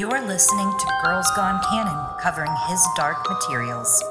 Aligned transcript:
You're 0.00 0.26
listening 0.26 0.72
to 0.78 0.86
Girls 1.04 1.30
Gone 1.36 1.62
Canon, 1.68 2.06
covering 2.22 2.50
his 2.68 2.82
dark 2.96 3.18
materials. 3.28 4.02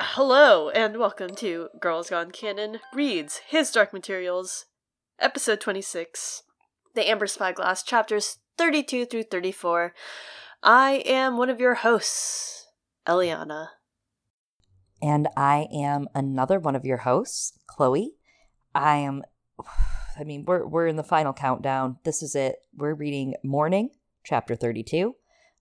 Hello, 0.00 0.70
and 0.70 0.96
welcome 0.96 1.36
to 1.36 1.68
Girls 1.78 2.10
Gone 2.10 2.32
Canon 2.32 2.80
Reads 2.92 3.42
His 3.46 3.70
Dark 3.70 3.92
Materials, 3.92 4.64
Episode 5.20 5.60
26, 5.60 6.42
The 6.96 7.08
Amber 7.08 7.28
Spyglass, 7.28 7.84
chapters 7.84 8.38
32 8.58 9.04
through 9.04 9.22
34. 9.22 9.94
I 10.64 11.04
am 11.06 11.36
one 11.36 11.50
of 11.50 11.60
your 11.60 11.74
hosts, 11.74 12.66
Eliana. 13.06 13.68
And 15.00 15.28
I 15.36 15.68
am 15.72 16.08
another 16.16 16.58
one 16.58 16.74
of 16.74 16.84
your 16.84 16.98
hosts, 16.98 17.56
Chloe. 17.68 18.14
I 18.74 18.96
am 18.96 19.22
I 20.18 20.24
mean, 20.24 20.44
we're 20.46 20.66
we're 20.66 20.86
in 20.86 20.96
the 20.96 21.02
final 21.02 21.32
countdown. 21.32 21.98
This 22.04 22.22
is 22.22 22.34
it. 22.34 22.56
We're 22.74 22.94
reading 22.94 23.34
Morning, 23.42 23.90
chapter 24.24 24.56
32, 24.56 25.14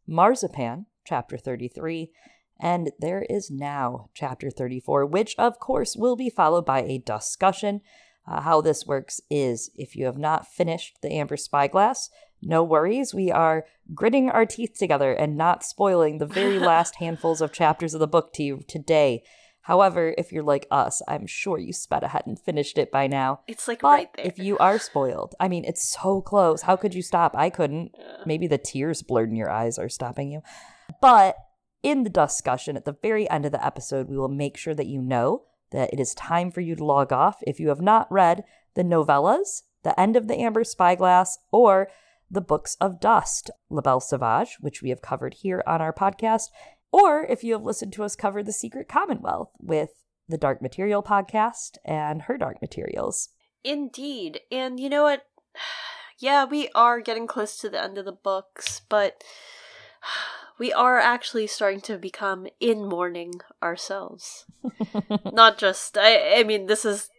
Marzipan, 0.07 0.85
chapter 1.05 1.37
33, 1.37 2.11
and 2.59 2.91
there 2.99 3.25
is 3.29 3.51
now 3.51 4.09
chapter 4.13 4.49
34, 4.49 5.05
which 5.05 5.35
of 5.37 5.59
course 5.59 5.95
will 5.95 6.15
be 6.15 6.29
followed 6.29 6.65
by 6.65 6.81
a 6.81 6.99
discussion. 6.99 7.81
Uh, 8.27 8.41
how 8.41 8.59
this 8.59 8.87
works 8.87 9.21
is 9.29 9.69
if 9.75 9.95
you 9.95 10.05
have 10.05 10.17
not 10.17 10.47
finished 10.47 10.97
the 11.01 11.11
Amber 11.11 11.37
Spyglass, 11.37 12.09
no 12.41 12.63
worries. 12.63 13.13
We 13.13 13.31
are 13.31 13.65
gritting 13.93 14.29
our 14.29 14.45
teeth 14.45 14.77
together 14.79 15.13
and 15.13 15.37
not 15.37 15.63
spoiling 15.63 16.17
the 16.17 16.25
very 16.25 16.59
last 16.71 16.95
handfuls 16.95 17.41
of 17.41 17.51
chapters 17.51 17.93
of 17.93 17.99
the 17.99 18.07
book 18.07 18.33
to 18.33 18.43
you 18.43 18.61
today. 18.67 19.23
However, 19.65 20.13
if 20.15 20.31
you're 20.31 20.43
like 20.43 20.67
us, 20.69 21.01
I'm 21.07 21.25
sure 21.25 21.57
you 21.57 21.73
sped 21.73 22.03
ahead 22.03 22.23
and 22.27 22.39
finished 22.39 22.77
it 22.77 22.91
by 22.91 23.07
now. 23.07 23.39
It's 23.47 23.67
like 23.67 23.81
But 23.81 23.87
right 23.89 24.09
there. 24.15 24.25
if 24.27 24.37
you 24.37 24.59
are 24.59 24.77
spoiled, 24.77 25.33
I 25.39 25.47
mean, 25.47 25.65
it's 25.65 25.83
so 25.83 26.21
close. 26.21 26.61
How 26.61 26.75
could 26.75 26.93
you 26.93 27.01
stop? 27.01 27.35
I 27.35 27.49
couldn't. 27.49 27.95
Yeah. 27.97 28.17
Maybe 28.27 28.45
the 28.45 28.59
tears 28.59 29.01
blurred 29.01 29.29
in 29.31 29.35
your 29.35 29.49
eyes 29.49 29.79
are 29.79 29.89
stopping 29.89 30.31
you. 30.31 30.41
But 31.01 31.35
in 31.81 32.03
the 32.03 32.11
discussion 32.11 32.77
at 32.77 32.85
the 32.85 32.95
very 33.01 33.27
end 33.27 33.43
of 33.47 33.51
the 33.51 33.65
episode, 33.65 34.07
we 34.07 34.17
will 34.17 34.27
make 34.27 34.55
sure 34.55 34.75
that 34.75 34.85
you 34.85 35.01
know 35.01 35.45
that 35.71 35.91
it 35.91 35.99
is 35.99 36.13
time 36.13 36.51
for 36.51 36.61
you 36.61 36.75
to 36.75 36.85
log 36.85 37.11
off 37.11 37.37
if 37.47 37.59
you 37.59 37.69
have 37.69 37.81
not 37.81 38.05
read 38.11 38.43
the 38.75 38.83
novellas, 38.83 39.63
The 39.83 39.99
End 39.99 40.15
of 40.15 40.27
the 40.27 40.35
Amber 40.39 40.63
Spyglass, 40.63 41.39
or 41.51 41.87
the 42.29 42.41
Books 42.41 42.77
of 42.79 42.99
Dust, 42.99 43.49
La 43.71 43.81
Belle 43.81 43.99
Sauvage, 43.99 44.57
which 44.59 44.83
we 44.83 44.89
have 44.89 45.01
covered 45.01 45.33
here 45.35 45.63
on 45.65 45.81
our 45.81 45.93
podcast, 45.93 46.49
or 46.95 47.25
if 47.25 47.43
you 47.43 47.51
have 47.51 47.63
listened 47.63 47.91
to 47.91 48.05
us 48.05 48.15
cover 48.15 48.41
The 48.41 48.53
Secret 48.53 48.87
Commonwealth 48.87 49.49
with 49.59 49.89
the 50.29 50.37
Dark 50.37 50.61
Material 50.61 51.03
podcast 51.03 51.77
and 51.83 52.21
her 52.21 52.37
Dark 52.37 52.61
Materials. 52.61 53.27
Indeed. 53.65 54.39
And 54.49 54.79
you 54.79 54.89
know 54.89 55.03
what? 55.03 55.25
Yeah, 56.17 56.45
we 56.45 56.69
are 56.73 57.01
getting 57.01 57.27
close 57.27 57.57
to 57.57 57.69
the 57.69 57.83
end 57.83 57.97
of 57.97 58.05
the 58.05 58.13
books, 58.13 58.79
but 58.87 59.21
we 60.57 60.71
are 60.71 60.97
actually 60.97 61.45
starting 61.45 61.81
to 61.81 61.97
become 61.97 62.47
in 62.61 62.87
mourning 62.87 63.41
ourselves. 63.61 64.45
Not 65.33 65.57
just 65.57 65.97
I 65.97 66.39
I 66.39 66.43
mean 66.45 66.67
this 66.67 66.85
is 66.85 67.09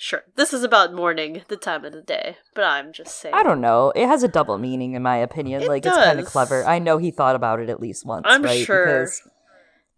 sure. 0.00 0.22
This 0.36 0.52
is 0.52 0.62
about 0.64 0.94
morning, 0.94 1.42
the 1.48 1.56
time 1.56 1.84
of 1.84 1.92
the 1.92 2.02
day, 2.02 2.36
but 2.54 2.64
I'm 2.64 2.92
just 2.92 3.18
saying. 3.20 3.34
I 3.34 3.42
don't 3.42 3.60
know. 3.60 3.92
It 3.94 4.06
has 4.06 4.22
a 4.22 4.28
double 4.28 4.56
meaning, 4.58 4.94
in 4.94 5.02
my 5.02 5.16
opinion. 5.16 5.62
It 5.62 5.68
like 5.68 5.84
it's 5.84 5.94
kind 5.96 6.18
of 6.18 6.26
clever. 6.26 6.64
I 6.64 6.78
know 6.78 6.98
he 6.98 7.10
thought 7.10 7.36
about 7.36 7.60
it 7.60 7.68
at 7.68 7.80
least 7.80 8.06
once, 8.06 8.24
I'm 8.28 8.42
right? 8.42 8.64
sure. 8.64 8.84
Because 8.86 9.28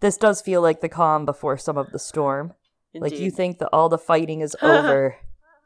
this 0.01 0.17
does 0.17 0.43
feel 0.43 0.61
like 0.61 0.81
the 0.81 0.89
calm 0.89 1.25
before 1.25 1.57
some 1.57 1.79
of 1.79 1.91
the 1.93 1.99
storm. 1.99 2.55
Like 2.95 3.19
you 3.19 3.31
think 3.31 3.59
that 3.61 3.69
all 3.73 3.89
the 3.89 3.97
fighting 3.99 4.41
is 4.43 4.55
over. 4.63 5.17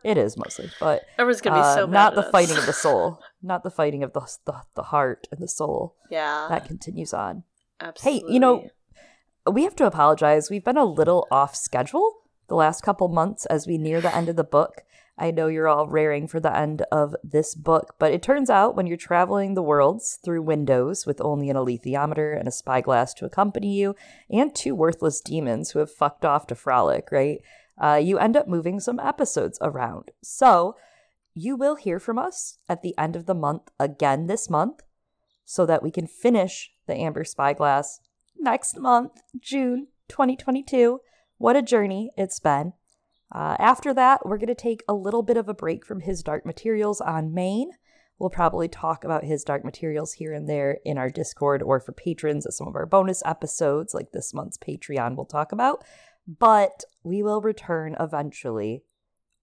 it 0.05 0.17
is 0.17 0.37
mostly, 0.37 0.71
but 0.79 1.03
Everyone's 1.19 1.41
gonna 1.41 1.57
be 1.57 1.63
uh, 1.63 1.75
so 1.75 1.87
mad 1.87 1.93
not 1.93 2.15
the 2.15 2.27
us. 2.27 2.31
fighting 2.31 2.57
of 2.57 2.67
the 2.67 2.73
soul, 2.85 3.21
not 3.43 3.65
the 3.65 3.71
fighting 3.71 4.03
of 4.05 4.13
the 4.13 4.21
the, 4.45 4.63
the 4.77 4.83
heart 4.85 5.27
and 5.33 5.41
the 5.41 5.49
soul. 5.49 5.97
Yeah. 6.11 6.47
That 6.49 6.67
continues 6.67 7.13
on. 7.13 7.43
absolutely. 7.81 8.29
Hey, 8.29 8.33
you 8.35 8.39
know, 8.39 8.69
we 9.51 9.65
have 9.65 9.75
to 9.77 9.87
apologize. 9.87 10.51
We've 10.51 10.65
been 10.65 10.77
a 10.77 10.85
little 10.85 11.27
off 11.33 11.57
schedule 11.57 12.13
the 12.49 12.55
last 12.55 12.83
couple 12.83 13.09
months 13.09 13.47
as 13.47 13.67
we 13.67 13.79
near 13.79 14.01
the 14.01 14.15
end 14.15 14.29
of 14.29 14.37
the 14.37 14.45
book. 14.45 14.83
I 15.19 15.31
know 15.31 15.47
you're 15.47 15.69
all 15.69 15.87
raring 15.87 16.29
for 16.29 16.41
the 16.41 16.55
end 16.55 16.83
of 16.93 17.17
this 17.25 17.55
book, 17.55 17.95
but 17.99 18.13
it 18.13 18.23
turns 18.23 18.51
out 18.51 18.77
when 18.77 18.87
you're 18.87 18.99
traveling 18.99 19.55
the 19.55 19.63
worlds 19.63 20.19
through 20.23 20.43
windows 20.43 21.07
with 21.07 21.23
only 21.23 21.49
an 21.49 21.57
alethiometer 21.57 22.39
and 22.39 22.47
a 22.47 22.53
spyglass 22.53 23.15
to 23.15 23.25
accompany 23.25 23.75
you, 23.75 23.97
and 24.29 24.55
two 24.55 24.75
worthless 24.75 25.23
demons 25.23 25.71
who 25.71 25.79
have 25.79 25.91
fucked 25.91 26.25
off 26.25 26.47
to 26.49 26.55
frolic, 26.55 27.11
right? 27.11 27.41
Uh, 27.79 28.01
you 28.03 28.19
end 28.19 28.37
up 28.37 28.47
moving 28.47 28.79
some 28.79 29.01
episodes 29.01 29.59
around. 29.63 30.11
So 30.23 30.77
you 31.35 31.57
will 31.57 31.77
hear 31.77 31.99
from 31.99 32.19
us 32.19 32.59
at 32.69 32.83
the 32.83 32.97
end 32.99 33.17
of 33.17 33.27
the 33.27 33.35
month 33.35 33.71
again 33.79 34.27
this 34.27 34.51
month 34.51 34.83
so 35.45 35.65
that 35.65 35.83
we 35.83 35.91
can 35.91 36.07
finish 36.07 36.73
the 36.87 36.95
Amber 36.95 37.25
Spyglass 37.25 38.01
next 38.39 38.79
month, 38.79 39.13
June 39.41 39.89
2022. 40.09 41.01
What 41.39 41.57
a 41.57 41.63
journey 41.63 42.11
it's 42.17 42.41
been. 42.41 42.73
Uh, 43.35 43.57
after 43.59 43.93
that, 43.95 44.25
we're 44.25 44.39
going 44.39 44.47
to 44.49 44.55
take 44.55 44.83
a 44.89 44.95
little 44.95 45.23
bit 45.23 45.37
of 45.37 45.49
a 45.49 45.55
break 45.55 45.85
from 45.85 46.01
his 46.01 46.23
dark 46.23 46.47
materials 46.47 47.01
on 47.01 47.35
Maine. 47.35 47.73
We'll 48.19 48.31
probably 48.31 48.69
talk 48.69 49.05
about 49.05 49.25
his 49.25 49.45
dark 49.45 49.65
materials 49.65 50.15
here 50.15 50.33
and 50.33 50.49
there 50.49 50.79
in 50.85 50.97
our 50.97 51.11
Discord 51.11 51.63
or 51.63 51.81
for 51.81 51.93
patrons 51.93 52.47
at 52.47 52.55
some 52.55 52.67
of 52.67 52.75
our 52.75 52.87
bonus 52.87 53.23
episodes, 53.27 53.93
like 53.93 54.13
this 54.13 54.33
month's 54.33 54.57
Patreon, 54.57 55.17
we'll 55.17 55.27
talk 55.27 55.53
about. 55.53 55.85
But 56.27 56.85
we 57.03 57.23
will 57.23 57.43
return 57.43 57.95
eventually, 58.01 58.85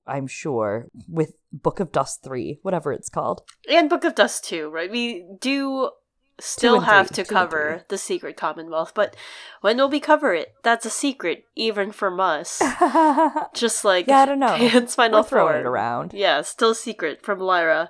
I'm 0.08 0.25
sure, 0.28 0.88
with 1.08 1.36
Book 1.52 1.80
of 1.80 1.92
Dust 1.92 2.24
3, 2.24 2.60
whatever 2.64 2.92
it's 2.92 3.10
called. 3.10 3.44
and 3.70 3.90
Book 3.90 4.04
of 4.04 4.16
Dust 4.16 4.44
2, 4.46 4.70
right? 4.70 4.90
We 4.90 5.25
do 5.40 5.92
still 6.40 6.82
have 6.82 7.10
three, 7.10 7.24
to 7.24 7.30
cover 7.34 7.84
the 7.90 7.98
Secret 7.98 8.38
Commonwealth, 8.38 8.94
but 8.96 9.16
when 9.62 9.78
will 9.78 9.90
we 9.90 10.00
cover 10.00 10.34
it? 10.34 10.54
That's 10.64 10.86
a 10.86 10.90
secret, 10.90 11.46
even 11.56 11.92
from 11.92 12.20
us. 12.20 12.62
Just 13.54 13.86
like 13.86 14.08
Yeah, 14.08 14.20
I 14.20 14.26
don't 14.26 14.40
know. 14.40 14.56
it's 14.60 14.96
final 14.96 15.22
We're 15.22 15.28
throwing 15.28 15.58
it 15.58 15.66
around. 15.66 16.14
Yeah, 16.14 16.42
still 16.42 16.72
a 16.72 16.76
secret 16.76 17.24
from 17.24 17.40
Lyra. 17.40 17.90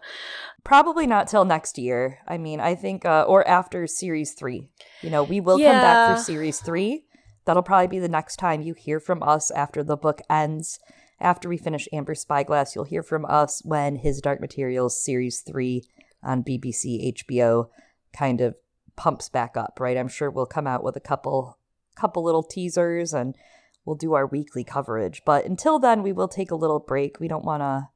Probably 0.64 1.08
not 1.08 1.28
till 1.28 1.46
next 1.46 1.78
year. 1.78 2.20
I 2.28 2.38
mean, 2.38 2.60
I 2.60 2.76
think, 2.76 3.06
uh, 3.06 3.24
or 3.28 3.48
after 3.48 3.86
series 3.88 4.34
three. 4.34 4.70
You 5.02 5.10
know, 5.10 5.24
we 5.24 5.42
will 5.42 5.58
come 5.58 5.66
back 5.66 6.16
for 6.18 6.24
series 6.24 6.60
three. 6.60 7.06
That'll 7.46 7.64
probably 7.64 7.88
be 7.88 8.00
the 8.00 8.08
next 8.08 8.38
time 8.38 8.62
you 8.62 8.74
hear 8.74 9.00
from 9.00 9.22
us 9.22 9.52
after 9.52 9.84
the 9.84 9.98
book 9.98 10.22
ends. 10.30 10.80
After 11.20 11.50
we 11.50 11.58
finish 11.58 11.88
Amber 11.92 12.16
Spyglass, 12.16 12.76
you'll 12.76 12.86
hear 12.86 13.04
from 13.04 13.26
us 13.26 13.62
when 13.66 13.98
his 13.98 14.22
Dark 14.22 14.40
Materials 14.40 15.02
series 15.02 15.42
three 15.42 15.84
on 16.24 16.44
BBC 16.44 17.14
HBO 17.14 17.68
kind 18.16 18.42
of 18.42 18.56
pumps 18.96 19.30
back 19.30 19.58
up, 19.58 19.80
right? 19.80 19.98
I'm 19.98 20.08
sure 20.08 20.30
we'll 20.30 20.46
come 20.46 20.68
out 20.68 20.84
with 20.84 20.96
a 20.96 21.02
couple 21.02 21.58
couple 21.96 22.24
little 22.24 22.44
teasers 22.44 23.14
and 23.14 23.36
we'll 23.86 23.96
do 23.96 24.14
our 24.14 24.26
weekly 24.26 24.64
coverage. 24.64 25.22
But 25.26 25.46
until 25.46 25.78
then, 25.80 26.02
we 26.02 26.12
will 26.12 26.28
take 26.28 26.52
a 26.52 26.56
little 26.56 26.80
break. 26.80 27.20
We 27.20 27.28
don't 27.28 27.46
want 27.46 27.62
to 27.62 27.90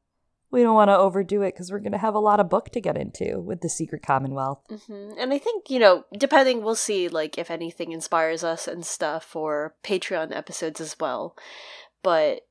we 0.49 0.61
don't 0.63 0.75
want 0.75 0.89
to 0.89 0.97
overdo 0.97 1.41
it 1.41 1.53
because 1.53 1.71
we're 1.71 1.79
going 1.79 1.91
to 1.91 1.97
have 1.97 2.15
a 2.15 2.19
lot 2.19 2.39
of 2.39 2.49
book 2.49 2.69
to 2.69 2.81
get 2.81 2.97
into 2.97 3.39
with 3.39 3.61
the 3.61 3.69
Secret 3.69 4.01
Commonwealth. 4.01 4.61
hmm 4.87 5.11
And 5.19 5.33
I 5.33 5.37
think, 5.37 5.69
you 5.69 5.77
know, 5.77 6.05
depending, 6.17 6.63
we'll 6.63 6.75
see, 6.75 7.09
like, 7.09 7.37
if 7.37 7.51
anything 7.51 7.91
inspires 7.91 8.45
us 8.45 8.65
and 8.67 8.85
stuff 8.85 9.25
for 9.25 9.75
Patreon 9.83 10.33
episodes 10.33 10.79
as 10.79 10.95
well. 10.99 11.35
But 12.01 12.47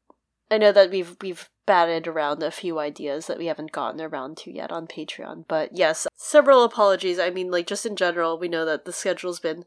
I 0.51 0.59
know 0.59 0.73
that 0.73 0.91
we've 0.91 1.17
we've 1.23 1.49
batted 1.67 2.07
around 2.07 2.43
a 2.43 2.51
few 2.51 2.79
ideas 2.79 3.27
that 3.27 3.39
we 3.39 3.47
haven't 3.47 3.73
gotten 3.73 4.01
around 4.01 4.37
to 4.39 4.53
yet 4.53 4.71
on 4.73 4.87
Patreon. 4.87 5.45
But 5.49 5.77
yes, 5.77 6.07
several 6.17 6.63
apologies. 6.65 7.19
I 7.19 7.31
mean, 7.31 7.51
like 7.51 7.67
just 7.67 7.85
in 7.85 7.97
general, 7.97 8.39
we 8.39 8.49
know 8.49 8.65
that 8.65 8.85
the 8.85 8.93
schedule's 8.93 9.41
been 9.41 9.65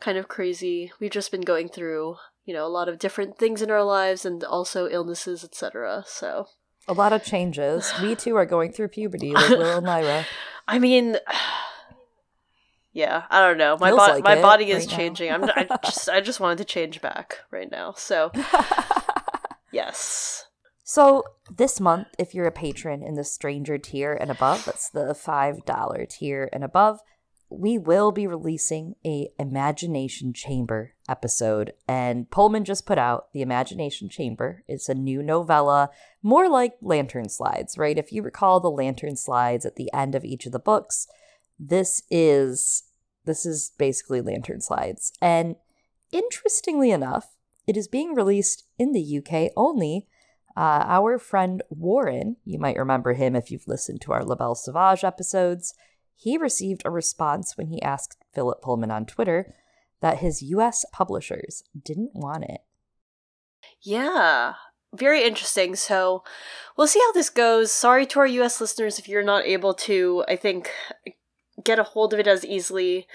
kind 0.00 0.16
of 0.18 0.28
crazy. 0.28 0.92
We've 0.98 1.10
just 1.10 1.30
been 1.30 1.42
going 1.42 1.68
through, 1.68 2.16
you 2.44 2.54
know, 2.54 2.66
a 2.66 2.68
lot 2.68 2.88
of 2.88 2.98
different 2.98 3.38
things 3.38 3.60
in 3.62 3.70
our 3.70 3.84
lives 3.84 4.24
and 4.24 4.42
also 4.42 4.88
illnesses, 4.88 5.44
etc. 5.44 6.04
So 6.06 6.46
A 6.88 6.94
lot 6.94 7.12
of 7.12 7.22
changes. 7.22 7.92
we 8.02 8.14
too 8.16 8.34
are 8.36 8.46
going 8.46 8.72
through 8.72 8.88
puberty, 8.88 9.32
like 9.32 9.50
Will 9.50 9.76
and 9.76 9.86
Lyra. 9.86 10.24
I 10.68 10.78
mean, 10.78 11.16
yeah, 12.92 13.24
I 13.30 13.40
don't 13.40 13.58
know. 13.58 13.76
My 13.78 13.90
bo- 13.90 13.96
like 13.96 14.24
my 14.24 14.40
body 14.40 14.70
is 14.70 14.86
right 14.86 14.96
changing. 14.96 15.30
I'm 15.30 15.44
I 15.44 15.66
just 15.84 16.08
I 16.08 16.20
just 16.20 16.40
wanted 16.40 16.58
to 16.58 16.64
change 16.64 17.00
back 17.02 17.40
right 17.50 17.70
now. 17.70 17.92
So 17.96 18.30
yes, 19.72 20.46
So 20.84 21.24
this 21.50 21.78
month, 21.80 22.08
if 22.18 22.34
you're 22.34 22.46
a 22.46 22.52
patron 22.52 23.02
in 23.02 23.14
the 23.14 23.24
stranger 23.24 23.78
tier 23.78 24.12
and 24.12 24.30
above, 24.30 24.64
that's 24.64 24.90
the 24.90 25.14
five 25.14 25.64
dollar 25.64 26.06
tier 26.06 26.48
and 26.52 26.64
above, 26.64 27.00
we 27.48 27.78
will 27.78 28.12
be 28.12 28.26
releasing 28.26 28.94
a 29.04 29.28
Imagination 29.38 30.32
Chamber 30.32 30.94
episode. 31.08 31.72
And 31.86 32.30
Pullman 32.30 32.64
just 32.64 32.86
put 32.86 32.98
out 32.98 33.32
the 33.32 33.42
Imagination 33.42 34.08
Chamber. 34.08 34.64
It's 34.66 34.88
a 34.88 34.94
new 34.94 35.22
novella, 35.22 35.90
more 36.22 36.48
like 36.48 36.74
Lantern 36.80 37.28
Slides, 37.28 37.76
right? 37.78 37.98
If 37.98 38.12
you 38.12 38.22
recall 38.22 38.58
the 38.58 38.70
Lantern 38.70 39.16
Slides 39.16 39.66
at 39.66 39.76
the 39.76 39.92
end 39.92 40.14
of 40.14 40.24
each 40.24 40.46
of 40.46 40.52
the 40.52 40.58
books, 40.58 41.06
this 41.58 42.02
is 42.10 42.84
this 43.24 43.46
is 43.46 43.72
basically 43.78 44.20
Lantern 44.20 44.60
Slides. 44.60 45.12
And 45.20 45.56
interestingly 46.10 46.90
enough, 46.90 47.36
it 47.68 47.76
is 47.76 47.86
being 47.86 48.14
released 48.14 48.64
in 48.78 48.92
the 48.92 49.18
UK 49.18 49.52
only 49.56 50.08
Uh, 50.56 50.84
our 50.86 51.18
friend 51.18 51.62
Warren, 51.70 52.36
you 52.44 52.58
might 52.58 52.76
remember 52.76 53.14
him 53.14 53.34
if 53.34 53.50
you've 53.50 53.68
listened 53.68 54.00
to 54.02 54.12
our 54.12 54.24
La 54.24 54.34
Belle 54.34 54.54
Sauvage 54.54 55.04
episodes, 55.04 55.74
he 56.14 56.36
received 56.36 56.82
a 56.84 56.90
response 56.90 57.56
when 57.56 57.68
he 57.68 57.80
asked 57.82 58.24
Philip 58.34 58.60
Pullman 58.62 58.90
on 58.90 59.06
Twitter 59.06 59.54
that 60.00 60.18
his 60.18 60.42
US 60.42 60.84
publishers 60.92 61.64
didn't 61.80 62.10
want 62.14 62.44
it. 62.44 62.60
Yeah, 63.80 64.54
very 64.94 65.24
interesting. 65.24 65.74
So 65.74 66.22
we'll 66.76 66.86
see 66.86 67.00
how 67.00 67.12
this 67.12 67.30
goes. 67.30 67.72
Sorry 67.72 68.04
to 68.06 68.20
our 68.20 68.26
US 68.26 68.60
listeners 68.60 68.98
if 68.98 69.08
you're 69.08 69.22
not 69.22 69.46
able 69.46 69.74
to, 69.74 70.24
I 70.28 70.36
think, 70.36 70.70
get 71.64 71.78
a 71.78 71.84
hold 71.84 72.12
of 72.12 72.20
it 72.20 72.26
as 72.26 72.44
easily. 72.44 73.06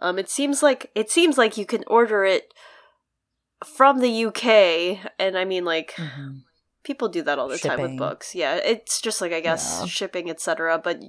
Um, 0.00 0.18
it 0.18 0.30
seems 0.30 0.62
like 0.62 0.90
it 0.94 1.10
seems 1.10 1.36
like 1.36 1.56
you 1.56 1.66
can 1.66 1.84
order 1.86 2.24
it 2.24 2.52
from 3.64 4.00
the 4.00 4.26
UK, 4.26 5.10
and 5.18 5.36
I 5.36 5.44
mean 5.44 5.64
like 5.64 5.92
Mm-hmm. 5.92 6.38
People 6.86 7.08
do 7.08 7.22
that 7.22 7.38
all 7.38 7.48
the 7.48 7.58
time 7.58 7.80
with 7.82 7.98
books. 7.98 8.34
Yeah, 8.34 8.54
it's 8.62 9.00
just 9.02 9.20
like 9.20 9.32
I 9.32 9.40
guess 9.40 9.64
Yeah. 9.80 9.86
shipping, 9.86 10.30
etc. 10.30 10.78
But 10.78 11.00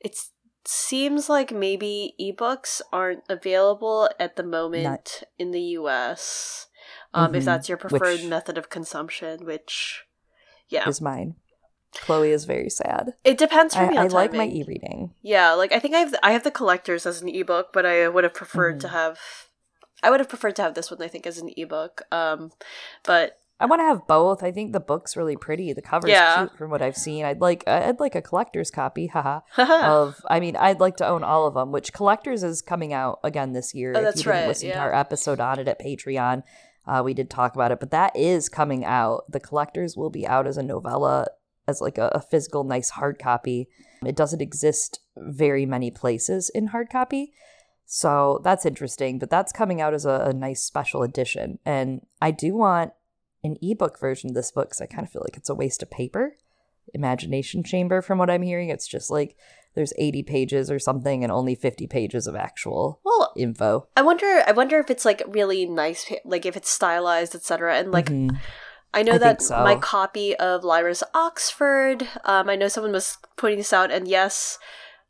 it 0.00 0.18
seems 0.64 1.28
like 1.28 1.50
maybe 1.52 2.14
ebooks 2.20 2.80
aren't 2.92 3.22
available 3.28 4.10
at 4.18 4.34
the 4.36 4.42
moment 4.42 5.22
in 5.38 5.52
the 5.52 5.62
US. 5.78 6.66
Um, 7.14 7.34
If 7.34 7.42
Mhm. 7.42 7.46
that's 7.46 7.68
your 7.68 7.78
preferred 7.78 8.20
Which- 8.20 8.24
method 8.36 8.58
of 8.58 8.68
consumption, 8.68 9.44
which 9.46 10.04
yeah, 10.68 10.88
Is 10.88 11.00
mine. 11.00 11.36
Chloe 11.94 12.30
is 12.32 12.44
very 12.46 12.70
sad. 12.70 13.14
it 13.22 13.36
depends 13.36 13.74
for 13.76 13.86
me 13.86 13.98
I 13.98 14.06
like 14.06 14.32
my 14.32 14.46
e-reading. 14.46 15.14
Yeah, 15.20 15.52
like 15.52 15.72
I 15.72 15.78
think 15.78 15.94
I 15.94 15.98
have 16.00 16.14
I 16.22 16.32
have 16.32 16.42
the 16.42 16.50
collectors 16.50 17.04
as 17.06 17.20
an 17.22 17.28
ebook, 17.28 17.72
but 17.72 17.84
I 17.84 18.08
would 18.08 18.24
have 18.24 18.32
preferred 18.34 18.80
to 18.80 18.88
Mhm. 18.88 18.92
have 19.00 19.18
I 20.02 20.08
would 20.10 20.18
have 20.20 20.28
preferred 20.30 20.56
to 20.56 20.62
have 20.62 20.74
this 20.74 20.90
one 20.90 21.02
I 21.02 21.08
think 21.08 21.26
as 21.26 21.36
an 21.38 21.50
ebook. 21.56 22.02
Um 22.10 22.50
but 23.04 23.38
I 23.62 23.66
want 23.66 23.80
to 23.80 23.84
have 23.84 24.06
both. 24.08 24.42
I 24.42 24.50
think 24.50 24.72
the 24.72 24.80
book's 24.80 25.16
really 25.16 25.36
pretty. 25.36 25.72
The 25.72 25.82
cover's 25.82 26.10
Yeah. 26.10 26.38
cute 26.38 26.58
from 26.58 26.70
what 26.70 26.82
I've 26.82 26.96
seen. 26.96 27.24
I'd 27.24 27.40
like 27.40 27.66
I'd 27.68 28.00
like 28.00 28.14
a 28.16 28.22
collector's 28.22 28.70
copy. 28.70 29.06
Haha. 29.14 29.42
of 30.02 30.20
I 30.28 30.40
mean, 30.40 30.56
I'd 30.56 30.80
like 30.80 30.96
to 30.96 31.06
own 31.06 31.22
all 31.22 31.46
of 31.46 31.54
them, 31.54 31.70
which 31.70 31.92
collectors 31.92 32.42
is 32.42 32.60
coming 32.60 32.92
out 32.92 33.20
again 33.22 33.52
this 33.52 33.72
year. 33.74 33.92
Oh, 33.94 33.98
if 34.00 34.04
that's 34.04 34.16
you 34.18 34.24
didn't 34.24 34.40
right, 34.40 34.48
listen 34.48 34.68
to 34.70 34.74
yeah. 34.74 34.82
our 34.82 34.92
episode 34.94 35.38
on 35.38 35.60
it 35.60 35.68
at 35.68 35.80
Patreon, 35.80 36.42
uh, 36.86 37.02
we 37.04 37.14
did 37.14 37.30
talk 37.30 37.54
about 37.54 37.70
it, 37.70 37.78
but 37.78 37.92
that 37.92 38.16
is 38.16 38.48
coming 38.48 38.84
out. 38.84 39.30
The 39.30 39.40
collectors 39.40 39.96
will 39.96 40.10
be 40.10 40.26
out 40.26 40.48
as 40.48 40.56
a 40.56 40.62
novella, 40.62 41.28
as 41.68 41.80
like 41.80 41.98
a, 41.98 42.08
a 42.08 42.20
physical, 42.20 42.64
nice 42.64 42.90
hard 42.90 43.18
copy. 43.20 43.68
It 44.04 44.16
doesn't 44.16 44.42
exist 44.42 44.98
very 45.16 45.64
many 45.64 45.92
places 45.92 46.50
in 46.52 46.68
hard 46.68 46.90
copy. 46.90 47.32
So 47.86 48.40
that's 48.42 48.66
interesting, 48.66 49.18
but 49.18 49.30
that's 49.30 49.52
coming 49.52 49.80
out 49.80 49.94
as 49.94 50.04
a, 50.06 50.24
a 50.26 50.32
nice 50.32 50.62
special 50.62 51.02
edition. 51.02 51.58
And 51.64 52.04
I 52.20 52.30
do 52.32 52.54
want 52.56 52.92
an 53.44 53.56
ebook 53.62 53.98
version 53.98 54.30
of 54.30 54.34
this 54.34 54.50
book 54.50 54.68
because 54.68 54.80
I 54.80 54.86
kind 54.86 55.04
of 55.04 55.10
feel 55.10 55.22
like 55.24 55.36
it's 55.36 55.50
a 55.50 55.54
waste 55.54 55.82
of 55.82 55.90
paper. 55.90 56.36
Imagination 56.94 57.62
Chamber, 57.62 58.02
from 58.02 58.18
what 58.18 58.30
I'm 58.30 58.42
hearing, 58.42 58.68
it's 58.68 58.88
just 58.88 59.10
like 59.10 59.36
there's 59.74 59.92
80 59.98 60.22
pages 60.24 60.70
or 60.70 60.78
something 60.78 61.22
and 61.22 61.32
only 61.32 61.54
50 61.54 61.86
pages 61.86 62.26
of 62.26 62.36
actual 62.36 63.00
well, 63.04 63.32
info. 63.36 63.88
I 63.96 64.02
wonder 64.02 64.42
I 64.46 64.52
wonder 64.52 64.78
if 64.78 64.90
it's 64.90 65.04
like 65.04 65.22
really 65.26 65.64
nice 65.66 66.12
like 66.24 66.44
if 66.44 66.56
it's 66.56 66.70
stylized, 66.70 67.34
etc. 67.34 67.78
And 67.78 67.92
like 67.92 68.06
Mhm. 68.06 68.38
I 68.94 69.02
know 69.02 69.14
I 69.14 69.18
that 69.18 69.42
so. 69.42 69.62
my 69.62 69.76
copy 69.76 70.36
of 70.36 70.64
Lyra's 70.64 71.02
Oxford, 71.14 72.06
um, 72.24 72.50
I 72.50 72.56
know 72.56 72.68
someone 72.68 72.92
was 72.92 73.16
pointing 73.36 73.58
this 73.58 73.72
out, 73.72 73.90
and 73.90 74.06
yes, 74.06 74.58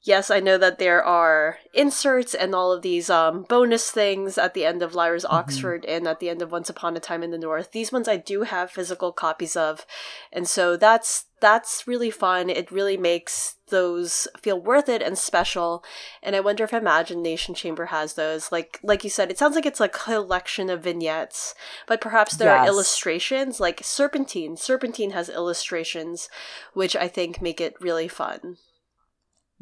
yes, 0.03 0.31
I 0.31 0.41
know 0.41 0.59
that 0.59 0.79
there 0.79 1.03
are 1.03 1.59
inserts 1.73 2.35
and 2.35 2.55
all 2.55 2.73
of 2.73 2.83
these 2.83 3.09
um, 3.09 3.43
bonus 3.49 3.91
things 3.91 4.37
at 4.37 4.55
the 4.55 4.65
end 4.65 4.83
of 4.83 4.95
Lyra's 4.95 5.25
Mm-hmm. 5.25 5.35
Oxford 5.35 5.85
and 5.87 6.09
at 6.09 6.21
the 6.21 6.29
end 6.29 6.43
of 6.43 6.51
Once 6.51 6.69
Upon 6.69 6.97
a 6.97 7.01
Time 7.01 7.23
in 7.23 7.31
the 7.31 7.39
North. 7.39 7.73
These 7.73 7.93
ones 7.93 8.09
I 8.09 8.17
do 8.17 8.43
have 8.43 8.71
physical 8.71 9.13
copies 9.13 9.57
of, 9.57 9.87
and 10.33 10.49
so 10.49 10.77
that's 10.77 11.27
that's 11.41 11.87
really 11.87 12.11
fun. 12.11 12.49
It 12.51 12.71
really 12.71 12.97
makes 12.97 13.57
those 13.69 14.29
feel 14.41 14.61
worth 14.61 14.89
it 14.89 15.03
and 15.03 15.19
special. 15.19 15.85
And 16.23 16.37
I 16.37 16.41
wonder 16.41 16.63
if 16.65 16.73
Imagination 16.73 17.55
Chamber 17.55 17.87
has 17.87 18.15
those. 18.15 18.53
Like 18.53 18.79
like 18.83 19.05
you 19.05 19.11
said, 19.11 19.31
it 19.31 19.39
sounds 19.39 19.55
like 19.55 19.67
it's 19.67 19.81
a 19.81 19.89
collection 19.89 20.71
of 20.71 20.83
vignettes, 20.83 21.55
but 21.87 22.01
perhaps 22.01 22.37
there 22.37 22.55
are 22.55 22.67
illustrations 22.67 23.61
like 23.61 23.81
Serpentine. 23.83 24.57
Serpentine 24.57 25.11
has 25.11 25.29
illustrations, 25.29 26.29
which 26.75 26.97
I 26.97 27.09
think 27.09 27.41
make 27.41 27.61
it 27.61 27.77
really 27.81 28.09
fun. 28.09 28.57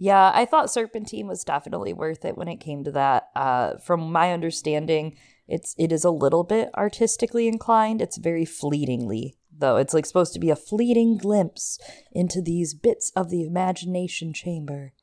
Yeah, 0.02 0.32
I 0.34 0.46
thought 0.46 0.70
Serpentine 0.70 1.26
was 1.28 1.44
definitely 1.44 1.92
worth 1.92 2.24
it 2.24 2.34
when 2.38 2.48
it 2.48 2.56
came 2.56 2.84
to 2.84 2.90
that. 2.92 3.24
Uh, 3.36 3.76
from 3.84 4.10
my 4.10 4.32
understanding, 4.32 5.18
it's 5.46 5.74
it 5.78 5.92
is 5.92 6.04
a 6.04 6.10
little 6.10 6.42
bit 6.42 6.70
artistically 6.74 7.46
inclined. 7.46 8.00
It's 8.00 8.16
very 8.16 8.46
fleetingly, 8.46 9.36
though. 9.54 9.76
It's 9.76 9.92
like 9.92 10.06
supposed 10.06 10.32
to 10.32 10.40
be 10.40 10.48
a 10.48 10.56
fleeting 10.56 11.18
glimpse 11.18 11.78
into 12.12 12.40
these 12.40 12.72
bits 12.72 13.12
of 13.14 13.28
the 13.28 13.44
imagination 13.44 14.32
chamber. 14.32 14.94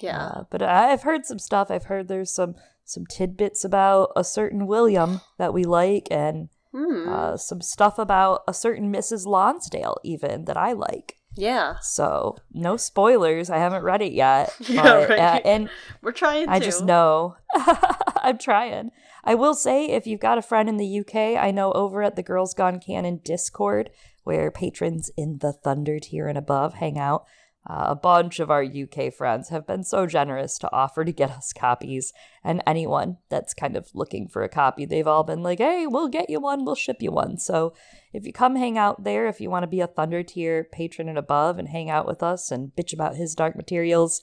Yeah. 0.00 0.18
Uh, 0.18 0.44
but 0.50 0.62
I've 0.62 1.02
heard 1.02 1.26
some 1.26 1.38
stuff. 1.38 1.70
I've 1.70 1.84
heard 1.84 2.08
there's 2.08 2.32
some 2.32 2.54
some 2.86 3.04
tidbits 3.04 3.62
about 3.62 4.10
a 4.16 4.24
certain 4.24 4.66
William 4.66 5.20
that 5.36 5.52
we 5.52 5.64
like, 5.64 6.08
and 6.10 6.48
Hmm. 6.72 7.08
uh, 7.08 7.36
some 7.36 7.60
stuff 7.60 7.98
about 7.98 8.40
a 8.48 8.54
certain 8.54 8.90
Mrs. 8.90 9.26
Lonsdale 9.26 9.98
even 10.02 10.46
that 10.46 10.56
I 10.56 10.72
like. 10.72 11.16
Yeah. 11.40 11.76
So 11.80 12.36
no 12.52 12.76
spoilers. 12.76 13.50
I 13.50 13.56
haven't 13.58 13.82
read 13.82 14.02
it 14.02 14.12
yet. 14.12 14.54
Yeah, 14.68 14.82
but, 14.82 15.10
uh, 15.10 15.14
right. 15.14 15.42
and 15.44 15.70
We're 16.02 16.12
trying 16.12 16.48
I 16.48 16.58
to. 16.58 16.64
just 16.64 16.84
know. 16.84 17.36
I'm 17.54 18.38
trying. 18.38 18.90
I 19.24 19.34
will 19.34 19.54
say, 19.54 19.86
if 19.86 20.06
you've 20.06 20.20
got 20.20 20.38
a 20.38 20.42
friend 20.42 20.68
in 20.68 20.76
the 20.76 21.00
UK, 21.00 21.14
I 21.42 21.50
know 21.50 21.72
over 21.72 22.02
at 22.02 22.16
the 22.16 22.22
Girls 22.22 22.54
Gone 22.54 22.78
Canon 22.80 23.20
Discord, 23.24 23.90
where 24.24 24.50
patrons 24.50 25.10
in 25.16 25.38
the 25.38 25.52
Thunder 25.52 25.98
tier 25.98 26.28
and 26.28 26.38
above 26.38 26.74
hang 26.74 26.98
out, 26.98 27.24
uh, 27.68 27.86
a 27.88 27.94
bunch 27.94 28.40
of 28.40 28.50
our 28.50 28.64
UK 28.64 29.12
friends 29.12 29.50
have 29.50 29.66
been 29.66 29.84
so 29.84 30.06
generous 30.06 30.56
to 30.58 30.72
offer 30.72 31.04
to 31.04 31.12
get 31.12 31.30
us 31.30 31.52
copies. 31.52 32.12
And 32.42 32.62
anyone 32.66 33.18
that's 33.28 33.52
kind 33.52 33.76
of 33.76 33.90
looking 33.94 34.28
for 34.28 34.42
a 34.42 34.48
copy, 34.48 34.86
they've 34.86 35.06
all 35.06 35.24
been 35.24 35.42
like, 35.42 35.58
hey, 35.58 35.86
we'll 35.86 36.08
get 36.08 36.30
you 36.30 36.40
one, 36.40 36.64
we'll 36.64 36.74
ship 36.74 36.96
you 37.00 37.12
one. 37.12 37.36
So 37.38 37.74
if 38.14 38.24
you 38.26 38.32
come 38.32 38.56
hang 38.56 38.78
out 38.78 39.04
there, 39.04 39.26
if 39.26 39.40
you 39.42 39.50
want 39.50 39.64
to 39.64 39.68
be 39.68 39.80
a 39.80 39.86
Thunder 39.86 40.22
tier 40.22 40.64
patron 40.64 41.08
and 41.08 41.18
above 41.18 41.58
and 41.58 41.68
hang 41.68 41.90
out 41.90 42.06
with 42.06 42.22
us 42.22 42.50
and 42.50 42.72
bitch 42.74 42.94
about 42.94 43.16
his 43.16 43.34
dark 43.34 43.54
materials, 43.56 44.22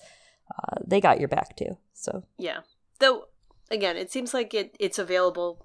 uh, 0.51 0.77
they 0.85 0.99
got 0.99 1.19
your 1.19 1.29
back 1.29 1.55
too. 1.55 1.77
So 1.93 2.23
Yeah. 2.37 2.61
Though 2.99 3.25
again, 3.69 3.97
it 3.97 4.11
seems 4.11 4.33
like 4.33 4.53
it 4.55 4.75
it's 4.79 4.97
available 4.97 5.63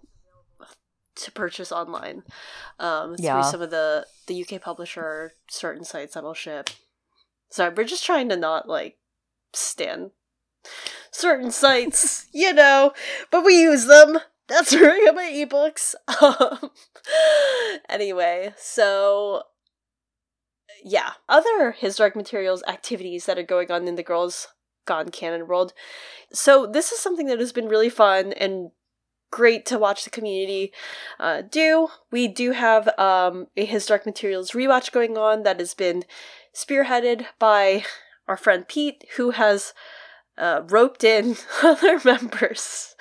to 1.14 1.32
purchase 1.32 1.72
online. 1.72 2.22
Um 2.78 3.16
through 3.16 3.24
Yeah. 3.24 3.40
some 3.42 3.62
of 3.62 3.70
the 3.70 4.06
the 4.26 4.42
UK 4.44 4.60
publisher 4.60 5.32
certain 5.48 5.84
sites 5.84 6.14
that'll 6.14 6.34
ship. 6.34 6.68
Sorry, 7.52 7.72
we're 7.76 7.84
just 7.84 8.06
trying 8.06 8.30
to 8.30 8.36
not 8.36 8.66
like 8.66 8.96
stand 9.52 10.12
certain 11.10 11.50
sites, 11.50 12.26
you 12.32 12.54
know, 12.54 12.92
but 13.30 13.44
we 13.44 13.60
use 13.60 13.84
them. 13.84 14.18
That's 14.48 14.74
where 14.74 14.92
I 14.92 15.00
get 15.00 15.14
my 15.14 15.30
ebooks. 15.30 15.94
Um, 16.22 16.70
anyway, 17.88 18.54
so 18.56 19.42
yeah, 20.84 21.12
other 21.28 21.72
his 21.72 21.96
dark 21.96 22.16
materials 22.16 22.62
activities 22.68 23.26
that 23.26 23.38
are 23.38 23.42
going 23.42 23.70
on 23.70 23.88
in 23.88 23.96
the 23.96 24.02
girls 24.02 24.48
gone 24.86 25.10
canon 25.10 25.46
world. 25.46 25.72
So 26.32 26.66
this 26.66 26.92
is 26.92 27.00
something 27.00 27.26
that 27.26 27.40
has 27.40 27.52
been 27.52 27.68
really 27.68 27.90
fun 27.90 28.32
and 28.32 28.70
great 29.32 29.66
to 29.66 29.78
watch 29.78 30.04
the 30.04 30.10
community 30.10 30.72
uh, 31.18 31.42
do. 31.42 31.88
We 32.12 32.28
do 32.28 32.52
have 32.52 32.88
um, 32.98 33.48
a 33.56 33.64
his 33.64 33.86
dark 33.86 34.06
materials 34.06 34.52
rewatch 34.52 34.92
going 34.92 35.18
on 35.18 35.42
that 35.42 35.58
has 35.58 35.74
been 35.74 36.04
spearheaded 36.54 37.26
by 37.38 37.84
our 38.28 38.36
friend 38.36 38.66
Pete, 38.68 39.04
who 39.16 39.30
has 39.30 39.72
uh, 40.38 40.62
roped 40.68 41.04
in 41.04 41.36
other 41.62 42.00
members. 42.04 42.94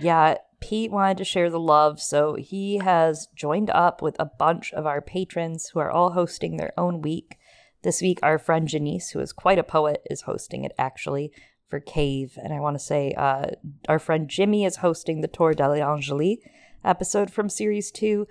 Yeah, 0.00 0.36
Pete 0.60 0.90
wanted 0.90 1.18
to 1.18 1.24
share 1.24 1.50
the 1.50 1.60
love, 1.60 2.00
so 2.00 2.34
he 2.34 2.78
has 2.78 3.28
joined 3.34 3.70
up 3.70 4.02
with 4.02 4.16
a 4.18 4.24
bunch 4.24 4.72
of 4.72 4.86
our 4.86 5.00
patrons 5.00 5.68
who 5.68 5.80
are 5.80 5.90
all 5.90 6.12
hosting 6.12 6.56
their 6.56 6.72
own 6.76 7.00
week. 7.00 7.38
This 7.82 8.02
week, 8.02 8.18
our 8.22 8.38
friend 8.38 8.66
Janice, 8.66 9.10
who 9.10 9.20
is 9.20 9.32
quite 9.32 9.58
a 9.58 9.64
poet, 9.64 10.02
is 10.10 10.22
hosting 10.22 10.64
it 10.64 10.72
actually 10.78 11.32
for 11.68 11.80
Cave. 11.80 12.36
And 12.42 12.52
I 12.52 12.60
want 12.60 12.74
to 12.74 12.84
say 12.84 13.12
uh, 13.16 13.46
our 13.88 13.98
friend 13.98 14.28
Jimmy 14.28 14.64
is 14.64 14.76
hosting 14.76 15.20
the 15.20 15.28
Tour 15.28 15.54
de 15.54 16.38
episode 16.84 17.30
from 17.30 17.48
series 17.48 17.90
two. 17.90 18.26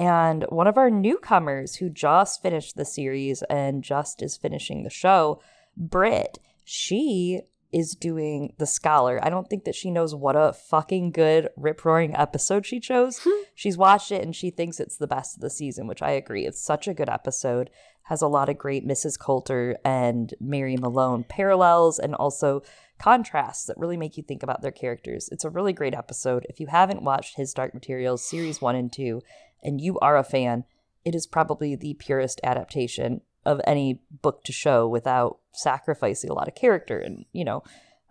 And 0.00 0.46
one 0.48 0.66
of 0.66 0.78
our 0.78 0.88
newcomers 0.88 1.76
who 1.76 1.90
just 1.90 2.40
finished 2.40 2.74
the 2.74 2.86
series 2.86 3.42
and 3.50 3.84
just 3.84 4.22
is 4.22 4.38
finishing 4.38 4.82
the 4.82 4.88
show, 4.88 5.42
Britt, 5.76 6.38
she 6.64 7.42
is 7.70 7.94
doing 7.94 8.54
The 8.56 8.64
Scholar. 8.64 9.22
I 9.22 9.28
don't 9.28 9.46
think 9.50 9.64
that 9.64 9.74
she 9.74 9.90
knows 9.90 10.14
what 10.14 10.36
a 10.36 10.54
fucking 10.54 11.10
good 11.10 11.50
rip 11.54 11.84
roaring 11.84 12.16
episode 12.16 12.64
she 12.64 12.80
chose. 12.80 13.20
She's 13.54 13.76
watched 13.76 14.10
it 14.10 14.22
and 14.22 14.34
she 14.34 14.48
thinks 14.48 14.80
it's 14.80 14.96
the 14.96 15.06
best 15.06 15.36
of 15.36 15.42
the 15.42 15.50
season, 15.50 15.86
which 15.86 16.00
I 16.00 16.12
agree. 16.12 16.46
It's 16.46 16.64
such 16.64 16.88
a 16.88 16.94
good 16.94 17.10
episode. 17.10 17.68
Has 18.04 18.22
a 18.22 18.26
lot 18.26 18.48
of 18.48 18.56
great 18.56 18.88
Mrs. 18.88 19.18
Coulter 19.18 19.76
and 19.84 20.32
Mary 20.40 20.78
Malone 20.78 21.24
parallels 21.24 21.98
and 21.98 22.14
also 22.14 22.62
contrasts 22.98 23.66
that 23.66 23.78
really 23.78 23.98
make 23.98 24.16
you 24.16 24.22
think 24.22 24.42
about 24.42 24.62
their 24.62 24.72
characters. 24.72 25.28
It's 25.30 25.44
a 25.44 25.50
really 25.50 25.74
great 25.74 25.94
episode. 25.94 26.46
If 26.48 26.58
you 26.58 26.68
haven't 26.68 27.02
watched 27.02 27.36
His 27.36 27.52
Dark 27.52 27.74
Materials 27.74 28.24
series 28.24 28.62
1 28.62 28.74
and 28.74 28.90
2 28.90 29.20
and 29.62 29.80
you 29.80 29.98
are 30.00 30.16
a 30.16 30.24
fan, 30.24 30.64
it 31.04 31.14
is 31.14 31.26
probably 31.26 31.74
the 31.74 31.94
purest 31.94 32.40
adaptation 32.44 33.22
of 33.44 33.60
any 33.66 34.00
book 34.10 34.44
to 34.44 34.52
show 34.52 34.86
without 34.86 35.38
sacrificing 35.52 36.30
a 36.30 36.34
lot 36.34 36.48
of 36.48 36.54
character 36.54 36.98
and, 36.98 37.24
you 37.32 37.44
know, 37.44 37.62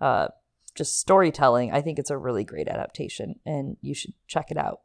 uh, 0.02 0.28
just 0.76 1.00
storytelling. 1.00 1.72
I 1.72 1.82
think 1.82 2.00
it's 2.00 2.10
a 2.10 2.18
really 2.18 2.44
great 2.44 2.68
adaptation 2.68 3.36
and 3.46 3.78
you 3.82 3.94
should 3.94 4.14
check 4.28 4.50
it 4.50 4.58
out. 4.58 4.82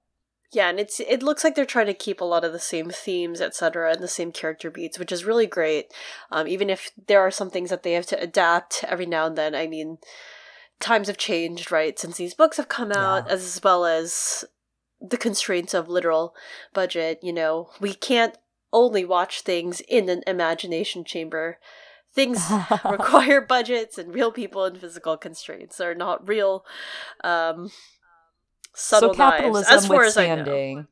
Yeah, 0.53 0.69
and 0.69 0.79
it's 0.79 1.01
it 1.01 1.23
looks 1.23 1.43
like 1.43 1.57
they're 1.57 1.65
trying 1.65 1.87
to 1.87 1.95
keep 1.95 2.21
a 2.21 2.25
lot 2.25 2.45
of 2.45 2.53
the 2.53 2.61
same 2.61 2.89
themes, 2.91 3.41
etc., 3.41 3.93
and 3.93 4.01
the 4.01 4.07
same 4.07 4.31
character 4.31 4.71
beats, 4.71 5.01
which 5.01 5.11
is 5.11 5.25
really 5.25 5.49
great. 5.49 5.93
Um, 6.31 6.47
even 6.47 6.71
if 6.71 6.93
there 7.09 7.21
are 7.21 7.31
some 7.33 7.51
things 7.51 7.71
that 7.71 7.83
they 7.83 7.93
have 7.95 8.07
to 8.07 8.23
adapt 8.23 8.85
every 8.87 9.07
now 9.07 9.27
and 9.27 9.37
then. 9.37 9.57
I 9.57 9.67
mean, 9.67 9.99
times 10.79 11.09
have 11.09 11.17
changed, 11.17 11.73
right, 11.73 11.99
since 11.99 12.17
these 12.17 12.35
books 12.35 12.57
have 12.59 12.69
come 12.69 12.93
out, 12.93 13.25
yeah. 13.27 13.33
as 13.33 13.61
well 13.65 13.85
as 13.85 14.45
the 15.07 15.17
constraints 15.17 15.75
of 15.75 15.89
literal 15.89 16.35
budget. 16.73 17.21
You 17.23 17.33
know, 17.33 17.71
we 17.81 17.95
can't 17.95 18.37
only 18.73 19.05
watch 19.05 19.43
things 19.43 19.81
in 19.89 20.09
an 20.09 20.23
imagination 20.27 21.05
chamber. 21.05 21.59
Things 22.13 22.51
require 22.85 23.41
budgets 23.41 23.99
and 23.99 24.15
real 24.15 24.33
people 24.33 24.65
and 24.65 24.79
physical 24.79 25.17
constraints. 25.17 25.81
are 25.81 25.95
not 25.95 26.27
real. 26.29 26.65
Um, 27.23 27.71
subtle 28.75 29.15
so 29.15 29.17
capitalism 29.17 29.71
knives, 29.71 29.85
as 29.85 29.89
far 29.89 29.99
withstanding. 30.01 30.79
as 30.79 30.79
I 30.79 30.81
know. 30.81 30.87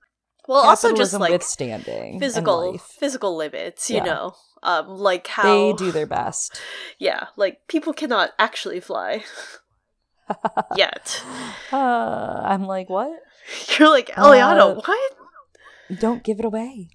Well, 0.49 0.65
also 0.65 0.93
just 0.93 1.15
like 1.15 1.31
withstanding 1.31 2.19
physical 2.19 2.77
physical 2.79 3.37
limits, 3.37 3.89
you 3.89 3.99
yeah. 3.99 4.05
know, 4.05 4.35
um, 4.65 4.89
like 4.89 5.29
how 5.29 5.43
they 5.43 5.73
do 5.75 5.93
their 5.93 6.07
best. 6.07 6.61
Yeah, 6.99 7.27
like 7.37 7.67
people 7.69 7.93
cannot 7.93 8.31
actually 8.39 8.81
fly 8.81 9.25
yet. 10.77 11.23
Uh, 11.73 12.43
I'm 12.45 12.65
like, 12.65 12.89
what? 12.89 13.21
You're 13.79 13.91
like, 13.91 14.09
Eliana, 14.11 14.77
uh, 14.77 14.81
what? 14.81 15.13
Don't 16.01 16.23
give 16.23 16.39
it 16.39 16.45
away. 16.45 16.91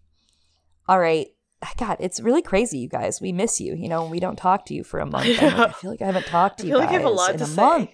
All 0.88 1.00
right. 1.00 1.27
God, 1.77 1.98
it's 2.00 2.20
really 2.20 2.42
crazy, 2.42 2.77
you 2.77 2.88
guys. 2.88 3.20
We 3.20 3.32
miss 3.32 3.60
you. 3.60 3.75
You 3.75 3.89
know, 3.89 4.08
we 4.08 4.20
don't 4.20 4.38
talk 4.38 4.66
to 4.68 4.74
you 4.74 4.84
for 4.84 5.00
a 5.00 5.06
month. 5.10 5.27
Like, 5.42 5.42
I 5.42 5.72
feel 5.72 5.92
like 5.92 6.01
I 6.01 6.06
haven't 6.06 6.27
talked 6.27 6.60
to 6.60 6.68
you 6.68 6.74
guys 6.74 7.04
like 7.04 7.32
a 7.32 7.34
in 7.36 7.42
a 7.42 7.46
say. 7.46 7.62
month. 7.62 7.89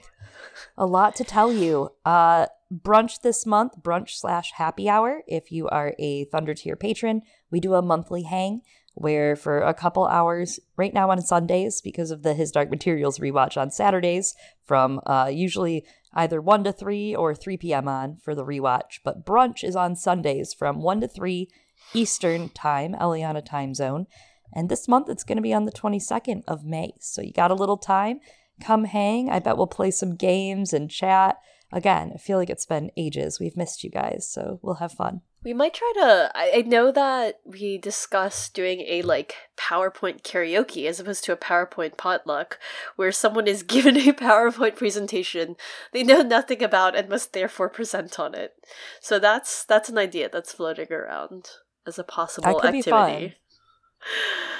A 0.77 0.85
lot 0.85 1.15
to 1.15 1.23
tell 1.23 1.51
you. 1.51 1.89
Uh, 2.05 2.47
brunch 2.73 3.21
this 3.21 3.45
month, 3.45 3.73
brunch 3.81 4.11
slash 4.11 4.51
happy 4.53 4.89
hour. 4.89 5.23
If 5.27 5.51
you 5.51 5.67
are 5.69 5.93
a 5.99 6.25
Thunder 6.25 6.53
Tier 6.53 6.75
patron, 6.75 7.21
we 7.51 7.59
do 7.59 7.73
a 7.73 7.81
monthly 7.81 8.23
hang 8.23 8.61
where 8.95 9.35
for 9.35 9.59
a 9.59 9.73
couple 9.73 10.05
hours, 10.05 10.59
right 10.77 10.93
now 10.93 11.09
on 11.09 11.21
Sundays, 11.21 11.81
because 11.81 12.11
of 12.11 12.21
the 12.23 12.33
His 12.33 12.51
Dark 12.51 12.69
Materials 12.69 13.19
rewatch 13.19 13.57
on 13.57 13.71
Saturdays, 13.71 14.35
from 14.65 15.01
uh, 15.05 15.29
usually 15.31 15.83
either 16.13 16.41
1 16.41 16.63
to 16.65 16.71
3 16.71 17.15
or 17.15 17.35
3 17.35 17.57
p.m. 17.57 17.87
on 17.87 18.17
for 18.17 18.35
the 18.35 18.45
rewatch. 18.45 18.99
But 19.03 19.25
brunch 19.25 19.63
is 19.63 19.75
on 19.75 19.95
Sundays 19.95 20.53
from 20.53 20.81
1 20.81 21.01
to 21.01 21.07
3 21.07 21.49
Eastern 21.93 22.49
Time, 22.49 22.93
Eliana 22.93 23.43
time 23.43 23.73
zone. 23.73 24.07
And 24.53 24.69
this 24.69 24.87
month 24.87 25.09
it's 25.09 25.23
going 25.23 25.37
to 25.37 25.41
be 25.41 25.53
on 25.53 25.65
the 25.65 25.71
22nd 25.71 26.43
of 26.47 26.65
May. 26.65 26.93
So 26.99 27.21
you 27.21 27.33
got 27.33 27.51
a 27.51 27.55
little 27.55 27.77
time. 27.77 28.19
Come 28.61 28.85
hang. 28.85 29.29
I 29.29 29.39
bet 29.39 29.57
we'll 29.57 29.67
play 29.67 29.91
some 29.91 30.15
games 30.15 30.73
and 30.73 30.89
chat 30.89 31.37
again, 31.73 32.11
I 32.13 32.17
feel 32.17 32.37
like 32.37 32.49
it's 32.49 32.65
been 32.65 32.91
ages. 32.95 33.39
We've 33.39 33.57
missed 33.57 33.83
you 33.83 33.89
guys, 33.89 34.27
so 34.29 34.59
we'll 34.61 34.75
have 34.75 34.93
fun. 34.93 35.21
We 35.43 35.53
might 35.53 35.73
try 35.73 35.91
to. 35.95 36.31
I, 36.33 36.51
I 36.55 36.61
know 36.61 36.91
that 36.91 37.39
we 37.43 37.77
discussed 37.77 38.53
doing 38.53 38.81
a 38.81 39.01
like 39.01 39.35
PowerPoint 39.57 40.23
karaoke 40.23 40.87
as 40.87 40.99
opposed 40.99 41.23
to 41.25 41.33
a 41.33 41.37
PowerPoint 41.37 41.97
potluck, 41.97 42.59
where 42.95 43.11
someone 43.11 43.47
is 43.47 43.63
given 43.63 43.97
a 43.97 44.13
PowerPoint 44.13 44.75
presentation 44.75 45.55
they 45.91 46.03
know 46.03 46.21
nothing 46.21 46.63
about 46.63 46.95
and 46.95 47.09
must 47.09 47.33
therefore 47.33 47.69
present 47.69 48.19
on 48.19 48.33
it. 48.33 48.53
So 49.01 49.19
that's 49.19 49.65
that's 49.65 49.89
an 49.89 49.97
idea 49.97 50.29
that's 50.31 50.53
floating 50.53 50.91
around 50.91 51.49
as 51.85 51.99
a 51.99 52.03
possible 52.03 52.59
that 52.61 52.61
could 52.61 52.75
activity. 52.75 53.35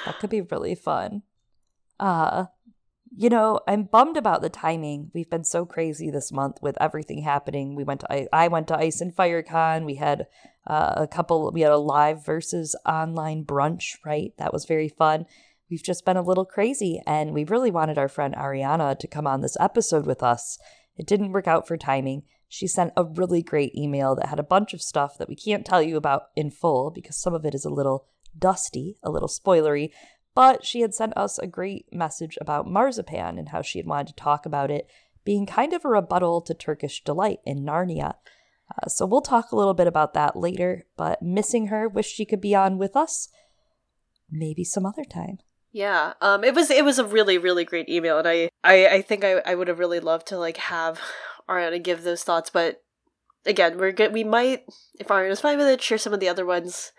That 0.04 0.18
could 0.18 0.30
be 0.30 0.42
really 0.42 0.74
fun. 0.74 1.22
Uh 1.98 2.46
you 3.16 3.28
know, 3.28 3.60
I'm 3.68 3.84
bummed 3.84 4.16
about 4.16 4.42
the 4.42 4.48
timing. 4.48 5.10
We've 5.14 5.30
been 5.30 5.44
so 5.44 5.64
crazy 5.64 6.10
this 6.10 6.32
month 6.32 6.58
with 6.60 6.76
everything 6.80 7.22
happening. 7.22 7.74
We 7.74 7.84
went 7.84 8.00
to 8.00 8.34
I 8.34 8.48
went 8.48 8.68
to 8.68 8.76
Ice 8.76 9.00
and 9.00 9.14
Fire 9.14 9.42
Con. 9.42 9.84
We 9.84 9.96
had 9.96 10.26
uh, 10.66 10.94
a 10.96 11.06
couple. 11.06 11.50
We 11.52 11.60
had 11.60 11.72
a 11.72 11.78
live 11.78 12.24
versus 12.24 12.76
online 12.84 13.44
brunch. 13.44 13.96
Right, 14.04 14.32
that 14.38 14.52
was 14.52 14.64
very 14.64 14.88
fun. 14.88 15.26
We've 15.70 15.82
just 15.82 16.04
been 16.04 16.16
a 16.16 16.22
little 16.22 16.44
crazy, 16.44 17.00
and 17.06 17.32
we 17.32 17.44
really 17.44 17.70
wanted 17.70 17.98
our 17.98 18.08
friend 18.08 18.34
Ariana 18.34 18.98
to 18.98 19.08
come 19.08 19.26
on 19.26 19.40
this 19.40 19.56
episode 19.60 20.06
with 20.06 20.22
us. 20.22 20.58
It 20.96 21.06
didn't 21.06 21.32
work 21.32 21.48
out 21.48 21.66
for 21.66 21.76
timing. 21.76 22.24
She 22.48 22.66
sent 22.66 22.92
a 22.96 23.04
really 23.04 23.42
great 23.42 23.74
email 23.74 24.14
that 24.16 24.28
had 24.28 24.38
a 24.38 24.44
bunch 24.44 24.74
of 24.74 24.82
stuff 24.82 25.18
that 25.18 25.28
we 25.28 25.34
can't 25.34 25.66
tell 25.66 25.82
you 25.82 25.96
about 25.96 26.24
in 26.36 26.50
full 26.50 26.90
because 26.90 27.20
some 27.20 27.34
of 27.34 27.44
it 27.44 27.54
is 27.54 27.64
a 27.64 27.70
little 27.70 28.06
dusty, 28.38 28.96
a 29.02 29.10
little 29.10 29.28
spoilery, 29.28 29.90
but 30.34 30.64
she 30.64 30.80
had 30.80 30.94
sent 30.94 31.16
us 31.16 31.38
a 31.38 31.46
great 31.46 31.86
message 31.92 32.36
about 32.40 32.66
marzipan 32.66 33.38
and 33.38 33.50
how 33.50 33.62
she 33.62 33.78
had 33.78 33.86
wanted 33.86 34.08
to 34.08 34.14
talk 34.14 34.46
about 34.46 34.70
it 34.70 34.88
being 35.24 35.46
kind 35.46 35.72
of 35.72 35.84
a 35.84 35.88
rebuttal 35.88 36.40
to 36.42 36.54
Turkish 36.54 37.02
delight 37.02 37.40
in 37.44 37.64
Narnia. 37.64 38.14
Uh, 38.70 38.88
so 38.88 39.06
we'll 39.06 39.22
talk 39.22 39.52
a 39.52 39.56
little 39.56 39.74
bit 39.74 39.86
about 39.86 40.14
that 40.14 40.36
later, 40.36 40.86
but 40.96 41.22
missing 41.22 41.68
her, 41.68 41.88
wish 41.88 42.06
she 42.06 42.24
could 42.24 42.40
be 42.40 42.54
on 42.54 42.78
with 42.78 42.96
us. 42.96 43.28
Maybe 44.30 44.64
some 44.64 44.84
other 44.84 45.04
time. 45.04 45.38
Yeah, 45.72 46.12
um, 46.20 46.44
it 46.44 46.54
was 46.54 46.70
it 46.70 46.84
was 46.84 47.00
a 47.00 47.04
really 47.04 47.36
really 47.36 47.64
great 47.64 47.88
email, 47.88 48.18
and 48.18 48.28
I 48.28 48.48
I, 48.62 48.86
I 48.86 49.02
think 49.02 49.24
I, 49.24 49.42
I 49.44 49.56
would 49.56 49.66
have 49.66 49.80
really 49.80 49.98
loved 49.98 50.28
to 50.28 50.38
like 50.38 50.56
have 50.56 51.00
Ariana 51.48 51.82
give 51.82 52.04
those 52.04 52.22
thoughts, 52.22 52.48
but 52.48 52.82
again, 53.44 53.76
we're 53.76 53.92
good. 53.92 54.12
We 54.12 54.24
might, 54.24 54.64
if 54.98 55.08
Ariana's 55.08 55.40
fine 55.40 55.58
with 55.58 55.66
it, 55.66 55.82
share 55.82 55.98
some 55.98 56.14
of 56.14 56.20
the 56.20 56.28
other 56.28 56.46
ones 56.46 56.92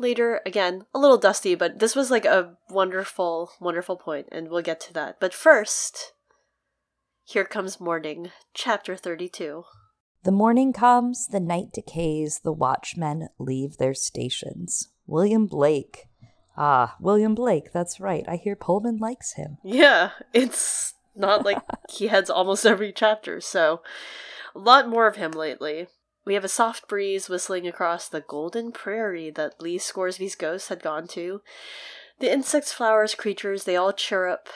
later. 0.00 0.40
Again, 0.46 0.86
a 0.94 0.98
little 0.98 1.18
dusty, 1.18 1.54
but 1.54 1.78
this 1.78 1.94
was 1.94 2.10
like 2.10 2.24
a 2.24 2.56
wonderful, 2.68 3.52
wonderful 3.60 3.96
point, 3.96 4.28
and 4.32 4.48
we'll 4.48 4.62
get 4.62 4.80
to 4.80 4.92
that. 4.94 5.20
But 5.20 5.34
first, 5.34 6.12
here 7.24 7.44
comes 7.44 7.80
morning, 7.80 8.30
chapter 8.54 8.96
32. 8.96 9.64
The 10.22 10.32
morning 10.32 10.72
comes, 10.72 11.28
the 11.28 11.40
night 11.40 11.72
decays, 11.72 12.40
the 12.40 12.52
watchmen 12.52 13.28
leave 13.38 13.76
their 13.76 13.94
stations. 13.94 14.88
William 15.06 15.46
Blake. 15.46 16.08
Ah, 16.56 16.96
William 17.00 17.34
Blake, 17.34 17.72
that's 17.72 18.00
right. 18.00 18.24
I 18.28 18.36
hear 18.36 18.56
Pullman 18.56 18.98
likes 18.98 19.34
him. 19.34 19.58
Yeah, 19.64 20.10
it's 20.32 20.94
not 21.14 21.44
like 21.44 21.58
he 21.90 22.08
heads 22.08 22.28
almost 22.28 22.66
every 22.66 22.92
chapter, 22.92 23.40
so 23.40 23.80
a 24.54 24.58
lot 24.58 24.88
more 24.88 25.06
of 25.06 25.16
him 25.16 25.30
lately. 25.30 25.86
We 26.24 26.34
have 26.34 26.44
a 26.44 26.48
soft 26.48 26.86
breeze 26.86 27.28
whistling 27.28 27.66
across 27.66 28.08
the 28.08 28.20
golden 28.20 28.72
prairie 28.72 29.30
that 29.30 29.60
Lee 29.60 29.78
Scoresby's 29.78 30.34
ghost 30.34 30.68
had 30.68 30.82
gone 30.82 31.06
to. 31.08 31.40
The 32.18 32.30
insects, 32.30 32.72
flowers, 32.72 33.14
creatures, 33.14 33.64
they 33.64 33.76
all 33.76 33.92
chirrup. 33.92 34.48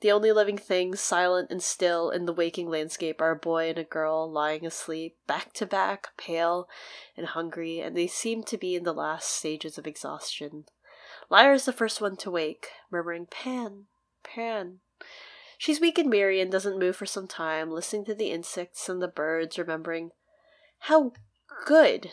The 0.00 0.12
only 0.12 0.30
living 0.30 0.58
things 0.58 1.00
silent 1.00 1.50
and 1.50 1.60
still 1.60 2.10
in 2.10 2.26
the 2.26 2.32
waking 2.32 2.70
landscape 2.70 3.20
are 3.20 3.32
a 3.32 3.36
boy 3.36 3.68
and 3.70 3.78
a 3.78 3.84
girl 3.84 4.30
lying 4.30 4.64
asleep, 4.64 5.16
back 5.26 5.52
to 5.54 5.66
back, 5.66 6.10
pale 6.16 6.68
and 7.16 7.26
hungry, 7.26 7.80
and 7.80 7.96
they 7.96 8.06
seem 8.06 8.44
to 8.44 8.56
be 8.56 8.76
in 8.76 8.84
the 8.84 8.92
last 8.92 9.28
stages 9.28 9.76
of 9.76 9.88
exhaustion. 9.88 10.66
Lyra 11.28 11.56
is 11.56 11.64
the 11.64 11.72
first 11.72 12.00
one 12.00 12.16
to 12.18 12.30
wake, 12.30 12.68
murmuring, 12.92 13.26
Pan, 13.26 13.86
Pan. 14.22 14.78
She's 15.58 15.80
weak 15.80 15.98
and 15.98 16.10
weary 16.10 16.40
and 16.40 16.52
doesn't 16.52 16.78
move 16.78 16.94
for 16.94 17.06
some 17.06 17.26
time, 17.26 17.72
listening 17.72 18.04
to 18.04 18.14
the 18.14 18.30
insects 18.30 18.88
and 18.88 19.02
the 19.02 19.08
birds, 19.08 19.58
remembering 19.58 20.12
how 20.80 21.12
good 21.66 22.10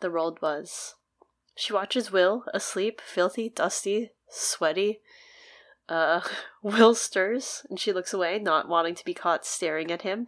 the 0.00 0.10
world 0.10 0.40
was. 0.42 0.94
She 1.54 1.72
watches 1.72 2.10
Will, 2.10 2.44
asleep, 2.54 3.00
filthy, 3.00 3.48
dusty, 3.48 4.12
sweaty. 4.28 5.00
Uh, 5.88 6.20
Will 6.62 6.94
stirs 6.94 7.66
and 7.68 7.78
she 7.78 7.92
looks 7.92 8.12
away, 8.12 8.38
not 8.38 8.68
wanting 8.68 8.94
to 8.94 9.04
be 9.04 9.14
caught 9.14 9.44
staring 9.44 9.90
at 9.90 10.02
him. 10.02 10.26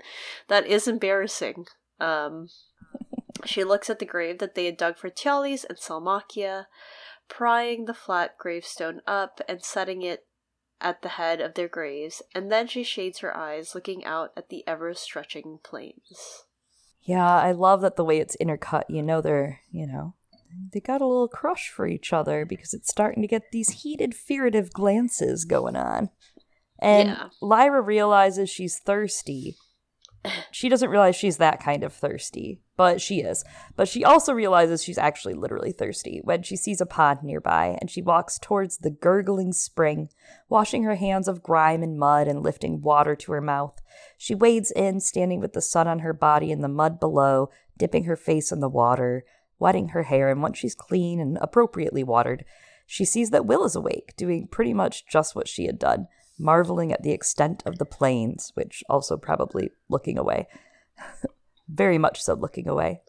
That 0.48 0.66
is 0.66 0.88
embarrassing. 0.88 1.66
Um, 2.00 2.48
she 3.44 3.64
looks 3.64 3.88
at 3.88 3.98
the 3.98 4.04
grave 4.04 4.38
that 4.38 4.54
they 4.54 4.66
had 4.66 4.76
dug 4.76 4.98
for 4.98 5.08
Tialys 5.10 5.64
and 5.68 5.78
Salmakia, 5.78 6.66
prying 7.28 7.84
the 7.84 7.94
flat 7.94 8.36
gravestone 8.38 9.00
up 9.06 9.40
and 9.48 9.62
setting 9.62 10.02
it 10.02 10.26
at 10.82 11.02
the 11.02 11.10
head 11.10 11.40
of 11.40 11.54
their 11.54 11.68
graves, 11.68 12.22
and 12.34 12.50
then 12.50 12.66
she 12.66 12.82
shades 12.82 13.20
her 13.20 13.34
eyes, 13.36 13.74
looking 13.74 14.04
out 14.04 14.32
at 14.36 14.48
the 14.48 14.66
ever 14.66 14.92
stretching 14.92 15.60
plains. 15.62 16.44
Yeah, 17.02 17.26
I 17.26 17.52
love 17.52 17.80
that 17.80 17.96
the 17.96 18.04
way 18.04 18.18
it's 18.18 18.36
intercut. 18.40 18.84
You 18.88 19.02
know, 19.02 19.20
they're, 19.20 19.60
you 19.70 19.86
know, 19.86 20.14
they 20.72 20.80
got 20.80 21.00
a 21.00 21.06
little 21.06 21.28
crush 21.28 21.68
for 21.68 21.86
each 21.86 22.12
other 22.12 22.44
because 22.44 22.72
it's 22.74 22.90
starting 22.90 23.22
to 23.22 23.28
get 23.28 23.50
these 23.50 23.82
heated, 23.82 24.14
furtive 24.14 24.72
glances 24.72 25.44
going 25.44 25.76
on. 25.76 26.10
And 26.80 27.10
yeah. 27.10 27.28
Lyra 27.40 27.80
realizes 27.80 28.50
she's 28.50 28.78
thirsty, 28.78 29.56
she 30.50 30.68
doesn't 30.68 30.90
realize 30.90 31.16
she's 31.16 31.38
that 31.38 31.60
kind 31.60 31.82
of 31.82 31.92
thirsty, 31.92 32.60
but 32.76 33.00
she 33.00 33.20
is. 33.20 33.44
But 33.74 33.88
she 33.88 34.04
also 34.04 34.32
realizes 34.32 34.82
she's 34.82 34.98
actually 34.98 35.34
literally 35.34 35.72
thirsty 35.72 36.20
when 36.22 36.42
she 36.42 36.56
sees 36.56 36.80
a 36.80 36.86
pond 36.86 37.20
nearby 37.22 37.76
and 37.80 37.90
she 37.90 38.02
walks 38.02 38.38
towards 38.38 38.78
the 38.78 38.90
gurgling 38.90 39.52
spring, 39.52 40.08
washing 40.48 40.84
her 40.84 40.94
hands 40.94 41.28
of 41.28 41.42
grime 41.42 41.82
and 41.82 41.98
mud 41.98 42.28
and 42.28 42.42
lifting 42.42 42.80
water 42.82 43.16
to 43.16 43.32
her 43.32 43.40
mouth. 43.40 43.80
She 44.16 44.34
wades 44.34 44.70
in, 44.70 45.00
standing 45.00 45.40
with 45.40 45.54
the 45.54 45.60
sun 45.60 45.88
on 45.88 46.00
her 46.00 46.12
body 46.12 46.52
and 46.52 46.62
the 46.62 46.68
mud 46.68 47.00
below, 47.00 47.50
dipping 47.76 48.04
her 48.04 48.16
face 48.16 48.52
in 48.52 48.60
the 48.60 48.68
water, 48.68 49.24
wetting 49.58 49.88
her 49.88 50.04
hair, 50.04 50.28
and 50.28 50.42
once 50.42 50.58
she's 50.58 50.74
clean 50.74 51.20
and 51.20 51.38
appropriately 51.40 52.04
watered, 52.04 52.44
she 52.86 53.04
sees 53.04 53.30
that 53.30 53.46
Will 53.46 53.64
is 53.64 53.74
awake, 53.74 54.12
doing 54.16 54.46
pretty 54.46 54.74
much 54.74 55.06
just 55.06 55.34
what 55.34 55.48
she 55.48 55.66
had 55.66 55.78
done, 55.78 56.08
marveling 56.38 56.92
at 56.92 57.02
the 57.02 57.12
extent 57.12 57.62
of 57.66 57.78
the 57.78 57.84
plains, 57.84 58.52
which 58.54 58.82
also 58.88 59.16
probably 59.16 59.70
looking 59.88 60.18
away. 60.18 60.48
Very 61.68 61.98
much 61.98 62.22
so 62.22 62.34
looking 62.34 62.68
away. 62.68 63.00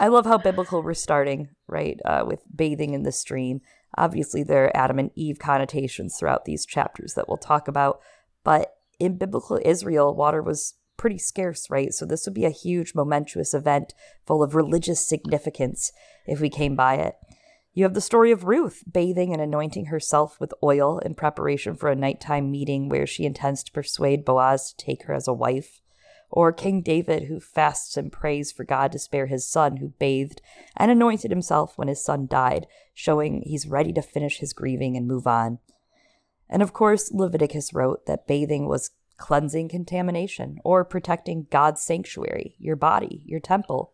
I 0.00 0.08
love 0.08 0.26
how 0.26 0.38
biblical 0.38 0.82
we're 0.82 0.94
starting, 0.94 1.48
right? 1.66 1.98
Uh, 2.04 2.24
with 2.26 2.40
bathing 2.54 2.94
in 2.94 3.02
the 3.02 3.12
stream. 3.12 3.60
Obviously, 3.96 4.42
there 4.42 4.66
are 4.66 4.76
Adam 4.76 4.98
and 4.98 5.10
Eve 5.14 5.38
connotations 5.38 6.16
throughout 6.16 6.44
these 6.44 6.66
chapters 6.66 7.14
that 7.14 7.26
we'll 7.26 7.36
talk 7.36 7.68
about, 7.68 8.00
but 8.44 8.74
in 9.00 9.16
biblical 9.16 9.60
Israel, 9.64 10.14
water 10.14 10.42
was 10.42 10.74
pretty 10.96 11.18
scarce, 11.18 11.70
right? 11.70 11.92
So 11.94 12.04
this 12.04 12.26
would 12.26 12.34
be 12.34 12.44
a 12.44 12.50
huge, 12.50 12.94
momentous 12.94 13.54
event 13.54 13.94
full 14.26 14.42
of 14.42 14.54
religious 14.54 15.06
significance 15.06 15.92
if 16.26 16.40
we 16.40 16.50
came 16.50 16.76
by 16.76 16.96
it. 16.96 17.14
You 17.74 17.84
have 17.84 17.94
the 17.94 18.00
story 18.00 18.32
of 18.32 18.44
Ruth 18.44 18.82
bathing 18.90 19.32
and 19.32 19.40
anointing 19.40 19.86
herself 19.86 20.40
with 20.40 20.54
oil 20.62 20.98
in 20.98 21.14
preparation 21.14 21.76
for 21.76 21.90
a 21.90 21.96
nighttime 21.96 22.50
meeting 22.50 22.88
where 22.88 23.06
she 23.06 23.24
intends 23.24 23.62
to 23.64 23.72
persuade 23.72 24.24
Boaz 24.24 24.72
to 24.72 24.84
take 24.84 25.04
her 25.04 25.14
as 25.14 25.28
a 25.28 25.32
wife 25.32 25.80
or 26.30 26.52
King 26.52 26.82
David, 26.82 27.24
who 27.24 27.40
fasts 27.40 27.96
and 27.96 28.12
prays 28.12 28.52
for 28.52 28.64
God 28.64 28.92
to 28.92 28.98
spare 28.98 29.26
his 29.26 29.48
son, 29.48 29.78
who 29.78 29.94
bathed 29.98 30.42
and 30.76 30.90
anointed 30.90 31.30
himself 31.30 31.78
when 31.78 31.88
his 31.88 32.04
son 32.04 32.26
died, 32.26 32.66
showing 32.92 33.42
he's 33.42 33.66
ready 33.66 33.92
to 33.94 34.02
finish 34.02 34.38
his 34.38 34.52
grieving 34.52 34.96
and 34.96 35.06
move 35.06 35.26
on. 35.26 35.58
And 36.48 36.62
of 36.62 36.72
course, 36.72 37.12
Leviticus 37.12 37.72
wrote 37.72 38.06
that 38.06 38.26
bathing 38.26 38.68
was 38.68 38.90
cleansing 39.16 39.68
contamination 39.68 40.58
or 40.64 40.84
protecting 40.84 41.46
God's 41.50 41.80
sanctuary, 41.80 42.54
your 42.58 42.76
body, 42.76 43.22
your 43.24 43.40
temple. 43.40 43.92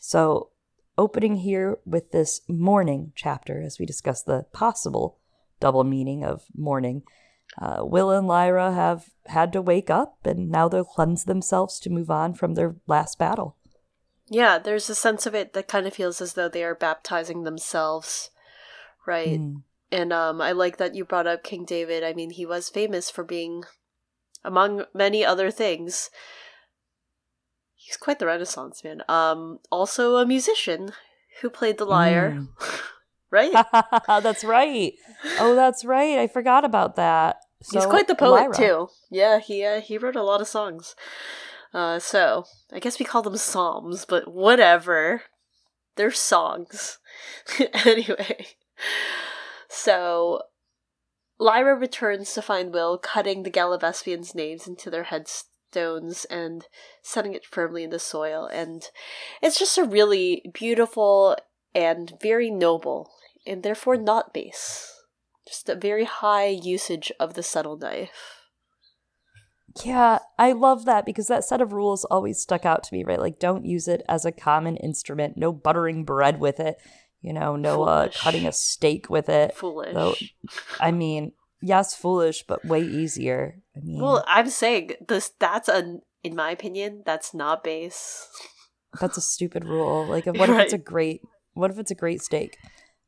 So, 0.00 0.50
opening 0.98 1.36
here 1.36 1.78
with 1.84 2.12
this 2.12 2.40
morning 2.48 3.12
chapter, 3.14 3.62
as 3.62 3.78
we 3.78 3.86
discuss 3.86 4.22
the 4.22 4.44
possible 4.52 5.18
double 5.60 5.84
meaning 5.84 6.24
of 6.24 6.44
morning. 6.54 7.02
uh, 7.58 7.82
Will 7.84 8.10
and 8.10 8.26
Lyra 8.26 8.72
have 8.72 9.10
had 9.26 9.52
to 9.52 9.62
wake 9.62 9.90
up 9.90 10.18
and 10.24 10.50
now 10.50 10.68
they'll 10.68 10.84
cleanse 10.84 11.24
themselves 11.24 11.78
to 11.80 11.90
move 11.90 12.10
on 12.10 12.34
from 12.34 12.54
their 12.54 12.76
last 12.86 13.18
battle. 13.18 13.56
Yeah, 14.28 14.58
there's 14.58 14.88
a 14.88 14.94
sense 14.94 15.26
of 15.26 15.34
it 15.34 15.52
that 15.52 15.68
kind 15.68 15.86
of 15.86 15.94
feels 15.94 16.20
as 16.20 16.34
though 16.34 16.48
they 16.48 16.64
are 16.64 16.74
baptizing 16.74 17.44
themselves, 17.44 18.30
right? 19.06 19.40
Mm. 19.40 19.62
And 19.90 20.12
um, 20.12 20.40
I 20.40 20.52
like 20.52 20.78
that 20.78 20.94
you 20.94 21.04
brought 21.04 21.26
up 21.26 21.44
King 21.44 21.64
David. 21.66 22.02
I 22.02 22.14
mean, 22.14 22.30
he 22.30 22.46
was 22.46 22.70
famous 22.70 23.10
for 23.10 23.24
being, 23.24 23.64
among 24.42 24.86
many 24.94 25.22
other 25.22 25.50
things, 25.50 26.08
he's 27.84 27.96
quite 27.96 28.18
the 28.18 28.26
Renaissance 28.26 28.84
man. 28.84 29.02
Um, 29.08 29.58
also 29.70 30.16
a 30.16 30.26
musician 30.26 30.92
who 31.40 31.50
played 31.50 31.78
the 31.78 31.84
lyre. 31.84 32.38
Mm. 32.38 32.48
right? 33.30 33.52
that's 34.22 34.44
right. 34.44 34.92
Oh, 35.40 35.56
that's 35.56 35.84
right. 35.84 36.18
I 36.18 36.28
forgot 36.28 36.64
about 36.64 36.94
that. 36.96 37.36
So, 37.62 37.78
He's 37.78 37.86
quite 37.86 38.08
the 38.08 38.14
poet 38.14 38.50
Lyra. 38.50 38.54
too. 38.54 38.88
Yeah, 39.10 39.38
he 39.38 39.64
uh, 39.64 39.80
he 39.80 39.98
wrote 39.98 40.16
a 40.16 40.22
lot 40.22 40.40
of 40.40 40.48
songs. 40.48 40.94
Uh, 41.72 41.98
so 41.98 42.44
I 42.72 42.78
guess 42.78 42.98
we 42.98 43.06
call 43.06 43.22
them 43.22 43.36
psalms, 43.36 44.04
but 44.04 44.32
whatever. 44.32 45.22
They're 45.96 46.10
songs. 46.10 46.98
anyway, 47.84 48.46
so 49.68 50.42
Lyra 51.38 51.74
returns 51.74 52.32
to 52.34 52.42
find 52.42 52.72
Will 52.72 52.96
cutting 52.96 53.42
the 53.42 53.50
Gallivespians' 53.50 54.34
names 54.34 54.66
into 54.66 54.90
their 54.90 55.04
headstones 55.72 56.24
and 56.26 56.66
setting 57.02 57.34
it 57.34 57.44
firmly 57.44 57.84
in 57.84 57.90
the 57.90 57.98
soil, 57.98 58.46
and 58.46 58.88
it's 59.40 59.58
just 59.58 59.78
a 59.78 59.84
really 59.84 60.42
beautiful 60.52 61.36
and 61.74 62.12
very 62.20 62.50
noble 62.50 63.10
and 63.46 63.62
therefore 63.62 63.96
not 63.96 64.32
base. 64.32 64.92
Just 65.46 65.68
a 65.68 65.74
very 65.74 66.04
high 66.04 66.46
usage 66.46 67.10
of 67.18 67.34
the 67.34 67.42
subtle 67.42 67.76
knife. 67.76 68.38
Yeah, 69.82 70.18
I 70.38 70.52
love 70.52 70.84
that 70.84 71.06
because 71.06 71.28
that 71.28 71.44
set 71.44 71.60
of 71.60 71.72
rules 71.72 72.04
always 72.04 72.40
stuck 72.40 72.66
out 72.66 72.84
to 72.84 72.94
me, 72.94 73.04
right? 73.04 73.18
Like, 73.18 73.38
don't 73.38 73.64
use 73.64 73.88
it 73.88 74.02
as 74.08 74.24
a 74.24 74.32
common 74.32 74.76
instrument, 74.76 75.36
no 75.36 75.50
buttering 75.50 76.04
bread 76.04 76.38
with 76.38 76.60
it, 76.60 76.76
you 77.22 77.32
know, 77.32 77.56
no 77.56 77.84
uh, 77.84 78.08
cutting 78.14 78.46
a 78.46 78.52
steak 78.52 79.08
with 79.08 79.28
it. 79.28 79.54
Foolish. 79.54 79.94
Though, 79.94 80.14
I 80.78 80.92
mean, 80.92 81.32
yes, 81.62 81.94
foolish, 81.94 82.44
but 82.46 82.64
way 82.64 82.82
easier. 82.82 83.62
I 83.76 83.80
mean, 83.80 84.02
well, 84.02 84.24
I'm 84.26 84.48
saying 84.48 84.92
this. 85.08 85.32
That's 85.38 85.68
a, 85.68 85.98
in 86.22 86.34
my 86.34 86.50
opinion, 86.50 87.02
that's 87.06 87.32
not 87.32 87.64
base. 87.64 88.28
That's 89.00 89.16
a 89.16 89.22
stupid 89.22 89.64
rule. 89.64 90.06
Like, 90.06 90.26
what 90.26 90.48
right. 90.48 90.50
if 90.50 90.64
it's 90.64 90.72
a 90.74 90.78
great? 90.78 91.22
What 91.54 91.70
if 91.70 91.78
it's 91.78 91.90
a 91.90 91.96
great 91.96 92.22
steak? 92.22 92.58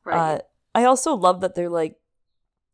Right. 0.05 0.17
Uh, 0.17 0.39
I 0.75 0.85
also 0.85 1.15
love 1.15 1.41
that 1.41 1.55
they're 1.55 1.71
like, 1.71 1.97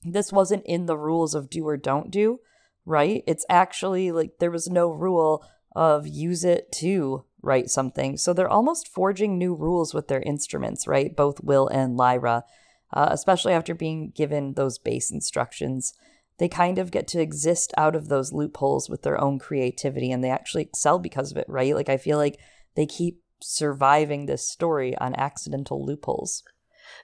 this 0.03 0.33
wasn't 0.33 0.65
in 0.67 0.87
the 0.87 0.97
rules 0.97 1.35
of 1.35 1.51
do 1.51 1.67
or 1.67 1.77
don't 1.77 2.11
do, 2.11 2.41
right? 2.87 3.23
It's 3.27 3.45
actually 3.51 4.13
like 4.13 4.39
there 4.39 4.51
was 4.51 4.69
no 4.69 4.91
rule 4.91 5.45
of 5.77 6.07
use 6.07 6.45
it 6.45 6.73
to 6.73 7.25
write 7.43 7.71
something. 7.71 8.17
So 8.17 8.33
they're 8.33 8.49
almost 8.49 8.89
forging 8.89 9.39
new 9.39 9.55
rules 9.55 9.95
with 9.95 10.09
their 10.09 10.23
instruments, 10.23 10.87
right? 10.87 11.15
Both 11.15 11.43
Will 11.43 11.69
and 11.69 11.97
Lyra, 11.97 12.45
uh, 12.93 13.09
especially 13.11 13.53
after 13.53 13.75
being 13.75 14.11
given 14.11 14.55
those 14.55 14.79
base 14.79 15.11
instructions. 15.11 15.95
They 16.39 16.49
kind 16.49 16.79
of 16.79 16.91
get 16.91 17.07
to 17.09 17.21
exist 17.21 17.75
out 17.77 17.95
of 17.95 18.09
those 18.09 18.33
loopholes 18.33 18.89
with 18.89 19.03
their 19.03 19.21
own 19.21 19.39
creativity 19.39 20.11
and 20.11 20.25
they 20.25 20.31
actually 20.31 20.63
excel 20.63 20.99
because 20.99 21.31
of 21.31 21.37
it, 21.37 21.47
right? 21.49 21.75
Like 21.75 21.89
I 21.89 21.99
feel 21.99 22.17
like 22.17 22.39
they 22.77 22.87
keep 22.87 23.21
surviving 23.41 24.27
this 24.27 24.47
story 24.49 24.97
on 24.99 25.15
accidental 25.17 25.85
loopholes. 25.85 26.43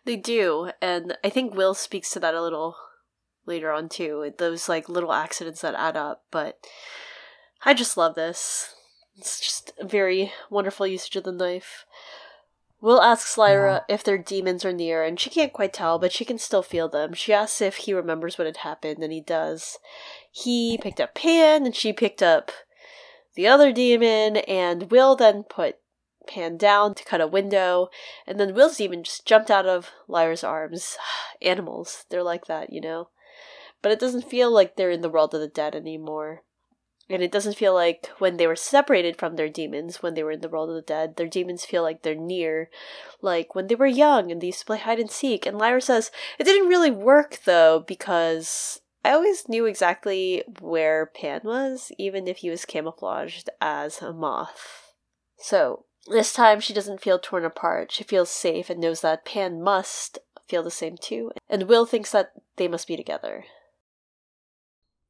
They 0.05 0.17
do, 0.17 0.71
and 0.81 1.17
I 1.23 1.31
think 1.31 1.55
Will 1.55 1.75
speaks 1.75 2.11
to 2.11 2.21
that 2.21 2.35
a 2.35 2.43
little 2.43 2.77
later 3.45 3.73
on 3.73 3.89
too. 3.89 4.33
Those 4.39 4.69
like 4.69 4.89
little 4.89 5.13
accidents 5.13 5.61
that 5.61 5.75
add 5.75 5.97
up, 5.97 6.25
but 6.31 6.59
I 7.65 7.75
just 7.75 7.97
love 7.97 8.15
this. 8.15 8.75
It's 9.17 9.41
just 9.41 9.73
a 9.81 9.87
very 9.87 10.33
wonderful 10.51 10.87
usage 10.87 11.17
of 11.17 11.25
the 11.25 11.33
knife. 11.33 11.87
Will 12.81 13.01
asks 13.01 13.39
Lyra 13.39 13.85
yeah. 13.89 13.95
if 13.95 14.05
their 14.05 14.19
demons 14.19 14.65
are 14.65 14.73
near, 14.73 15.03
and 15.03 15.19
she 15.19 15.31
can't 15.31 15.53
quite 15.53 15.73
tell, 15.73 15.99
but 15.99 16.13
she 16.13 16.25
can 16.25 16.39
still 16.39 16.63
feel 16.63 16.89
them. 16.89 17.15
She 17.15 17.33
asks 17.33 17.61
if 17.61 17.77
he 17.77 17.95
remembers 17.95 18.37
what 18.37 18.47
had 18.47 18.59
happened, 18.59 19.03
and 19.03 19.13
he 19.13 19.21
does. 19.21 19.79
He 20.31 20.79
picked 20.81 21.01
up 21.01 21.15
Pan, 21.15 21.65
and 21.65 21.75
she 21.75 21.93
picked 21.93 22.23
up 22.23 22.53
the 23.35 23.47
other 23.47 23.73
demon, 23.73 24.37
and 24.37 24.91
Will 24.91 25.17
then 25.17 25.43
put 25.43 25.79
pan 26.27 26.57
down 26.57 26.95
to 26.95 27.05
cut 27.05 27.21
a 27.21 27.27
window, 27.27 27.89
and 28.27 28.39
then 28.39 28.55
Will's 28.55 28.77
demon 28.77 29.05
just 29.05 29.27
jumped 29.27 29.51
out 29.51 29.67
of 29.67 29.91
Lyra's 30.09 30.45
arms. 30.45 30.97
Animals, 31.43 32.05
they're 32.11 32.23
like 32.23 32.47
that, 32.47 32.73
you 32.73 32.81
know? 32.81 33.09
But 33.83 33.93
it 33.93 34.01
doesn't 34.01 34.29
feel 34.29 34.51
like 34.51 34.77
they're 34.77 34.91
in 34.91 35.01
the 35.01 35.09
world 35.09 35.35
of 35.35 35.41
the 35.41 35.49
dead 35.49 35.75
anymore. 35.75 36.43
And 37.09 37.23
it 37.23 37.31
doesn't 37.31 37.57
feel 37.57 37.73
like 37.73 38.09
when 38.19 38.37
they 38.37 38.47
were 38.47 38.57
separated 38.57 39.17
from 39.17 39.37
their 39.37 39.49
demons, 39.49 40.03
when 40.03 40.15
they 40.15 40.25
were 40.25 40.33
in 40.33 40.41
the 40.41 40.49
world 40.49 40.71
of 40.71 40.75
the 40.75 40.83
dead, 40.83 41.17
their 41.17 41.29
demons 41.29 41.65
feel 41.65 41.83
like 41.83 42.03
they're 42.03 42.17
near. 42.17 42.69
Like 43.23 43.55
when 43.55 43.69
they 43.69 43.77
were 43.77 43.87
young 43.87 44.33
and 44.33 44.41
they 44.41 44.49
used 44.49 44.61
to 44.61 44.67
play 44.67 44.79
hide 44.79 44.99
and 44.99 45.11
seek. 45.11 45.47
And 45.47 45.57
Lyra 45.57 45.81
says, 45.81 46.11
it 46.39 46.45
didn't 46.45 46.69
really 46.69 46.91
work 46.91 47.41
though, 47.45 47.85
because 47.87 48.81
I 49.05 49.13
always 49.13 49.49
knew 49.49 49.67
exactly 49.67 50.43
where 50.61 51.07
Pan 51.07 51.43
was, 51.45 51.93
even 51.97 52.27
if 52.27 52.39
he 52.39 52.51
was 52.51 52.65
camouflaged 52.65 53.49
as 53.61 54.03
a 54.03 54.13
moth. 54.13 54.95
So, 55.39 55.85
this 56.09 56.33
time, 56.33 56.59
she 56.61 56.73
doesn't 56.73 57.01
feel 57.01 57.19
torn 57.19 57.45
apart. 57.45 57.93
She 57.93 58.03
feels 58.03 58.31
safe 58.31 58.69
and 58.69 58.81
knows 58.81 59.03
that 59.03 59.25
Pan 59.25 59.63
must 59.63 60.19
feel 60.49 60.63
the 60.63 60.71
same 60.71 60.97
too. 60.97 61.31
And 61.49 61.65
Will 61.65 61.87
thinks 61.87 62.13
that 62.13 62.33
they 62.57 62.69
must 62.69 62.89
be 62.89 62.97
together. 62.97 63.45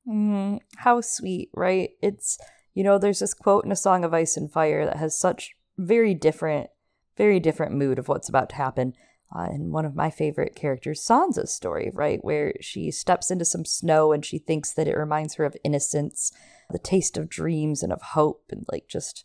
Mm, 0.08 0.60
how 0.76 1.00
sweet, 1.00 1.50
right? 1.54 1.90
It's, 2.00 2.38
you 2.74 2.84
know, 2.84 2.98
there's 2.98 3.18
this 3.18 3.34
quote 3.34 3.64
in 3.64 3.72
A 3.72 3.76
Song 3.76 4.04
of 4.04 4.14
Ice 4.14 4.36
and 4.36 4.50
Fire 4.50 4.84
that 4.84 4.96
has 4.96 5.18
such 5.18 5.54
very 5.76 6.14
different, 6.14 6.70
very 7.16 7.40
different 7.40 7.74
mood 7.74 7.98
of 7.98 8.08
what's 8.08 8.28
about 8.28 8.50
to 8.50 8.56
happen. 8.56 8.94
Uh, 9.36 9.48
in 9.50 9.72
one 9.72 9.84
of 9.84 9.96
my 9.96 10.08
favorite 10.08 10.54
characters, 10.54 11.04
Sansa's 11.04 11.52
story, 11.52 11.90
right? 11.92 12.24
Where 12.24 12.54
she 12.60 12.92
steps 12.92 13.28
into 13.28 13.44
some 13.44 13.64
snow 13.64 14.12
and 14.12 14.24
she 14.24 14.38
thinks 14.38 14.72
that 14.74 14.86
it 14.86 14.96
reminds 14.96 15.34
her 15.34 15.44
of 15.44 15.56
innocence, 15.64 16.30
the 16.70 16.78
taste 16.78 17.16
of 17.16 17.28
dreams 17.28 17.82
and 17.82 17.92
of 17.92 18.00
hope, 18.00 18.44
and 18.50 18.64
like 18.70 18.86
just 18.86 19.24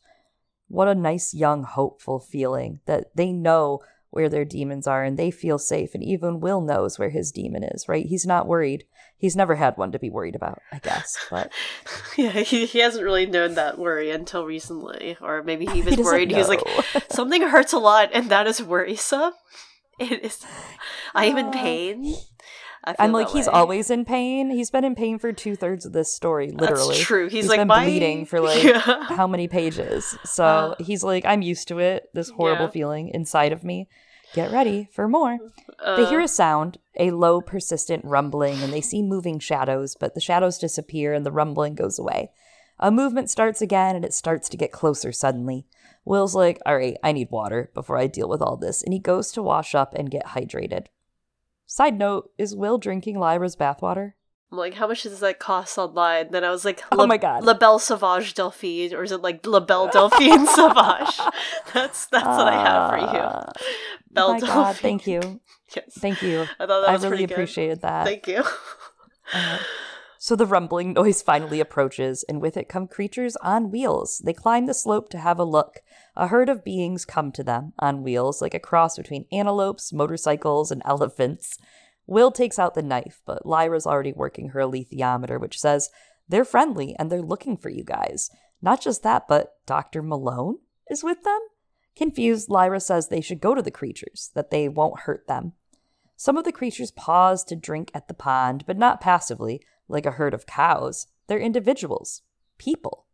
what 0.68 0.88
a 0.88 0.96
nice, 0.96 1.36
young, 1.36 1.64
hopeful 1.64 2.20
feeling 2.20 2.80
that 2.88 3.16
they 3.16 3.32
know 3.32 3.82
where 4.12 4.30
their 4.30 4.46
demons 4.46 4.88
are 4.88 5.04
and 5.04 5.18
they 5.18 5.32
feel 5.32 5.58
safe. 5.58 5.96
And 5.96 6.04
even 6.04 6.40
Will 6.40 6.62
knows 6.62 7.00
where 7.00 7.10
his 7.10 7.32
demon 7.32 7.64
is, 7.64 7.90
right? 7.90 8.06
He's 8.06 8.26
not 8.26 8.48
worried. 8.48 8.86
He's 9.18 9.36
never 9.36 9.56
had 9.56 9.78
one 9.78 9.92
to 9.94 10.00
be 10.00 10.10
worried 10.10 10.36
about, 10.36 10.62
I 10.72 10.80
guess. 10.80 11.18
But 11.30 11.52
yeah, 12.18 12.32
he, 12.32 12.66
he 12.66 12.80
hasn't 12.80 13.04
really 13.04 13.26
known 13.26 13.56
that 13.56 13.80
worry 13.80 14.12
until 14.12 14.46
recently. 14.46 15.18
Or 15.22 15.42
maybe 15.42 15.66
he 15.66 15.82
was 15.84 15.96
he 15.96 16.04
worried. 16.04 16.32
Know. 16.32 16.38
He's 16.38 16.50
like, 16.50 16.62
something 17.10 17.42
hurts 17.42 17.74
a 17.74 17.80
lot 17.80 18.10
and 18.14 18.30
that 18.30 18.48
is 18.48 18.62
worrisome. 18.62 19.34
It 20.00 20.24
is. 20.24 20.46
I 21.14 21.26
am 21.26 21.38
in 21.38 21.52
pain. 21.52 22.16
I'm 22.84 23.12
like, 23.12 23.30
he's 23.30 23.48
way. 23.48 23.54
always 23.54 23.90
in 23.92 24.06
pain. 24.06 24.50
He's 24.50 24.72
been 24.72 24.84
in 24.84 24.96
pain 24.96 25.20
for 25.20 25.32
two 25.32 25.56
thirds 25.56 25.86
of 25.86 25.94
this 25.94 26.12
story, 26.14 26.52
literally. 26.52 26.96
That's 26.96 27.00
true. 27.06 27.26
He's, 27.26 27.44
He's 27.44 27.50
like 27.50 27.60
been 27.60 27.68
bleeding 27.68 28.26
for 28.26 28.40
like 28.50 28.64
Yeah. 28.64 28.80
how 29.04 29.28
many 29.28 29.48
pages? 29.48 30.18
So 30.26 30.44
Uh, 30.44 30.76
he's 30.80 31.04
like, 31.04 31.24
I'm 31.26 31.42
used 31.44 31.68
to 31.68 31.80
it. 31.80 32.10
This 32.14 32.30
horrible 32.32 32.66
Yeah. 32.66 32.72
feeling 32.72 33.10
inside 33.10 33.52
of 33.52 33.64
me. 33.64 33.88
Get 34.34 34.52
ready 34.52 34.88
for 34.94 35.08
more. 35.08 35.38
they 35.98 36.06
hear 36.06 36.22
Uh, 36.22 36.24
a 36.24 36.28
sound, 36.28 36.78
a 36.98 37.12
low, 37.12 37.42
persistent 37.42 38.04
rumbling, 38.06 38.62
and 38.64 38.72
they 38.72 38.80
see 38.82 39.04
moving 39.04 39.40
shadows, 39.40 39.96
but 40.00 40.16
the 40.16 40.22
shadows 40.22 40.58
disappear 40.58 41.14
and 41.14 41.26
the 41.26 41.32
rumbling 41.32 41.76
goes 41.76 42.00
away. 42.00 42.32
A 42.80 42.90
movement 42.92 43.30
starts 43.30 43.62
again 43.62 43.96
and 43.96 44.04
it 44.06 44.14
starts 44.14 44.48
to 44.50 44.58
get 44.58 44.72
closer 44.72 45.12
suddenly. 45.12 45.66
Will's 46.06 46.34
like, 46.34 46.60
All 46.66 46.78
right, 46.78 46.98
I 47.04 47.12
need 47.12 47.28
water 47.30 47.70
before 47.76 47.98
I 47.98 48.08
deal 48.08 48.28
with 48.30 48.42
all 48.42 48.58
this, 48.58 48.82
and 48.82 48.92
he 48.94 49.00
goes 49.00 49.32
to 49.34 49.44
wash 49.44 49.76
up 49.76 49.94
and 49.94 50.10
get 50.10 50.28
hydrated. 50.28 50.86
Side 51.72 51.98
note 51.98 52.32
Is 52.38 52.54
Will 52.54 52.78
drinking 52.78 53.18
Lyra's 53.18 53.56
bathwater? 53.56 54.12
I'm 54.52 54.58
like, 54.58 54.74
how 54.74 54.90
much 54.90 55.04
does 55.04 55.22
that 55.22 55.40
cost 55.40 55.78
online? 55.78 56.30
Then 56.32 56.44
I 56.44 56.50
was 56.50 56.66
like, 56.66 56.84
Oh 56.92 57.08
my 57.08 57.16
God. 57.16 57.46
La 57.46 57.54
Belle 57.54 57.80
Sauvage 57.80 58.34
Delphine, 58.34 58.94
or 58.94 59.04
is 59.04 59.14
it 59.14 59.22
like 59.22 59.46
La 59.46 59.62
Belle 59.62 59.88
Delphine 59.88 60.46
Sauvage? 60.48 61.18
That's 61.74 62.08
that's 62.08 62.26
what 62.26 62.50
I 62.50 62.62
have 62.62 62.90
for 62.90 62.98
you. 62.98 63.24
Ah, 63.24 63.52
Belle 64.12 64.34
my 64.34 64.40
God, 64.42 64.76
thank 64.76 65.08
you. 65.08 65.40
Yes, 65.74 65.98
Thank 65.98 66.22
you. 66.22 66.42
I 66.60 66.66
thought 66.66 66.82
that 66.82 66.90
I 66.90 66.92
was 66.92 67.04
really 67.04 67.12
pretty 67.12 67.26
good. 67.28 67.34
appreciated 67.36 67.82
that. 67.84 68.06
Thank 68.06 68.28
you. 68.28 68.44
Uh, 69.34 69.58
so 70.18 70.36
the 70.36 70.46
rumbling 70.46 70.92
noise 71.02 71.22
finally 71.22 71.62
approaches, 71.62 72.26
and 72.28 72.42
with 72.42 72.58
it 72.58 72.68
come 72.68 72.88
creatures 72.90 73.38
on 73.38 73.72
wheels. 73.72 74.22
They 74.26 74.34
climb 74.34 74.66
the 74.66 74.74
slope 74.74 75.08
to 75.12 75.18
have 75.18 75.40
a 75.40 75.46
look. 75.46 75.80
A 76.16 76.28
herd 76.28 76.50
of 76.50 76.64
beings 76.64 77.06
come 77.06 77.32
to 77.32 77.44
them 77.44 77.74
on 77.80 78.04
wheels, 78.04 78.42
like 78.42 78.54
a 78.54 78.60
cross 78.60 78.98
between 78.98 79.26
antelopes, 79.32 79.94
motorcycles, 79.94 80.72
and 80.72 80.82
elephants. 80.86 81.58
Will 82.06 82.32
takes 82.32 82.60
out 82.60 82.74
the 82.74 82.82
knife, 82.82 83.22
but 83.26 83.46
Lyra's 83.46 83.88
already 83.88 84.12
working 84.12 84.50
her 84.50 84.60
alethiometer, 84.60 85.40
which 85.40 85.60
says 85.60 85.90
they're 86.28 86.44
friendly 86.44 86.96
and 87.00 87.10
they're 87.10 87.22
looking 87.22 87.56
for 87.56 87.70
you 87.70 87.84
guys. 87.84 88.30
Not 88.62 88.82
just 88.82 89.04
that, 89.04 89.28
but 89.28 89.54
Dr. 89.66 90.04
Malone 90.04 90.58
is 90.90 91.04
with 91.04 91.24
them? 91.24 91.40
Confused, 91.96 92.50
Lyra 92.50 92.80
says 92.80 93.08
they 93.08 93.22
should 93.22 93.42
go 93.42 93.56
to 93.56 93.62
the 93.62 93.72
creatures, 93.72 94.32
that 94.36 94.52
they 94.52 94.68
won't 94.68 95.02
hurt 95.02 95.28
them. 95.28 95.54
Some 96.16 96.38
of 96.38 96.44
the 96.44 96.52
creatures 96.52 96.92
pause 96.92 97.44
to 97.46 97.56
drink 97.56 97.92
at 97.94 98.08
the 98.08 98.14
pond, 98.14 98.66
but 98.68 98.78
not 98.78 99.02
passively, 99.02 99.62
like 99.88 100.06
a 100.06 100.12
herd 100.12 100.34
of 100.34 100.46
cows. 100.46 101.08
They're 101.28 101.40
individuals, 101.40 102.22
people. 102.58 103.08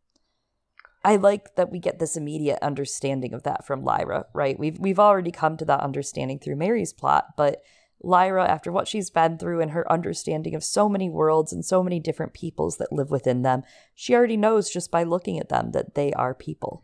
I 1.07 1.15
like 1.15 1.55
that 1.55 1.71
we 1.71 1.79
get 1.79 1.99
this 1.99 2.17
immediate 2.17 2.59
understanding 2.61 3.33
of 3.33 3.43
that 3.43 3.65
from 3.65 3.85
Lyra, 3.85 4.25
right? 4.33 4.59
We've 4.59 4.77
we've 4.77 4.99
already 4.99 5.31
come 5.31 5.55
to 5.55 5.63
that 5.63 5.79
understanding 5.79 6.37
through 6.37 6.57
Mary's 6.57 6.91
plot, 6.91 7.27
but 7.37 7.61
Lyra, 8.03 8.45
after 8.45 8.73
what 8.73 8.89
she's 8.89 9.09
been 9.09 9.37
through 9.37 9.61
and 9.61 9.71
her 9.71 9.89
understanding 9.89 10.53
of 10.53 10.65
so 10.65 10.89
many 10.89 11.09
worlds 11.09 11.53
and 11.53 11.63
so 11.63 11.81
many 11.81 12.01
different 12.01 12.33
peoples 12.33 12.75
that 12.75 12.91
live 12.91 13.09
within 13.09 13.41
them, 13.41 13.63
she 13.95 14.13
already 14.13 14.35
knows 14.35 14.69
just 14.69 14.91
by 14.91 15.03
looking 15.03 15.39
at 15.39 15.47
them 15.47 15.71
that 15.71 15.95
they 15.95 16.11
are 16.11 16.33
people. 16.33 16.83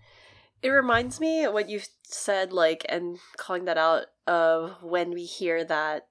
It 0.62 0.70
reminds 0.70 1.20
me 1.20 1.46
what 1.50 1.68
you 1.70 1.82
said, 2.04 2.54
like, 2.54 2.86
and 2.88 3.20
calling 3.36 3.66
that 3.66 3.78
out 3.78 4.06
of 4.26 4.82
when 4.82 5.12
we 5.12 5.26
hear 5.26 5.66
that 5.66 6.08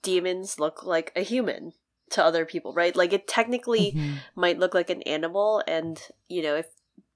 demons 0.00 0.60
look 0.60 0.84
like 0.84 1.10
a 1.16 1.22
human 1.22 1.72
to 2.10 2.22
other 2.22 2.44
people, 2.46 2.72
right? 2.72 2.94
Like, 2.94 3.12
it 3.12 3.26
technically 3.26 3.96
Mhm. 3.96 4.18
might 4.36 4.60
look 4.60 4.74
like 4.74 4.90
an 4.90 5.02
animal, 5.02 5.62
and 5.66 6.00
you 6.28 6.42
know, 6.42 6.54
if 6.54 6.68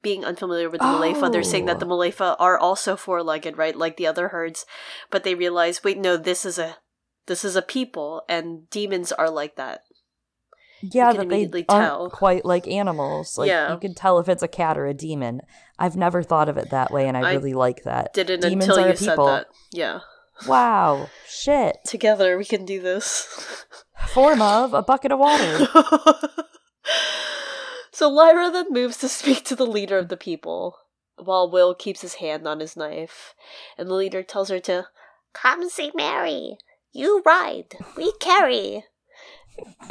being 0.04 0.24
unfamiliar 0.24 0.70
with 0.70 0.80
the 0.80 0.86
Mulefa, 0.86 1.32
they're 1.32 1.42
saying 1.42 1.64
that 1.66 1.80
the 1.80 1.86
Oh. 1.86 1.88
Mulefa 1.88 2.36
are 2.38 2.56
also 2.58 2.94
four-legged, 2.94 3.58
right? 3.58 3.74
Like 3.74 3.96
the 3.96 4.06
other 4.06 4.28
herds, 4.28 4.64
but 5.10 5.24
they 5.24 5.34
realize, 5.34 5.82
wait, 5.82 5.98
no, 5.98 6.16
this 6.16 6.44
is 6.46 6.58
a 6.58 6.76
this 7.26 7.44
is 7.44 7.56
a 7.56 7.62
people, 7.62 8.22
and 8.28 8.68
demons 8.70 9.10
are 9.10 9.30
like 9.30 9.56
that. 9.56 9.80
Yeah, 10.82 11.12
that 11.12 11.16
they 11.16 11.24
immediately 11.24 11.64
aren't 11.70 12.12
quite 12.12 12.44
like 12.44 12.68
animals. 12.68 13.38
Like 13.38 13.48
Yeah. 13.48 13.72
you 13.72 13.78
can 13.78 13.94
tell 13.94 14.18
if 14.18 14.28
it's 14.28 14.42
a 14.42 14.48
cat 14.48 14.76
or 14.76 14.84
a 14.86 14.92
demon. 14.92 15.40
I've 15.78 15.96
never 15.96 16.22
thought 16.22 16.50
of 16.50 16.58
it 16.58 16.68
that 16.70 16.90
way, 16.92 17.08
and 17.08 17.16
I, 17.16 17.20
I 17.30 17.32
really 17.32 17.54
like 17.54 17.84
that. 17.84 18.12
Didn't 18.12 18.40
Demons 18.40 18.68
until 18.68 18.86
you 18.86 18.92
people. 18.92 19.26
said 19.26 19.38
that. 19.40 19.46
Yeah, 19.72 20.00
Wow, 20.46 21.08
shit. 21.26 21.78
together 21.86 22.36
we 22.36 22.44
can 22.44 22.66
do 22.66 22.82
this. 22.82 23.64
Form 24.08 24.42
of 24.42 24.74
a 24.74 24.82
bucket 24.82 25.10
of 25.12 25.18
water. 25.18 25.66
so 27.94 28.10
Lyra 28.10 28.50
then 28.50 28.72
moves 28.72 28.98
to 28.98 29.08
speak 29.20 29.44
to 29.44 29.56
the 29.56 29.66
leader 29.66 29.96
of 29.96 30.08
the 30.08 30.16
people, 30.16 30.76
while 31.16 31.50
Will 31.50 31.74
keeps 31.74 32.00
his 32.02 32.14
hand 32.14 32.46
on 32.46 32.60
his 32.60 32.76
knife, 32.76 33.34
and 33.78 33.88
the 33.88 33.94
leader 33.94 34.22
tells 34.22 34.50
her 34.50 34.60
to 34.60 34.88
come 35.32 35.68
see 35.70 35.92
Mary. 35.94 36.58
You 36.92 37.22
ride, 37.24 37.76
we 37.96 38.12
carry. 38.20 38.84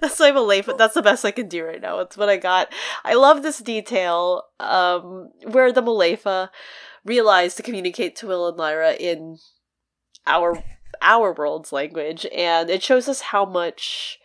that's 0.00 0.16
so 0.16 0.26
I'm 0.26 0.34
my 0.34 0.40
Mulefa. 0.40 0.76
That's 0.76 0.94
the 0.94 1.02
best 1.02 1.24
I 1.24 1.30
can 1.30 1.48
do 1.48 1.64
right 1.64 1.80
now. 1.80 2.00
It's 2.00 2.16
what 2.16 2.28
I 2.28 2.36
got. 2.36 2.72
I 3.02 3.14
love 3.14 3.42
this 3.42 3.58
detail, 3.58 4.42
um, 4.60 5.30
where 5.44 5.72
the 5.72 5.82
Mulefa 5.82 6.50
realize 7.04 7.54
to 7.54 7.62
communicate 7.62 8.16
to 8.16 8.26
Will 8.26 8.48
and 8.48 8.56
Lyra 8.58 8.92
in 8.94 9.38
our 10.26 10.62
our 11.00 11.32
world's 11.32 11.72
language, 11.72 12.26
and 12.34 12.70
it 12.70 12.82
shows 12.82 13.08
us 13.08 13.20
how 13.20 13.44
much 13.44 14.18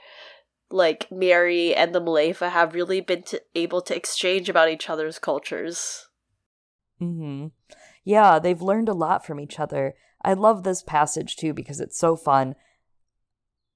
like 0.72 1.12
Mary 1.12 1.76
and 1.76 1.94
the 1.94 2.02
Mulefa 2.02 2.50
have 2.50 2.74
really 2.74 3.02
been 3.02 3.24
to, 3.24 3.42
able 3.56 3.82
to 3.82 3.96
exchange 3.96 4.50
about 4.50 4.70
each 4.70 4.90
other's 4.90 5.20
cultures. 5.20 6.08
hmm 7.00 7.48
Yeah, 8.04 8.40
they've 8.40 8.62
learned 8.62 8.90
a 8.90 8.94
lot 8.94 9.26
from 9.26 9.40
each 9.40 9.60
other. 9.60 9.96
I 10.24 10.34
love 10.34 10.64
this 10.64 10.84
passage 10.84 11.36
too 11.36 11.54
because 11.54 11.80
it's 11.80 11.98
so 11.98 12.16
fun 12.16 12.56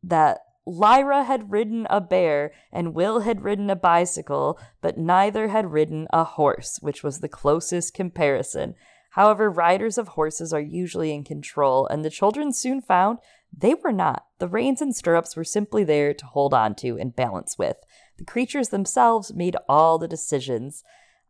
that 0.03 0.39
Lyra 0.65 1.23
had 1.23 1.51
ridden 1.51 1.87
a 1.89 1.99
bear 1.99 2.51
and 2.71 2.93
Will 2.93 3.21
had 3.21 3.43
ridden 3.43 3.69
a 3.69 3.75
bicycle, 3.75 4.59
but 4.81 4.97
neither 4.97 5.49
had 5.49 5.71
ridden 5.71 6.07
a 6.13 6.23
horse, 6.23 6.79
which 6.81 7.03
was 7.03 7.19
the 7.19 7.29
closest 7.29 7.93
comparison. 7.93 8.75
However, 9.11 9.49
riders 9.49 9.97
of 9.97 10.09
horses 10.09 10.53
are 10.53 10.61
usually 10.61 11.13
in 11.13 11.23
control, 11.23 11.85
and 11.87 12.03
the 12.03 12.09
children 12.09 12.51
soon 12.51 12.81
found 12.81 13.19
they 13.55 13.75
were 13.75 13.91
not. 13.91 14.25
The 14.39 14.47
reins 14.47 14.81
and 14.81 14.95
stirrups 14.95 15.35
were 15.35 15.43
simply 15.43 15.83
there 15.83 16.13
to 16.13 16.25
hold 16.25 16.53
on 16.53 16.75
to 16.75 16.97
and 16.97 17.15
balance 17.15 17.57
with. 17.57 17.77
The 18.17 18.25
creatures 18.25 18.69
themselves 18.69 19.33
made 19.33 19.55
all 19.69 19.97
the 19.97 20.07
decisions. 20.07 20.83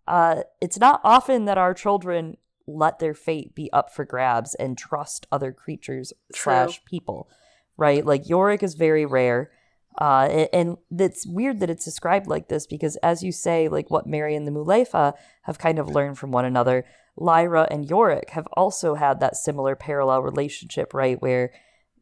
Uh, 0.07 0.43
it's 0.61 0.79
not 0.79 1.01
often 1.03 1.45
that 1.45 1.57
our 1.57 1.73
children 1.73 2.37
let 2.65 2.99
their 2.99 3.13
fate 3.13 3.53
be 3.55 3.71
up 3.73 3.93
for 3.93 4.05
grabs 4.05 4.55
and 4.55 4.77
trust 4.77 5.27
other 5.31 5.51
creatures 5.51 6.13
True. 6.33 6.53
slash 6.53 6.85
people, 6.85 7.29
right? 7.77 8.05
Like 8.05 8.23
Iorek 8.25 8.63
is 8.63 8.75
very 8.75 9.05
rare. 9.05 9.51
Uh, 9.99 10.47
and 10.51 10.77
it's 10.97 11.27
weird 11.27 11.59
that 11.59 11.69
it's 11.69 11.85
described 11.85 12.25
like 12.25 12.47
this 12.47 12.65
because, 12.65 12.95
as 12.97 13.21
you 13.21 13.31
say, 13.31 13.67
like 13.67 13.91
what 13.91 14.07
Mary 14.07 14.35
and 14.35 14.47
the 14.47 14.51
Mulefa 14.51 15.13
have 15.43 15.59
kind 15.59 15.77
of 15.77 15.89
learned 15.89 16.17
from 16.17 16.31
one 16.31 16.45
another, 16.45 16.83
Lyra 17.15 17.67
and 17.69 17.87
Iorek 17.87 18.31
have 18.31 18.47
also 18.53 18.95
had 18.95 19.19
that 19.19 19.35
similar 19.35 19.75
parallel 19.75 20.21
relationship, 20.21 20.93
right? 20.93 21.21
Where 21.21 21.51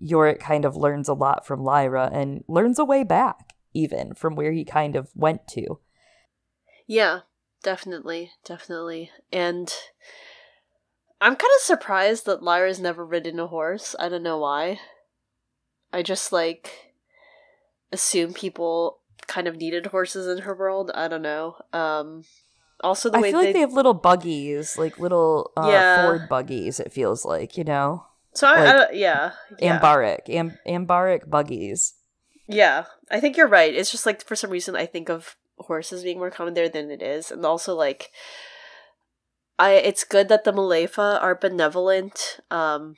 Iorek 0.01 0.39
kind 0.39 0.65
of 0.65 0.75
learns 0.75 1.07
a 1.07 1.13
lot 1.13 1.45
from 1.45 1.63
Lyra 1.63 2.09
and 2.11 2.43
learns 2.47 2.79
a 2.79 2.85
way 2.85 3.03
back, 3.03 3.53
even 3.73 4.13
from 4.13 4.35
where 4.35 4.51
he 4.51 4.65
kind 4.65 4.95
of 4.95 5.09
went 5.15 5.47
to. 5.49 5.79
Yeah, 6.87 7.21
definitely, 7.63 8.31
definitely. 8.43 9.11
And 9.31 9.73
I'm 11.21 11.35
kind 11.35 11.51
of 11.57 11.61
surprised 11.61 12.25
that 12.25 12.43
Lyra's 12.43 12.79
never 12.79 13.05
ridden 13.05 13.39
a 13.39 13.47
horse. 13.47 13.95
I 13.99 14.09
don't 14.09 14.23
know 14.23 14.39
why. 14.39 14.79
I 15.93 16.01
just 16.01 16.31
like 16.31 16.93
assume 17.91 18.33
people 18.33 18.99
kind 19.27 19.47
of 19.47 19.57
needed 19.57 19.87
horses 19.87 20.27
in 20.27 20.43
her 20.43 20.55
world. 20.55 20.89
I 20.95 21.07
don't 21.07 21.21
know. 21.21 21.57
Um 21.73 22.23
also 22.83 23.09
the 23.09 23.19
I 23.19 23.21
way 23.21 23.31
feel 23.31 23.39
they, 23.41 23.45
like 23.47 23.53
they 23.53 23.59
have 23.61 23.73
little 23.73 23.93
buggies, 23.93 24.77
like 24.77 24.97
little 24.97 25.51
uh, 25.55 25.67
Yeah. 25.69 26.01
Ford 26.01 26.27
buggies. 26.27 26.79
It 26.79 26.91
feels 26.91 27.23
like 27.23 27.55
you 27.57 27.63
know, 27.63 28.05
So 28.33 28.47
I, 28.47 28.51
I 28.51 28.63
like, 28.63 28.75
don't, 28.75 28.95
yeah. 28.95 29.31
Yeah. 29.59 29.79
Anbaric, 29.79 30.29
Am- 30.29 30.57
Anbaric 30.67 31.29
buggies. 31.29 31.93
Yeah, 32.47 32.85
I 33.09 33.19
think 33.19 33.37
you're 33.37 33.47
right. 33.47 33.73
It's 33.73 33.91
just 33.91 34.05
like 34.05 34.23
for 34.25 34.35
some 34.35 34.49
reason 34.49 34.75
I 34.75 34.85
think 34.85 35.09
of 35.09 35.35
horses 35.57 36.03
being 36.03 36.17
more 36.17 36.31
common 36.31 36.53
there 36.53 36.69
than 36.69 36.91
it 36.91 37.01
is, 37.01 37.31
and 37.31 37.45
also 37.45 37.75
like 37.75 38.11
I 39.57 39.73
it's 39.73 40.03
good 40.03 40.27
that 40.29 40.43
the 40.43 40.51
Mulefa 40.51 41.21
are 41.21 41.35
benevolent. 41.35 42.39
Um, 42.49 42.95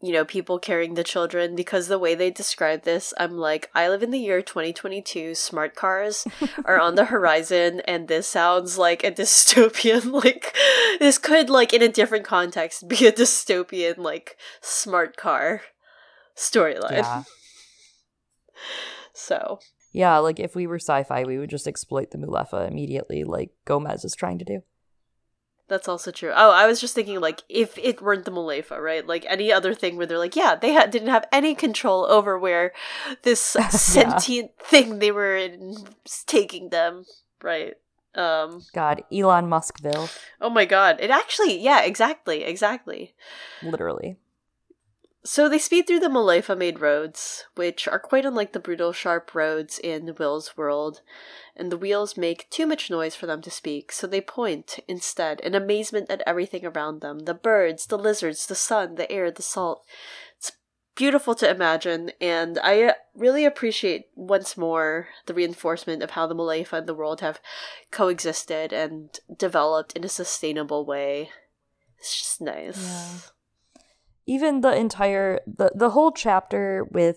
you 0.00 0.12
know, 0.12 0.24
people 0.24 0.60
carrying 0.60 0.94
the 0.94 1.02
children 1.02 1.56
because 1.56 1.88
the 1.88 1.98
way 1.98 2.14
they 2.14 2.30
describe 2.30 2.84
this, 2.84 3.12
I'm 3.18 3.36
like, 3.36 3.68
I 3.74 3.88
live 3.88 4.02
in 4.02 4.12
the 4.12 4.18
year 4.18 4.42
2022. 4.42 5.34
Smart 5.34 5.74
cars 5.74 6.24
are 6.64 6.78
on 6.78 6.94
the 6.94 7.06
horizon, 7.06 7.80
and 7.86 8.06
this 8.06 8.28
sounds 8.28 8.78
like 8.78 9.02
a 9.04 9.10
dystopian. 9.10 10.12
Like 10.18 10.56
this 10.98 11.18
could, 11.18 11.48
like, 11.48 11.72
in 11.72 11.82
a 11.82 11.88
different 11.88 12.24
context, 12.24 12.88
be 12.88 13.06
a 13.06 13.12
dystopian 13.12 13.98
like 13.98 14.36
smart 14.60 15.16
car 15.16 15.62
storyline. 16.36 16.90
Yeah, 16.90 17.22
So 19.12 19.58
yeah. 19.92 20.18
Like 20.18 20.40
if 20.40 20.54
we 20.54 20.66
were 20.66 20.78
sci-fi, 20.78 21.24
we 21.24 21.38
would 21.38 21.50
just 21.50 21.66
exploit 21.66 22.10
the 22.10 22.18
Mulefa 22.18 22.68
immediately, 22.68 23.24
like 23.24 23.50
Gomez 23.64 24.04
is 24.04 24.14
trying 24.14 24.38
to 24.38 24.44
do. 24.44 24.62
That's 25.68 25.86
also 25.86 26.10
true. 26.10 26.32
Oh, 26.34 26.50
I 26.50 26.66
was 26.66 26.80
just 26.80 26.94
thinking 26.94 27.20
like 27.20 27.42
if 27.48 27.76
it 27.78 28.00
weren't 28.00 28.24
the 28.24 28.30
Mulefa, 28.30 28.78
right? 28.80 29.06
Like 29.06 29.26
any 29.28 29.52
other 29.52 29.74
thing 29.74 29.96
where 29.96 30.06
they're 30.06 30.18
like, 30.18 30.34
yeah, 30.34 30.54
they 30.54 30.74
ha- 30.74 30.86
didn't 30.86 31.08
have 31.08 31.26
any 31.30 31.54
control 31.54 32.06
over 32.06 32.38
where 32.38 32.72
this 33.22 33.40
sentient 33.70 34.52
thing 34.58 34.98
they 34.98 35.12
were 35.12 35.36
in 35.36 35.76
taking 36.26 36.70
them, 36.70 37.04
right? 37.42 37.74
Um 38.14 38.62
God, 38.74 39.04
Elon 39.12 39.46
Muskville, 39.46 40.10
Oh 40.40 40.50
my 40.50 40.64
god. 40.64 40.98
It 41.00 41.10
actually, 41.10 41.58
yeah, 41.60 41.82
exactly, 41.82 42.44
exactly. 42.44 43.14
literally. 43.62 44.16
So 45.24 45.48
they 45.48 45.58
speed 45.58 45.86
through 45.86 46.00
the 46.00 46.08
Mulefa 46.08 46.56
made 46.56 46.80
roads, 46.80 47.44
which 47.56 47.88
are 47.88 47.98
quite 47.98 48.24
unlike 48.24 48.52
the 48.52 48.60
brutal, 48.60 48.92
sharp 48.92 49.34
roads 49.34 49.78
in 49.78 50.14
Will's 50.16 50.56
world, 50.56 51.00
and 51.56 51.72
the 51.72 51.76
wheels 51.76 52.16
make 52.16 52.48
too 52.50 52.66
much 52.66 52.88
noise 52.88 53.16
for 53.16 53.26
them 53.26 53.42
to 53.42 53.50
speak, 53.50 53.90
so 53.90 54.06
they 54.06 54.20
point 54.20 54.78
instead 54.86 55.40
in 55.40 55.54
amazement 55.54 56.08
at 56.08 56.22
everything 56.24 56.64
around 56.64 57.00
them 57.00 57.20
the 57.20 57.34
birds, 57.34 57.86
the 57.86 57.98
lizards, 57.98 58.46
the 58.46 58.54
sun, 58.54 58.94
the 58.94 59.10
air, 59.10 59.30
the 59.30 59.42
salt. 59.42 59.84
It's 60.36 60.52
beautiful 60.94 61.34
to 61.34 61.50
imagine, 61.50 62.12
and 62.20 62.58
I 62.60 62.82
uh, 62.84 62.92
really 63.14 63.44
appreciate 63.44 64.06
once 64.14 64.56
more 64.56 65.08
the 65.26 65.34
reinforcement 65.34 66.02
of 66.02 66.12
how 66.12 66.28
the 66.28 66.34
Mulefa 66.36 66.78
and 66.78 66.86
the 66.86 66.94
world 66.94 67.20
have 67.22 67.40
coexisted 67.90 68.72
and 68.72 69.18
developed 69.36 69.94
in 69.94 70.04
a 70.04 70.08
sustainable 70.08 70.86
way. 70.86 71.30
It's 71.98 72.16
just 72.16 72.40
nice. 72.40 72.86
Yeah. 72.86 73.30
Even 74.28 74.60
the 74.60 74.74
entire 74.76 75.40
the 75.46 75.72
the 75.74 75.90
whole 75.90 76.12
chapter 76.12 76.86
with 76.92 77.16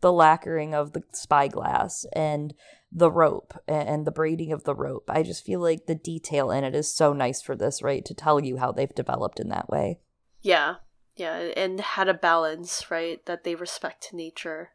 the 0.00 0.12
lacquering 0.12 0.74
of 0.74 0.92
the 0.94 1.02
spyglass 1.12 2.06
and 2.14 2.54
the 2.90 3.10
rope 3.10 3.52
and 3.68 4.06
the 4.06 4.10
braiding 4.10 4.52
of 4.52 4.64
the 4.64 4.74
rope 4.74 5.08
i 5.08 5.22
just 5.22 5.44
feel 5.44 5.60
like 5.60 5.86
the 5.86 5.94
detail 5.94 6.50
in 6.50 6.62
it 6.64 6.74
is 6.74 6.94
so 6.94 7.12
nice 7.12 7.40
for 7.42 7.54
this 7.56 7.82
right 7.82 8.04
to 8.04 8.14
tell 8.14 8.38
you 8.44 8.56
how 8.56 8.70
they've 8.72 8.94
developed 8.94 9.38
in 9.40 9.48
that 9.48 9.68
way 9.68 9.98
Yeah, 10.42 10.76
yeah, 11.16 11.36
and 11.56 11.78
had 11.80 12.08
a 12.08 12.14
balance, 12.14 12.90
right? 12.90 13.24
That 13.26 13.44
they 13.44 13.54
respect 13.54 14.12
nature 14.12 14.70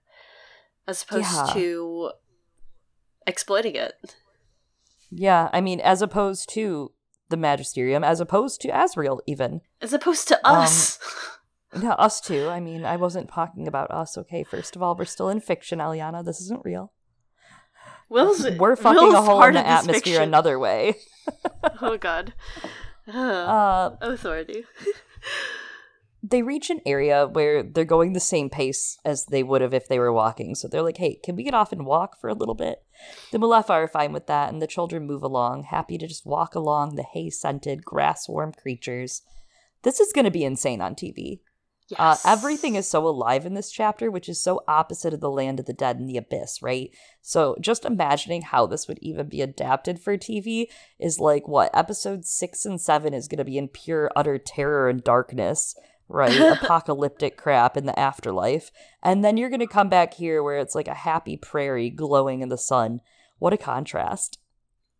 as 0.87 1.03
opposed 1.03 1.31
Yeah. 1.33 1.49
to 1.53 2.11
exploiting 3.25 3.75
it. 3.75 4.15
yeah 5.11 5.49
i 5.53 5.59
mean 5.61 5.79
as 5.81 6.01
opposed 6.01 6.49
to 6.49 6.91
the 7.29 7.37
magisterium 7.37 8.03
as 8.03 8.19
opposed 8.21 8.61
to 8.61 8.69
asriel 8.69 9.19
even 9.27 9.61
As 9.81 9.93
opposed 9.93 10.27
to 10.29 10.35
Um, 10.47 10.65
us. 11.77 11.83
yeah 11.83 11.93
us 11.93 12.21
too 12.21 12.47
i 12.49 12.59
mean 12.59 12.85
i 12.85 12.95
wasn't 12.95 13.29
talking 13.29 13.67
about 13.67 13.89
us 13.91 14.17
okay 14.17 14.43
first 14.43 14.75
of 14.75 14.81
all 14.83 14.95
we're 14.95 15.05
still 15.05 15.29
in 15.29 15.39
fiction 15.39 15.79
eliana 15.79 16.23
this 16.23 16.39
isn't 16.41 16.63
real 16.65 16.91
Will's 18.09 18.49
we're 18.57 18.75
fucking 18.75 19.01
Will's 19.01 19.13
a 19.15 19.21
hole 19.21 19.43
in 19.43 19.53
the 19.55 19.67
atmosphere 19.67 20.01
fiction. 20.01 20.23
another 20.23 20.57
way 20.59 20.95
Oh 21.81 21.97
god. 21.97 22.33
uh 23.13 23.91
Authority. 24.01 24.65
they 26.23 26.41
reach 26.41 26.69
an 26.69 26.81
area 26.85 27.27
where 27.27 27.63
they're 27.63 27.85
going 27.85 28.13
the 28.13 28.19
same 28.19 28.49
pace 28.49 28.97
as 29.05 29.25
they 29.25 29.43
would 29.43 29.61
have 29.61 29.73
if 29.73 29.87
they 29.87 29.99
were 29.99 30.11
walking. 30.11 30.55
So 30.55 30.67
they're 30.67 30.81
like, 30.81 30.97
hey, 30.97 31.19
can 31.23 31.35
we 31.35 31.43
get 31.43 31.53
off 31.53 31.71
and 31.71 31.85
walk 31.85 32.19
for 32.19 32.29
a 32.29 32.33
little 32.33 32.55
bit? 32.55 32.79
The 33.31 33.37
Mulefa 33.37 33.69
are 33.69 33.87
fine 33.87 34.11
with 34.13 34.27
that, 34.27 34.51
and 34.51 34.61
the 34.61 34.67
children 34.67 35.05
move 35.05 35.23
along, 35.23 35.63
happy 35.63 35.97
to 35.97 36.07
just 36.07 36.25
walk 36.25 36.55
along 36.55 36.95
the 36.95 37.03
hay 37.03 37.29
scented, 37.29 37.85
grass 37.85 38.27
warm 38.27 38.51
creatures. 38.51 39.21
This 39.83 39.99
is 39.99 40.11
going 40.11 40.25
to 40.25 40.31
be 40.31 40.43
insane 40.43 40.81
on 40.81 40.95
TV. 40.95 41.39
Yes. 41.89 42.25
Uh, 42.25 42.29
everything 42.31 42.75
is 42.75 42.85
so 42.85 43.07
alive 43.07 43.45
in 43.45 43.53
this 43.53 43.71
chapter, 43.71 44.11
which 44.11 44.27
is 44.27 44.41
so 44.41 44.61
opposite 44.67 45.13
of 45.13 45.21
the 45.21 45.31
land 45.31 45.59
of 45.59 45.67
the 45.67 45.73
dead 45.73 45.97
and 45.97 46.09
the 46.09 46.17
abyss, 46.17 46.61
right? 46.61 46.89
So 47.21 47.55
just 47.61 47.85
imagining 47.85 48.41
how 48.41 48.65
this 48.65 48.89
would 48.89 48.99
even 49.01 49.29
be 49.29 49.41
adapted 49.41 49.99
for 49.99 50.17
TV 50.17 50.65
is 50.99 51.19
like 51.19 51.47
what 51.47 51.71
episode 51.73 52.25
six 52.25 52.65
and 52.65 52.81
seven 52.81 53.13
is 53.13 53.29
going 53.29 53.37
to 53.37 53.45
be 53.45 53.57
in 53.57 53.69
pure 53.69 54.11
utter 54.17 54.37
terror 54.37 54.89
and 54.89 55.01
darkness, 55.01 55.75
right? 56.09 56.37
Apocalyptic 56.61 57.37
crap 57.37 57.77
in 57.77 57.85
the 57.85 57.97
afterlife, 57.97 58.69
and 59.01 59.23
then 59.23 59.37
you're 59.37 59.49
going 59.49 59.61
to 59.61 59.67
come 59.67 59.87
back 59.87 60.15
here 60.15 60.43
where 60.43 60.57
it's 60.57 60.75
like 60.75 60.89
a 60.89 60.93
happy 60.93 61.37
prairie 61.37 61.89
glowing 61.89 62.41
in 62.41 62.49
the 62.49 62.57
sun. 62.57 62.99
What 63.39 63.53
a 63.53 63.57
contrast! 63.57 64.39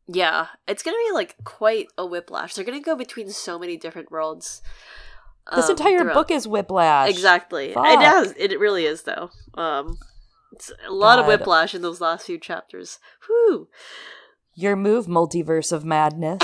Yeah, 0.09 0.47
it's 0.69 0.83
gonna 0.83 0.95
be 1.09 1.13
like 1.13 1.35
quite 1.43 1.87
a 1.97 2.05
whiplash. 2.05 2.53
They're 2.53 2.63
gonna 2.63 2.79
go 2.79 2.95
between 2.95 3.29
so 3.29 3.59
many 3.59 3.75
different 3.75 4.09
worlds. 4.09 4.61
This 5.55 5.65
um, 5.65 5.71
entire 5.71 5.99
throughout- 5.99 6.13
book 6.13 6.31
is 6.31 6.47
whiplash. 6.47 7.09
exactly. 7.09 7.69
It 7.69 7.73
Fuck. 7.75 8.01
has. 8.01 8.33
It 8.37 8.59
really 8.59 8.85
is 8.85 9.03
though. 9.03 9.29
Um, 9.53 9.97
it's 10.51 10.71
a 10.87 10.91
lot 10.91 11.19
of 11.19 11.25
whiplash 11.27 11.73
in 11.75 11.81
those 11.81 12.01
last 12.01 12.25
few 12.25 12.39
chapters. 12.39 12.99
Whew. 13.27 13.67
Your 14.55 14.75
move, 14.75 15.05
multiverse 15.05 15.71
of 15.71 15.85
madness. 15.85 16.41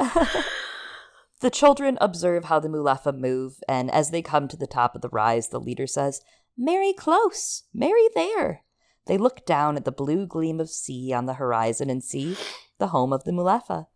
The 1.40 1.50
children 1.50 1.98
observe 2.00 2.46
how 2.46 2.58
the 2.58 2.68
Mulefa 2.68 3.16
move, 3.16 3.62
and 3.68 3.90
as 3.92 4.10
they 4.10 4.22
come 4.22 4.48
to 4.48 4.56
the 4.56 4.66
top 4.66 4.96
of 4.96 5.02
the 5.02 5.08
rise, 5.08 5.48
the 5.48 5.60
leader 5.60 5.86
says, 5.86 6.20
Mary 6.56 6.92
close, 6.92 7.62
Mary 7.72 8.08
there. 8.14 8.62
They 9.06 9.16
look 9.16 9.46
down 9.46 9.76
at 9.76 9.84
the 9.84 9.92
blue 9.92 10.26
gleam 10.26 10.58
of 10.58 10.68
sea 10.68 11.12
on 11.12 11.26
the 11.26 11.34
horizon 11.34 11.90
and 11.90 12.02
see 12.02 12.36
the 12.78 12.88
home 12.88 13.12
of 13.12 13.22
the 13.22 13.30
Mulefa. 13.30 13.86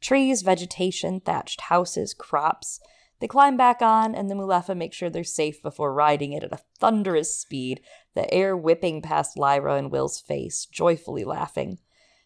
Trees, 0.00 0.42
vegetation, 0.42 1.18
thatched 1.18 1.62
houses, 1.62 2.14
crops. 2.14 2.78
They 3.20 3.28
climb 3.28 3.56
back 3.56 3.80
on, 3.80 4.14
and 4.14 4.30
the 4.30 4.34
Mulefa 4.34 4.76
make 4.76 4.92
sure 4.92 5.08
they're 5.08 5.24
safe 5.24 5.62
before 5.62 5.94
riding 5.94 6.32
it 6.32 6.42
at 6.42 6.52
a 6.52 6.60
thunderous 6.78 7.36
speed, 7.36 7.80
the 8.14 8.32
air 8.32 8.56
whipping 8.56 9.00
past 9.02 9.38
Lyra 9.38 9.76
and 9.76 9.90
Will's 9.90 10.20
face, 10.20 10.66
joyfully 10.66 11.24
laughing. 11.24 11.78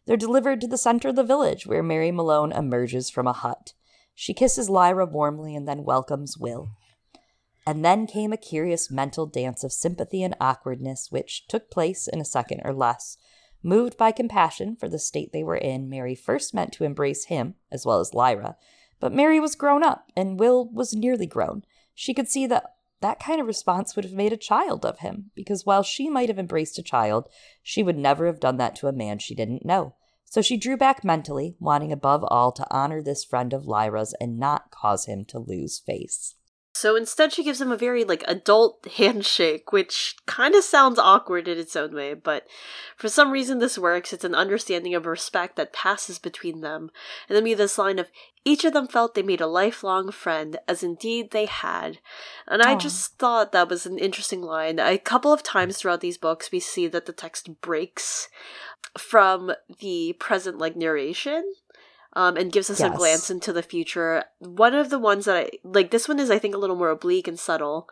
They're 0.06 0.16
delivered 0.16 0.60
to 0.62 0.66
the 0.66 0.78
center 0.78 1.08
of 1.08 1.16
the 1.16 1.22
village, 1.22 1.66
where 1.66 1.82
Mary 1.82 2.10
Malone 2.10 2.52
emerges 2.52 3.10
from 3.10 3.26
a 3.26 3.32
hut. 3.32 3.74
She 4.14 4.34
kisses 4.34 4.70
Lyra 4.70 5.06
warmly 5.06 5.54
and 5.54 5.68
then 5.68 5.84
welcomes 5.84 6.38
Will. 6.38 6.70
And 7.66 7.84
then 7.84 8.06
came 8.06 8.32
a 8.32 8.38
curious 8.38 8.90
mental 8.90 9.26
dance 9.26 9.62
of 9.62 9.72
sympathy 9.72 10.22
and 10.22 10.34
awkwardness, 10.40 11.12
which 11.12 11.46
took 11.46 11.70
place 11.70 12.08
in 12.08 12.20
a 12.20 12.24
second 12.24 12.62
or 12.64 12.72
less. 12.72 13.18
Moved 13.62 13.98
by 13.98 14.10
compassion 14.10 14.74
for 14.74 14.88
the 14.88 14.98
state 14.98 15.32
they 15.32 15.44
were 15.44 15.56
in, 15.56 15.90
Mary 15.90 16.14
first 16.14 16.54
meant 16.54 16.72
to 16.72 16.84
embrace 16.84 17.26
him, 17.26 17.56
as 17.70 17.84
well 17.84 18.00
as 18.00 18.14
Lyra. 18.14 18.56
But 19.00 19.12
Mary 19.12 19.38
was 19.38 19.54
grown 19.54 19.82
up, 19.82 20.10
and 20.16 20.38
Will 20.38 20.68
was 20.68 20.94
nearly 20.94 21.26
grown. 21.26 21.62
She 21.94 22.14
could 22.14 22.28
see 22.28 22.46
that 22.46 22.74
that 23.00 23.20
kind 23.20 23.40
of 23.40 23.46
response 23.46 23.94
would 23.94 24.04
have 24.04 24.14
made 24.14 24.32
a 24.32 24.36
child 24.36 24.84
of 24.84 24.98
him, 24.98 25.30
because 25.34 25.64
while 25.64 25.82
she 25.82 26.08
might 26.08 26.28
have 26.28 26.38
embraced 26.38 26.78
a 26.78 26.82
child, 26.82 27.28
she 27.62 27.82
would 27.82 27.96
never 27.96 28.26
have 28.26 28.40
done 28.40 28.56
that 28.56 28.74
to 28.76 28.88
a 28.88 28.92
man 28.92 29.18
she 29.18 29.34
didn't 29.34 29.64
know. 29.64 29.94
So 30.24 30.42
she 30.42 30.56
drew 30.56 30.76
back 30.76 31.04
mentally, 31.04 31.56
wanting 31.58 31.92
above 31.92 32.24
all 32.24 32.52
to 32.52 32.66
honor 32.70 33.02
this 33.02 33.24
friend 33.24 33.52
of 33.52 33.66
Lyra's 33.66 34.14
and 34.20 34.38
not 34.38 34.70
cause 34.70 35.06
him 35.06 35.24
to 35.26 35.38
lose 35.38 35.78
face. 35.78 36.34
So 36.78 36.94
instead, 36.94 37.32
she 37.32 37.42
gives 37.42 37.60
him 37.60 37.72
a 37.72 37.76
very 37.76 38.04
like 38.04 38.22
adult 38.28 38.86
handshake, 38.98 39.72
which 39.72 40.14
kind 40.26 40.54
of 40.54 40.62
sounds 40.62 40.96
awkward 40.96 41.48
in 41.48 41.58
its 41.58 41.74
own 41.74 41.92
way, 41.92 42.14
but 42.14 42.46
for 42.96 43.08
some 43.08 43.32
reason 43.32 43.58
this 43.58 43.76
works. 43.76 44.12
It's 44.12 44.22
an 44.22 44.36
understanding 44.36 44.94
of 44.94 45.04
respect 45.04 45.56
that 45.56 45.72
passes 45.72 46.20
between 46.20 46.60
them. 46.60 46.92
And 47.28 47.34
then 47.34 47.42
we 47.42 47.50
have 47.50 47.58
this 47.58 47.78
line 47.78 47.98
of 47.98 48.06
each 48.44 48.64
of 48.64 48.74
them 48.74 48.86
felt 48.86 49.16
they 49.16 49.22
made 49.22 49.40
a 49.40 49.48
lifelong 49.48 50.12
friend, 50.12 50.56
as 50.68 50.84
indeed 50.84 51.32
they 51.32 51.46
had. 51.46 51.98
And 52.46 52.62
I 52.62 52.76
just 52.76 53.18
thought 53.18 53.50
that 53.50 53.68
was 53.68 53.84
an 53.84 53.98
interesting 53.98 54.40
line. 54.40 54.78
A 54.78 54.98
couple 54.98 55.32
of 55.32 55.42
times 55.42 55.78
throughout 55.78 56.00
these 56.00 56.16
books, 56.16 56.52
we 56.52 56.60
see 56.60 56.86
that 56.86 57.06
the 57.06 57.12
text 57.12 57.60
breaks 57.60 58.28
from 58.96 59.50
the 59.80 60.14
present 60.20 60.58
like 60.58 60.76
narration 60.76 61.54
um, 62.14 62.36
and 62.36 62.52
gives 62.52 62.70
us 62.70 62.80
a 62.80 62.90
glance 62.90 63.30
into 63.30 63.52
the 63.52 63.62
future. 63.62 64.24
One 64.38 64.74
of 64.74 64.90
the 64.90 64.98
ones 64.98 65.26
that 65.26 65.36
I 65.36 65.50
like, 65.62 65.90
this 65.90 66.08
one 66.08 66.18
is 66.18 66.30
I 66.30 66.38
think 66.38 66.54
a 66.54 66.58
little 66.58 66.76
more 66.76 66.90
oblique 66.90 67.28
and 67.28 67.38
subtle, 67.38 67.88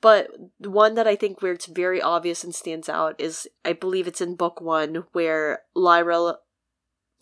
but 0.00 0.30
one 0.58 0.94
that 0.94 1.06
I 1.06 1.16
think 1.16 1.40
where 1.40 1.52
it's 1.52 1.66
very 1.66 2.02
obvious 2.02 2.42
and 2.42 2.54
stands 2.54 2.88
out 2.88 3.14
is 3.18 3.48
I 3.64 3.72
believe 3.72 4.06
it's 4.06 4.20
in 4.20 4.34
book 4.34 4.60
one 4.60 5.04
where 5.12 5.60
Lyra, 5.74 6.38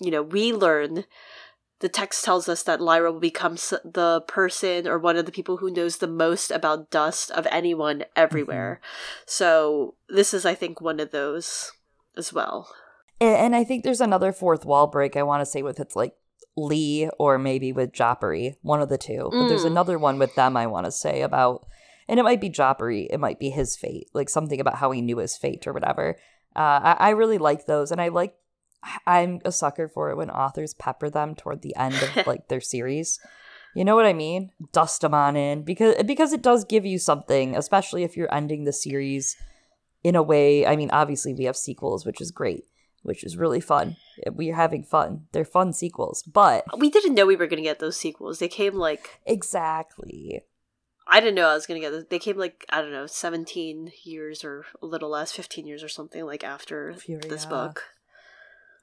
you 0.00 0.10
know, 0.10 0.22
we 0.22 0.52
learn. 0.52 1.04
The 1.80 1.88
text 1.88 2.24
tells 2.26 2.46
us 2.46 2.62
that 2.64 2.80
Lyra 2.80 3.10
will 3.10 3.20
become 3.20 3.54
the 3.54 4.22
person 4.28 4.86
or 4.86 4.98
one 4.98 5.16
of 5.16 5.24
the 5.24 5.32
people 5.32 5.58
who 5.58 5.70
knows 5.70 5.96
the 5.96 6.06
most 6.06 6.50
about 6.50 6.90
dust 6.90 7.30
of 7.30 7.46
anyone 7.50 8.04
everywhere. 8.14 8.82
So 9.24 9.94
this 10.06 10.34
is, 10.34 10.44
I 10.44 10.54
think, 10.54 10.82
one 10.82 11.00
of 11.00 11.10
those 11.10 11.72
as 12.18 12.34
well. 12.34 12.68
And 13.18 13.54
I 13.54 13.64
think 13.64 13.84
there's 13.84 14.00
another 14.00 14.32
fourth 14.32 14.64
wall 14.64 14.86
break 14.86 15.16
I 15.16 15.22
want 15.22 15.42
to 15.42 15.46
say 15.46 15.62
with 15.62 15.80
it's 15.80 15.96
like 15.96 16.14
Lee 16.56 17.08
or 17.18 17.38
maybe 17.38 17.72
with 17.72 17.92
Jopari, 17.92 18.56
one 18.62 18.80
of 18.82 18.88
the 18.88 18.98
two. 18.98 19.30
But 19.32 19.48
there's 19.48 19.62
Mm. 19.64 19.68
another 19.72 19.98
one 19.98 20.18
with 20.18 20.34
them 20.34 20.56
I 20.56 20.66
want 20.66 20.84
to 20.86 20.90
say 20.92 21.22
about, 21.22 21.66
and 22.08 22.18
it 22.20 22.24
might 22.24 22.40
be 22.40 22.50
Jopari, 22.50 23.06
it 23.10 23.20
might 23.20 23.38
be 23.38 23.50
his 23.50 23.76
fate, 23.76 24.08
like 24.12 24.28
something 24.28 24.60
about 24.60 24.76
how 24.76 24.90
he 24.90 25.00
knew 25.00 25.18
his 25.18 25.36
fate 25.36 25.66
or 25.66 25.72
whatever. 25.72 26.16
Uh, 26.56 26.80
I, 26.82 26.96
I 26.98 27.10
really 27.10 27.38
like 27.38 27.66
those, 27.66 27.90
and 27.92 28.00
I 28.00 28.08
like. 28.08 28.34
I'm 29.06 29.40
a 29.44 29.52
sucker 29.52 29.88
for 29.88 30.08
it 30.08 30.16
when 30.16 30.30
authors 30.30 30.72
pepper 30.72 31.10
them 31.10 31.34
toward 31.34 31.60
the 31.60 31.76
end 31.76 31.96
of 31.96 32.16
like 32.26 32.48
their 32.48 32.62
series. 32.62 33.20
You 33.74 33.84
know 33.84 33.94
what 33.94 34.06
I 34.06 34.14
mean? 34.14 34.52
Dust 34.72 35.02
them 35.02 35.12
on 35.12 35.36
in 35.36 35.64
because 35.64 36.02
because 36.04 36.32
it 36.32 36.40
does 36.40 36.64
give 36.64 36.86
you 36.86 36.98
something, 36.98 37.54
especially 37.54 38.04
if 38.04 38.16
you're 38.16 38.34
ending 38.34 38.64
the 38.64 38.72
series 38.72 39.36
in 40.02 40.16
a 40.16 40.22
way. 40.22 40.66
I 40.66 40.76
mean, 40.76 40.88
obviously 40.92 41.34
we 41.34 41.44
have 41.44 41.58
sequels, 41.58 42.06
which 42.06 42.22
is 42.22 42.30
great, 42.30 42.64
which 43.02 43.24
is 43.24 43.36
really 43.36 43.60
fun. 43.60 43.96
We're 44.26 44.54
having 44.54 44.84
fun. 44.84 45.26
They're 45.32 45.44
fun 45.44 45.72
sequels, 45.72 46.22
but 46.22 46.64
We 46.78 46.90
didn't 46.90 47.14
know 47.14 47.26
we 47.26 47.36
were 47.36 47.46
going 47.46 47.62
to 47.62 47.68
get 47.68 47.78
those 47.78 47.96
sequels. 47.96 48.38
They 48.38 48.48
came 48.48 48.74
like 48.74 49.20
exactly. 49.26 50.42
I 51.06 51.20
didn't 51.20 51.34
know 51.34 51.48
I 51.48 51.54
was 51.54 51.66
going 51.66 51.80
to 51.80 51.86
get. 51.86 51.90
Those. 51.90 52.06
They 52.08 52.18
came 52.18 52.36
like 52.36 52.64
I 52.70 52.80
don't 52.80 52.92
know, 52.92 53.06
seventeen 53.06 53.92
years 54.04 54.44
or 54.44 54.66
a 54.82 54.86
little 54.86 55.10
less, 55.10 55.32
fifteen 55.32 55.66
years 55.66 55.82
or 55.82 55.88
something 55.88 56.24
like 56.24 56.44
after 56.44 56.94
Fury, 56.94 57.22
this 57.28 57.46
book. 57.46 57.84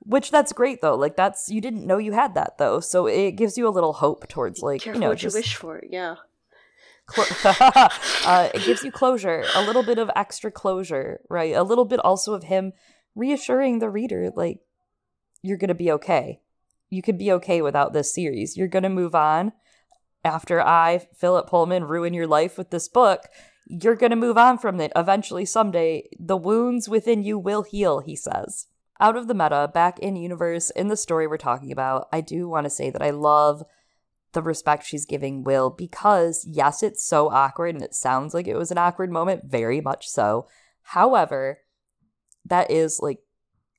Which 0.01 0.31
that's 0.31 0.53
great 0.53 0.81
though. 0.81 0.95
Like 0.95 1.15
that's 1.15 1.49
you 1.49 1.61
didn't 1.61 1.85
know 1.85 1.97
you 1.97 2.13
had 2.13 2.33
that 2.35 2.57
though, 2.57 2.79
so 2.79 3.07
it 3.07 3.31
gives 3.31 3.57
you 3.57 3.67
a 3.67 3.69
little 3.69 3.93
hope 3.93 4.27
towards 4.27 4.61
like 4.61 4.81
Careful 4.81 4.99
you 4.99 5.01
know 5.01 5.09
what 5.09 5.19
just 5.19 5.35
you 5.35 5.39
wish 5.39 5.55
for. 5.55 5.83
Yeah. 5.89 6.15
Uh, 8.25 8.49
it 8.53 8.65
gives 8.65 8.83
you 8.83 8.91
closure, 8.91 9.45
a 9.55 9.61
little 9.61 9.83
bit 9.83 9.97
of 9.97 10.11
extra 10.13 10.51
closure, 10.51 11.21
right? 11.29 11.55
A 11.55 11.63
little 11.63 11.85
bit 11.85 12.01
also 12.01 12.33
of 12.33 12.43
him 12.43 12.73
reassuring 13.17 13.79
the 13.79 13.89
reader, 13.89 14.31
like, 14.35 14.59
you're 15.41 15.57
going 15.57 15.67
to 15.69 15.75
be 15.75 15.91
okay. 15.91 16.41
You 16.89 17.01
could 17.01 17.17
be 17.17 17.31
okay 17.33 17.61
without 17.61 17.93
this 17.93 18.13
series. 18.13 18.55
You're 18.55 18.67
going 18.67 18.83
to 18.83 18.89
move 18.89 19.15
on. 19.15 19.51
After 20.23 20.61
I, 20.61 21.07
Philip 21.15 21.49
Pullman, 21.49 21.85
ruin 21.85 22.13
your 22.13 22.27
life 22.27 22.57
with 22.57 22.69
this 22.69 22.87
book, 22.87 23.23
you're 23.67 23.95
going 23.95 24.11
to 24.11 24.15
move 24.15 24.37
on 24.37 24.57
from 24.57 24.79
it. 24.79 24.91
Eventually, 24.95 25.45
someday, 25.45 26.07
the 26.19 26.37
wounds 26.37 26.87
within 26.87 27.23
you 27.23 27.37
will 27.37 27.63
heal, 27.63 27.99
he 27.99 28.15
says. 28.15 28.67
Out 28.99 29.15
of 29.15 29.27
the 29.27 29.33
meta, 29.33 29.69
back 29.73 29.99
in 29.99 30.15
universe, 30.15 30.69
in 30.71 30.87
the 30.87 30.97
story 30.97 31.27
we're 31.27 31.37
talking 31.37 31.71
about, 31.71 32.07
I 32.11 32.21
do 32.21 32.47
want 32.47 32.65
to 32.65 32.69
say 32.69 32.89
that 32.89 33.01
I 33.01 33.09
love 33.11 33.63
the 34.33 34.41
respect 34.41 34.85
she's 34.85 35.05
giving 35.05 35.43
Will 35.43 35.69
because, 35.69 36.45
yes, 36.47 36.83
it's 36.83 37.03
so 37.03 37.29
awkward 37.29 37.75
and 37.75 37.83
it 37.83 37.93
sounds 37.93 38.33
like 38.33 38.47
it 38.47 38.57
was 38.57 38.71
an 38.71 38.77
awkward 38.77 39.11
moment, 39.11 39.45
very 39.45 39.81
much 39.81 40.07
so. 40.07 40.47
However, 40.81 41.59
that 42.47 42.71
is 42.71 42.99
like 43.01 43.19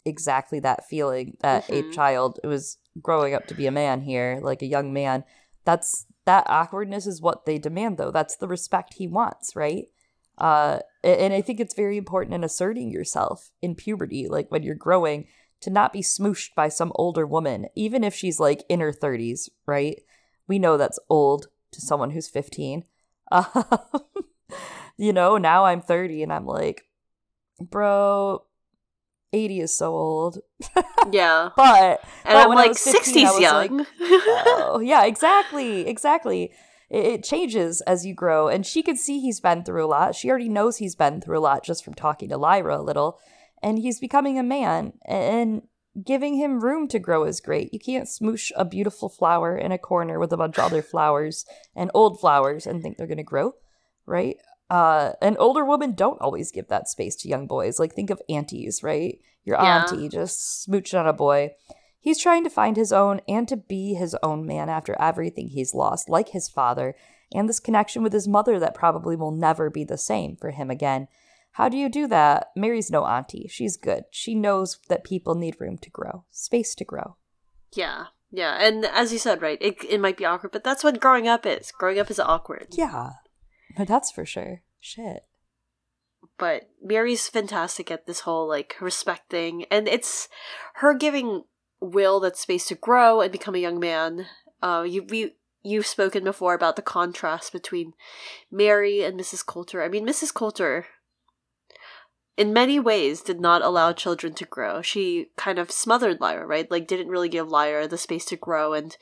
exactly 0.04 0.61
that 0.61 0.87
feeling 0.88 1.37
that 1.40 1.68
Mhm. 1.68 1.90
a 1.90 1.94
child 1.94 2.40
was 2.44 2.78
growing 3.02 3.35
up 3.35 3.46
to 3.48 3.54
be 3.54 3.66
a 3.66 3.70
man 3.72 4.00
here, 4.02 4.40
like 4.42 4.62
a 4.62 4.66
young 4.66 4.92
man. 4.92 5.24
That's 5.64 6.07
that 6.24 6.44
awkwardness 6.48 7.07
is 7.07 7.20
what 7.22 7.44
they 7.46 7.59
demand, 7.59 7.98
though. 7.98 8.11
That's 8.11 8.37
the 8.37 8.48
respect 8.48 8.94
he 8.94 9.07
wants, 9.07 9.57
right? 9.57 9.87
Uh, 10.37 10.78
and 11.02 11.33
I 11.35 11.40
think 11.40 11.59
it's 11.59 11.74
very 11.74 11.96
important 11.96 12.35
in 12.35 12.44
asserting 12.44 12.90
yourself 12.90 13.50
in 13.61 13.74
puberty, 13.74 14.28
like 14.28 14.50
when 14.50 14.62
you're 14.62 14.74
growing, 14.74 15.26
to 15.61 15.70
not 15.70 15.92
be 15.92 16.00
smooshed 16.02 16.54
by 16.54 16.68
some 16.68 16.92
older 16.94 17.26
woman, 17.26 17.66
even 17.74 18.04
if 18.04 18.14
she's 18.14 18.38
like 18.38 18.62
in 18.68 18.81
her 18.81 18.92
30s, 18.92 19.50
right? 19.66 20.00
We 20.46 20.59
know 20.59 20.76
that's 20.76 21.00
old 21.09 21.48
to 21.72 21.81
someone 21.81 22.11
who's 22.11 22.28
15. 22.28 22.85
Um, 23.31 23.44
you 24.96 25.12
know, 25.12 25.37
now 25.37 25.64
I'm 25.66 25.83
30 25.83 26.22
and 26.22 26.33
I'm 26.33 26.46
like, 26.46 26.85
bro, 27.61 28.44
80 29.32 29.60
is 29.60 29.76
so 29.76 29.92
old. 29.92 30.38
Yeah. 31.10 31.50
But 31.56 32.00
And 32.24 32.34
But 32.34 32.36
I'm 32.36 32.50
like 32.54 32.68
was 32.70 32.78
15, 32.80 32.92
I 32.92 32.98
sixties 32.98 33.24
was 33.30 33.40
like, 33.40 33.70
young. 33.70 33.86
oh, 34.00 34.80
yeah, 34.84 35.04
exactly, 35.06 35.88
exactly. 35.88 36.52
It, 36.90 37.04
it 37.06 37.24
changes 37.24 37.80
as 37.82 38.04
you 38.04 38.14
grow, 38.14 38.48
and 38.48 38.66
she 38.66 38.82
could 38.82 38.98
see 38.98 39.18
he's 39.20 39.40
been 39.40 39.64
through 39.64 39.86
a 39.86 39.88
lot. 39.88 40.14
She 40.14 40.28
already 40.28 40.50
knows 40.50 40.76
he's 40.76 40.94
been 40.96 41.22
through 41.22 41.38
a 41.38 41.40
lot 41.40 41.64
just 41.64 41.82
from 41.82 41.94
talking 41.94 42.28
to 42.28 42.36
Lyra 42.36 42.78
a 42.78 42.82
little, 42.82 43.18
and 43.62 43.78
he's 43.78 44.00
becoming 44.00 44.38
a 44.38 44.42
man, 44.42 44.92
and 45.06 45.62
giving 46.04 46.34
him 46.36 46.60
room 46.60 46.88
to 46.88 46.98
grow 46.98 47.24
is 47.24 47.40
great. 47.40 47.72
You 47.72 47.78
can't 47.80 48.06
smoosh 48.06 48.50
a 48.54 48.64
beautiful 48.66 49.08
flower 49.08 49.56
in 49.56 49.72
a 49.72 49.78
corner 49.78 50.18
with 50.18 50.32
a 50.32 50.36
bunch 50.36 50.58
of 50.58 50.64
other 50.64 50.82
flowers 50.82 51.46
and 51.74 51.90
old 51.94 52.20
flowers 52.20 52.66
and 52.66 52.82
think 52.82 52.98
they're 52.98 53.06
going 53.06 53.16
to 53.16 53.22
grow, 53.22 53.52
right? 54.06 54.36
Uh, 54.70 55.12
and 55.22 55.37
older 55.38 55.64
woman 55.64 55.92
don't 55.92 56.20
always 56.20 56.50
give 56.52 56.68
that 56.68 56.88
space 56.88 57.16
to 57.16 57.28
young 57.28 57.46
boys. 57.46 57.78
Like 57.78 57.94
think 57.94 58.11
of 58.11 58.20
aunties, 58.28 58.83
right? 58.83 59.18
Your 59.44 59.57
Yeah. 59.57 59.85
auntie 59.85 60.09
just 60.09 60.66
smooching 60.68 60.98
on 61.00 61.07
a 61.07 61.12
boy. 61.12 61.52
He's 62.00 62.20
trying 62.20 62.44
to 62.44 62.50
find 62.50 62.76
his 62.76 62.92
own 62.92 63.20
and 63.26 63.48
to 63.48 63.57
be 63.57 63.94
his 63.94 64.14
own 64.22 64.46
man 64.46 64.68
after 64.68 64.94
everything 65.00 65.48
he's 65.48 65.74
lost, 65.74 66.09
like 66.09 66.28
his 66.31 66.48
father, 66.48 66.94
and 67.35 67.48
this 67.48 67.61
connection 67.61 68.02
with 68.02 68.12
his 68.12 68.28
mother 68.28 68.59
that 68.61 68.74
probably 68.74 69.16
will 69.16 69.31
never 69.33 69.68
be 69.70 69.85
the 69.85 69.98
same 69.98 70.37
for 70.37 70.50
him 70.50 70.70
again. 70.70 71.09
How 71.52 71.68
do 71.68 71.76
you 71.76 71.88
do 71.88 72.07
that? 72.07 72.50
Mary's 72.54 72.90
no 72.90 73.04
auntie. 73.04 73.48
She's 73.50 73.76
good. 73.76 74.04
She 74.11 74.35
knows 74.35 74.78
that 74.88 75.02
people 75.02 75.35
need 75.35 75.61
room 75.61 75.76
to 75.78 75.90
grow, 75.90 76.24
space 76.31 76.74
to 76.76 76.85
grow. 76.85 77.16
yeah. 77.74 78.07
Yeah. 78.31 78.59
And 78.61 78.85
as 78.85 79.11
you 79.11 79.18
said, 79.18 79.40
right, 79.40 79.57
it 79.62 79.83
it 79.88 80.00
might 80.00 80.18
be 80.18 80.26
awkward, 80.26 80.52
but 80.52 80.62
that's 80.62 80.85
what 80.85 81.00
growing 81.00 81.26
up 81.26 81.46
is. 81.46 81.72
Growing 81.72 81.98
up 81.98 82.11
is 82.11 82.20
awkward. 82.20 82.66
Yeah, 82.72 83.12
but 83.76 83.88
that's 83.88 84.11
for 84.11 84.24
sure. 84.24 84.62
Shit. 84.81 85.24
but 86.38 86.70
Mary's 86.83 87.28
fantastic 87.28 87.90
at 87.90 88.07
this 88.07 88.20
whole 88.20 88.46
like 88.48 88.76
respecting 88.81 89.64
and 89.70 89.88
it's 89.88 90.28
her 90.76 90.94
giving 90.94 91.44
Will 91.81 92.20
that 92.20 92.37
space 92.37 92.66
to 92.66 92.74
grow 92.74 93.20
and 93.20 93.31
become 93.31 93.54
a 93.54 93.59
young 93.59 93.78
man. 93.78 94.26
Uh 94.62 94.85
you 94.88 95.02
we 95.02 95.35
you've 95.62 95.87
spoken 95.87 96.24
before 96.24 96.54
about 96.54 96.76
the 96.76 96.83
contrast 96.83 97.52
between 97.52 97.92
Mary 98.50 99.02
and 99.02 99.18
Mrs. 99.18 99.44
Coulter. 99.44 99.83
I 99.83 99.88
mean 99.88 100.07
Mrs. 100.07 100.33
Coulter 100.33 100.87
in 102.37 102.52
many 102.52 102.78
ways 102.78 103.20
did 103.20 103.40
not 103.40 103.62
allow 103.62 103.92
children 103.92 104.33
to 104.35 104.44
grow. 104.44 104.81
She 104.81 105.31
kind 105.37 105.59
of 105.59 105.72
smothered 105.72 106.20
Lyra, 106.20 106.46
right? 106.46 106.70
Like 106.70 106.87
didn't 106.87 107.09
really 107.09 107.28
give 107.28 107.48
Lyra 107.48 107.88
the 107.88 107.98
space 107.98 108.24
to 108.26 108.37
grow 108.37 108.74
and 108.74 108.96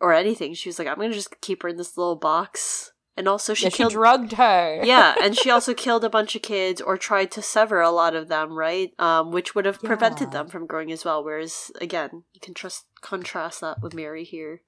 or 0.00 0.12
anything. 0.14 0.54
She 0.54 0.68
was 0.68 0.78
like, 0.78 0.86
I'm 0.88 0.96
gonna 0.98 1.12
just 1.12 1.40
keep 1.40 1.62
her 1.62 1.68
in 1.68 1.76
this 1.76 1.96
little 1.98 2.16
box. 2.16 2.92
And 3.20 3.28
also 3.28 3.52
she 3.52 3.64
yeah, 3.64 3.68
she 3.68 3.76
killed 3.76 3.92
drugged 3.92 4.32
her. 4.32 4.80
yeah, 4.82 5.14
and 5.22 5.36
she 5.36 5.50
also 5.50 5.74
killed 5.74 6.04
a 6.04 6.08
bunch 6.08 6.34
of 6.34 6.40
kids 6.40 6.80
or 6.80 6.96
tried 6.96 7.30
to 7.32 7.42
sever 7.42 7.82
a 7.82 7.90
lot 7.90 8.14
of 8.16 8.28
them, 8.28 8.54
right? 8.54 8.94
Um, 8.98 9.30
which 9.30 9.54
would 9.54 9.66
have 9.66 9.82
prevented 9.82 10.32
them 10.32 10.48
from 10.48 10.66
growing 10.66 10.90
as 10.90 11.04
well. 11.04 11.22
Whereas, 11.22 11.70
again, 11.82 12.22
you 12.32 12.40
can 12.40 12.54
trust 12.54 12.86
contrast 13.02 13.60
that 13.60 13.82
with 13.82 13.92
Mary 13.92 14.24
here. 14.24 14.62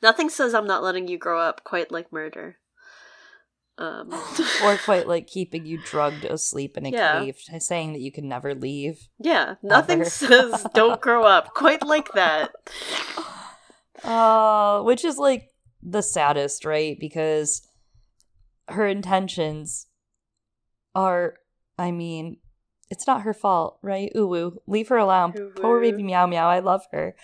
Nothing 0.00 0.28
says 0.28 0.54
I'm 0.54 0.68
not 0.68 0.84
letting 0.84 1.08
you 1.08 1.18
grow 1.18 1.40
up 1.40 1.64
quite 1.64 1.90
like 1.90 2.12
murder. 2.12 2.58
Um, 3.78 4.12
or 4.62 4.76
quite 4.76 5.08
like 5.08 5.26
keeping 5.26 5.66
you 5.66 5.78
drugged 5.84 6.24
asleep 6.24 6.76
in 6.78 6.86
a 6.86 6.90
Yeah. 6.90 7.18
cave, 7.20 7.38
saying 7.58 7.94
that 7.94 8.00
you 8.00 8.12
can 8.12 8.28
never 8.28 8.54
leave. 8.54 9.08
yeah, 9.18 9.56
nothing 9.60 10.02
Ever. 10.02 10.10
says 10.10 10.64
don't 10.72 11.00
grow 11.00 11.24
up 11.24 11.52
quite 11.52 11.84
like 11.84 12.12
that. 12.12 12.52
Uh, 14.04 14.82
which 14.88 15.04
is 15.04 15.18
like 15.18 15.50
the 15.82 16.02
saddest, 16.02 16.64
right? 16.64 16.96
Because 16.98 17.66
her 18.68 18.86
intentions 18.86 19.86
are, 20.94 21.34
I 21.78 21.90
mean, 21.90 22.38
it's 22.90 23.06
not 23.06 23.22
her 23.22 23.34
fault, 23.34 23.78
right? 23.82 24.10
Uwu, 24.16 24.56
leave 24.66 24.88
her 24.88 24.96
alone. 24.96 25.32
Poor 25.56 25.80
baby 25.80 26.02
Meow 26.02 26.26
Meow, 26.26 26.48
I 26.48 26.60
love 26.60 26.82
her. 26.92 27.14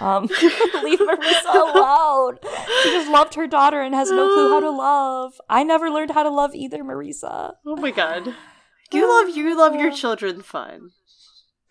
Um, 0.00 0.24
leave 0.82 0.98
Marisa 0.98 1.74
alone. 1.74 2.38
She 2.82 2.90
just 2.90 3.08
loved 3.10 3.34
her 3.34 3.46
daughter 3.46 3.80
and 3.80 3.94
has 3.94 4.10
no 4.10 4.26
clue 4.28 4.50
how 4.50 4.60
to 4.60 4.70
love. 4.76 5.40
I 5.48 5.62
never 5.62 5.90
learned 5.90 6.10
how 6.10 6.24
to 6.24 6.30
love 6.30 6.54
either, 6.54 6.82
Marisa. 6.82 7.54
Oh 7.66 7.76
my 7.76 7.90
god. 7.90 8.34
You 8.92 9.08
love 9.08 9.34
you 9.34 9.56
love 9.56 9.74
your 9.74 9.90
children 10.02 10.42
fine. 10.42 10.90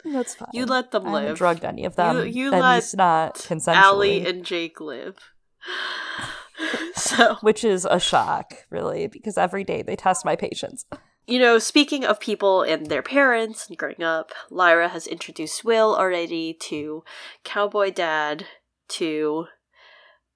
That's 0.04 0.34
fine. 0.34 0.48
You 0.54 0.66
let 0.66 0.90
them 0.90 1.04
live. 1.04 1.14
I 1.14 1.20
haven't 1.22 1.38
drugged 1.38 1.64
any 1.64 1.86
of 1.86 1.96
them. 1.96 2.18
You- 2.18 2.24
you 2.24 2.50
let 2.50 2.84
not 2.98 3.36
consensually. 3.36 3.76
Allie 3.76 4.26
and 4.26 4.44
Jake 4.44 4.82
live. 4.82 5.18
so 6.96 7.36
which 7.42 7.64
is 7.64 7.86
a 7.90 8.00
shock, 8.00 8.54
really, 8.70 9.08
because 9.08 9.38
every 9.38 9.64
day 9.64 9.82
they 9.82 9.96
test 9.96 10.26
my 10.26 10.36
patience. 10.36 10.86
You 11.28 11.40
know, 11.40 11.60
speaking 11.60 12.04
of 12.04 12.20
people 12.20 12.64
and 12.64 12.88
their 12.88 13.04
parents 13.04 13.68
and 13.68 13.78
growing 13.78 14.04
up, 14.04 14.32
Lyra 14.50 14.90
has 14.90 15.08
introduced 15.08 15.64
Will 15.64 15.96
already 15.96 16.54
to 16.62 17.04
Cowboy 17.44 17.92
Dad, 17.92 18.46
to 18.90 19.46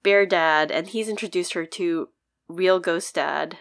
Bear 0.04 0.26
Dad, 0.26 0.72
and 0.72 0.88
he's 0.88 1.10
introduced 1.10 1.54
her 1.54 1.66
to 1.66 2.10
Real 2.48 2.80
Ghost 2.80 3.16
Dad. 3.16 3.58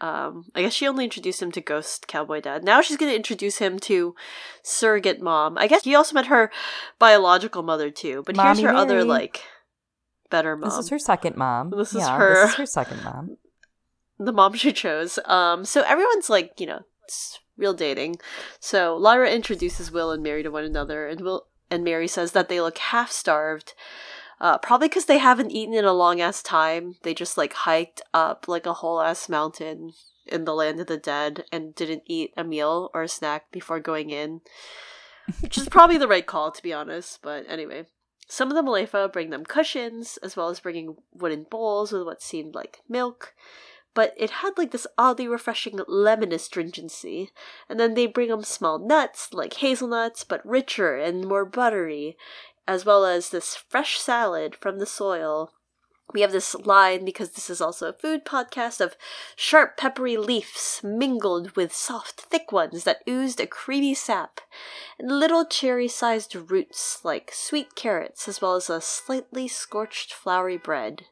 Um, 0.00 0.46
I 0.54 0.62
guess 0.62 0.72
she 0.72 0.88
only 0.88 1.04
introduced 1.04 1.42
him 1.42 1.52
to 1.52 1.60
Ghost 1.60 2.08
Cowboy 2.08 2.40
Dad. 2.40 2.64
Now 2.64 2.80
she's 2.80 2.96
going 2.96 3.10
to 3.12 3.16
introduce 3.16 3.58
him 3.58 3.78
to 3.80 4.14
Surrogate 4.62 5.20
Mom. 5.20 5.58
I 5.58 5.66
guess 5.66 5.84
he 5.84 5.94
also 5.94 6.14
met 6.14 6.26
her 6.26 6.50
biological 6.98 7.62
mother 7.62 7.90
too, 7.90 8.22
but 8.24 8.34
Mommy 8.34 8.48
here's 8.48 8.60
her 8.60 8.74
other 8.74 9.04
like 9.04 9.42
better 10.30 10.56
mom. 10.56 10.70
This 10.70 10.78
is 10.78 10.88
her 10.88 10.98
second 10.98 11.36
mom. 11.36 11.70
This 11.70 11.94
is 11.94 12.02
yeah, 12.02 12.16
her- 12.16 12.42
This 12.42 12.50
is 12.50 12.56
her 12.56 12.66
second 12.66 13.04
mom. 13.04 13.36
the 14.18 14.32
mom 14.32 14.54
she 14.54 14.72
chose. 14.72 15.18
Um, 15.24 15.64
so 15.64 15.82
everyone's 15.82 16.30
like, 16.30 16.60
you 16.60 16.66
know, 16.66 16.80
it's 17.04 17.38
real 17.56 17.74
dating. 17.74 18.16
So 18.60 18.96
Lyra 18.96 19.30
introduces 19.30 19.90
Will 19.90 20.10
and 20.10 20.22
Mary 20.22 20.42
to 20.42 20.50
one 20.50 20.64
another, 20.64 21.06
and 21.06 21.20
Will 21.20 21.46
and 21.70 21.84
Mary 21.84 22.08
says 22.08 22.32
that 22.32 22.48
they 22.48 22.60
look 22.60 22.78
half 22.78 23.10
starved. 23.10 23.74
Uh, 24.40 24.56
probably 24.56 24.88
because 24.88 25.04
they 25.04 25.18
haven't 25.18 25.50
eaten 25.50 25.74
in 25.74 25.84
a 25.84 25.92
long 25.92 26.20
ass 26.20 26.42
time. 26.42 26.94
They 27.02 27.12
just 27.12 27.36
like 27.36 27.52
hiked 27.52 28.00
up 28.14 28.48
like 28.48 28.64
a 28.64 28.72
whole 28.72 29.02
ass 29.02 29.28
mountain 29.28 29.92
in 30.26 30.44
the 30.44 30.54
land 30.54 30.80
of 30.80 30.86
the 30.86 30.96
dead 30.96 31.44
and 31.52 31.74
didn't 31.74 32.04
eat 32.06 32.32
a 32.38 32.44
meal 32.44 32.90
or 32.94 33.02
a 33.02 33.08
snack 33.08 33.50
before 33.52 33.80
going 33.80 34.08
in, 34.08 34.40
which 35.40 35.58
is 35.58 35.68
probably 35.70 35.98
the 35.98 36.08
right 36.08 36.26
call 36.26 36.50
to 36.52 36.62
be 36.62 36.72
honest. 36.72 37.20
But 37.20 37.44
anyway, 37.48 37.84
some 38.30 38.48
of 38.48 38.54
the 38.54 38.62
Mulefa 38.62 39.12
bring 39.12 39.30
them 39.30 39.44
cushions 39.44 40.16
as 40.18 40.36
well 40.36 40.50
as 40.50 40.60
bringing 40.60 40.96
wooden 41.12 41.42
bowls 41.50 41.90
with 41.90 42.04
what 42.04 42.22
seemed 42.22 42.54
like 42.54 42.80
milk. 42.88 43.34
but 43.92 44.14
it 44.16 44.30
had 44.30 44.56
like 44.56 44.70
this 44.70 44.86
oddly 44.96 45.26
refreshing 45.26 45.80
lemon 45.88 46.30
astringency. 46.30 47.32
And 47.68 47.80
then 47.80 47.94
they 47.94 48.06
bring 48.06 48.28
them 48.28 48.44
small 48.44 48.78
nuts 48.78 49.34
like 49.34 49.54
hazelnuts, 49.54 50.22
but 50.22 50.46
richer 50.46 50.94
and 50.96 51.26
more 51.26 51.44
buttery, 51.44 52.16
as 52.68 52.84
well 52.84 53.04
as 53.04 53.30
this 53.30 53.56
fresh 53.56 53.98
salad 53.98 54.54
from 54.54 54.78
the 54.78 54.86
soil 54.86 55.52
we 56.12 56.22
have 56.22 56.32
this 56.32 56.54
line 56.54 57.04
because 57.04 57.30
this 57.30 57.50
is 57.50 57.60
also 57.60 57.88
a 57.88 57.92
food 57.92 58.24
podcast 58.24 58.80
of 58.80 58.96
sharp 59.36 59.76
peppery 59.76 60.16
leaves 60.16 60.80
mingled 60.82 61.56
with 61.56 61.74
soft 61.74 62.20
thick 62.20 62.52
ones 62.52 62.84
that 62.84 63.02
oozed 63.08 63.40
a 63.40 63.46
creamy 63.46 63.94
sap 63.94 64.40
and 64.98 65.10
little 65.10 65.44
cherry 65.44 65.88
sized 65.88 66.34
roots 66.34 67.04
like 67.04 67.30
sweet 67.32 67.74
carrots 67.74 68.28
as 68.28 68.40
well 68.40 68.56
as 68.56 68.68
a 68.68 68.80
slightly 68.80 69.46
scorched 69.46 70.12
floury 70.12 70.56
bread. 70.56 71.06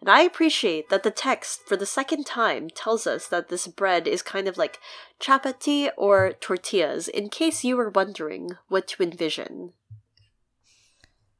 And 0.00 0.10
i 0.10 0.20
appreciate 0.20 0.90
that 0.90 1.02
the 1.02 1.10
text 1.10 1.60
for 1.66 1.76
the 1.76 1.86
second 1.86 2.24
time 2.24 2.68
tells 2.68 3.06
us 3.06 3.26
that 3.28 3.48
this 3.48 3.66
bread 3.66 4.06
is 4.06 4.22
kind 4.22 4.48
of 4.48 4.58
like 4.58 4.78
chapati 5.20 5.90
or 5.96 6.32
tortillas 6.32 7.08
in 7.08 7.28
case 7.30 7.64
you 7.64 7.76
were 7.76 7.90
wondering 7.90 8.50
what 8.68 8.86
to 8.88 9.02
envision 9.02 9.72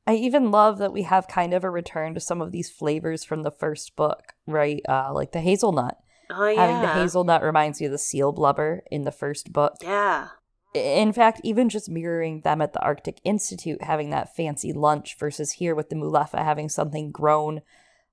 I 0.06 0.14
even 0.14 0.50
love 0.50 0.78
that 0.78 0.92
we 0.92 1.02
have 1.02 1.28
kind 1.28 1.54
of 1.54 1.64
a 1.64 1.70
return 1.70 2.14
to 2.14 2.20
some 2.20 2.42
of 2.42 2.52
these 2.52 2.70
flavors 2.70 3.24
from 3.24 3.42
the 3.42 3.50
first 3.50 3.96
book, 3.96 4.34
right? 4.46 4.82
Uh, 4.88 5.12
like 5.12 5.32
the 5.32 5.40
hazelnut. 5.40 5.98
Oh 6.30 6.46
yeah. 6.46 6.60
Having 6.60 6.82
the 6.82 6.94
hazelnut 6.94 7.42
reminds 7.42 7.80
me 7.80 7.86
of 7.86 7.92
the 7.92 7.98
seal 7.98 8.32
blubber 8.32 8.82
in 8.90 9.02
the 9.02 9.12
first 9.12 9.52
book. 9.52 9.76
Yeah. 9.82 10.28
In 10.74 11.12
fact, 11.12 11.40
even 11.44 11.68
just 11.68 11.88
mirroring 11.88 12.40
them 12.40 12.60
at 12.60 12.72
the 12.72 12.80
Arctic 12.80 13.20
Institute 13.24 13.82
having 13.82 14.10
that 14.10 14.34
fancy 14.34 14.72
lunch 14.72 15.16
versus 15.18 15.52
here 15.52 15.74
with 15.74 15.88
the 15.88 15.96
Mulefa 15.96 16.44
having 16.44 16.68
something 16.68 17.12
grown, 17.12 17.62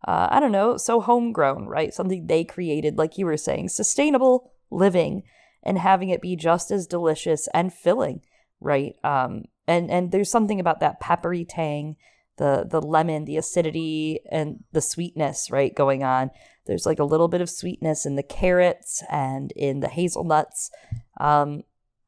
uh, 0.08 0.28
I 0.30 0.40
don't 0.40 0.52
know, 0.52 0.78
so 0.78 1.02
homegrown, 1.02 1.66
right? 1.66 1.94
Something 1.94 2.28
they 2.28 2.44
created, 2.44 2.98
like 2.98 3.18
you 3.18 3.26
were 3.26 3.38
saying, 3.38 3.70
sustainable 3.70 4.52
living, 4.70 5.24
and 5.64 5.80
having 5.80 6.10
it 6.10 6.22
be 6.22 6.36
just 6.36 6.72
as 6.72 6.88
delicious 6.88 7.48
and 7.54 7.74
filling, 7.74 8.22
right? 8.60 8.96
Um, 9.04 9.46
and 9.72 9.90
and 9.90 10.12
there's 10.12 10.30
something 10.30 10.60
about 10.60 10.80
that 10.82 11.00
peppery 11.00 11.46
tang 11.46 11.96
the 12.38 12.66
the 12.70 12.82
lemon 12.82 13.26
the 13.26 13.38
acidity 13.38 14.20
and 14.32 14.64
the 14.72 14.82
sweetness 14.82 15.52
right 15.52 15.76
going 15.76 16.04
on. 16.04 16.32
There's 16.66 16.86
like 16.86 17.00
a 17.00 17.04
little 17.04 17.28
bit 17.28 17.42
of 17.42 17.50
sweetness 17.50 18.06
in 18.06 18.16
the 18.16 18.24
carrots 18.24 19.04
and 19.10 19.52
in 19.56 19.80
the 19.80 19.90
hazelnuts. 19.90 20.72
Um 21.20 21.64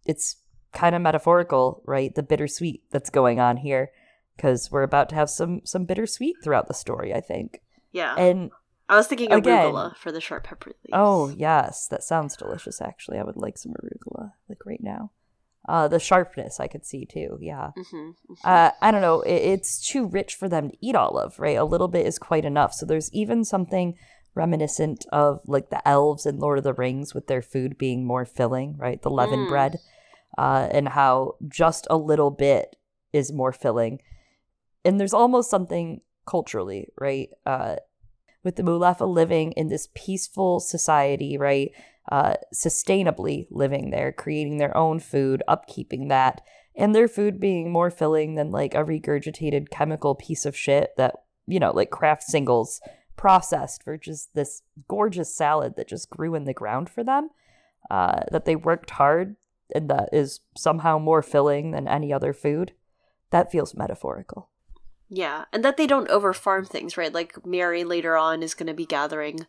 it's 0.05 0.37
kind 0.73 0.95
of 0.95 1.01
metaphorical 1.01 1.83
right 1.85 2.13
the 2.15 2.23
bittersweet 2.23 2.81
that's 2.91 3.11
going 3.11 3.39
on 3.39 3.57
here 3.57 3.91
because 4.35 4.71
we're 4.71 4.83
about 4.83 5.07
to 5.09 5.15
have 5.15 5.29
some 5.29 5.61
some 5.65 5.85
bittersweet 5.85 6.35
throughout 6.43 6.67
the 6.67 6.73
story 6.73 7.13
i 7.13 7.21
think. 7.21 7.61
Yeah. 7.91 8.15
And 8.15 8.49
i 8.89 8.95
was 8.97 9.07
thinking 9.07 9.31
of 9.31 9.39
again, 9.39 9.65
arugula 9.65 9.95
for 9.97 10.11
the 10.11 10.19
sharp 10.19 10.45
pepper 10.45 10.71
leaves 10.71 10.93
oh 10.93 11.33
yes 11.37 11.87
that 11.87 12.03
sounds 12.03 12.35
delicious 12.35 12.81
actually. 12.81 13.19
I 13.19 13.23
would 13.23 13.37
like 13.37 13.57
some 13.57 13.73
arugula 13.73 14.31
like 14.49 14.65
right 14.65 14.81
now 14.81 15.11
uh, 15.67 15.87
the 15.87 15.99
sharpness 15.99 16.59
I 16.59 16.67
could 16.67 16.85
see 16.85 17.05
too. 17.05 17.37
Yeah. 17.41 17.71
Mm-hmm, 17.77 17.95
mm-hmm. 18.09 18.33
Uh, 18.43 18.71
I 18.81 18.91
don't 18.91 19.01
know. 19.01 19.21
It, 19.21 19.35
it's 19.35 19.85
too 19.87 20.07
rich 20.07 20.35
for 20.35 20.49
them 20.49 20.69
to 20.71 20.77
eat 20.81 20.95
all 20.95 21.17
of, 21.17 21.39
right? 21.39 21.57
A 21.57 21.63
little 21.63 21.87
bit 21.87 22.05
is 22.05 22.19
quite 22.19 22.45
enough. 22.45 22.73
So 22.73 22.85
there's 22.85 23.13
even 23.13 23.45
something 23.45 23.95
reminiscent 24.35 25.05
of 25.11 25.41
like 25.45 25.69
the 25.69 25.87
elves 25.87 26.25
in 26.25 26.39
Lord 26.39 26.57
of 26.57 26.63
the 26.63 26.73
Rings 26.73 27.13
with 27.13 27.27
their 27.27 27.41
food 27.41 27.77
being 27.77 28.05
more 28.05 28.25
filling, 28.25 28.75
right? 28.77 29.01
The 29.01 29.11
leaven 29.11 29.45
Mm. 29.45 29.47
bread, 29.47 29.79
uh, 30.37 30.67
and 30.71 30.89
how 30.89 31.35
just 31.47 31.87
a 31.89 31.97
little 31.97 32.31
bit 32.31 32.75
is 33.13 33.31
more 33.31 33.53
filling. 33.53 34.01
And 34.83 34.99
there's 34.99 35.13
almost 35.13 35.49
something 35.49 36.01
culturally, 36.25 36.89
right? 36.99 37.29
Uh, 37.45 37.75
with 38.43 38.55
the 38.57 38.63
Mulefa 38.63 39.07
living 39.07 39.53
in 39.53 39.67
this 39.69 39.87
peaceful 39.93 40.59
society, 40.59 41.37
right? 41.37 41.71
Uh, 42.11 42.35
sustainably 42.53 43.47
living 43.49 43.89
there, 43.89 44.11
creating 44.11 44.57
their 44.57 44.75
own 44.75 44.99
food, 44.99 45.41
upkeeping 45.47 46.09
that, 46.09 46.41
and 46.75 46.93
their 46.93 47.07
food 47.07 47.39
being 47.39 47.71
more 47.71 47.89
filling 47.89 48.35
than 48.35 48.51
like 48.51 48.73
a 48.73 48.83
regurgitated 48.83 49.69
chemical 49.69 50.13
piece 50.13 50.45
of 50.45 50.55
shit 50.55 50.91
that, 50.97 51.15
you 51.47 51.59
know, 51.59 51.71
like 51.71 51.91
Kraft 51.91 52.23
singles 52.23 52.81
processed 53.15 53.83
for 53.83 53.97
just 53.97 54.33
this 54.35 54.63
gorgeous 54.89 55.33
salad 55.33 55.75
that 55.77 55.87
just 55.87 56.09
grew 56.09 56.35
in 56.35 56.43
the 56.43 56.53
ground 56.53 56.89
for 56.89 57.03
them, 57.03 57.29
uh, 57.89 58.21
that 58.31 58.43
they 58.43 58.55
worked 58.55 58.89
hard 58.91 59.37
and 59.73 59.89
that 59.89 60.09
is 60.11 60.41
somehow 60.57 60.99
more 60.99 61.21
filling 61.21 61.71
than 61.71 61.87
any 61.87 62.11
other 62.11 62.33
food. 62.33 62.73
That 63.29 63.51
feels 63.51 63.75
metaphorical. 63.75 64.49
Yeah, 65.09 65.45
and 65.53 65.63
that 65.63 65.77
they 65.77 65.87
don't 65.87 66.09
over 66.09 66.33
farm 66.33 66.65
things, 66.65 66.97
right? 66.97 67.13
Like 67.13 67.45
Mary 67.45 67.83
later 67.83 68.17
on 68.17 68.41
is 68.41 68.53
going 68.53 68.67
to 68.67 68.73
be 68.73 68.85
gathering 68.85 69.45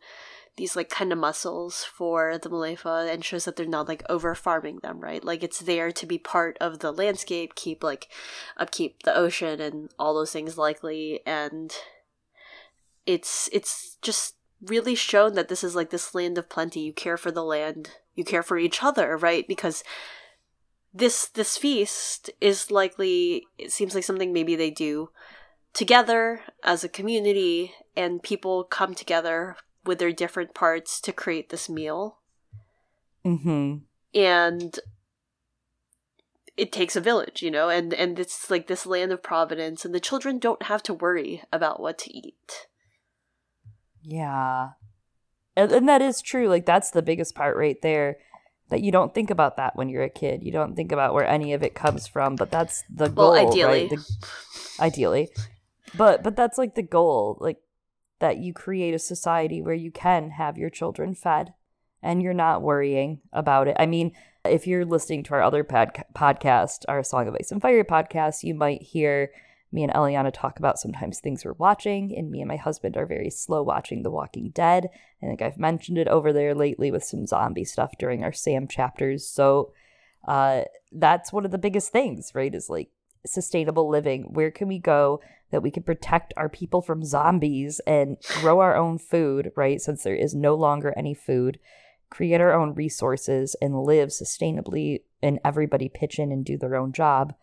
these 0.57 0.77
like 0.77 0.89
kind 0.89 1.13
of 1.13 1.19
mussels 1.19 1.85
for 1.85 2.39
the 2.39 2.49
Mulefa 2.49 3.13
and 3.13 3.25
shows 3.25 3.45
that 3.45 3.57
they're 3.57 3.67
not 3.67 3.89
like 3.89 4.05
over 4.09 4.35
farming 4.35 4.79
them, 4.83 5.01
right? 5.01 5.25
Like 5.25 5.43
it's 5.43 5.61
there 5.61 5.91
to 5.93 6.07
be 6.07 6.19
part 6.19 6.57
of 6.61 6.79
the 6.79 6.93
landscape, 6.93 7.55
keep 7.55 7.83
like 7.83 8.09
upkeep 8.57 9.03
the 9.03 9.17
ocean 9.17 9.61
and 9.61 9.91
all 9.99 10.15
those 10.15 10.33
things 10.33 10.57
likely 10.57 11.21
and 11.27 11.75
it's 13.07 13.51
it's 13.53 13.97
just 14.01 14.37
really 14.65 14.95
shown 14.95 15.35
that 15.35 15.49
this 15.49 15.65
is 15.65 15.75
like 15.75 15.91
this 15.91 16.15
land 16.15 16.39
of 16.39 16.49
plenty. 16.49 16.81
You 16.81 16.93
care 16.93 17.17
for 17.17 17.31
the 17.31 17.45
land, 17.45 17.91
you 18.15 18.25
care 18.25 18.43
for 18.43 18.57
each 18.57 18.83
other, 18.83 19.17
right? 19.17 19.47
Because 19.49 19.83
this 20.93 21.27
this 21.27 21.57
feast 21.57 22.31
is 22.41 22.71
likely 22.71 23.45
it 23.59 23.73
seems 23.73 23.95
like 23.95 24.05
something 24.05 24.33
maybe 24.33 24.55
they 24.55 24.71
do 24.71 25.11
together 25.73 26.43
as 26.63 26.85
a 26.85 26.89
community 26.89 27.73
and 27.97 28.23
people 28.23 28.63
come 28.63 28.95
together 28.95 29.57
with 29.85 29.99
their 29.99 30.13
different 30.13 30.55
parts 30.55 31.01
to 31.01 31.13
create 31.13 31.51
this 31.51 31.69
meal 31.69 32.19
Mm-hmm. 33.25 33.77
and 34.15 34.79
it 36.57 36.71
takes 36.71 36.95
a 36.95 37.01
village 37.01 37.43
you 37.43 37.51
know 37.51 37.69
and 37.71 37.95
and 37.95 38.19
it's 38.21 38.51
like 38.51 38.67
this 38.67 38.85
land 38.87 39.13
of 39.13 39.23
providence 39.23 39.85
and 39.87 39.95
the 39.95 40.01
children 40.01 40.39
don't 40.39 40.65
have 40.65 40.83
to 40.83 40.93
worry 40.95 41.43
about 41.53 41.81
what 41.81 41.97
to 41.99 42.15
eat 42.17 42.67
Yeah. 44.03 44.71
And, 45.57 45.71
and 45.73 45.89
that 45.89 46.03
is 46.03 46.21
true. 46.21 46.49
Like, 46.49 46.67
that's 46.67 46.91
the 46.91 47.01
biggest 47.01 47.35
part 47.37 47.57
right 47.57 47.81
there. 47.81 48.17
That 48.71 48.81
you 48.83 48.91
don't 48.91 49.15
think 49.15 49.31
about 49.31 49.57
that 49.57 49.77
when 49.77 49.89
you're 49.89 50.03
a 50.03 50.11
kid. 50.11 50.43
You 50.43 50.51
don't 50.51 50.75
think 50.75 50.91
about 50.91 51.15
where 51.15 51.27
any 51.27 51.53
of 51.53 51.63
it 51.63 51.75
comes 51.77 52.07
from, 52.09 52.35
but 52.35 52.51
that's 52.51 52.83
the 52.93 53.09
goal. 53.09 53.33
well 53.33 53.49
ideally 53.49 53.83
right? 53.83 53.91
The- 53.91 54.27
ideally. 54.81 55.29
But 55.97 56.23
but 56.25 56.35
that's 56.35 56.59
like 56.59 56.75
the 56.75 56.83
goal, 56.83 57.39
like 57.41 57.59
that 58.25 58.39
you 58.39 58.55
create 58.55 58.95
a 58.95 58.99
society 58.99 59.61
where 59.61 59.75
you 59.75 59.91
can 59.91 60.31
have 60.31 60.57
your 60.57 60.71
children 60.71 61.15
fed 61.15 61.53
and 62.03 62.23
you're 62.23 62.33
not 62.33 62.63
worrying 62.63 63.21
about 63.35 63.69
it. 63.69 63.77
I 63.79 63.85
mean, 63.85 64.13
if 64.47 64.67
you're 64.67 64.87
listening 64.87 65.25
to 65.25 65.35
our 65.35 65.43
other 65.43 65.63
pod- 65.63 66.05
podcast, 66.17 66.87
our 66.89 67.03
Song 67.03 67.29
of 67.29 67.37
Ice 67.39 67.53
and 67.53 67.61
Fire 67.61 67.85
podcast, 67.85 68.43
you 68.43 68.55
might 68.55 68.81
hear 68.81 69.31
me 69.71 69.83
and 69.83 69.93
Eliana 69.93 70.33
talk 70.33 70.59
about 70.59 70.79
sometimes 70.79 71.21
things 71.21 71.45
we're 71.45 71.53
watching, 71.53 72.17
and 72.17 72.31
me 72.31 72.41
and 72.41 72.49
my 72.49 72.57
husband 72.57 72.97
are 72.97 73.05
very 73.05 73.29
slow 73.29 73.63
watching 73.63 74.03
The 74.03 74.11
Walking 74.11 74.53
Dead. 74.55 74.89
I 75.23 75.27
think 75.27 75.43
I've 75.43 75.59
mentioned 75.59 75.99
it 75.99 76.09
over 76.09 76.33
there 76.33 76.55
lately 76.55 76.91
with 76.91 77.05
some 77.05 77.27
zombie 77.27 77.67
stuff 77.67 77.93
during 77.99 78.25
our 78.25 78.33
Sam 78.33 78.67
chapters. 78.67 79.27
So 79.27 79.75
uh, 80.27 80.63
that's 80.93 81.31
one 81.31 81.45
of 81.45 81.51
the 81.51 81.59
biggest 81.59 81.93
things, 81.93 82.33
right? 82.35 82.55
Is 82.55 82.71
like 82.71 82.89
sustainable 83.27 83.89
living. 83.89 84.25
Where 84.33 84.51
can 84.51 84.69
we 84.69 84.79
go 84.79 85.21
that 85.51 85.63
we 85.63 85.71
can 85.71 85.83
protect 85.83 86.35
our 86.37 86.49
people 86.49 86.83
from 86.83 87.05
zombies 87.05 87.81
and 87.87 88.17
grow 88.41 88.61
our 88.61 88.77
own 88.77 88.99
food, 88.99 89.53
right? 89.57 89.81
Since 89.81 90.03
there 90.03 90.17
is 90.17 90.35
no 90.35 90.55
longer 90.55 90.93
any 90.97 91.15
food, 91.15 91.59
create 92.11 92.41
our 92.41 92.53
own 92.53 92.75
resources 92.75 93.55
and 93.61 93.83
live 93.85 94.09
sustainably, 94.09 95.03
and 95.23 95.39
everybody 95.45 95.89
pitch 95.89 96.19
in 96.19 96.33
and 96.33 96.45
do 96.45 96.59
their 96.59 96.77
own 96.77 96.93
job. 96.93 97.35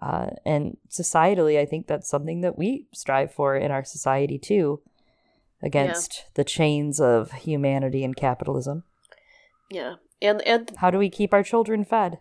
Uh, 0.00 0.28
and 0.46 0.76
societally, 0.88 1.58
I 1.58 1.66
think 1.66 1.86
that's 1.86 2.08
something 2.08 2.40
that 2.40 2.56
we 2.56 2.86
strive 2.92 3.32
for 3.32 3.56
in 3.56 3.70
our 3.70 3.84
society 3.84 4.38
too, 4.38 4.80
against 5.62 6.26
the 6.34 6.44
chains 6.44 7.00
of 7.00 7.32
humanity 7.32 8.04
and 8.04 8.16
capitalism. 8.16 8.84
yeah 9.70 9.96
and 10.22 10.40
and 10.42 10.70
How 10.76 10.90
do 10.90 10.98
we 10.98 11.10
keep 11.10 11.32
our 11.34 11.42
children 11.42 11.84
fed? 11.84 12.20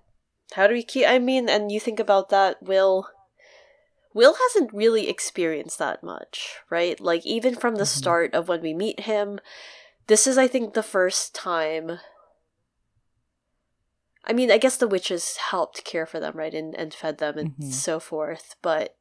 How 0.53 0.67
do 0.67 0.73
we 0.73 0.83
keep 0.83 1.07
i 1.07 1.19
mean 1.19 1.47
and 1.49 1.71
you 1.71 1.79
think 1.79 1.99
about 1.99 2.29
that 2.29 2.61
will 2.63 3.07
will 4.13 4.35
hasn't 4.35 4.73
really 4.73 5.07
experienced 5.07 5.77
that 5.79 6.01
much 6.03 6.57
right 6.69 6.99
like 6.99 7.25
even 7.25 7.55
from 7.55 7.75
the 7.75 7.83
Mhm. 7.83 7.87
start 7.99 8.33
of 8.33 8.47
when 8.47 8.61
we 8.61 8.73
meet 8.73 9.01
him 9.01 9.39
this 10.07 10.25
is 10.25 10.37
i 10.37 10.47
think 10.47 10.73
the 10.73 10.81
first 10.83 11.35
time 11.35 11.99
i 14.25 14.33
mean 14.33 14.49
i 14.51 14.57
guess 14.57 14.77
the 14.77 14.87
witches 14.87 15.37
helped 15.37 15.83
care 15.85 16.05
for 16.05 16.19
them 16.19 16.35
right 16.35 16.53
and, 16.53 16.75
and 16.75 16.93
fed 16.93 17.19
them 17.19 17.37
and 17.37 17.55
Mhm. 17.57 17.71
so 17.71 17.99
forth 17.99 18.55
but 18.61 18.97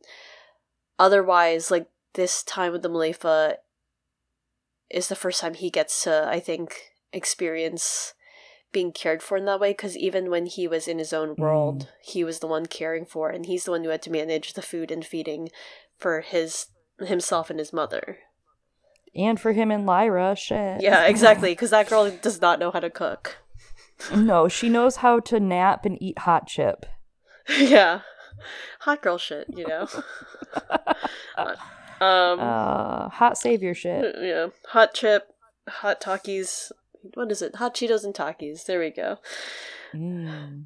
otherwise 0.98 1.70
like 1.70 1.88
this 2.14 2.42
time 2.42 2.72
with 2.72 2.82
the 2.82 2.90
Mulefa 2.90 3.56
is 4.90 5.08
the 5.08 5.16
first 5.16 5.40
time 5.40 5.54
he 5.54 5.70
gets 5.70 6.02
to 6.04 6.26
i 6.28 6.40
think 6.40 6.92
experience 7.12 8.14
being 8.72 8.92
cared 8.92 9.22
for 9.22 9.36
in 9.38 9.44
that 9.46 9.60
way 9.60 9.70
because 9.70 9.96
even 9.96 10.30
when 10.30 10.46
he 10.46 10.68
was 10.68 10.86
in 10.86 10.98
his 10.98 11.12
own 11.12 11.34
world 11.36 11.88
he 12.02 12.22
was 12.22 12.38
the 12.40 12.46
one 12.46 12.66
caring 12.66 13.04
for 13.06 13.30
and 13.30 13.46
he's 13.46 13.64
the 13.64 13.70
one 13.70 13.82
who 13.82 13.90
had 13.90 14.02
to 14.02 14.10
manage 14.10 14.52
the 14.52 14.62
food 14.62 14.90
and 14.90 15.04
feeding 15.06 15.48
for 15.96 16.20
his 16.20 16.66
himself 17.00 17.48
and 17.50 17.58
his 17.58 17.72
mother 17.72 18.18
And 19.14 19.40
for 19.40 19.52
him 19.52 19.70
and 19.70 19.86
Lyra, 19.86 20.36
shit. 20.36 20.82
Yeah, 20.82 21.06
exactly, 21.06 21.50
because 21.52 21.70
that 21.70 21.88
girl 21.88 22.10
does 22.10 22.40
not 22.40 22.58
know 22.58 22.70
how 22.70 22.80
to 22.80 22.90
cook. 22.90 23.38
no, 24.14 24.48
she 24.48 24.68
knows 24.68 24.96
how 24.96 25.18
to 25.20 25.40
nap 25.40 25.84
and 25.86 25.96
eat 26.00 26.18
hot 26.20 26.46
chip. 26.46 26.84
yeah. 27.58 28.00
Hot 28.80 29.00
girl 29.02 29.18
shit, 29.18 29.46
you 29.56 29.66
know. 29.66 29.88
um 32.00 32.38
Uh, 32.40 33.08
hot 33.08 33.36
savior 33.38 33.74
shit. 33.74 34.14
yeah, 34.20 34.48
hot 34.68 34.94
chip, 34.94 35.28
hot 35.68 36.00
Takis. 36.00 36.70
What 37.14 37.30
is 37.32 37.42
it? 37.42 37.56
Hot 37.56 37.74
Cheetos 37.74 38.04
and 38.04 38.14
Takis. 38.14 38.64
There 38.64 38.80
we 38.80 38.90
go. 38.90 39.18
Mm. 39.94 40.64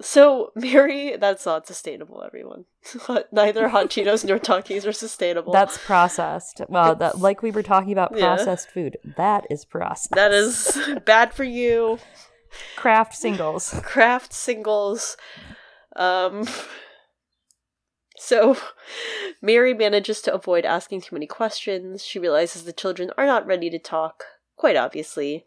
So, 0.00 0.52
Mary, 0.54 1.16
that's 1.16 1.44
not 1.44 1.66
sustainable, 1.66 2.22
everyone. 2.24 2.66
Neither 3.32 3.68
hot 3.68 3.86
Cheetos 3.90 4.24
nor 4.24 4.38
Takis 4.38 4.86
are 4.86 4.92
sustainable. 4.92 5.52
That's 5.52 5.76
processed. 5.78 6.60
Well, 6.68 6.94
that 6.96 7.18
like 7.18 7.42
we 7.42 7.50
were 7.50 7.64
talking 7.64 7.92
about 7.92 8.12
Yeah. 8.16 8.36
processed 8.36 8.70
food. 8.70 8.96
That 9.16 9.46
is 9.50 9.64
processed. 9.64 10.10
that 10.12 10.32
is 10.32 10.78
bad 11.04 11.34
for 11.34 11.44
you. 11.44 11.98
Kraft 12.76 13.14
singles. 13.14 13.74
Kraft 13.82 14.32
singles. 14.32 15.16
Um 15.96 16.46
So 18.16 18.56
Mary 19.42 19.74
manages 19.74 20.20
to 20.22 20.32
avoid 20.34 20.64
asking 20.64 21.00
too 21.00 21.14
many 21.16 21.26
questions. 21.26 22.04
She 22.04 22.18
realizes 22.20 22.64
the 22.64 22.72
children 22.72 23.10
are 23.18 23.26
not 23.26 23.46
ready 23.46 23.68
to 23.70 23.78
talk, 23.78 24.22
quite 24.58 24.76
obviously. 24.76 25.46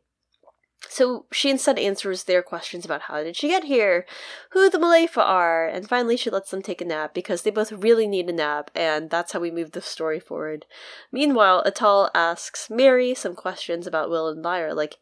So 0.90 1.26
she 1.32 1.52
instead 1.52 1.78
answers 1.78 2.24
their 2.24 2.42
questions 2.42 2.86
about 2.86 3.04
how 3.04 3.22
did 3.24 3.36
she 3.36 3.50
get 3.50 3.66
here, 3.66 4.06
who 4.50 4.68
the 4.68 4.80
Mulefa 4.80 5.20
are, 5.20 5.68
and 5.68 5.88
finally 5.88 6.18
she 6.18 6.32
lets 6.32 6.50
them 6.50 6.64
take 6.64 6.82
a 6.82 6.86
nap 6.86 7.14
because 7.14 7.44
they 7.44 7.52
both 7.52 7.72
really 7.72 8.08
need 8.08 8.28
a 8.30 8.34
nap, 8.34 8.72
and 8.74 9.12
that's 9.12 9.32
how 9.32 9.40
we 9.40 9.52
move 9.52 9.74
the 9.74 9.82
story 9.82 10.20
forward. 10.20 10.66
Meanwhile, 11.12 11.64
Atal 11.68 12.10
asks 12.16 12.70
Mary 12.72 13.14
some 13.14 13.36
questions 13.36 13.86
about 13.86 14.10
Will 14.10 14.28
and 14.28 14.42
Lyra, 14.42 14.74
like 14.74 14.98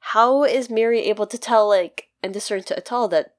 how 0.00 0.42
is 0.42 0.68
Mary 0.68 1.02
able 1.02 1.26
to 1.28 1.38
tell, 1.38 1.68
like, 1.68 2.08
and 2.20 2.34
discern 2.34 2.64
to 2.64 2.74
Atal 2.74 3.08
that 3.10 3.33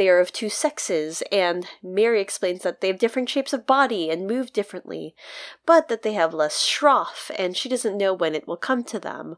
they 0.00 0.08
are 0.08 0.18
of 0.18 0.32
two 0.32 0.48
sexes, 0.48 1.22
and 1.30 1.66
Mary 1.82 2.22
explains 2.22 2.62
that 2.62 2.80
they 2.80 2.86
have 2.86 2.98
different 2.98 3.28
shapes 3.28 3.52
of 3.52 3.66
body 3.66 4.08
and 4.08 4.26
move 4.26 4.50
differently, 4.50 5.14
but 5.66 5.88
that 5.88 6.00
they 6.00 6.14
have 6.14 6.32
less 6.32 6.54
sraf, 6.54 7.30
and 7.38 7.54
she 7.54 7.68
doesn't 7.68 7.98
know 7.98 8.14
when 8.14 8.34
it 8.34 8.48
will 8.48 8.56
come 8.56 8.82
to 8.82 8.98
them, 8.98 9.36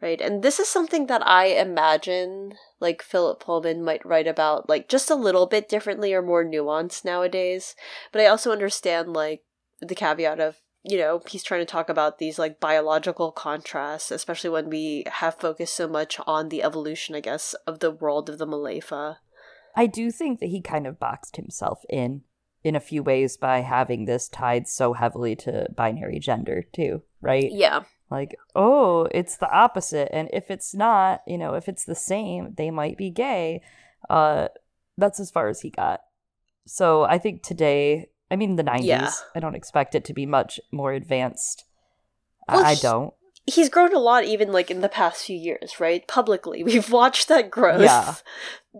right? 0.00 0.18
And 0.18 0.42
this 0.42 0.58
is 0.58 0.66
something 0.66 1.08
that 1.08 1.20
I 1.26 1.48
imagine, 1.48 2.54
like, 2.80 3.02
Philip 3.02 3.38
Pullman 3.40 3.84
might 3.84 4.02
write 4.02 4.26
about, 4.26 4.66
like, 4.66 4.88
just 4.88 5.10
a 5.10 5.14
little 5.14 5.44
bit 5.44 5.68
differently 5.68 6.14
or 6.14 6.22
more 6.22 6.42
nuanced 6.42 7.04
nowadays, 7.04 7.76
but 8.10 8.22
I 8.22 8.28
also 8.28 8.50
understand, 8.50 9.12
like, 9.12 9.42
the 9.82 9.94
caveat 9.94 10.40
of 10.40 10.62
you 10.84 10.96
know, 10.96 11.20
he's 11.26 11.42
trying 11.42 11.60
to 11.60 11.66
talk 11.66 11.90
about 11.90 12.18
these 12.18 12.38
like 12.38 12.60
biological 12.60 13.30
contrasts, 13.30 14.10
especially 14.10 14.48
when 14.48 14.70
we 14.70 15.04
have 15.06 15.34
focused 15.34 15.74
so 15.74 15.86
much 15.86 16.18
on 16.26 16.48
the 16.48 16.62
evolution, 16.62 17.14
I 17.14 17.20
guess, 17.20 17.52
of 17.66 17.80
the 17.80 17.90
world 17.90 18.30
of 18.30 18.38
the 18.38 18.46
Mulefa. 18.46 19.16
I 19.78 19.86
do 19.86 20.10
think 20.10 20.40
that 20.40 20.48
he 20.48 20.60
kind 20.60 20.88
of 20.88 20.98
boxed 20.98 21.36
himself 21.36 21.84
in 21.88 22.22
in 22.64 22.74
a 22.74 22.80
few 22.80 23.04
ways 23.04 23.36
by 23.36 23.60
having 23.60 24.04
this 24.04 24.28
tied 24.28 24.66
so 24.66 24.92
heavily 24.92 25.36
to 25.36 25.68
binary 25.76 26.18
gender 26.18 26.64
too, 26.72 27.02
right? 27.20 27.48
Yeah. 27.52 27.84
Like, 28.10 28.36
oh, 28.56 29.06
it's 29.12 29.36
the 29.36 29.48
opposite 29.48 30.08
and 30.12 30.28
if 30.32 30.50
it's 30.50 30.74
not, 30.74 31.22
you 31.28 31.38
know, 31.38 31.54
if 31.54 31.68
it's 31.68 31.84
the 31.84 31.94
same, 31.94 32.54
they 32.56 32.72
might 32.72 32.96
be 32.98 33.10
gay. 33.10 33.62
Uh 34.10 34.48
that's 34.96 35.20
as 35.20 35.30
far 35.30 35.46
as 35.48 35.60
he 35.60 35.70
got. 35.70 36.00
So, 36.66 37.04
I 37.04 37.18
think 37.18 37.44
today, 37.44 38.08
I 38.32 38.34
mean 38.36 38.56
the 38.56 38.64
90s, 38.64 38.84
Yeah. 38.84 39.10
I 39.36 39.38
don't 39.38 39.54
expect 39.54 39.94
it 39.94 40.04
to 40.06 40.12
be 40.12 40.26
much 40.26 40.58
more 40.72 40.92
advanced. 40.92 41.64
Well, 42.48 42.64
I, 42.64 42.70
I 42.70 42.74
don't. 42.74 43.14
He's 43.48 43.68
grown 43.68 43.94
a 43.94 43.98
lot 43.98 44.24
even 44.24 44.52
like 44.52 44.70
in 44.70 44.80
the 44.82 44.88
past 44.88 45.24
few 45.24 45.36
years, 45.36 45.80
right? 45.80 46.06
Publicly. 46.06 46.62
We've 46.70 46.90
watched 46.92 47.28
that 47.28 47.50
growth. 47.50 47.80
Yeah. 47.82 48.14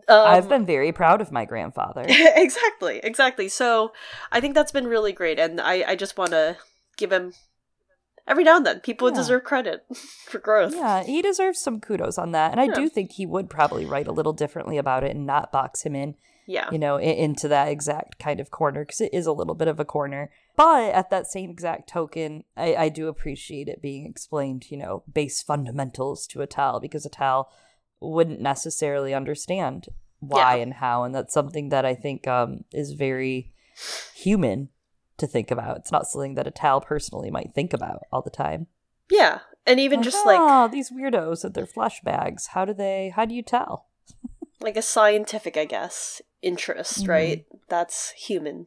Um, 0.09 0.27
I've 0.29 0.49
been 0.49 0.67
very 0.67 0.93
proud 0.93 1.21
of 1.21 1.33
my 1.33 1.45
grandfather. 1.45 2.05
exactly, 2.09 3.01
exactly. 3.03 3.49
So 3.49 3.93
I 4.31 4.41
think 4.41 4.55
that's 4.55 4.73
been 4.73 4.87
really 4.87 5.13
great, 5.13 5.39
and 5.39 5.61
I, 5.61 5.85
I 5.89 5.97
just 5.97 6.19
want 6.19 6.31
to 6.33 6.57
give 6.97 7.11
him 7.13 7.33
every 8.27 8.45
now 8.45 8.57
and 8.59 8.67
then. 8.67 8.81
People 8.81 9.09
Yeah. 9.09 9.17
deserve 9.17 9.45
credit 9.45 9.85
for 10.27 10.39
growth. 10.39 10.75
Yeah, 10.75 11.03
he 11.03 11.23
deserves 11.23 11.61
some 11.61 11.81
kudos 11.81 12.19
on 12.19 12.33
that. 12.33 12.53
And 12.53 12.61
I 12.61 12.69
do 12.69 12.89
think 12.89 13.13
he 13.13 13.25
would 13.27 13.49
probably 13.49 13.87
write 13.87 14.07
a 14.07 14.13
little 14.13 14.35
differently 14.35 14.77
about 14.77 15.03
it 15.03 15.17
and 15.17 15.27
not 15.27 15.51
box 15.51 15.83
him 15.83 15.97
in, 15.97 16.15
Yeah. 16.51 16.69
you 16.73 16.79
know, 16.79 16.97
i- 16.97 17.03
into 17.03 17.47
that 17.49 17.69
exact 17.69 18.19
kind 18.19 18.41
of 18.41 18.51
corner 18.51 18.83
because 18.85 19.03
it 19.03 19.13
is 19.13 19.27
a 19.27 19.33
little 19.33 19.55
bit 19.55 19.69
of 19.69 19.79
a 19.79 19.85
corner. 19.85 20.31
But 20.57 20.95
at 20.95 21.11
that 21.11 21.27
same 21.27 21.51
exact 21.51 21.91
token, 21.91 22.43
I, 22.57 22.75
I 22.75 22.89
do 22.89 23.07
appreciate 23.09 23.69
it 23.69 23.83
being 23.83 24.07
explained, 24.07 24.71
you 24.71 24.79
know, 24.79 25.03
base 25.13 25.43
fundamentals 25.43 26.27
to 26.29 26.39
Atal 26.39 26.81
because 26.81 27.07
Atal 27.07 27.45
wouldn't 28.01 28.41
necessarily 28.41 29.13
understand 29.13 29.89
why 30.21 30.57
Yeah. 30.57 30.63
and 30.63 30.75
how. 30.75 31.05
And 31.05 31.15
that's 31.15 31.35
something 31.35 31.69
that 31.69 31.85
I 31.85 31.95
think 31.95 32.27
um, 32.27 32.65
is 32.73 32.93
very 32.93 33.53
human 34.15 34.71
to 35.19 35.27
think 35.27 35.51
about. 35.51 35.77
It's 35.77 35.93
not 35.93 36.07
something 36.07 36.35
that 36.37 36.47
Atal 36.53 36.83
personally 36.83 37.31
might 37.31 37.53
think 37.55 37.73
about 37.75 38.01
all 38.11 38.23
the 38.23 38.31
time. 38.31 38.69
Yeah. 39.11 39.41
And 39.67 39.79
even 39.81 40.03
just 40.03 40.25
like 40.25 40.39
oh, 40.41 40.67
these 40.69 40.91
weirdos 40.91 41.45
with 41.45 41.53
their 41.53 41.67
flesh 41.67 42.01
bags. 42.03 42.49
How 42.49 42.65
do 42.65 42.73
they? 42.73 43.13
How 43.15 43.27
do 43.27 43.35
you 43.35 43.43
tell? 43.43 43.87
like 44.61 44.77
a 44.77 44.83
scientific, 44.83 45.57
I 45.57 45.67
guess, 45.67 46.21
interest, 46.43 47.05
Mhm. 47.05 47.09
right? 47.09 47.47
That's 47.69 48.11
human. 48.11 48.67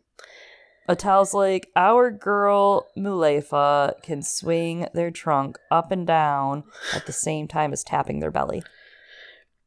Atal's 0.90 1.34
like, 1.34 1.70
our 1.76 2.12
girl 2.12 2.88
Mulefa 2.98 4.02
can 4.02 4.22
swing 4.22 4.88
their 4.94 5.12
trunk 5.12 5.58
up 5.70 5.92
and 5.92 6.06
down 6.06 6.64
at 6.94 7.06
the 7.06 7.14
same 7.14 7.48
time 7.48 7.72
as 7.72 7.84
tapping 7.84 8.20
their 8.20 8.32
belly. 8.32 8.64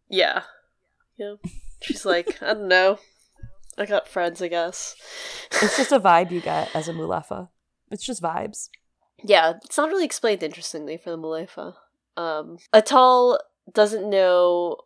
Yeah. 0.08 0.42
Yeah. 1.16 1.34
She's 1.82 2.04
like, 2.04 2.42
I 2.42 2.54
don't 2.54 2.68
know. 2.68 2.98
I 3.78 3.86
got 3.86 4.08
friends, 4.08 4.42
I 4.42 4.48
guess. 4.48 4.94
It's 5.62 5.76
just 5.76 5.92
a 5.92 6.00
vibe 6.00 6.30
you 6.30 6.40
get 6.40 6.74
as 6.74 6.88
a 6.88 6.92
Mulefa. 6.92 7.48
It's 7.90 8.04
just 8.04 8.22
vibes. 8.22 8.68
Yeah, 9.22 9.54
it's 9.64 9.78
not 9.78 9.88
really 9.88 10.04
explained 10.04 10.42
interestingly 10.42 10.96
for 10.96 11.10
the 11.10 11.18
Mulefa. 11.18 11.74
Um, 12.16 12.58
Atal 12.74 13.38
doesn't 13.72 14.08
know 14.08 14.76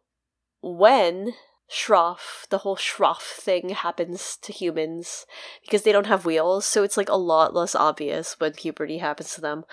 when 0.62 1.34
Sraf, 1.70 2.48
the 2.48 2.58
whole 2.58 2.76
Sraf 2.76 3.20
thing 3.20 3.68
happens 3.70 4.38
to 4.40 4.54
humans 4.54 5.26
because 5.62 5.82
they 5.82 5.92
don't 5.92 6.06
have 6.06 6.24
wheels, 6.24 6.64
so 6.64 6.82
it's 6.82 6.96
like 6.96 7.10
a 7.10 7.16
lot 7.16 7.54
less 7.54 7.74
obvious 7.74 8.40
when 8.40 8.52
puberty 8.52 8.98
happens 8.98 9.34
to 9.34 9.42
them. 9.42 9.64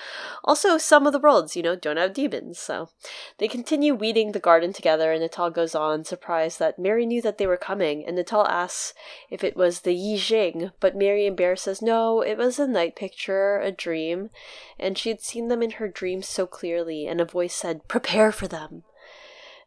Also, 0.44 0.78
some 0.78 1.08
of 1.08 1.14
the 1.14 1.20
worlds, 1.20 1.56
you 1.56 1.64
know, 1.64 1.76
don't 1.76 1.96
have 1.96 2.14
demons, 2.14 2.60
so 2.60 2.90
they 3.38 3.48
continue 3.48 3.96
weeding 3.96 4.34
the 4.34 4.42
garden 4.42 4.74
together, 4.74 5.14
and 5.14 5.24
Atal 5.24 5.54
goes 5.54 5.74
on, 5.74 6.04
surprised 6.04 6.60
that 6.60 6.78
Mary 6.78 7.06
knew 7.06 7.22
that 7.22 7.38
they 7.38 7.48
were 7.48 7.56
coming, 7.56 8.06
and 8.06 8.18
Atal 8.18 8.46
asks 8.50 8.94
if 9.30 9.42
it 9.42 9.56
was 9.56 9.82
the 9.82 9.94
Yi 9.94 10.18
Jing, 10.18 10.72
but 10.82 10.98
Mary 10.98 11.26
and 11.26 11.38
Bear 11.38 11.56
says 11.56 11.82
no, 11.82 12.22
it 12.22 12.38
was 12.38 12.60
a 12.60 12.68
night 12.68 12.98
picture, 12.98 13.58
a 13.62 13.72
dream, 13.72 14.32
and 14.78 14.98
she 14.98 15.08
had 15.08 15.22
seen 15.22 15.48
them 15.48 15.64
in 15.64 15.72
her 15.72 15.88
dreams 15.88 16.28
so 16.28 16.46
clearly, 16.46 17.08
and 17.08 17.22
a 17.22 17.26
voice 17.26 17.56
said, 17.56 17.88
Prepare 17.88 18.34
for 18.34 18.50
them. 18.50 18.84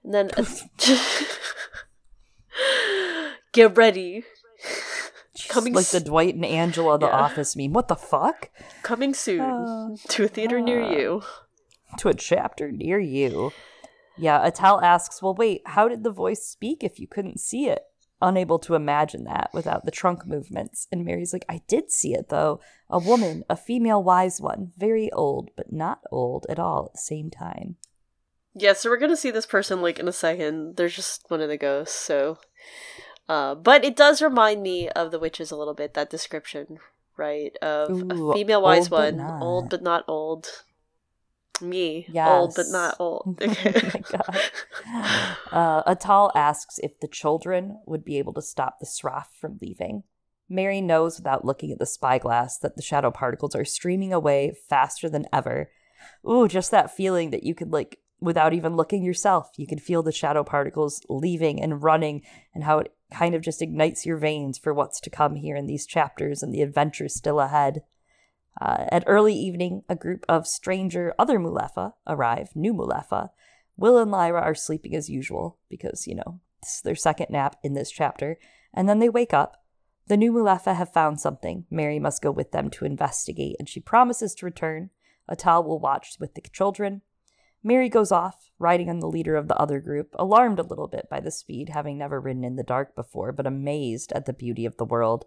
And 0.05 0.13
then 0.13 0.31
Get 3.59 3.77
ready. 3.77 4.23
Coming 5.49 5.73
like 5.73 5.87
the 5.87 5.99
Dwight 5.99 6.37
and 6.37 6.45
Angela 6.45 6.97
The 6.97 7.09
Yeah. 7.09 7.13
Office 7.13 7.57
meme. 7.57 7.73
What 7.73 7.89
the 7.89 7.97
fuck? 7.97 8.51
Coming 8.85 9.15
soon 9.15 9.41
Uh, 9.41 9.97
to 10.11 10.23
a 10.23 10.29
theater 10.29 10.61
near 10.61 10.81
uh. 10.81 10.93
you. 10.93 11.23
To 11.99 12.09
a 12.09 12.15
chapter 12.15 12.71
near 12.71 13.01
you. 13.01 13.51
Yeah, 14.17 14.49
Atal 14.49 14.81
asks, 14.81 15.21
well, 15.21 15.35
wait, 15.35 15.63
how 15.67 15.89
did 15.89 16.05
the 16.05 16.13
voice 16.13 16.47
speak 16.47 16.85
if 16.85 17.01
you 17.01 17.09
couldn't 17.09 17.41
see 17.41 17.67
it? 17.67 17.83
Unable 18.23 18.61
to 18.61 18.77
imagine 18.77 19.25
that 19.25 19.51
without 19.53 19.85
the 19.85 19.91
trunk 19.91 20.25
movements. 20.25 20.87
And 20.93 21.05
Mary's 21.05 21.33
like, 21.33 21.45
I 21.49 21.63
did 21.67 21.91
see 21.91 22.15
it 22.15 22.29
though. 22.29 22.61
A 22.89 23.01
woman, 23.01 23.43
a 23.51 23.57
female 23.57 24.05
wise 24.05 24.41
one, 24.41 24.71
very 24.77 25.11
old, 25.11 25.51
but 25.57 25.73
not 25.73 26.03
old 26.13 26.47
at 26.49 26.61
all 26.61 26.87
at 26.87 26.93
the 26.93 26.99
same 26.99 27.29
time. 27.29 27.75
Yeah, 28.55 28.75
so 28.75 28.89
we're 28.89 28.99
gonna 28.99 29.17
see 29.17 29.33
this 29.33 29.47
person 29.47 29.83
like 29.83 29.99
in 29.99 30.07
a 30.07 30.13
second. 30.13 30.77
There's 30.77 30.95
just 30.95 31.25
one 31.29 31.41
of 31.41 31.49
the 31.49 31.57
ghosts, 31.59 31.97
so 31.97 32.39
uh 33.29 33.55
but 33.55 33.85
it 33.85 33.97
does 33.97 34.23
remind 34.23 34.63
me 34.63 34.89
of 34.91 35.11
the 35.11 35.19
witches 35.19 35.51
a 35.51 35.57
little 35.57 35.75
bit, 35.75 35.95
that 35.95 36.11
description, 36.11 36.79
right? 37.17 37.57
Of 37.63 37.91
Ooh, 37.91 38.31
a 38.31 38.35
female 38.35 38.63
wise 38.63 38.89
but 38.89 39.15
one, 39.15 39.17
not. 39.19 39.43
old 39.43 39.71
but 39.71 39.83
not 39.83 40.05
old. 40.09 40.47
Me. 41.61 42.07
Yes. 42.09 42.29
Old 42.29 42.53
but 42.55 42.67
not 42.69 42.95
old. 43.01 43.37
oh 43.43 43.55
my 43.65 44.03
god. 44.13 44.41
Uh, 45.51 45.95
Atal 45.95 46.31
asks 46.35 46.79
if 46.79 47.01
the 47.01 47.09
children 47.09 47.81
would 47.85 48.05
be 48.05 48.19
able 48.19 48.33
to 48.35 48.43
stop 48.43 48.79
the 48.79 48.87
Sraf 48.87 49.27
from 49.41 49.59
leaving. 49.61 50.05
Mary 50.49 50.81
knows 50.81 51.19
without 51.19 51.45
looking 51.45 51.73
at 51.73 51.79
the 51.79 51.87
spyglass 51.87 52.59
that 52.59 52.77
the 52.77 52.83
shadow 52.83 53.11
particles 53.11 53.55
are 53.55 53.65
streaming 53.65 54.13
away 54.13 54.55
faster 54.69 55.09
than 55.09 55.27
ever. 55.33 55.71
Ooh, 56.29 56.49
just 56.49 56.71
that 56.71 56.95
feeling 56.95 57.31
that 57.31 57.43
you 57.43 57.55
could, 57.55 57.73
like, 57.73 57.99
without 58.21 58.55
even 58.55 58.77
looking 58.77 59.03
yourself, 59.03 59.51
you 59.57 59.67
can 59.67 59.79
feel 59.79 60.03
the 60.03 60.13
shadow 60.13 60.43
particles 60.43 61.05
leaving 61.09 61.61
and 61.61 61.83
running, 61.83 62.23
and 62.55 62.65
how 62.65 62.79
it 62.79 62.93
kind 63.13 63.35
of 63.35 63.43
just 63.43 63.63
ignites 63.63 64.05
your 64.05 64.17
veins 64.17 64.59
for 64.59 64.75
what's 64.75 65.01
to 65.01 65.11
come 65.11 65.37
here 65.37 65.57
in 65.57 65.67
these 65.67 65.87
chapters 65.87 66.43
and 66.43 66.53
the 66.53 66.63
adventures 66.63 67.15
still 67.15 67.41
ahead. 67.41 67.83
Uh, 68.61 68.87
at 68.91 69.05
early 69.07 69.35
evening, 69.35 69.83
a 69.89 69.95
group 69.95 70.25
of 70.29 70.47
stranger 70.47 71.15
other 71.19 71.39
Mulefa 71.39 71.93
arrive, 72.07 72.51
new 72.55 72.75
Mulefa. 72.75 73.31
Will 73.77 73.99
and 73.99 74.11
Lyra 74.11 74.41
are 74.41 74.55
sleeping 74.55 74.95
as 74.97 75.09
usual 75.09 75.59
because, 75.71 76.07
you 76.07 76.17
know, 76.17 76.41
this 76.63 76.77
is 76.77 76.83
their 76.83 76.97
second 76.97 77.29
nap 77.31 77.57
in 77.63 77.75
this 77.75 77.91
chapter. 77.91 78.39
And 78.75 78.89
then 78.89 78.99
they 78.99 79.09
wake 79.09 79.33
up. 79.33 79.63
The 80.09 80.17
new 80.17 80.33
Mulefa 80.33 80.75
have 80.75 80.93
found 80.93 81.21
something. 81.21 81.67
Mary 81.71 81.99
must 81.99 82.23
go 82.23 82.31
with 82.31 82.51
them 82.51 82.71
to 82.71 82.85
investigate, 82.85 83.57
and 83.59 83.69
she 83.69 83.79
promises 83.79 84.35
to 84.37 84.47
return. 84.47 84.91
Atal 85.31 85.65
will 85.65 85.79
watch 85.79 86.17
with 86.19 86.35
the 86.35 86.41
children. 86.53 87.03
Mary 87.63 87.89
goes 87.89 88.13
off, 88.13 88.51
riding 88.59 88.89
on 88.89 89.01
the 89.01 89.09
leader 89.09 89.35
of 89.35 89.49
the 89.49 89.57
other 89.57 89.81
group, 89.81 90.15
alarmed 90.19 90.59
a 90.59 90.65
little 90.65 90.87
bit 90.87 91.09
by 91.11 91.21
the 91.21 91.31
speed, 91.31 91.71
having 91.71 91.99
never 91.99 92.21
ridden 92.21 92.45
in 92.45 92.57
the 92.57 92.63
dark 92.63 92.95
before, 92.95 93.33
but 93.33 93.47
amazed 93.47 94.13
at 94.13 94.27
the 94.27 94.33
beauty 94.33 94.65
of 94.65 94.77
the 94.77 94.85
world. 94.85 95.27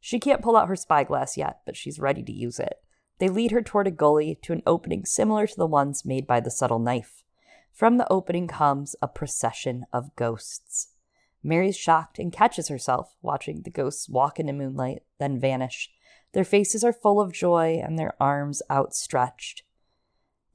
She 0.00 0.18
can't 0.18 0.42
pull 0.42 0.56
out 0.56 0.68
her 0.68 0.76
spyglass 0.76 1.36
yet, 1.36 1.60
but 1.64 1.76
she's 1.76 2.00
ready 2.00 2.22
to 2.22 2.32
use 2.32 2.58
it. 2.58 2.82
They 3.18 3.28
lead 3.28 3.50
her 3.52 3.62
toward 3.62 3.86
a 3.86 3.92
gully 3.92 4.38
to 4.42 4.52
an 4.52 4.62
opening 4.66 5.04
similar 5.04 5.46
to 5.46 5.56
the 5.56 5.66
ones 5.66 6.04
made 6.04 6.26
by 6.26 6.40
the 6.40 6.50
subtle 6.50 6.78
knife. 6.78 7.24
From 7.72 7.96
the 7.96 8.10
opening 8.12 8.48
comes 8.48 8.96
a 9.00 9.08
procession 9.08 9.86
of 9.92 10.14
ghosts. 10.16 10.94
Mary's 11.42 11.76
shocked 11.76 12.18
and 12.18 12.32
catches 12.32 12.68
herself 12.68 13.14
watching 13.22 13.62
the 13.62 13.70
ghosts 13.70 14.08
walk 14.08 14.40
in 14.40 14.46
the 14.46 14.52
moonlight, 14.52 15.02
then 15.18 15.38
vanish. 15.38 15.90
Their 16.32 16.44
faces 16.44 16.84
are 16.84 16.92
full 16.92 17.20
of 17.20 17.32
joy 17.32 17.80
and 17.82 17.98
their 17.98 18.14
arms 18.20 18.62
outstretched. 18.70 19.62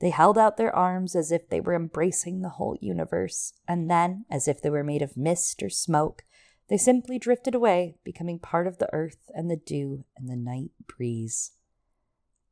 They 0.04 0.10
held 0.10 0.38
out 0.38 0.58
their 0.58 0.76
arms 0.76 1.16
as 1.16 1.32
if 1.32 1.47
they 1.47 1.62
were 1.62 1.74
embracing 1.74 2.41
the 2.41 2.49
whole 2.49 2.78
universe, 2.82 3.54
and 3.70 3.89
then, 3.89 4.26
as 4.30 4.49
if 4.49 4.62
they 4.62 4.70
were 4.70 4.84
made 4.84 5.01
of 5.01 5.16
mist 5.16 5.64
or 5.64 5.70
smoke, 5.70 6.26
they 6.68 6.76
simply 6.76 7.18
drifted 7.18 7.56
away, 7.56 7.95
becoming 8.04 8.38
part 8.38 8.68
of 8.68 8.80
the 8.80 8.93
earth 8.93 9.32
and 9.34 9.49
the 9.49 9.56
dew 9.56 10.04
and 10.18 10.28
the 10.28 10.36
night 10.36 10.72
breeze. 10.88 11.54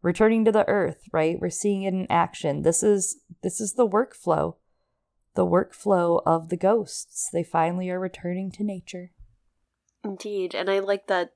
Returning 0.02 0.46
to 0.46 0.54
the 0.54 0.66
earth, 0.70 1.04
right? 1.12 1.42
We're 1.42 1.50
seeing 1.50 1.84
it 1.84 1.94
in 1.94 2.08
action. 2.10 2.62
This 2.62 2.84
is 2.84 3.20
this 3.44 3.60
is 3.60 3.74
the 3.74 3.86
workflow. 3.86 4.56
The 5.34 5.46
workflow 5.46 6.22
of 6.26 6.48
the 6.48 6.56
ghosts. 6.56 7.28
They 7.34 7.44
finally 7.44 7.90
are 7.90 8.00
returning 8.00 8.50
to 8.52 8.64
nature. 8.64 9.12
Indeed, 10.06 10.56
and 10.56 10.70
I 10.70 10.80
like 10.80 11.08
that 11.08 11.34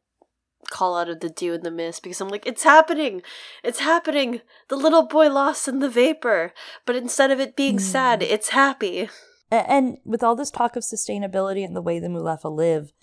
call 0.69 0.97
out 0.97 1.09
of 1.09 1.19
the 1.19 1.29
dew 1.29 1.53
and 1.53 1.63
the 1.63 1.71
mist 1.71 2.03
because 2.03 2.21
I'm 2.21 2.29
like, 2.29 2.45
it's 2.45 2.63
happening! 2.63 3.21
It's 3.63 3.79
happening! 3.79 4.41
The 4.69 4.75
little 4.75 5.07
boy 5.07 5.29
lost 5.29 5.67
in 5.67 5.79
the 5.79 5.89
vapor! 5.89 6.53
But 6.85 6.95
instead 6.95 7.31
of 7.31 7.39
it 7.39 7.55
being 7.55 7.77
mm. 7.77 7.81
sad, 7.81 8.21
it's 8.21 8.49
happy. 8.49 9.09
And 9.51 9.97
with 10.03 10.23
all 10.23 10.35
this 10.35 10.51
talk 10.51 10.75
of 10.75 10.83
sustainability 10.83 11.63
and 11.63 11.75
the 11.75 11.81
way 11.81 11.99
the 11.99 12.07
Mulefa 12.07 12.53
live, 12.53 12.93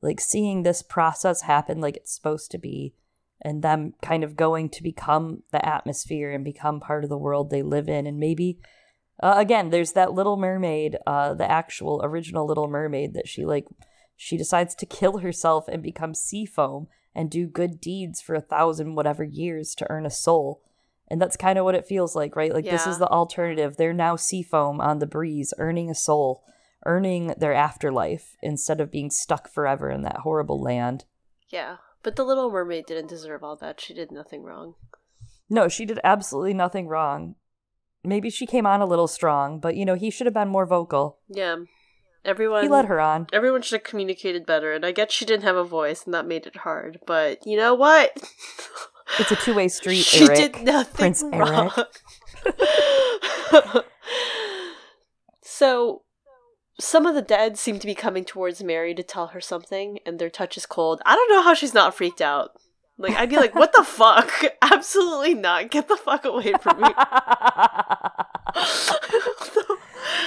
like 0.00 0.20
seeing 0.20 0.62
this 0.62 0.82
process 0.82 1.42
happen 1.42 1.80
like 1.80 1.96
it's 1.96 2.14
supposed 2.14 2.50
to 2.52 2.58
be, 2.58 2.94
and 3.42 3.62
them 3.62 3.94
kind 4.02 4.24
of 4.24 4.36
going 4.36 4.68
to 4.70 4.82
become 4.82 5.42
the 5.50 5.66
atmosphere 5.66 6.30
and 6.30 6.44
become 6.44 6.80
part 6.80 7.04
of 7.04 7.10
the 7.10 7.18
world 7.18 7.50
they 7.50 7.62
live 7.62 7.88
in, 7.88 8.06
and 8.06 8.18
maybe. 8.18 8.58
Uh, 9.22 9.34
again, 9.36 9.68
there's 9.68 9.92
that 9.92 10.14
little 10.14 10.38
mermaid, 10.38 10.96
uh, 11.06 11.34
the 11.34 11.50
actual 11.50 12.00
original 12.02 12.46
Little 12.46 12.68
Mermaid 12.68 13.12
that 13.12 13.28
she 13.28 13.44
like 13.44 13.66
she 14.16 14.36
decides 14.36 14.74
to 14.74 14.86
kill 14.86 15.18
herself 15.18 15.68
and 15.68 15.82
become 15.82 16.14
sea 16.14 16.46
foam 16.46 16.88
and 17.14 17.30
do 17.30 17.46
good 17.46 17.80
deeds 17.80 18.20
for 18.20 18.34
a 18.34 18.40
thousand 18.40 18.94
whatever 18.94 19.24
years 19.24 19.74
to 19.76 19.90
earn 19.90 20.06
a 20.06 20.10
soul. 20.10 20.62
And 21.08 21.20
that's 21.20 21.36
kind 21.36 21.58
of 21.58 21.64
what 21.64 21.74
it 21.74 21.86
feels 21.86 22.14
like, 22.14 22.36
right? 22.36 22.54
Like 22.54 22.64
yeah. 22.64 22.72
this 22.72 22.86
is 22.86 22.98
the 22.98 23.08
alternative. 23.08 23.76
They're 23.76 23.92
now 23.92 24.16
seafoam 24.16 24.80
on 24.80 25.00
the 25.00 25.06
breeze, 25.06 25.52
earning 25.58 25.90
a 25.90 25.94
soul, 25.94 26.44
earning 26.86 27.34
their 27.36 27.52
afterlife 27.52 28.36
instead 28.42 28.80
of 28.80 28.92
being 28.92 29.10
stuck 29.10 29.48
forever 29.52 29.90
in 29.90 30.02
that 30.02 30.18
horrible 30.18 30.60
land. 30.60 31.04
Yeah. 31.48 31.78
But 32.02 32.16
the 32.16 32.24
little 32.24 32.50
mermaid 32.50 32.86
didn't 32.86 33.08
deserve 33.08 33.42
all 33.42 33.56
that. 33.56 33.80
She 33.80 33.92
did 33.92 34.12
nothing 34.12 34.42
wrong. 34.42 34.74
No, 35.48 35.68
she 35.68 35.84
did 35.84 35.98
absolutely 36.04 36.54
nothing 36.54 36.86
wrong. 36.86 37.34
Maybe 38.04 38.30
she 38.30 38.46
came 38.46 38.64
on 38.64 38.80
a 38.80 38.86
little 38.86 39.08
strong, 39.08 39.58
but 39.58 39.76
you 39.76 39.84
know, 39.84 39.94
he 39.94 40.10
should 40.10 40.26
have 40.26 40.34
been 40.34 40.48
more 40.48 40.64
vocal. 40.64 41.18
Yeah. 41.28 41.56
Everyone 42.24 42.62
He 42.62 42.68
led 42.68 42.84
her 42.86 43.00
on. 43.00 43.26
Everyone 43.32 43.62
should 43.62 43.80
have 43.80 43.84
communicated 43.88 44.44
better, 44.46 44.72
and 44.72 44.84
I 44.84 44.92
get 44.92 45.10
she 45.10 45.24
didn't 45.24 45.44
have 45.44 45.56
a 45.56 45.64
voice 45.64 46.04
and 46.04 46.12
that 46.14 46.26
made 46.26 46.46
it 46.46 46.56
hard, 46.58 47.00
but 47.06 47.46
you 47.46 47.56
know 47.56 47.74
what? 47.74 48.16
It's 49.18 49.32
a 49.32 49.36
two 49.36 49.54
way 49.54 49.66
street. 49.66 50.04
she 50.04 50.22
Eric. 50.24 50.36
did 50.36 50.62
nothing 50.62 50.94
Prince 50.94 51.24
wrong. 51.32 51.72
Eric. 52.46 53.84
so 55.42 56.02
some 56.78 57.06
of 57.06 57.16
the 57.16 57.22
dead 57.22 57.58
seem 57.58 57.80
to 57.80 57.88
be 57.88 57.94
coming 57.96 58.24
towards 58.24 58.62
Mary 58.62 58.94
to 58.94 59.02
tell 59.02 59.28
her 59.28 59.40
something, 59.40 59.98
and 60.06 60.20
their 60.20 60.30
touch 60.30 60.56
is 60.56 60.64
cold. 60.64 61.02
I 61.04 61.16
don't 61.16 61.28
know 61.28 61.42
how 61.42 61.54
she's 61.54 61.74
not 61.74 61.92
freaked 61.94 62.20
out. 62.20 62.52
Like 62.98 63.16
I'd 63.16 63.30
be 63.30 63.36
like, 63.36 63.54
"What 63.56 63.72
the 63.72 63.82
fuck? 63.82 64.30
Absolutely 64.62 65.34
not! 65.34 65.70
Get 65.72 65.88
the 65.88 65.96
fuck 65.96 66.24
away 66.24 66.52
from 66.60 66.80
me!" 66.80 66.90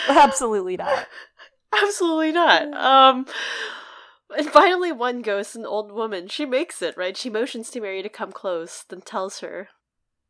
Absolutely 0.09 0.77
not. 0.77 1.07
Absolutely 1.81 2.31
not. 2.31 2.73
Um, 2.73 3.25
and 4.37 4.47
finally, 4.49 4.91
one 4.91 5.21
ghost, 5.21 5.55
an 5.55 5.65
old 5.65 5.91
woman, 5.91 6.27
she 6.27 6.45
makes 6.45 6.81
it, 6.81 6.97
right? 6.97 7.17
She 7.17 7.29
motions 7.29 7.69
to 7.71 7.81
Mary 7.81 8.03
to 8.03 8.09
come 8.09 8.31
close, 8.31 8.83
then 8.87 9.01
tells 9.01 9.39
her, 9.39 9.69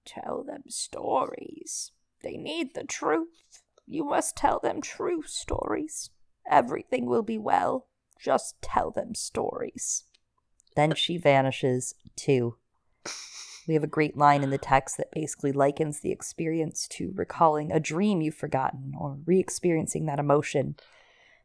Tell 0.05 0.43
them 0.43 0.63
stories. 0.67 1.91
They 2.21 2.37
need 2.37 2.73
the 2.73 2.83
truth. 2.83 3.61
You 3.85 4.05
must 4.05 4.35
tell 4.35 4.59
them 4.59 4.81
true 4.81 5.23
stories. 5.25 6.09
Everything 6.49 7.05
will 7.05 7.23
be 7.23 7.37
well. 7.37 7.87
Just 8.19 8.61
tell 8.61 8.91
them 8.91 9.15
stories. 9.15 10.03
Then 10.75 10.95
she 10.95 11.17
vanishes, 11.17 11.95
too. 12.15 12.57
We 13.67 13.75
have 13.75 13.83
a 13.83 13.87
great 13.87 14.17
line 14.17 14.43
in 14.43 14.49
the 14.49 14.57
text 14.57 14.97
that 14.97 15.11
basically 15.11 15.51
likens 15.51 15.99
the 15.99 16.11
experience 16.11 16.87
to 16.89 17.13
recalling 17.15 17.71
a 17.71 17.79
dream 17.79 18.21
you've 18.21 18.35
forgotten 18.35 18.93
or 18.97 19.17
re 19.25 19.39
experiencing 19.39 20.05
that 20.05 20.19
emotion. 20.19 20.75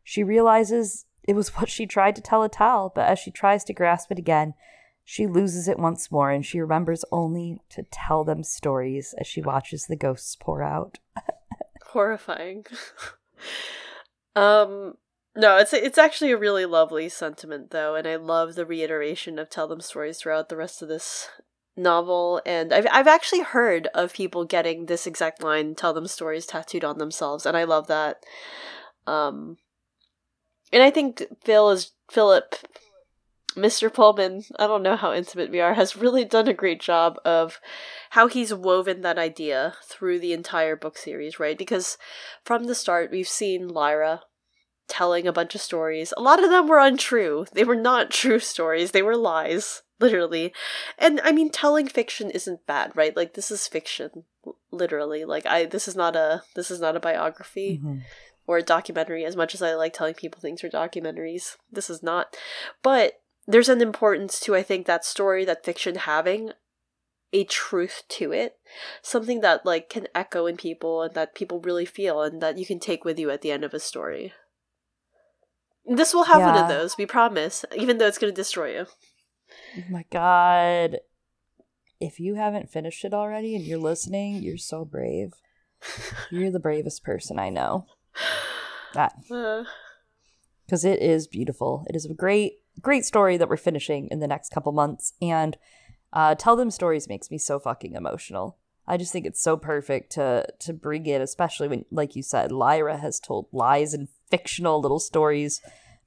She 0.09 0.25
realizes 0.25 1.05
it 1.23 1.37
was 1.37 1.49
what 1.57 1.69
she 1.69 1.85
tried 1.87 2.17
to 2.17 2.23
tell 2.23 2.49
Atal, 2.49 2.91
but 2.95 3.07
as 3.07 3.19
she 3.19 3.31
tries 3.31 3.63
to 3.65 3.75
grasp 3.75 4.11
it 4.11 4.19
again, 4.19 4.55
she 5.05 5.27
loses 5.27 5.69
it 5.69 5.79
once 5.79 6.11
more 6.11 6.31
and 6.31 6.47
she 6.47 6.61
remembers 6.61 7.05
only 7.13 7.61
to 7.69 7.83
tell 7.91 8.25
them 8.25 8.43
stories 8.43 9.15
as 9.19 9.27
she 9.27 9.43
watches 9.43 9.85
the 9.85 9.97
ghosts 9.97 10.35
pour 10.35 10.63
out. 10.63 10.99
Horrifying. 11.93 12.65
um 14.37 14.95
no, 15.37 15.59
it's 15.59 15.75
it's 15.75 15.99
actually 15.99 16.33
a 16.33 16.39
really 16.39 16.65
lovely 16.65 17.11
sentiment 17.11 17.71
though, 17.71 17.95
and 17.95 18.09
I 18.09 18.17
love 18.17 18.55
the 18.55 18.65
reiteration 18.65 19.39
of 19.39 19.51
tell 19.51 19.69
them 19.69 19.83
stories 19.83 20.19
throughout 20.19 20.49
the 20.49 20.57
rest 20.57 20.81
of 20.81 20.89
this 20.89 21.29
novel 21.77 22.41
and 22.47 22.73
I've 22.73 22.87
I've 22.91 23.07
actually 23.07 23.43
heard 23.43 23.89
of 23.89 24.15
people 24.15 24.47
getting 24.47 24.87
this 24.87 25.07
exact 25.07 25.43
line 25.43 25.75
tell 25.75 25.93
them 25.93 26.07
stories 26.07 26.47
tattooed 26.47 26.83
on 26.83 26.97
themselves 26.97 27.45
and 27.45 27.59
I 27.59 27.65
love 27.65 27.89
that. 27.89 28.25
Um 29.07 29.59
and 30.73 30.83
I 30.83 30.91
think 30.91 31.25
Phil 31.43 31.71
is 31.71 31.93
Philip, 32.11 32.55
Mr. 33.57 33.93
Pullman. 33.93 34.45
I 34.59 34.67
don't 34.67 34.83
know 34.83 34.97
how 34.97 35.13
intimate 35.13 35.51
we 35.51 35.61
are. 35.61 35.75
Has 35.75 35.97
really 35.97 36.25
done 36.25 36.49
a 36.49 36.55
great 36.55 36.81
job 36.81 37.19
of 37.25 37.61
how 38.11 38.29
he's 38.29 38.55
woven 38.55 39.03
that 39.03 39.19
idea 39.19 39.75
through 39.85 40.19
the 40.21 40.33
entire 40.33 40.77
book 40.77 40.97
series, 40.97 41.41
right? 41.41 41.59
Because 41.59 41.99
from 42.45 42.65
the 42.65 42.75
start, 42.75 43.11
we've 43.11 43.29
seen 43.29 43.69
Lyra 43.69 44.23
telling 44.89 45.27
a 45.27 45.33
bunch 45.33 45.55
of 45.55 45.61
stories. 45.61 46.15
A 46.17 46.23
lot 46.23 46.43
of 46.43 46.51
them 46.51 46.67
were 46.67 46.79
untrue. 46.79 47.47
They 47.53 47.65
were 47.65 47.77
not 47.77 48.11
true 48.13 48.39
stories. 48.39 48.93
They 48.93 49.03
were 49.03 49.17
lies, 49.17 49.83
literally. 50.01 50.53
And 50.99 51.21
I 51.23 51.33
mean, 51.33 51.51
telling 51.51 51.89
fiction 51.89 52.31
isn't 52.31 52.67
bad, 52.67 52.93
right? 52.95 53.17
Like 53.17 53.35
this 53.35 53.51
is 53.51 53.69
fiction, 53.69 54.25
literally. 54.71 55.25
Like 55.25 55.47
I, 55.47 55.67
this 55.67 55.89
is 55.89 55.97
not 55.97 56.17
a, 56.17 56.43
this 56.55 56.71
is 56.71 56.81
not 56.81 56.97
a 56.97 57.01
biography. 57.01 57.79
Mm-hmm 57.79 57.99
or 58.49 58.57
a 58.57 58.63
documentary 58.63 59.25
as 59.25 59.37
much 59.37 59.55
as 59.55 59.63
I 59.63 59.75
like 59.75 59.93
telling 59.93 60.15
people 60.15 60.41
things 60.41 60.65
are 60.65 60.71
documentaries. 60.71 61.57
This 61.71 61.89
is 61.89 62.03
not. 62.03 62.35
But 62.83 63.21
there's 63.47 63.69
an 63.69 63.83
importance 63.83 64.41
to 64.41 64.57
I 64.57 64.63
think 64.63 64.87
that 64.87 65.05
story 65.05 65.45
that 65.45 65.65
fiction 65.65 65.95
having 65.95 66.51
a 67.33 67.45
truth 67.45 68.05
to 68.09 68.33
it. 68.33 68.57
Something 69.03 69.43
that 69.43 69.67
like 69.67 69.91
can 69.91 70.09
echo 70.15 70.47
in 70.47 70.57
people 70.57 71.03
and 71.03 71.15
that 71.15 71.35
people 71.35 71.61
really 71.61 71.85
feel 71.85 72.23
and 72.23 72.41
that 72.41 72.59
you 72.59 72.65
can 72.65 72.81
take 72.81 73.05
with 73.05 73.19
you 73.19 73.31
at 73.31 73.43
the 73.43 73.53
end 73.53 73.65
of 73.65 73.75
a 73.75 73.79
story. 73.79 74.33
This 75.85 76.15
will 76.15 76.25
have 76.25 76.41
yeah. 76.41 76.55
one 76.55 76.63
of 76.63 76.69
those, 76.69 76.97
we 76.97 77.07
promise, 77.07 77.65
even 77.77 77.99
though 77.99 78.07
it's 78.07 78.19
going 78.19 78.33
to 78.33 78.37
destroy 78.37 78.79
you. 78.79 78.87
Oh 79.77 79.91
my 79.91 80.05
god. 80.11 80.99
If 82.01 82.19
you 82.19 82.37
haven't 82.37 82.71
finished 82.71 83.05
it 83.05 83.13
already 83.13 83.55
and 83.55 83.65
you're 83.65 83.79
listening, 83.79 84.37
you're 84.37 84.57
so 84.57 84.85
brave. 84.85 85.35
You're 86.31 86.51
the 86.51 86.59
bravest 86.59 87.05
person 87.05 87.39
I 87.39 87.51
know. 87.51 87.87
That. 88.95 89.15
Because 90.67 90.85
uh. 90.85 90.89
it 90.89 91.01
is 91.01 91.27
beautiful. 91.27 91.85
It 91.89 91.97
is 91.97 92.05
a 92.05 92.15
great, 92.15 92.55
great 92.81 93.05
story 93.05 93.37
that 93.37 93.49
we're 93.49 93.57
finishing 93.57 94.09
in 94.11 94.21
the 94.21 94.27
next 94.27 94.51
couple 94.51 94.73
months. 94.73 95.13
And 95.21 95.57
uh, 96.13 96.35
Tell 96.35 96.57
Them 96.57 96.71
Stories 96.71 97.09
makes 97.09 97.31
me 97.31 97.39
so 97.39 97.59
fucking 97.59 97.95
emotional. 97.95 98.59
I 98.87 98.97
just 98.97 99.13
think 99.13 99.27
it's 99.27 99.43
so 99.43 99.57
perfect 99.57 100.13
to 100.13 100.47
to 100.61 100.73
bring 100.73 101.05
in, 101.05 101.21
especially 101.21 101.69
when, 101.69 101.85
like 101.91 102.17
you 102.17 102.23
said, 102.23 102.51
Lyra 102.51 102.97
has 102.97 103.21
told 103.21 103.49
lies 103.53 103.93
and 103.93 104.09
fictional 104.31 104.81
little 104.81 104.99
stories. 104.99 105.61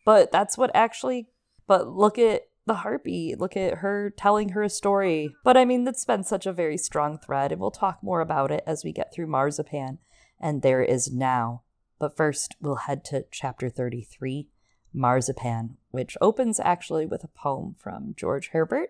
But 0.04 0.32
that's 0.32 0.58
what 0.58 0.72
actually. 0.74 1.28
But 1.68 1.88
look 1.90 2.18
at 2.18 2.48
the 2.66 2.76
harpy. 2.76 3.36
Look 3.38 3.56
at 3.56 3.80
her 3.80 4.10
telling 4.10 4.50
her 4.50 4.64
a 4.64 4.70
story. 4.70 5.36
But 5.44 5.58
I 5.58 5.66
mean, 5.66 5.84
that's 5.84 6.06
been 6.06 6.24
such 6.24 6.48
a 6.48 6.54
very 6.54 6.78
strong 6.78 7.20
thread, 7.20 7.52
and 7.52 7.62
we'll 7.62 7.72
talk 7.72 8.00
more 8.02 8.20
about 8.20 8.52
it 8.52 8.64
as 8.66 8.84
we 8.84 8.92
get 8.92 9.14
through 9.14 9.28
Marzipan 9.28 10.00
and 10.40 10.62
There 10.62 10.82
Is 10.82 11.12
Now. 11.12 11.62
But 12.02 12.18
first, 12.18 12.56
we'll 12.60 12.78
head 12.88 13.06
to 13.06 13.26
chapter 13.30 13.70
33, 13.70 14.48
Marzipan, 14.92 15.78
which 15.92 16.18
opens 16.20 16.60
actually 16.60 17.06
with 17.06 17.24
a 17.24 17.28
poem 17.28 17.76
from 17.78 18.16
George 18.18 18.48
Herbert. 18.54 18.90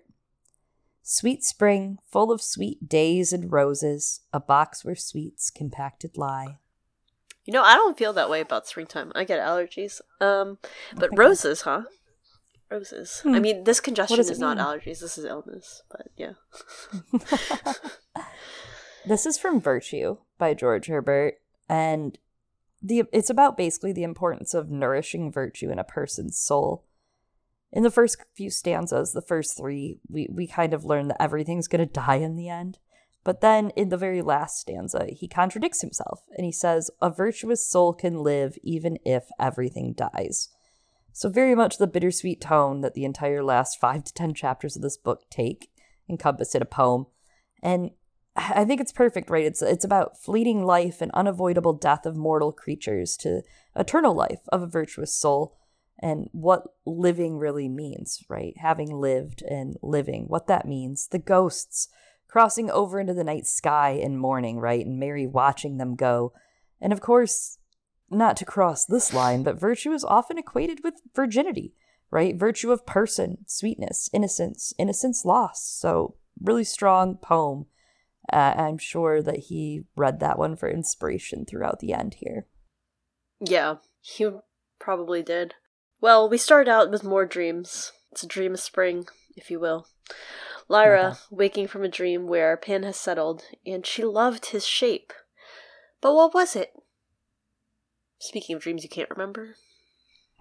Sweet 1.03 1.43
spring, 1.43 1.97
full 2.09 2.31
of 2.31 2.41
sweet 2.41 2.87
days 2.87 3.33
and 3.33 3.51
roses, 3.51 4.21
a 4.31 4.39
box 4.39 4.85
where 4.85 4.95
sweets 4.95 5.49
compacted 5.49 6.17
lie. 6.17 6.59
You 7.43 7.51
know, 7.51 7.63
I 7.63 7.73
don't 7.75 7.97
feel 7.97 8.13
that 8.13 8.29
way 8.29 8.39
about 8.39 8.65
springtime. 8.65 9.11
I 9.13 9.25
get 9.25 9.41
allergies. 9.41 9.99
Um, 10.21 10.57
but 10.95 11.09
roses, 11.17 11.63
huh? 11.63 11.83
Roses. 12.69 13.23
I 13.25 13.29
Hmm. 13.29 13.41
mean, 13.41 13.63
this 13.65 13.81
congestion 13.81 14.21
is 14.21 14.29
it 14.29 14.39
not 14.39 14.57
allergies. 14.57 15.01
This 15.01 15.17
is 15.17 15.25
illness. 15.25 15.83
But 15.91 16.07
yeah. 16.15 16.33
This 19.05 19.25
is 19.25 19.37
from 19.37 19.59
Virtue 19.59 20.17
by 20.37 20.53
George 20.53 20.85
Herbert, 20.85 21.41
and 21.67 22.17
the 22.81 23.03
it's 23.11 23.29
about 23.29 23.57
basically 23.57 23.93
the 23.93 24.03
importance 24.03 24.53
of 24.53 24.69
nourishing 24.69 25.31
virtue 25.31 25.69
in 25.69 25.79
a 25.79 25.83
person's 25.83 26.39
soul. 26.39 26.85
In 27.71 27.83
the 27.83 27.91
first 27.91 28.17
few 28.35 28.49
stanzas, 28.49 29.13
the 29.13 29.21
first 29.21 29.55
three, 29.55 29.99
we, 30.09 30.27
we 30.29 30.45
kind 30.45 30.73
of 30.73 30.83
learn 30.83 31.07
that 31.07 31.21
everything's 31.21 31.69
to 31.69 31.85
die 31.85 32.15
in 32.15 32.35
the 32.35 32.49
end. 32.49 32.79
But 33.23 33.41
then 33.41 33.69
in 33.71 33.89
the 33.89 33.97
very 33.97 34.21
last 34.21 34.59
stanza, 34.59 35.07
he 35.11 35.27
contradicts 35.27 35.81
himself 35.81 36.23
and 36.35 36.45
he 36.45 36.51
says, 36.51 36.89
A 37.01 37.09
virtuous 37.09 37.65
soul 37.65 37.93
can 37.93 38.23
live 38.23 38.57
even 38.63 38.97
if 39.05 39.25
everything 39.39 39.93
dies. 39.93 40.49
So, 41.13 41.29
very 41.29 41.55
much 41.55 41.77
the 41.77 41.87
bittersweet 41.87 42.41
tone 42.41 42.81
that 42.81 42.93
the 42.93 43.05
entire 43.05 43.43
last 43.43 43.79
five 43.79 44.03
to 44.05 44.13
ten 44.13 44.33
chapters 44.33 44.75
of 44.75 44.81
this 44.81 44.97
book 44.97 45.29
take 45.29 45.69
encompass 46.09 46.55
in 46.55 46.61
a 46.61 46.65
poem. 46.65 47.05
And 47.61 47.91
I 48.35 48.65
think 48.65 48.81
it's 48.81 48.91
perfect, 48.91 49.29
right? 49.29 49.45
It's 49.45 49.61
it's 49.61 49.85
about 49.85 50.17
fleeting 50.17 50.65
life 50.65 51.01
and 51.01 51.11
unavoidable 51.13 51.73
death 51.73 52.05
of 52.05 52.15
mortal 52.15 52.51
creatures 52.51 53.17
to 53.17 53.41
eternal 53.75 54.13
life 54.13 54.41
of 54.49 54.61
a 54.61 54.67
virtuous 54.67 55.15
soul 55.15 55.57
and 56.01 56.29
what 56.31 56.63
living 56.85 57.37
really 57.37 57.69
means, 57.69 58.23
right? 58.27 58.53
Having 58.57 58.95
lived 58.95 59.43
and 59.43 59.77
living, 59.81 60.25
what 60.27 60.47
that 60.47 60.67
means. 60.67 61.07
The 61.07 61.19
ghosts 61.19 61.87
crossing 62.27 62.71
over 62.71 62.99
into 62.99 63.13
the 63.13 63.23
night 63.23 63.45
sky 63.45 63.91
in 63.91 64.17
mourning, 64.17 64.59
right? 64.59 64.85
And 64.85 64.99
Mary 64.99 65.27
watching 65.27 65.77
them 65.77 65.95
go. 65.95 66.33
And 66.79 66.91
of 66.91 67.01
course, 67.01 67.59
not 68.09 68.35
to 68.37 68.45
cross 68.45 68.85
this 68.85 69.13
line, 69.13 69.43
but 69.43 69.59
virtue 69.59 69.91
is 69.91 70.03
often 70.03 70.37
equated 70.37 70.83
with 70.83 70.95
virginity, 71.15 71.73
right? 72.09 72.35
Virtue 72.35 72.71
of 72.71 72.85
person, 72.85 73.45
sweetness, 73.47 74.09
innocence, 74.11 74.73
innocence 74.79 75.23
lost. 75.23 75.79
So, 75.79 76.15
really 76.41 76.63
strong 76.63 77.15
poem. 77.15 77.67
Uh, 78.31 78.53
I'm 78.57 78.77
sure 78.77 79.21
that 79.21 79.45
he 79.49 79.83
read 79.95 80.19
that 80.19 80.37
one 80.37 80.55
for 80.55 80.69
inspiration 80.69 81.45
throughout 81.45 81.79
the 81.79 81.93
end 81.93 82.15
here. 82.15 82.47
Yeah, 83.39 83.77
he 83.99 84.29
probably 84.79 85.23
did. 85.23 85.55
Well, 85.99 86.29
we 86.29 86.37
start 86.37 86.67
out 86.67 86.91
with 86.91 87.03
more 87.03 87.25
dreams. 87.25 87.91
It's 88.11 88.23
a 88.23 88.27
dream 88.27 88.53
of 88.53 88.59
spring, 88.59 89.07
if 89.35 89.49
you 89.49 89.59
will. 89.59 89.87
Lyra, 90.67 91.17
waking 91.29 91.67
from 91.67 91.83
a 91.83 91.89
dream 91.89 92.27
where 92.27 92.55
Pan 92.55 92.83
has 92.83 92.97
settled, 92.97 93.43
and 93.65 93.85
she 93.85 94.03
loved 94.03 94.47
his 94.47 94.65
shape. 94.65 95.11
But 95.99 96.13
what 96.15 96.33
was 96.33 96.55
it? 96.55 96.71
Speaking 98.19 98.55
of 98.55 98.61
dreams 98.61 98.83
you 98.83 98.89
can't 98.89 99.09
remember. 99.09 99.55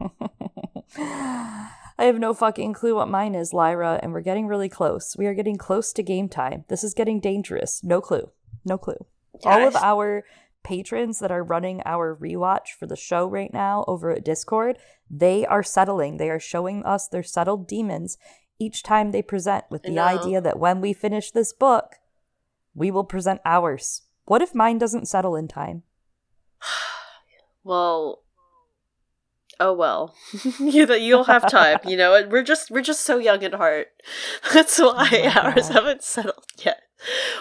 I 2.00 2.04
have 2.04 2.18
no 2.18 2.32
fucking 2.32 2.72
clue 2.72 2.94
what 2.94 3.10
mine 3.10 3.34
is, 3.34 3.52
Lyra, 3.52 4.00
and 4.02 4.14
we're 4.14 4.22
getting 4.22 4.46
really 4.46 4.70
close. 4.70 5.14
We 5.18 5.26
are 5.26 5.34
getting 5.34 5.58
close 5.58 5.92
to 5.92 6.02
game 6.02 6.30
time. 6.30 6.64
This 6.68 6.82
is 6.82 6.94
getting 6.94 7.20
dangerous. 7.20 7.84
No 7.84 8.00
clue. 8.00 8.30
No 8.64 8.78
clue. 8.78 9.04
All 9.44 9.68
of 9.68 9.76
our 9.76 10.24
patrons 10.62 11.18
that 11.18 11.30
are 11.30 11.44
running 11.44 11.82
our 11.84 12.16
rewatch 12.16 12.68
for 12.78 12.86
the 12.86 12.96
show 12.96 13.26
right 13.26 13.52
now 13.52 13.84
over 13.86 14.10
at 14.10 14.24
Discord, 14.24 14.78
they 15.10 15.44
are 15.44 15.62
settling. 15.62 16.16
They 16.16 16.30
are 16.30 16.40
showing 16.40 16.82
us 16.84 17.06
their 17.06 17.22
settled 17.22 17.68
demons 17.68 18.16
each 18.58 18.82
time 18.82 19.10
they 19.10 19.20
present 19.20 19.66
with 19.70 19.82
the 19.82 19.90
know. 19.90 20.02
idea 20.02 20.40
that 20.40 20.58
when 20.58 20.80
we 20.80 20.94
finish 20.94 21.30
this 21.30 21.52
book, 21.52 21.96
we 22.74 22.90
will 22.90 23.04
present 23.04 23.42
ours. 23.44 24.04
What 24.24 24.40
if 24.40 24.54
mine 24.54 24.78
doesn't 24.78 25.08
settle 25.08 25.36
in 25.36 25.48
time? 25.48 25.82
Well, 27.62 28.22
oh 29.60 29.72
well. 29.74 30.14
you 30.58 30.92
you'll 30.94 31.24
have 31.24 31.48
time. 31.48 31.78
You 31.86 31.96
know, 31.96 32.26
we're 32.28 32.42
just 32.42 32.70
we're 32.70 32.82
just 32.82 33.02
so 33.02 33.18
young 33.18 33.44
at 33.44 33.54
heart. 33.54 33.88
That's 34.52 34.78
why 34.78 35.08
Oh 35.12 35.40
ours 35.40 35.68
God. 35.68 35.72
haven't 35.72 36.02
settled 36.02 36.46
yet. 36.58 36.82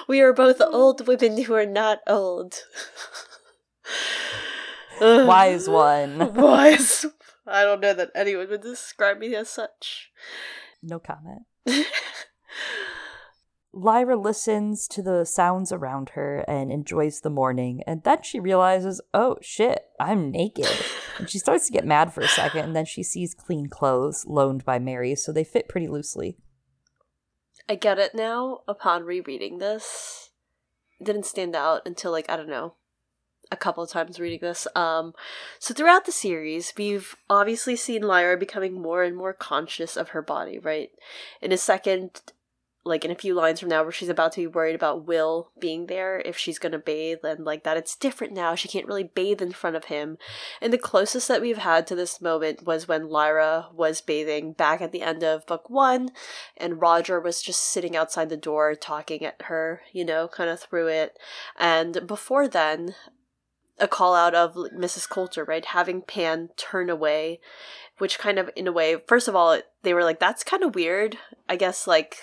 We 0.08 0.22
are 0.22 0.34
both 0.34 0.58
oh. 0.60 0.72
old 0.72 1.08
women 1.08 1.42
who 1.44 1.54
are 1.56 1.66
not 1.66 2.00
old. 2.06 2.64
Wise 5.02 5.70
one. 5.70 6.34
Wise. 6.34 7.06
I 7.48 7.64
don't 7.64 7.80
know 7.80 7.94
that 7.94 8.12
anyone 8.14 8.50
would 8.50 8.62
describe 8.62 9.18
me 9.18 9.34
as 9.36 9.50
such. 9.50 10.12
No 10.84 11.00
comment. 11.00 11.44
Lyra 13.82 14.18
listens 14.18 14.88
to 14.90 15.02
the 15.02 15.26
sounds 15.26 15.72
around 15.72 16.10
her 16.10 16.40
and 16.48 16.72
enjoys 16.72 17.22
the 17.22 17.30
morning, 17.30 17.82
and 17.88 18.04
then 18.04 18.22
she 18.24 18.40
realizes, 18.40 19.00
oh 19.14 19.38
shit, 19.42 19.86
I'm 20.00 20.32
naked. 20.32 20.68
and 21.18 21.30
she 21.30 21.40
starts 21.40 21.68
to 21.68 21.74
get 21.74 21.86
mad 21.86 22.14
for 22.14 22.22
a 22.22 22.28
second, 22.28 22.66
and 22.66 22.76
then 22.76 22.86
she 22.86 23.04
sees 23.04 23.34
clean 23.34 23.68
clothes 23.68 24.26
loaned 24.28 24.66
by 24.66 24.80
Mary, 24.80 25.16
so 25.16 25.32
they 25.32 25.44
fit 25.44 25.70
pretty 25.70 25.88
loosely. 25.88 26.38
I 27.70 27.76
get 27.76 28.00
it 28.00 28.16
now 28.16 28.62
upon 28.68 29.04
rereading 29.04 29.60
this. 29.60 30.32
It 31.00 31.06
didn't 31.06 31.28
stand 31.28 31.56
out 31.56 31.84
until 31.86 32.12
like 32.12 32.30
I 32.30 32.36
don't 32.36 32.50
know, 32.50 32.74
a 33.52 33.56
couple 33.56 33.84
of 33.84 33.92
times 33.92 34.20
reading 34.20 34.40
this. 34.42 34.68
Um 34.76 35.14
so 35.60 35.76
throughout 35.76 36.06
the 36.06 36.12
series, 36.12 36.74
we've 36.76 37.16
obviously 37.30 37.76
seen 37.76 38.02
Lyra 38.02 38.38
becoming 38.38 38.82
more 38.82 39.04
and 39.04 39.16
more 39.16 39.34
conscious 39.34 39.96
of 39.96 40.10
her 40.10 40.24
body, 40.24 40.58
right? 40.58 40.90
In 41.42 41.52
a 41.52 41.58
second 41.58 42.22
like 42.86 43.04
in 43.04 43.12
a 43.12 43.16
few 43.16 43.34
lines 43.34 43.60
from 43.60 43.70
now 43.70 43.84
where 43.84 43.92
she's 43.92 44.10
about 44.10 44.32
to 44.32 44.42
be 44.42 44.48
worried 44.48 44.76
about 44.76 45.06
Will 45.06 45.52
being 45.60 45.88
there 45.88 46.22
if 46.26 46.38
she's 46.38 46.60
going 46.60 46.72
to 46.72 46.80
bathe 46.80 47.20
and 47.24 47.46
like 47.46 47.64
that 47.64 47.78
it's 47.78 47.96
different 47.96 48.34
now. 48.34 48.56
She 48.56 48.68
can't 48.68 48.88
really 48.88 49.04
bathe 49.04 49.42
in 49.42 49.52
front 49.52 49.76
of 49.76 49.86
him. 49.86 50.18
And 50.62 50.72
the 50.72 50.78
closest 50.78 51.28
that 51.28 51.42
we've 51.42 51.58
had 51.58 51.86
to 51.88 51.96
this 51.96 52.22
moment 52.22 52.66
was 52.66 52.88
when 52.88 53.10
Lyra 53.10 53.68
was 53.74 54.02
bathing 54.02 54.54
back 54.54 54.82
at 54.82 54.92
the 54.92 55.02
end 55.02 55.24
of 55.24 55.46
book 55.46 55.70
1 55.70 56.10
and 56.58 56.82
Roger 56.82 57.20
was 57.20 57.42
just 57.42 57.62
sitting 57.62 57.96
outside 57.96 58.30
the 58.30 58.38
door 58.38 58.76
talking 58.76 59.26
at 59.26 59.42
her, 59.44 59.82
you 59.92 60.06
know, 60.06 60.28
kind 60.28 60.50
of 60.50 60.60
through 60.60 60.88
it. 60.88 61.18
And 61.58 62.08
before 62.08 62.48
then, 62.48 62.96
a 63.78 63.88
call 63.88 64.16
out 64.16 64.36
of 64.36 64.56
Mrs. 64.56 65.08
Coulter, 65.08 65.44
right? 65.44 65.64
Having 65.64 66.04
Pan 66.04 66.50
turn 66.58 66.90
away, 66.90 67.40
which 67.98 68.20
kind 68.20 68.38
of, 68.38 68.50
in 68.56 68.68
a 68.68 68.72
way, 68.72 68.98
first 69.08 69.28
of 69.28 69.36
all, 69.36 69.60
they 69.84 69.94
were 69.94 70.04
like, 70.04 70.20
that's 70.20 70.44
kind 70.44 70.64
of 70.64 70.76
weird. 70.76 71.18
I 71.48 71.56
guess, 71.56 71.88
like, 71.88 72.18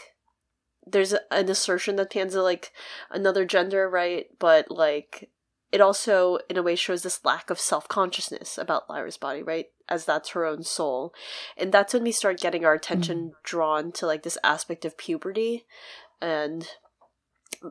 there's 0.87 1.14
an 1.30 1.49
assertion 1.49 1.97
that 1.97 2.12
Pan's 2.12 2.34
like 2.34 2.72
another 3.11 3.45
gender, 3.45 3.89
right? 3.89 4.26
But, 4.39 4.70
like, 4.70 5.28
it 5.72 5.80
also, 5.80 6.39
in 6.49 6.57
a 6.57 6.62
way, 6.62 6.76
shows 6.76 7.03
this 7.03 7.24
lack 7.24 7.51
of 7.51 7.59
self 7.59 7.89
consciousness 7.89 8.57
about 8.57 8.89
Lyra's 8.89 9.16
body, 9.16 9.43
right? 9.43 9.66
As 9.89 10.05
that's 10.05 10.30
her 10.30 10.45
own 10.45 10.62
soul. 10.62 11.12
And 11.57 11.72
that's 11.72 11.93
when 11.93 12.05
we 12.05 12.12
start 12.12 12.41
getting 12.41 12.64
our 12.64 12.74
attention 12.74 13.18
mm-hmm. 13.18 13.39
drawn 13.43 13.93
to, 13.93 14.07
like, 14.07 14.22
this 14.22 14.39
aspect 14.45 14.84
of 14.84 14.97
puberty. 14.97 15.64
And, 16.20 16.68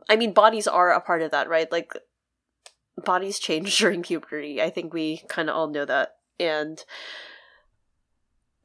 I 0.08 0.16
mean, 0.16 0.32
bodies 0.32 0.66
are 0.66 0.92
a 0.92 1.00
part 1.00 1.22
of 1.22 1.30
that, 1.30 1.48
right? 1.48 1.72
Like, 1.72 1.92
bodies 3.02 3.38
change 3.38 3.78
during 3.78 4.02
puberty. 4.02 4.60
I 4.60 4.68
think 4.70 4.92
we 4.92 5.22
kind 5.28 5.48
of 5.48 5.56
all 5.56 5.68
know 5.68 5.86
that. 5.86 6.16
And 6.38 6.84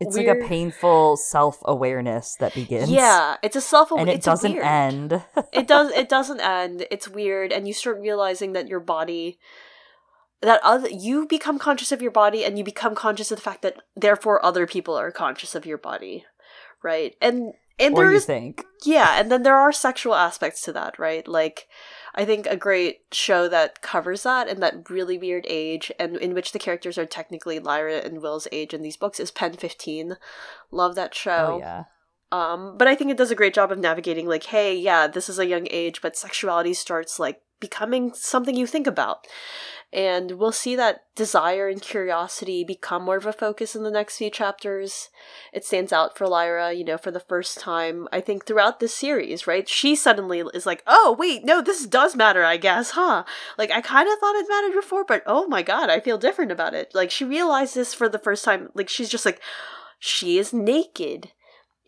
It's 0.02 0.18
like 0.18 0.28
a 0.28 0.36
painful 0.36 1.18
self 1.18 1.60
awareness 1.66 2.36
that 2.40 2.54
begins. 2.54 2.90
yeah, 2.90 3.38
it's 3.44 3.56
a 3.56 3.62
self 3.62 3.92
awareness. 3.92 4.14
And 4.14 4.22
it 4.22 4.26
doesn't 4.26 4.54
weird. 4.54 4.66
end. 4.66 5.24
it 5.54 5.68
does 5.68 5.92
it 5.92 6.10
doesn't 6.10 6.40
end. 6.40 6.86
It's 6.92 7.08
weird 7.08 7.52
and 7.52 7.68
you 7.68 7.74
start 7.74 8.00
realizing 8.00 8.54
that 8.54 8.68
your 8.68 8.80
body 8.80 9.40
that 10.42 10.60
other 10.64 10.90
you 10.90 11.28
become 11.28 11.60
conscious 11.60 11.92
of 11.92 12.02
your 12.02 12.12
body 12.12 12.44
and 12.44 12.58
you 12.58 12.64
become 12.64 12.96
conscious 12.96 13.32
of 13.32 13.38
the 13.38 13.44
fact 13.44 13.62
that 13.62 13.78
therefore 13.96 14.44
other 14.44 14.66
people 14.66 14.96
are 14.96 15.12
conscious 15.12 15.56
of 15.56 15.66
your 15.66 15.78
body. 15.78 16.26
Right? 16.84 17.16
And 17.22 17.54
and 17.82 17.98
you 17.98 18.04
there's 18.04 18.26
think. 18.26 18.64
Yeah, 18.84 19.20
and 19.20 19.32
then 19.32 19.44
there 19.44 19.56
are 19.56 19.72
sexual 19.72 20.14
aspects 20.14 20.62
to 20.62 20.74
that, 20.74 21.00
right? 21.00 21.28
Like, 21.28 21.68
I 22.14 22.26
think 22.26 22.46
a 22.46 22.58
great 22.58 23.02
show 23.12 23.48
that 23.48 23.82
covers 23.82 24.24
that 24.24 24.48
and 24.50 24.62
that 24.62 24.90
really 24.90 25.18
weird 25.18 25.46
age, 25.48 25.92
and 25.98 26.18
in 26.18 26.34
which 26.34 26.52
the 26.52 26.60
characters 26.60 26.98
are 26.98 27.06
technically 27.06 27.60
Lyra 27.60 28.00
and 28.00 28.22
Will's 28.22 28.48
age 28.52 28.74
in 28.74 28.82
these 28.82 28.98
books, 28.98 29.20
is 29.20 29.32
Pen 29.32 29.54
Fifteen. 29.54 30.18
Love 30.72 30.96
that 30.96 31.16
show. 31.16 31.56
Oh, 31.56 31.60
yeah. 31.60 31.84
Um, 32.34 32.78
but 32.78 32.88
I 32.88 32.96
think 32.96 33.12
it 33.12 33.18
does 33.18 33.32
a 33.32 33.36
great 33.36 33.54
job 33.54 33.72
of 33.72 33.80
navigating, 33.80 34.28
like, 34.28 34.46
hey, 34.46 34.76
yeah, 34.76 35.08
this 35.08 35.28
is 35.28 35.38
a 35.38 35.46
young 35.46 35.68
age, 35.70 36.02
but 36.02 36.16
sexuality 36.16 36.74
starts 36.74 37.20
like 37.20 37.42
becoming 37.62 38.14
something 38.14 38.58
you 38.58 38.68
think 38.68 38.88
about. 38.88 39.26
And 39.94 40.32
we'll 40.32 40.54
see 40.54 40.78
that 40.78 41.04
desire 41.16 41.68
and 41.68 41.82
curiosity 41.82 42.64
become 42.64 43.04
more 43.04 43.18
of 43.18 43.26
a 43.26 43.34
focus 43.34 43.76
in 43.76 43.84
the 43.84 43.92
next 43.92 44.18
few 44.18 44.30
chapters. 44.30 45.10
It 45.52 45.66
stands 45.66 45.92
out 45.92 46.18
for 46.18 46.28
Lyra, 46.28 46.72
you 46.72 46.86
know, 46.86 46.98
for 46.98 47.12
the 47.12 47.20
first 47.20 47.60
time, 47.60 48.08
I 48.10 48.22
think, 48.22 48.46
throughout 48.46 48.80
this 48.80 48.96
series, 48.96 49.48
right? 49.48 49.68
She 49.68 49.98
suddenly 49.98 50.44
is 50.54 50.66
like, 50.66 50.82
oh, 50.88 51.16
wait, 51.20 51.44
no, 51.44 51.62
this 51.62 51.86
does 51.86 52.16
matter, 52.16 52.46
I 52.46 52.56
guess, 52.56 52.92
huh? 52.92 53.26
Like, 53.58 53.70
I 53.70 53.82
kind 53.82 54.08
of 54.10 54.18
thought 54.18 54.38
it 54.38 54.46
mattered 54.48 54.76
before, 54.76 55.04
but 55.04 55.24
oh 55.26 55.46
my 55.48 55.62
god, 55.62 55.90
I 55.90 56.00
feel 56.00 56.18
different 56.18 56.54
about 56.54 56.74
it. 56.74 56.96
Like, 56.96 57.12
she 57.12 57.26
realized 57.26 57.76
this 57.76 57.94
for 57.94 58.08
the 58.08 58.20
first 58.20 58.46
time. 58.46 58.70
Like, 58.74 58.88
she's 58.88 59.10
just 59.10 59.26
like, 59.26 59.42
she 60.00 60.38
is 60.38 60.54
naked. 60.54 61.32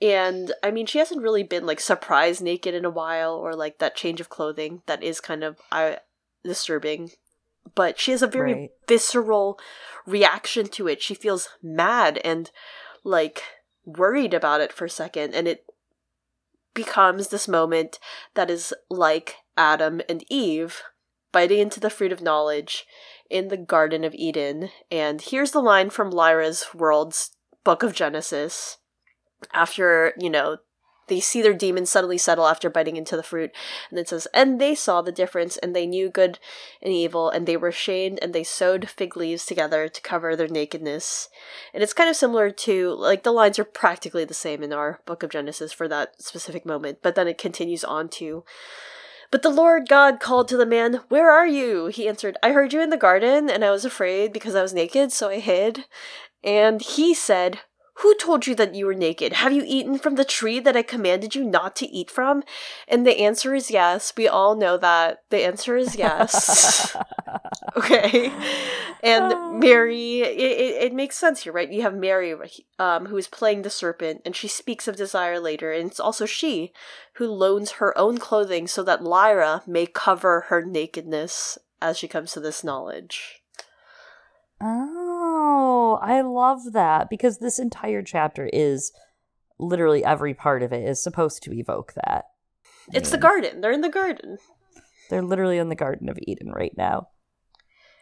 And 0.03 0.53
I 0.61 0.69
mean, 0.69 0.85
she 0.85 0.99
hasn't 0.99 1.23
really 1.23 1.43
been 1.43 1.65
like 1.65 1.79
surprised 1.79 2.41
naked 2.41 2.75
in 2.75 2.85
a 2.85 2.91
while, 2.91 3.33
or 3.33 3.55
like 3.55 3.79
that 3.79 3.95
change 3.95 4.19
of 4.21 4.29
clothing 4.29 4.83
that 4.85 5.01
is 5.01 5.19
kind 5.19 5.43
of 5.43 5.57
uh, 5.71 5.95
disturbing 6.43 7.11
but 7.75 7.99
she 7.99 8.11
has 8.11 8.21
a 8.21 8.27
very 8.27 8.53
right. 8.53 8.71
visceral 8.87 9.59
reaction 10.05 10.67
to 10.67 10.87
it. 10.87 11.01
She 11.01 11.15
feels 11.15 11.49
mad 11.61 12.19
and 12.23 12.51
like 13.03 13.43
worried 13.85 14.33
about 14.33 14.61
it 14.61 14.71
for 14.71 14.85
a 14.85 14.89
second, 14.89 15.33
and 15.33 15.47
it 15.47 15.65
becomes 16.73 17.27
this 17.27 17.47
moment 17.47 17.99
that 18.33 18.49
is 18.49 18.73
like 18.89 19.37
Adam 19.57 20.01
and 20.09 20.23
Eve 20.29 20.81
biting 21.31 21.59
into 21.59 21.79
the 21.79 21.89
fruit 21.89 22.11
of 22.11 22.21
knowledge 22.21 22.85
in 23.29 23.47
the 23.47 23.57
Garden 23.57 24.03
of 24.03 24.13
Eden. 24.15 24.69
And 24.91 25.21
here's 25.21 25.51
the 25.51 25.61
line 25.61 25.89
from 25.89 26.11
Lyra's 26.11 26.67
World's 26.73 27.31
Book 27.63 27.81
of 27.83 27.93
Genesis. 27.93 28.77
After, 29.53 30.13
you 30.17 30.29
know, 30.29 30.57
they 31.07 31.19
see 31.19 31.41
their 31.41 31.53
demons 31.53 31.89
suddenly 31.89 32.17
settle 32.17 32.47
after 32.47 32.69
biting 32.69 32.95
into 32.95 33.17
the 33.17 33.23
fruit. 33.23 33.51
And 33.89 33.99
it 33.99 34.07
says, 34.07 34.27
And 34.33 34.59
they 34.59 34.73
saw 34.73 35.01
the 35.01 35.11
difference, 35.11 35.57
and 35.57 35.75
they 35.75 35.85
knew 35.85 36.09
good 36.09 36.39
and 36.81 36.93
evil, 36.93 37.29
and 37.29 37.45
they 37.45 37.57
were 37.57 37.67
ashamed, 37.69 38.19
and 38.21 38.33
they 38.33 38.43
sewed 38.43 38.89
fig 38.89 39.17
leaves 39.17 39.45
together 39.45 39.89
to 39.89 40.01
cover 40.01 40.35
their 40.35 40.47
nakedness. 40.47 41.29
And 41.73 41.83
it's 41.83 41.93
kind 41.93 42.09
of 42.09 42.15
similar 42.15 42.51
to, 42.51 42.91
like, 42.93 43.23
the 43.23 43.31
lines 43.31 43.59
are 43.59 43.65
practically 43.65 44.25
the 44.25 44.33
same 44.33 44.63
in 44.63 44.71
our 44.71 45.01
book 45.05 45.23
of 45.23 45.31
Genesis 45.31 45.73
for 45.73 45.87
that 45.89 46.21
specific 46.21 46.65
moment, 46.65 46.99
but 47.01 47.15
then 47.15 47.27
it 47.27 47.37
continues 47.37 47.83
on 47.83 48.07
to. 48.09 48.45
But 49.29 49.41
the 49.41 49.49
Lord 49.49 49.89
God 49.89 50.19
called 50.19 50.47
to 50.49 50.57
the 50.57 50.65
man, 50.65 51.01
Where 51.09 51.31
are 51.31 51.47
you? 51.47 51.87
He 51.87 52.07
answered, 52.07 52.37
I 52.43 52.51
heard 52.51 52.71
you 52.71 52.81
in 52.81 52.91
the 52.91 52.97
garden, 52.97 53.49
and 53.49 53.65
I 53.65 53.71
was 53.71 53.83
afraid 53.83 54.31
because 54.31 54.55
I 54.55 54.61
was 54.61 54.73
naked, 54.73 55.11
so 55.11 55.29
I 55.29 55.39
hid. 55.39 55.85
And 56.43 56.81
he 56.81 57.13
said, 57.13 57.61
who 57.97 58.15
told 58.15 58.47
you 58.47 58.55
that 58.55 58.73
you 58.73 58.87
were 58.87 58.95
naked? 58.95 59.33
Have 59.33 59.53
you 59.53 59.63
eaten 59.65 59.99
from 59.99 60.15
the 60.15 60.25
tree 60.25 60.59
that 60.59 60.75
I 60.75 60.81
commanded 60.81 61.35
you 61.35 61.43
not 61.43 61.75
to 61.77 61.87
eat 61.87 62.09
from? 62.09 62.43
And 62.87 63.05
the 63.05 63.19
answer 63.19 63.53
is 63.53 63.69
yes. 63.69 64.11
We 64.17 64.27
all 64.27 64.55
know 64.55 64.77
that. 64.77 65.23
The 65.29 65.45
answer 65.45 65.77
is 65.77 65.95
yes. 65.95 66.95
okay. 67.77 68.31
And 69.03 69.59
Mary, 69.59 70.21
it, 70.21 70.39
it, 70.39 70.83
it, 70.85 70.93
makes 70.93 71.17
sense 71.17 71.43
here, 71.43 71.53
right? 71.53 71.71
You 71.71 71.83
have 71.83 71.93
Mary, 71.93 72.35
um, 72.79 73.07
who 73.07 73.17
is 73.17 73.27
playing 73.27 73.61
the 73.61 73.69
serpent, 73.69 74.21
and 74.25 74.35
she 74.35 74.47
speaks 74.47 74.87
of 74.87 74.95
desire 74.95 75.39
later. 75.39 75.71
And 75.71 75.91
it's 75.91 75.99
also 75.99 76.25
she 76.25 76.73
who 77.15 77.27
loans 77.27 77.73
her 77.73 77.95
own 77.95 78.17
clothing 78.17 78.65
so 78.65 78.81
that 78.83 79.03
Lyra 79.03 79.61
may 79.67 79.85
cover 79.85 80.45
her 80.47 80.65
nakedness 80.65 81.59
as 81.81 81.97
she 81.97 82.07
comes 82.07 82.31
to 82.31 82.39
this 82.39 82.63
knowledge. 82.63 83.43
Oh, 84.61 85.02
I 86.01 86.21
love 86.21 86.73
that 86.73 87.09
because 87.09 87.37
this 87.37 87.59
entire 87.59 88.03
chapter 88.03 88.49
is 88.51 88.91
literally 89.59 90.03
every 90.03 90.33
part 90.33 90.63
of 90.63 90.73
it 90.73 90.87
is 90.87 91.01
supposed 91.01 91.43
to 91.43 91.53
evoke 91.53 91.93
that. 91.93 92.25
It's 92.91 93.11
the 93.11 93.17
garden. 93.17 93.61
They're 93.61 93.71
in 93.71 93.81
the 93.81 93.89
garden. 93.89 94.37
They're 95.09 95.21
literally 95.21 95.57
in 95.57 95.69
the 95.69 95.75
Garden 95.75 96.09
of 96.09 96.17
Eden 96.21 96.51
right 96.51 96.73
now. 96.75 97.09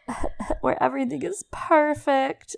Where 0.60 0.82
everything 0.82 1.22
is 1.22 1.44
perfect. 1.50 2.56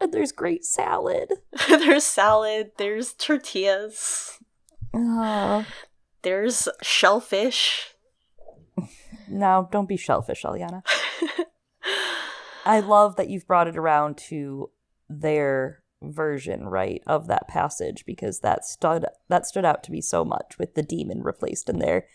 And 0.00 0.12
there's 0.12 0.32
great 0.32 0.64
salad. 0.64 1.32
there's 1.68 2.04
salad. 2.04 2.72
There's 2.76 3.14
tortillas. 3.14 4.38
Uh, 4.92 5.64
there's 6.22 6.68
shellfish. 6.82 7.94
No, 9.26 9.70
don't 9.72 9.88
be 9.88 9.96
shellfish, 9.96 10.42
Eliana. 10.42 10.82
I 12.64 12.80
love 12.80 13.16
that 13.16 13.28
you've 13.28 13.46
brought 13.46 13.68
it 13.68 13.76
around 13.76 14.16
to 14.28 14.70
their 15.08 15.82
version, 16.02 16.66
right, 16.66 17.02
of 17.06 17.26
that 17.28 17.48
passage 17.48 18.04
because 18.06 18.40
that 18.40 18.64
stood 18.64 19.06
that 19.28 19.46
stood 19.46 19.64
out 19.64 19.82
to 19.84 19.92
me 19.92 20.00
so 20.00 20.24
much 20.24 20.58
with 20.58 20.74
the 20.74 20.82
demon 20.82 21.22
replaced 21.22 21.68
in 21.68 21.78
there, 21.78 22.06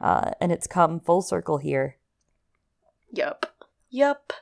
uh, 0.00 0.32
and 0.40 0.52
it's 0.52 0.66
come 0.66 1.00
full 1.00 1.22
circle 1.22 1.58
here. 1.58 1.98
Yep. 3.12 3.46
Yep. 3.90 4.32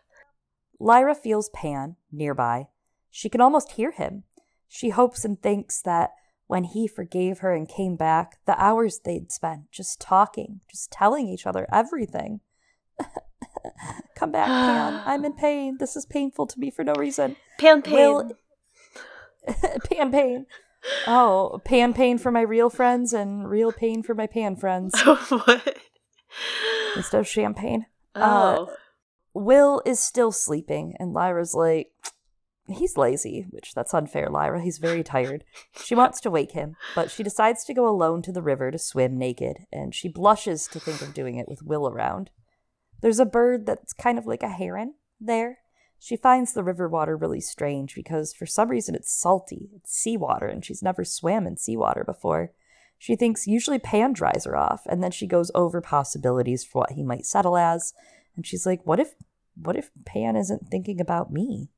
Lyra 0.79 1.15
feels 1.15 1.51
Pan 1.51 1.97
nearby. 2.11 2.69
She 3.11 3.29
can 3.29 3.41
almost 3.41 3.73
hear 3.73 3.93
him. 3.93 4.25
She 4.69 4.89
hopes 4.89 5.25
and 5.25 5.41
thinks 5.41 5.83
that 5.83 6.11
when 6.47 6.65
he 6.65 6.87
forgave 6.89 7.39
her 7.39 7.53
and 7.53 7.69
came 7.69 7.97
back, 7.97 8.39
the 8.47 8.61
hours 8.61 9.01
they'd 9.05 9.31
spent 9.31 9.71
just 9.71 10.01
talking, 10.01 10.61
just 10.71 10.91
telling 10.91 11.29
each 11.29 11.47
other 11.47 11.67
everything. 11.71 12.41
Come 14.15 14.33
back, 14.33 14.47
Pan. 14.47 15.03
I'm 15.07 15.25
in 15.25 15.33
pain. 15.33 15.77
This 15.79 15.97
is 15.97 16.07
painful 16.07 16.47
to 16.49 16.61
me 16.61 16.71
for 16.71 16.85
no 16.85 16.95
reason. 16.95 17.37
Pan 17.59 17.83
pain. 17.83 17.95
Will... 17.95 18.33
pan 19.91 20.13
pain. 20.13 20.47
Oh, 21.07 21.61
pan 21.65 21.95
pain 21.95 22.19
for 22.19 22.31
my 22.31 22.41
real 22.41 22.71
friends 22.71 23.13
and 23.13 23.49
real 23.49 23.73
pain 23.73 24.03
for 24.03 24.15
my 24.15 24.27
pan 24.27 24.57
friends. 24.57 25.01
what? 25.29 25.79
Instead 26.97 27.21
of 27.21 27.29
champagne. 27.29 27.87
Uh, 28.15 28.57
oh. 28.59 28.65
Uh, 28.65 28.75
Will 29.35 29.83
is 29.87 29.99
still 29.99 30.31
sleeping, 30.31 30.95
and 30.99 31.15
Lyra's 31.15 31.55
like, 31.55 31.91
he's 32.69 32.97
lazy, 32.97 33.47
which 33.51 33.75
that's 33.75 33.95
unfair, 33.95 34.29
Lyra. 34.29 34.63
He's 34.63 34.79
very 34.79 35.03
tired. 35.03 35.45
She 35.83 35.95
wants 35.95 36.21
to 36.21 36.31
wake 36.31 36.53
him, 36.53 36.77
but 36.95 37.11
she 37.11 37.23
decides 37.23 37.65
to 37.65 37.75
go 37.75 37.89
alone 37.89 38.23
to 38.23 38.33
the 38.33 38.43
river 38.43 38.71
to 38.71 38.79
swim 38.79 39.17
naked, 39.17 39.67
and 39.73 39.95
she 39.95 40.09
blushes 40.09 40.67
to 40.69 40.81
think 40.81 41.01
of 41.01 41.15
doing 41.15 41.37
it 41.37 41.49
with 41.49 41.63
Will 41.63 41.89
around. 41.89 42.31
There's 43.03 43.21
a 43.21 43.27
bird 43.27 43.67
that's 43.67 43.93
kind 43.93 44.17
of 44.17 44.27
like 44.27 44.45
a 44.45 44.49
heron 44.49 44.95
there. 45.21 45.59
She 45.99 46.17
finds 46.17 46.53
the 46.53 46.65
river 46.65 46.89
water 46.89 47.17
really 47.17 47.41
strange 47.41 47.95
because 47.95 48.33
for 48.33 48.47
some 48.47 48.69
reason 48.69 48.95
it's 48.95 49.13
salty, 49.13 49.71
it's 49.75 49.93
seawater, 49.93 50.47
and 50.47 50.65
she's 50.65 50.83
never 50.83 51.05
swam 51.05 51.47
in 51.47 51.57
seawater 51.57 52.05
before. 52.05 52.53
She 52.99 53.17
thinks 53.17 53.49
usually 53.49 53.81
Pan 53.81 54.13
dries 54.13 54.45
her 54.45 54.57
off, 54.57 54.87
and 54.87 55.03
then 55.03 55.11
she 55.11 55.27
goes 55.27 55.51
over 55.55 55.81
possibilities 55.81 56.65
for 56.65 56.81
what 56.81 56.93
he 56.93 57.03
might 57.03 57.27
settle 57.27 57.57
as, 57.57 57.93
and 58.37 58.47
she's 58.47 58.67
like, 58.67 58.87
"What 58.87 59.01
if, 59.01 59.15
what 59.61 59.77
if 59.77 59.91
Pan 60.05 60.37
isn't 60.37 60.69
thinking 60.69 61.01
about 61.01 61.33
me?" 61.33 61.71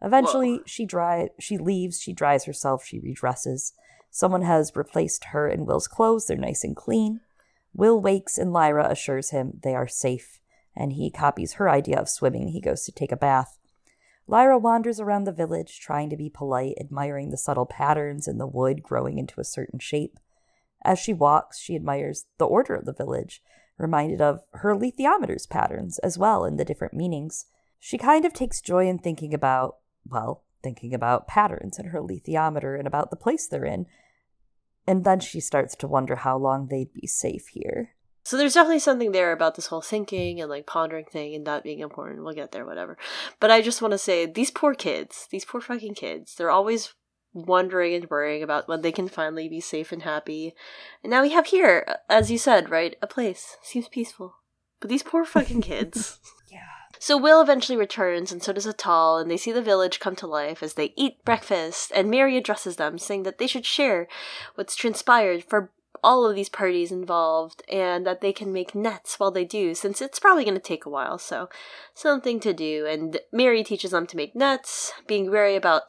Eventually, 0.00 0.56
Whoa. 0.56 0.62
she 0.64 0.86
dry 0.86 1.28
she 1.38 1.58
leaves, 1.58 2.00
she 2.00 2.14
dries 2.14 2.44
herself, 2.44 2.84
she 2.84 2.98
redresses. 2.98 3.72
Someone 4.10 4.42
has 4.42 4.72
replaced 4.74 5.24
her 5.26 5.48
and 5.48 5.66
Will's 5.66 5.88
clothes; 5.88 6.26
they're 6.26 6.38
nice 6.38 6.64
and 6.64 6.74
clean. 6.74 7.20
Will 7.74 8.00
wakes, 8.00 8.38
and 8.38 8.54
Lyra 8.54 8.90
assures 8.90 9.30
him 9.30 9.60
they 9.62 9.74
are 9.74 9.88
safe 9.88 10.40
and 10.76 10.92
he 10.92 11.10
copies 11.10 11.54
her 11.54 11.68
idea 11.68 11.98
of 11.98 12.08
swimming. 12.08 12.48
He 12.48 12.60
goes 12.60 12.84
to 12.84 12.92
take 12.92 13.12
a 13.12 13.16
bath. 13.16 13.58
Lyra 14.28 14.58
wanders 14.58 15.00
around 15.00 15.24
the 15.24 15.32
village, 15.32 15.80
trying 15.80 16.10
to 16.10 16.16
be 16.16 16.28
polite, 16.28 16.76
admiring 16.80 17.30
the 17.30 17.36
subtle 17.36 17.66
patterns 17.66 18.26
in 18.26 18.38
the 18.38 18.46
wood 18.46 18.82
growing 18.82 19.18
into 19.18 19.40
a 19.40 19.44
certain 19.44 19.78
shape. 19.78 20.18
As 20.84 20.98
she 20.98 21.12
walks, 21.12 21.58
she 21.58 21.76
admires 21.76 22.26
the 22.38 22.46
order 22.46 22.74
of 22.74 22.84
the 22.84 22.92
village, 22.92 23.42
reminded 23.78 24.20
of 24.20 24.40
her 24.52 24.74
alethiometer's 24.74 25.46
patterns 25.46 25.98
as 26.00 26.18
well 26.18 26.44
in 26.44 26.56
the 26.56 26.64
different 26.64 26.94
meanings. 26.94 27.46
She 27.78 27.98
kind 27.98 28.24
of 28.24 28.32
takes 28.32 28.60
joy 28.60 28.88
in 28.88 28.98
thinking 28.98 29.32
about, 29.32 29.76
well, 30.08 30.42
thinking 30.62 30.92
about 30.92 31.28
patterns 31.28 31.78
in 31.78 31.86
her 31.86 32.00
alethiometer 32.00 32.76
and 32.76 32.86
about 32.86 33.10
the 33.10 33.16
place 33.16 33.46
they're 33.46 33.64
in. 33.64 33.86
And 34.86 35.04
then 35.04 35.20
she 35.20 35.40
starts 35.40 35.76
to 35.76 35.88
wonder 35.88 36.16
how 36.16 36.36
long 36.36 36.66
they'd 36.66 36.92
be 36.92 37.06
safe 37.06 37.48
here. 37.48 37.95
So 38.26 38.36
there's 38.36 38.54
definitely 38.54 38.80
something 38.80 39.12
there 39.12 39.30
about 39.30 39.54
this 39.54 39.68
whole 39.68 39.80
thinking 39.80 40.40
and 40.40 40.50
like 40.50 40.66
pondering 40.66 41.04
thing 41.04 41.36
and 41.36 41.46
that 41.46 41.62
being 41.62 41.78
important. 41.78 42.24
We'll 42.24 42.34
get 42.34 42.50
there, 42.50 42.66
whatever. 42.66 42.98
But 43.38 43.52
I 43.52 43.62
just 43.62 43.80
want 43.80 43.92
to 43.92 43.98
say 43.98 44.26
these 44.26 44.50
poor 44.50 44.74
kids, 44.74 45.28
these 45.30 45.44
poor 45.44 45.60
fucking 45.60 45.94
kids, 45.94 46.34
they're 46.34 46.50
always 46.50 46.92
wondering 47.32 47.94
and 47.94 48.10
worrying 48.10 48.42
about 48.42 48.66
when 48.66 48.82
they 48.82 48.90
can 48.90 49.06
finally 49.06 49.48
be 49.48 49.60
safe 49.60 49.92
and 49.92 50.02
happy. 50.02 50.56
And 51.04 51.12
now 51.12 51.22
we 51.22 51.30
have 51.30 51.46
here, 51.46 51.84
uh, 51.86 51.94
as 52.08 52.28
you 52.28 52.36
said, 52.36 52.68
right, 52.68 52.96
a 53.00 53.06
place. 53.06 53.58
Seems 53.62 53.86
peaceful. 53.86 54.34
But 54.80 54.90
these 54.90 55.04
poor 55.04 55.24
fucking 55.24 55.62
kids. 55.62 56.18
yeah. 56.50 56.58
So 56.98 57.16
Will 57.16 57.40
eventually 57.40 57.78
returns, 57.78 58.32
and 58.32 58.42
so 58.42 58.52
does 58.52 58.66
Atal, 58.66 59.22
and 59.22 59.30
they 59.30 59.36
see 59.36 59.52
the 59.52 59.62
village 59.62 60.00
come 60.00 60.16
to 60.16 60.26
life 60.26 60.64
as 60.64 60.74
they 60.74 60.92
eat 60.96 61.24
breakfast, 61.24 61.92
and 61.94 62.10
Mary 62.10 62.36
addresses 62.36 62.74
them, 62.74 62.98
saying 62.98 63.22
that 63.22 63.38
they 63.38 63.46
should 63.46 63.64
share 63.64 64.08
what's 64.56 64.74
transpired 64.74 65.44
for 65.44 65.70
all 66.02 66.26
of 66.28 66.34
these 66.34 66.48
parties 66.48 66.92
involved 66.92 67.62
and 67.68 68.06
that 68.06 68.20
they 68.20 68.32
can 68.32 68.52
make 68.52 68.74
nets 68.74 69.18
while 69.18 69.30
they 69.30 69.44
do 69.44 69.74
since 69.74 70.00
it's 70.00 70.18
probably 70.18 70.44
going 70.44 70.54
to 70.54 70.60
take 70.60 70.84
a 70.84 70.90
while 70.90 71.18
so 71.18 71.48
something 71.94 72.40
to 72.40 72.52
do 72.52 72.86
and 72.86 73.20
mary 73.32 73.62
teaches 73.62 73.90
them 73.90 74.06
to 74.06 74.16
make 74.16 74.34
nets 74.34 74.92
being 75.06 75.30
wary 75.30 75.56
about 75.56 75.82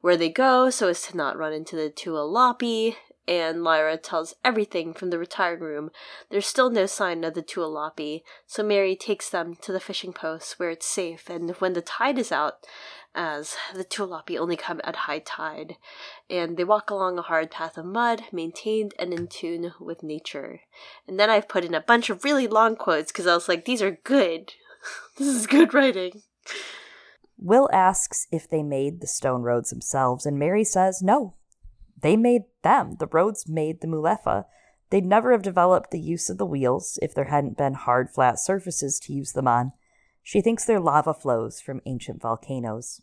where 0.00 0.16
they 0.16 0.28
go 0.28 0.70
so 0.70 0.88
as 0.88 1.02
to 1.02 1.16
not 1.16 1.36
run 1.36 1.52
into 1.52 1.76
the 1.76 1.90
tualapi 1.90 2.96
and 3.28 3.62
Lyra 3.62 3.96
tells 3.96 4.34
everything 4.44 4.92
from 4.92 5.10
the 5.10 5.18
retired 5.18 5.60
room. 5.60 5.90
There's 6.30 6.46
still 6.46 6.70
no 6.70 6.86
sign 6.86 7.22
of 7.22 7.34
the 7.34 7.42
Tualapi, 7.42 8.22
so 8.46 8.62
Mary 8.62 8.96
takes 8.96 9.30
them 9.30 9.54
to 9.62 9.72
the 9.72 9.80
fishing 9.80 10.12
post 10.12 10.58
where 10.58 10.70
it's 10.70 10.86
safe, 10.86 11.30
and 11.30 11.50
when 11.52 11.74
the 11.74 11.82
tide 11.82 12.18
is 12.18 12.32
out, 12.32 12.66
as 13.14 13.56
the 13.74 13.84
Tualapi 13.84 14.38
only 14.38 14.56
come 14.56 14.80
at 14.84 14.96
high 14.96 15.18
tide, 15.18 15.76
and 16.30 16.56
they 16.56 16.64
walk 16.64 16.90
along 16.90 17.18
a 17.18 17.22
hard 17.22 17.50
path 17.50 17.76
of 17.76 17.84
mud, 17.84 18.22
maintained 18.32 18.94
and 18.98 19.12
in 19.12 19.26
tune 19.26 19.72
with 19.78 20.02
nature. 20.02 20.60
And 21.06 21.18
then 21.18 21.30
I've 21.30 21.48
put 21.48 21.64
in 21.64 21.74
a 21.74 21.80
bunch 21.80 22.10
of 22.10 22.24
really 22.24 22.46
long 22.46 22.76
quotes 22.76 23.12
because 23.12 23.26
I 23.26 23.34
was 23.34 23.48
like, 23.48 23.64
these 23.64 23.82
are 23.82 23.98
good. 24.04 24.54
this 25.18 25.28
is 25.28 25.46
good 25.46 25.74
writing. 25.74 26.22
Will 27.38 27.68
asks 27.72 28.26
if 28.30 28.48
they 28.48 28.62
made 28.62 29.00
the 29.00 29.06
stone 29.06 29.42
roads 29.42 29.70
themselves, 29.70 30.24
and 30.24 30.38
Mary 30.38 30.64
says 30.64 31.02
no. 31.02 31.34
They 32.00 32.16
made 32.16 32.42
them. 32.62 32.96
The 32.98 33.06
roads 33.06 33.48
made 33.48 33.80
the 33.80 33.86
Mulefa. 33.86 34.44
They'd 34.90 35.06
never 35.06 35.32
have 35.32 35.42
developed 35.42 35.90
the 35.90 36.00
use 36.00 36.28
of 36.28 36.38
the 36.38 36.46
wheels 36.46 36.98
if 37.00 37.14
there 37.14 37.24
hadn't 37.24 37.56
been 37.56 37.74
hard, 37.74 38.10
flat 38.10 38.38
surfaces 38.38 38.98
to 39.00 39.12
use 39.12 39.32
them 39.32 39.48
on. 39.48 39.72
She 40.22 40.40
thinks 40.40 40.64
they're 40.64 40.80
lava 40.80 41.14
flows 41.14 41.60
from 41.60 41.80
ancient 41.84 42.22
volcanoes. 42.22 43.02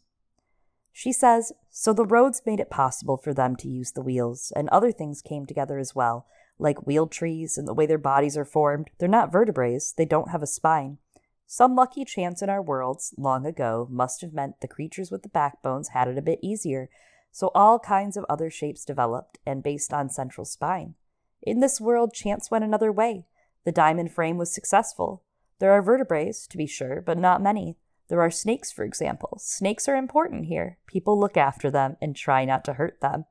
She 0.92 1.12
says, 1.14 1.54
so 1.70 1.94
the 1.94 2.06
roads 2.06 2.42
made 2.46 2.60
it 2.60 2.70
possible 2.70 3.18
for 3.18 3.34
them 3.34 3.56
to 3.58 3.70
use 3.70 3.92
the 3.92 4.02
wheels, 4.02 4.52
and 4.56 4.68
other 4.70 4.92
things 4.92 5.22
came 5.22 5.46
together 5.46 5.78
as 5.78 5.96
well, 5.96 6.26
like 6.58 6.86
wheel 6.86 7.08
trees 7.08 7.58
and 7.58 7.68
the 7.68 7.74
way 7.74 7.86
their 7.86 7.98
bodies 7.98 8.38
are 8.38 8.46
formed. 8.46 8.90
They're 8.98 9.08
not 9.08 9.32
vertebrates, 9.32 9.94
they 9.94 10.06
don't 10.06 10.32
have 10.32 10.44
a 10.44 10.48
spine. 10.48 10.98
Some 11.46 11.76
lucky 11.76 12.06
chance 12.06 12.42
in 12.42 12.50
our 12.50 12.62
worlds, 12.62 13.14
long 13.18 13.46
ago, 13.46 13.88
must 13.90 14.22
have 14.22 14.34
meant 14.34 14.62
the 14.62 14.68
creatures 14.68 15.10
with 15.10 15.24
the 15.24 15.30
backbones 15.30 15.90
had 15.90 16.08
it 16.08 16.18
a 16.18 16.22
bit 16.22 16.40
easier, 16.42 16.90
so 17.32 17.50
all 17.56 17.80
kinds 17.80 18.18
of 18.18 18.26
other 18.30 18.50
shapes 18.50 18.86
developed, 18.86 19.40
and 19.46 19.64
based 19.64 19.94
on 19.94 20.10
central 20.10 20.46
spine. 20.46 20.96
In 21.42 21.60
this 21.60 21.80
world, 21.80 22.14
chance 22.14 22.52
went 22.52 22.64
another 22.64 22.92
way. 22.92 23.26
The 23.64 23.72
diamond 23.72 24.12
frame 24.12 24.38
was 24.38 24.54
successful. 24.54 25.24
There 25.60 25.72
are 25.72 25.82
vertebrates, 25.82 26.48
to 26.48 26.58
be 26.58 26.66
sure, 26.66 27.02
but 27.02 27.18
not 27.18 27.42
many. 27.42 27.78
There 28.08 28.22
are 28.22 28.32
snakes, 28.32 28.72
for 28.72 28.84
example. 28.84 29.38
Snakes 29.42 29.88
are 29.88 29.96
important 29.96 30.46
here. 30.46 30.78
People 30.88 31.20
look 31.20 31.38
after 31.38 31.70
them 31.70 31.98
and 32.02 32.16
try 32.16 32.44
not 32.44 32.66
to 32.66 32.74
hurt 32.74 33.02
them. 33.02 33.26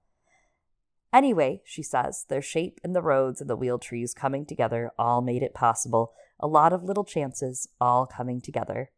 Anyway, 1.12 1.62
she 1.64 1.82
says, 1.82 2.26
their 2.28 2.42
shape 2.42 2.80
and 2.84 2.94
the 2.94 3.02
roads 3.02 3.40
and 3.40 3.48
the 3.48 3.56
wheel 3.56 3.78
trees 3.78 4.14
coming 4.14 4.44
together 4.44 4.92
all 4.98 5.22
made 5.22 5.42
it 5.42 5.54
possible. 5.54 6.12
A 6.38 6.46
lot 6.46 6.72
of 6.72 6.84
little 6.84 7.04
chances 7.04 7.66
all 7.80 8.06
coming 8.06 8.40
together. 8.40 8.90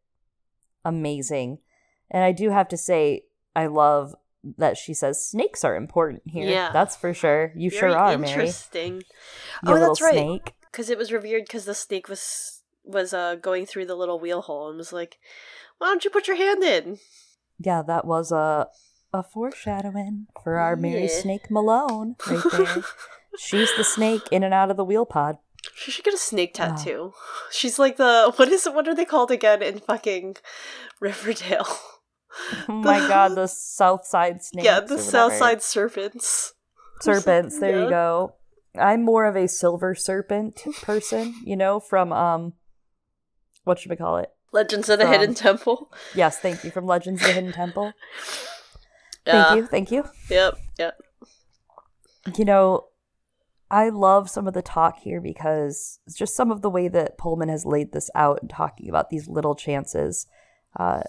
Amazing. 0.83 1.59
And 2.09 2.23
I 2.23 2.33
do 2.33 2.49
have 2.49 2.67
to 2.67 2.77
say, 2.77 3.23
I 3.55 3.67
love 3.67 4.13
that 4.57 4.77
she 4.77 4.93
says 4.93 5.25
snakes 5.25 5.63
are 5.63 5.75
important 5.75 6.23
here. 6.25 6.49
Yeah. 6.49 6.71
That's 6.71 6.95
for 6.95 7.13
sure. 7.13 7.53
You 7.55 7.69
Very 7.69 7.79
sure 7.79 7.97
are, 7.97 8.17
Mary. 8.17 8.31
interesting. 8.31 9.03
Oh, 9.65 9.79
that's 9.79 10.01
right. 10.01 10.41
Because 10.71 10.89
it 10.89 10.97
was 10.97 11.11
revered 11.11 11.45
because 11.45 11.65
the 11.65 11.73
snake 11.75 12.09
was 12.09 12.60
was 12.83 13.13
uh 13.13 13.35
going 13.35 13.65
through 13.65 13.85
the 13.85 13.95
little 13.95 14.19
wheel 14.19 14.41
hole 14.41 14.69
and 14.69 14.77
was 14.77 14.91
like, 14.93 15.17
"Why 15.77 15.87
don't 15.87 16.03
you 16.03 16.09
put 16.11 16.27
your 16.27 16.37
hand 16.37 16.63
in?" 16.63 16.99
Yeah, 17.59 17.81
that 17.83 18.05
was 18.05 18.31
a 18.31 18.67
a 19.13 19.23
foreshadowing 19.23 20.27
for 20.43 20.57
our 20.57 20.75
Mary 20.75 21.03
Yeah. 21.03 21.21
Snake 21.21 21.51
Malone 21.51 22.15
right 22.27 22.43
there. 22.51 22.83
She's 23.37 23.75
the 23.77 23.83
snake 23.83 24.23
in 24.31 24.43
and 24.43 24.53
out 24.53 24.71
of 24.71 24.77
the 24.77 24.83
wheel 24.85 25.05
pod. 25.05 25.37
She 25.75 25.91
should 25.91 26.03
get 26.05 26.13
a 26.13 26.17
snake 26.17 26.55
Ah. 26.59 26.75
tattoo. 26.75 27.13
She's 27.51 27.77
like 27.77 27.97
the 27.97 28.33
what 28.35 28.49
is 28.49 28.65
it? 28.65 28.73
What 28.73 28.87
are 28.87 28.95
they 28.95 29.05
called 29.05 29.31
again 29.31 29.61
in 29.61 29.79
fucking 29.79 30.37
Riverdale? 30.99 31.67
Oh 32.67 32.73
my 32.83 32.99
god, 33.07 33.35
the 33.35 33.47
South 33.47 34.05
Side 34.05 34.41
snakes. 34.43 34.65
yeah, 34.65 34.79
the 34.79 34.95
whatever. 34.95 35.01
Southside 35.01 35.61
Serpents. 35.61 36.53
serpents. 37.01 37.59
There 37.59 37.77
Yeah. 37.77 37.83
you 37.83 37.89
go. 37.89 38.35
I'm 38.79 39.03
more 39.03 39.25
of 39.25 39.35
a 39.35 39.47
silver 39.49 39.93
serpent 39.95 40.63
person, 40.81 41.35
you 41.43 41.57
know, 41.57 41.79
from 41.81 42.13
um, 42.13 42.53
what 43.63 43.79
should 43.79 43.89
we 43.91 43.95
call 43.97 44.17
it? 44.17 44.29
Legends 44.53 44.89
of 44.89 44.99
the 44.99 45.05
From- 45.05 45.13
Hidden 45.13 45.35
Temple. 45.35 45.91
Yes, 46.15 46.39
thank 46.39 46.63
you 46.63 46.71
from 46.71 46.85
Legends 46.85 47.21
of 47.21 47.27
the 47.27 47.33
Hidden 47.33 47.53
Temple. 47.53 47.93
Thank 49.25 49.35
Yeah. 49.35 49.55
you, 49.55 49.67
thank 49.67 49.91
you. 49.91 50.03
Yep. 50.29 50.57
Yep. 50.79 50.97
You 52.37 52.45
know, 52.45 52.85
I 53.69 53.89
love 53.89 54.29
some 54.29 54.47
of 54.47 54.53
the 54.53 54.61
talk 54.61 54.99
here 54.99 55.21
because 55.21 55.99
it's 56.05 56.17
just 56.17 56.35
some 56.35 56.51
of 56.51 56.61
the 56.61 56.69
way 56.69 56.87
that 56.89 57.17
Pullman 57.17 57.49
has 57.49 57.65
laid 57.65 57.93
this 57.93 58.09
out 58.15 58.39
and 58.41 58.49
talking 58.49 58.89
about 58.89 59.09
these 59.09 59.27
little 59.27 59.55
chances. 59.55 60.27
Uh, 60.77 61.01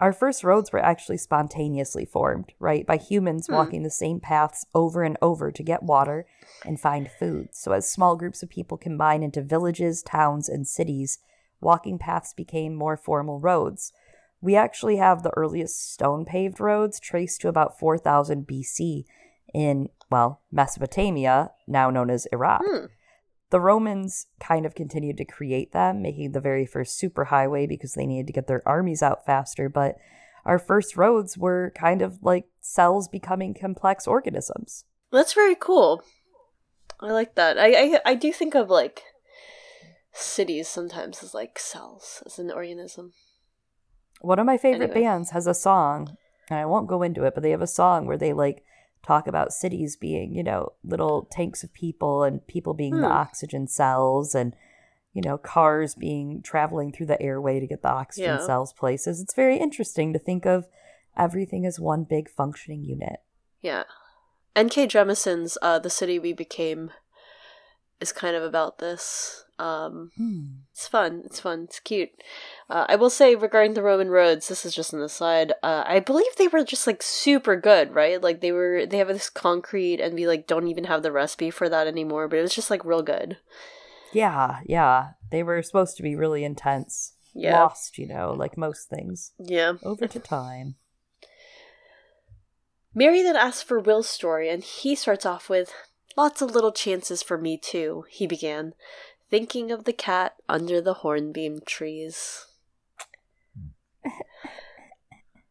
our 0.00 0.12
first 0.12 0.42
roads 0.44 0.72
were 0.72 0.84
actually 0.84 1.18
spontaneously 1.18 2.04
formed, 2.04 2.52
right? 2.58 2.86
By 2.86 2.96
humans 2.96 3.46
Hmm. 3.46 3.54
walking 3.54 3.82
the 3.82 3.90
same 3.90 4.20
paths 4.20 4.64
over 4.74 5.02
and 5.02 5.16
over 5.22 5.50
to 5.52 5.62
get 5.62 5.82
water 5.82 6.26
and 6.64 6.80
find 6.80 7.10
food. 7.10 7.48
So, 7.52 7.72
as 7.72 7.90
small 7.90 8.16
groups 8.16 8.42
of 8.42 8.48
people 8.48 8.76
combine 8.78 9.22
into 9.22 9.42
villages, 9.42 10.02
towns, 10.02 10.48
and 10.48 10.66
cities, 10.66 11.18
walking 11.60 11.98
paths 11.98 12.34
became 12.34 12.74
more 12.74 12.96
formal 12.96 13.40
roads. 13.40 13.92
We 14.40 14.54
actually 14.54 14.96
have 14.96 15.22
the 15.22 15.36
earliest 15.36 15.92
stone 15.92 16.24
paved 16.24 16.60
roads 16.60 17.00
traced 17.00 17.40
to 17.40 17.48
about 17.48 17.78
4000 17.78 18.46
BC 18.46 19.04
in, 19.52 19.88
well, 20.10 20.42
Mesopotamia, 20.52 21.50
now 21.66 21.90
known 21.90 22.10
as 22.10 22.26
Iraq. 22.32 22.62
Hmm. 22.64 22.86
The 23.50 23.60
Romans 23.60 24.26
kind 24.38 24.66
of 24.66 24.74
continued 24.74 25.16
to 25.16 25.24
create 25.24 25.72
them, 25.72 26.02
making 26.02 26.32
the 26.32 26.40
very 26.40 26.66
first 26.66 27.00
superhighway 27.00 27.66
because 27.66 27.94
they 27.94 28.06
needed 28.06 28.26
to 28.26 28.32
get 28.32 28.46
their 28.46 28.66
armies 28.66 29.02
out 29.02 29.24
faster. 29.24 29.68
But 29.68 29.96
our 30.44 30.58
first 30.58 30.96
roads 30.96 31.38
were 31.38 31.72
kind 31.74 32.02
of 32.02 32.22
like 32.22 32.44
cells 32.60 33.08
becoming 33.08 33.54
complex 33.54 34.06
organisms. 34.06 34.84
That's 35.10 35.32
very 35.32 35.54
cool. 35.54 36.02
I 37.00 37.12
like 37.12 37.34
that. 37.36 37.58
I, 37.58 37.94
I 37.94 38.00
I 38.04 38.14
do 38.14 38.32
think 38.32 38.54
of 38.54 38.68
like 38.68 39.02
cities 40.12 40.68
sometimes 40.68 41.22
as 41.22 41.34
like 41.34 41.58
cells 41.58 42.22
as 42.26 42.38
an 42.38 42.50
organism. 42.50 43.12
One 44.20 44.38
of 44.38 44.46
my 44.46 44.56
favorite 44.58 44.90
Anyway. 44.90 45.02
bands 45.02 45.30
has 45.30 45.46
a 45.46 45.54
song, 45.54 46.16
and 46.50 46.58
I 46.58 46.66
won't 46.66 46.88
go 46.88 47.02
into 47.02 47.24
it, 47.24 47.34
but 47.34 47.42
they 47.42 47.50
have 47.50 47.62
a 47.62 47.66
song 47.68 48.06
where 48.06 48.16
they 48.18 48.32
like 48.32 48.64
talk 49.06 49.26
about 49.28 49.52
cities 49.52 49.96
being, 49.96 50.34
you 50.34 50.42
know, 50.42 50.72
little 50.82 51.28
tanks 51.30 51.62
of 51.62 51.72
people 51.72 52.24
and 52.24 52.44
people 52.48 52.74
being 52.74 52.96
the 53.00 53.06
Hmm. 53.06 53.12
oxygen 53.12 53.66
cells 53.68 54.34
and 54.34 54.54
you 55.14 55.22
know, 55.22 55.38
cars 55.38 55.94
being 55.96 56.42
traveling 56.42 56.92
through 56.92 57.06
the 57.06 57.20
airway 57.20 57.58
to 57.58 57.66
get 57.66 57.82
the 57.82 57.88
oxygen 57.88 58.36
Yeah. 58.38 58.46
cells 58.46 58.72
places. 58.72 59.20
It's 59.20 59.34
very 59.34 59.56
interesting 59.56 60.12
to 60.12 60.18
think 60.18 60.44
of 60.46 60.68
everything 61.16 61.66
as 61.66 61.80
one 61.80 62.04
big 62.04 62.28
functioning 62.28 62.84
unit. 62.84 63.20
Yeah. 63.60 63.84
N.K. 64.54 64.86
Jemisin's 64.86 65.58
uh, 65.60 65.80
The 65.80 65.90
City 65.90 66.20
We 66.20 66.34
Became 66.34 66.92
is 68.00 68.12
kind 68.12 68.36
of 68.36 68.42
about 68.42 68.78
this. 68.78 69.44
Um, 69.58 70.12
Hmm. 70.16 70.44
it's 70.70 70.86
fun. 70.86 71.22
It's 71.24 71.40
fun. 71.40 71.64
It's 71.64 71.80
cute. 71.80 72.10
Uh, 72.70 72.86
I 72.88 72.94
will 72.94 73.10
say 73.10 73.34
regarding 73.34 73.74
the 73.74 73.82
Roman 73.82 74.08
roads, 74.08 74.46
this 74.46 74.64
is 74.64 74.72
just 74.72 74.92
an 74.92 75.02
aside. 75.02 75.52
Uh, 75.64 75.82
I 75.84 75.98
believe 75.98 76.36
they 76.36 76.46
were 76.46 76.62
just 76.62 76.86
like 76.86 77.02
super 77.02 77.56
good, 77.56 77.92
right? 77.92 78.22
Like 78.22 78.40
they 78.40 78.52
were, 78.52 78.86
they 78.86 78.98
have 78.98 79.08
this 79.08 79.28
concrete, 79.28 80.00
and 80.00 80.14
we 80.14 80.28
like 80.28 80.46
don't 80.46 80.68
even 80.68 80.84
have 80.84 81.02
the 81.02 81.10
recipe 81.10 81.50
for 81.50 81.68
that 81.68 81.88
anymore. 81.88 82.28
But 82.28 82.38
it 82.38 82.42
was 82.42 82.54
just 82.54 82.70
like 82.70 82.84
real 82.84 83.02
good. 83.02 83.38
Yeah, 84.12 84.60
yeah. 84.64 85.08
They 85.32 85.42
were 85.42 85.60
supposed 85.62 85.96
to 85.96 86.02
be 86.04 86.14
really 86.14 86.44
intense. 86.44 87.14
Yeah. 87.34 87.60
Lost, 87.60 87.98
you 87.98 88.06
know, 88.06 88.32
like 88.32 88.56
most 88.56 88.88
things. 88.88 89.32
Yeah. 89.38 89.74
Over 89.82 90.06
to 90.06 90.20
time. 90.20 90.76
Mary 92.94 93.22
then 93.22 93.36
asks 93.36 93.62
for 93.62 93.78
Will's 93.78 94.08
story, 94.08 94.48
and 94.48 94.62
he 94.62 94.94
starts 94.94 95.26
off 95.26 95.48
with 95.48 95.72
Lots 96.16 96.42
of 96.42 96.50
little 96.50 96.72
chances 96.72 97.22
for 97.22 97.38
me, 97.38 97.56
too, 97.56 98.04
he 98.10 98.26
began, 98.26 98.74
thinking 99.30 99.70
of 99.70 99.84
the 99.84 99.92
cat 99.92 100.34
under 100.48 100.80
the 100.80 100.94
hornbeam 100.94 101.60
trees. 101.64 102.46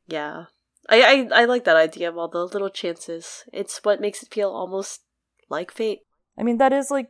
yeah. 0.07 0.45
I, 0.89 1.27
I, 1.31 1.41
I 1.41 1.45
like 1.45 1.65
that 1.65 1.75
idea 1.75 2.09
of 2.09 2.17
all 2.17 2.27
the 2.27 2.45
little 2.45 2.69
chances. 2.69 3.43
It's 3.53 3.83
what 3.83 4.01
makes 4.01 4.23
it 4.23 4.33
feel 4.33 4.49
almost 4.49 5.01
like 5.49 5.71
fate. 5.71 6.01
I 6.37 6.43
mean, 6.43 6.57
that 6.57 6.73
is 6.73 6.89
like, 6.91 7.09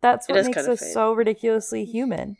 that's 0.00 0.28
what 0.28 0.44
makes 0.44 0.56
us 0.58 0.80
fate. 0.80 0.92
so 0.92 1.12
ridiculously 1.12 1.84
human, 1.84 2.36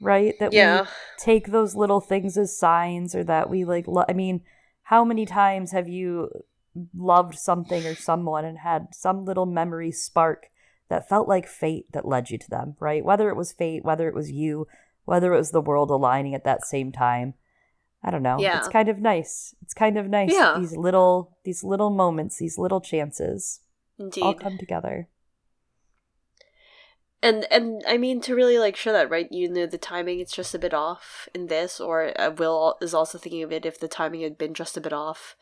right? 0.00 0.34
That 0.38 0.52
Yeah. 0.52 0.82
we 0.82 0.88
take 1.18 1.48
those 1.48 1.74
little 1.74 2.00
things 2.00 2.36
as 2.38 2.56
signs 2.56 3.14
or 3.14 3.24
that 3.24 3.48
we 3.50 3.64
like, 3.64 3.86
lo- 3.86 4.04
I 4.08 4.12
mean, 4.12 4.42
how 4.84 5.04
many 5.04 5.26
times 5.26 5.72
have 5.72 5.88
you 5.88 6.30
loved 6.96 7.38
something 7.38 7.86
or 7.86 7.94
someone 7.94 8.44
and 8.44 8.58
had 8.58 8.88
some 8.92 9.24
little 9.24 9.46
memory 9.46 9.92
spark 9.92 10.46
that 10.88 11.08
felt 11.08 11.28
like 11.28 11.46
fate 11.46 11.86
that 11.92 12.08
led 12.08 12.30
you 12.30 12.38
to 12.38 12.50
them, 12.50 12.76
right? 12.80 13.04
Whether 13.04 13.28
it 13.28 13.36
was 13.36 13.52
fate, 13.52 13.84
whether 13.84 14.08
it 14.08 14.14
was 14.14 14.30
you, 14.30 14.66
whether 15.04 15.32
it 15.32 15.38
was 15.38 15.50
the 15.50 15.60
world 15.60 15.90
aligning 15.90 16.34
at 16.34 16.44
that 16.44 16.64
same 16.64 16.92
time. 16.92 17.34
I 18.02 18.10
don't 18.10 18.22
know. 18.22 18.38
Yeah. 18.38 18.58
It's 18.58 18.68
kind 18.68 18.88
of 18.88 18.98
nice. 18.98 19.54
It's 19.62 19.74
kind 19.74 19.98
of 19.98 20.08
nice. 20.08 20.32
Yeah. 20.32 20.56
These 20.58 20.76
little 20.76 21.36
these 21.44 21.64
little 21.64 21.90
moments, 21.90 22.38
these 22.38 22.58
little 22.58 22.80
chances 22.80 23.60
Indeed. 23.98 24.22
all 24.22 24.34
come 24.34 24.56
together. 24.58 25.08
And 27.22 27.46
and 27.50 27.82
I 27.86 27.98
mean 27.98 28.20
to 28.22 28.34
really 28.34 28.58
like 28.58 28.76
show 28.76 28.92
that 28.92 29.10
right, 29.10 29.30
you 29.30 29.48
know 29.48 29.66
the 29.66 29.78
timing 29.78 30.20
it's 30.20 30.34
just 30.34 30.54
a 30.54 30.58
bit 30.58 30.74
off 30.74 31.28
in 31.34 31.46
this, 31.48 31.80
or 31.80 32.18
uh, 32.20 32.30
Will 32.30 32.76
is 32.80 32.94
also 32.94 33.18
thinking 33.18 33.42
of 33.42 33.52
it 33.52 33.66
if 33.66 33.80
the 33.80 33.88
timing 33.88 34.22
had 34.22 34.38
been 34.38 34.54
just 34.54 34.76
a 34.76 34.80
bit 34.80 34.92
off, 34.92 35.36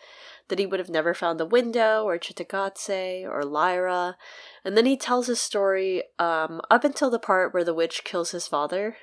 that 0.49 0.59
he 0.59 0.67
would 0.67 0.81
have 0.81 0.89
never 0.89 1.15
found 1.15 1.39
the 1.39 1.47
window 1.47 2.05
or 2.05 2.19
Cittàgazze 2.19 3.25
or 3.25 3.45
Lyra, 3.45 4.17
and 4.65 4.77
then 4.77 4.87
he 4.87 4.97
tells 4.97 5.27
his 5.27 5.41
story 5.41 6.05
um 6.19 6.61
up 6.71 6.85
until 6.85 7.11
the 7.11 7.19
part 7.19 7.53
where 7.53 7.65
the 7.65 7.75
witch 7.75 8.05
kills 8.05 8.31
his 8.31 8.47
father. 8.47 8.97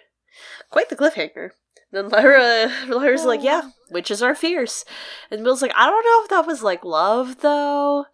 Quite 0.72 0.90
the 0.90 0.96
cliffhanger. 0.96 1.52
Then 1.92 2.10
Lyra, 2.10 2.72
Lyra's 2.88 3.24
like, 3.24 3.44
yeah, 3.44 3.70
witches 3.92 4.24
are 4.24 4.34
fierce. 4.34 4.84
And 5.30 5.44
Will's 5.44 5.62
like, 5.62 5.74
I 5.76 5.86
don't 5.86 6.04
know 6.04 6.24
if 6.24 6.30
that 6.32 6.48
was 6.48 6.64
like 6.64 6.84
love 6.84 7.42
though. 7.42 8.06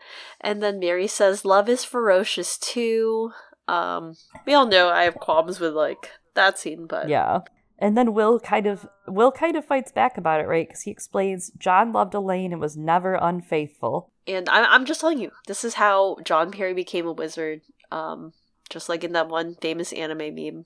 And 0.42 0.62
then 0.62 0.80
Mary 0.80 1.08
says, 1.08 1.46
love 1.46 1.70
is 1.70 1.86
ferocious 1.86 2.58
too. 2.58 3.32
Um, 3.70 4.16
we 4.46 4.54
all 4.54 4.66
know 4.66 4.90
I 4.90 5.04
have 5.04 5.16
qualms 5.16 5.60
with 5.60 5.74
like 5.74 6.12
that 6.34 6.58
scene, 6.58 6.88
but 6.88 7.10
Yeah. 7.10 7.42
And 7.78 7.98
then 7.98 8.14
Will 8.14 8.40
kind 8.40 8.66
of 8.68 8.88
Will 9.08 9.32
kind 9.32 9.56
of 9.56 9.64
fights 9.64 9.92
back 9.92 10.18
about 10.18 10.42
it, 10.42 10.48
right? 10.48 10.68
Because 10.68 10.82
he 10.82 10.92
explains 10.92 11.52
John 11.58 11.94
loved 11.94 12.14
Elaine 12.14 12.52
and 12.52 12.60
was 12.60 12.76
never 12.76 13.14
unfaithful. 13.16 14.12
And 14.28 14.50
I'm 14.50 14.66
I'm 14.66 14.86
just 14.86 15.02
telling 15.02 15.20
you, 15.20 15.32
this 15.48 15.64
is 15.64 15.76
how 15.76 16.18
John 16.24 16.52
Parry 16.52 16.74
became 16.74 17.08
a 17.08 17.14
wizard. 17.14 17.62
Um, 17.92 18.34
just 18.70 18.90
like 18.90 19.04
in 19.04 19.14
that 19.14 19.30
one 19.30 19.56
famous 19.56 19.94
anime 19.94 20.36
meme. 20.36 20.66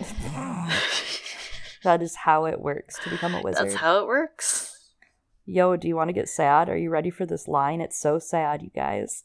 That 1.84 2.02
is 2.02 2.16
how 2.16 2.46
it 2.46 2.60
works 2.60 2.98
to 3.04 3.10
become 3.10 3.34
a 3.34 3.42
wizard. 3.42 3.66
That's 3.66 3.76
how 3.76 4.00
it 4.00 4.06
works. 4.06 4.90
Yo, 5.46 5.76
do 5.76 5.88
you 5.88 5.96
want 5.96 6.08
to 6.08 6.12
get 6.12 6.28
sad? 6.28 6.68
Are 6.68 6.76
you 6.76 6.90
ready 6.90 7.10
for 7.10 7.24
this 7.24 7.48
line? 7.48 7.80
It's 7.80 7.98
so 7.98 8.18
sad, 8.18 8.62
you 8.62 8.70
guys. 8.74 9.24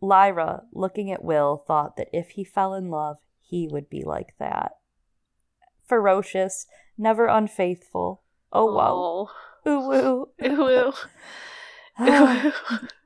Lyra, 0.00 0.62
looking 0.72 1.10
at 1.10 1.24
Will, 1.24 1.64
thought 1.66 1.96
that 1.96 2.08
if 2.12 2.30
he 2.30 2.44
fell 2.44 2.74
in 2.74 2.90
love, 2.90 3.18
he 3.40 3.68
would 3.70 3.88
be 3.88 4.02
like 4.02 4.34
that. 4.38 4.72
Ferocious, 5.86 6.66
never 6.98 7.26
unfaithful. 7.26 8.22
Oh, 8.52 8.72
wow. 8.72 9.30
Ooh, 9.66 9.80
woo. 9.88 10.28
Oh. 10.42 10.94
Ooh, 12.00 12.48
ooh. 12.48 12.52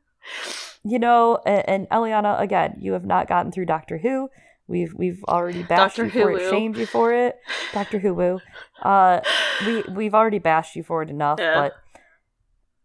you 0.84 0.98
know, 0.98 1.38
and, 1.46 1.68
and 1.68 1.88
Eliana, 1.90 2.40
again, 2.40 2.76
you 2.80 2.92
have 2.92 3.04
not 3.06 3.28
gotten 3.28 3.52
through 3.52 3.66
Doctor 3.66 3.98
Who. 3.98 4.28
We've 4.66 4.92
we've 4.92 5.24
already 5.26 5.62
bashed 5.62 5.96
Doctor 5.96 6.04
you 6.04 6.10
for 6.10 6.30
it, 6.32 6.50
shamed 6.50 6.76
you 6.76 6.84
for 6.84 7.12
it. 7.12 7.36
Doctor 7.72 7.98
Who 7.98 8.12
Woo. 8.12 8.40
Uh 8.82 9.20
we 9.66 9.82
we've 9.88 10.14
already 10.14 10.38
bashed 10.38 10.76
you 10.76 10.82
for 10.82 11.02
it 11.02 11.08
enough, 11.08 11.38
Yeah. 11.40 11.54
but 11.54 11.72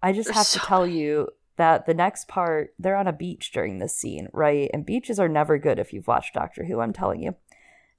I 0.01 0.13
just 0.13 0.27
There's 0.27 0.37
have 0.37 0.45
so 0.45 0.59
to 0.59 0.65
tell 0.65 0.87
you 0.87 1.27
that 1.57 1.85
the 1.85 1.93
next 1.93 2.27
part, 2.27 2.73
they're 2.79 2.95
on 2.95 3.07
a 3.07 3.13
beach 3.13 3.51
during 3.51 3.79
this 3.79 3.95
scene, 3.95 4.27
right? 4.33 4.69
And 4.73 4.85
beaches 4.85 5.19
are 5.19 5.29
never 5.29 5.57
good 5.57 5.79
if 5.79 5.93
you've 5.93 6.07
watched 6.07 6.33
Doctor 6.33 6.65
Who, 6.65 6.79
I'm 6.79 6.93
telling 6.93 7.21
you. 7.21 7.35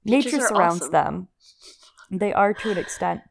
Beaches 0.03 0.33
Nature 0.33 0.47
surrounds 0.47 0.81
awesome. 0.81 0.91
them. 0.91 1.27
They 2.11 2.33
are 2.33 2.53
to 2.53 2.71
an 2.71 2.77
extent. 2.77 3.21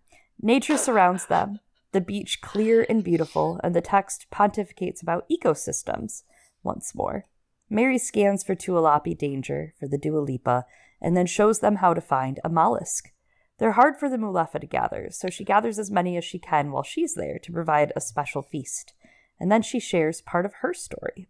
Nature 0.40 0.76
surrounds 0.76 1.26
them, 1.26 1.60
the 1.92 2.00
beach 2.00 2.40
clear 2.40 2.84
and 2.88 3.04
beautiful, 3.04 3.60
and 3.62 3.74
the 3.74 3.80
text 3.80 4.26
pontificates 4.32 5.02
about 5.02 5.26
ecosystems 5.30 6.22
once 6.62 6.94
more. 6.94 7.24
Mary 7.70 7.98
scans 7.98 8.42
for 8.42 8.54
Tualapi 8.54 9.16
danger 9.16 9.74
for 9.78 9.88
the 9.88 9.98
Dua 9.98 10.18
Lipa 10.18 10.64
and 11.00 11.16
then 11.16 11.26
shows 11.26 11.60
them 11.60 11.76
how 11.76 11.94
to 11.94 12.00
find 12.00 12.40
a 12.44 12.48
mollusk. 12.48 13.10
They're 13.58 13.72
hard 13.72 13.96
for 13.96 14.08
the 14.08 14.16
Mulefa 14.16 14.60
to 14.60 14.66
gather, 14.66 15.08
so 15.10 15.28
she 15.28 15.44
gathers 15.44 15.78
as 15.78 15.90
many 15.90 16.16
as 16.16 16.24
she 16.24 16.38
can 16.38 16.72
while 16.72 16.82
she's 16.82 17.14
there 17.14 17.38
to 17.38 17.52
provide 17.52 17.92
a 17.94 18.00
special 18.00 18.42
feast. 18.42 18.94
And 19.40 19.50
then 19.50 19.62
she 19.62 19.80
shares 19.80 20.20
part 20.20 20.46
of 20.46 20.54
her 20.62 20.72
story. 20.72 21.28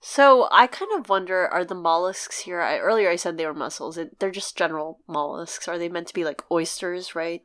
So 0.00 0.48
I 0.50 0.66
kind 0.66 0.90
of 0.96 1.08
wonder: 1.08 1.48
Are 1.48 1.64
the 1.64 1.74
mollusks 1.74 2.40
here? 2.40 2.60
I, 2.60 2.78
earlier 2.78 3.10
I 3.10 3.16
said 3.16 3.36
they 3.36 3.46
were 3.46 3.54
mussels. 3.54 3.98
It, 3.98 4.18
they're 4.20 4.30
just 4.30 4.56
general 4.56 5.00
mollusks. 5.08 5.66
Are 5.66 5.78
they 5.78 5.88
meant 5.88 6.06
to 6.08 6.14
be 6.14 6.24
like 6.24 6.42
oysters? 6.50 7.14
Right? 7.14 7.42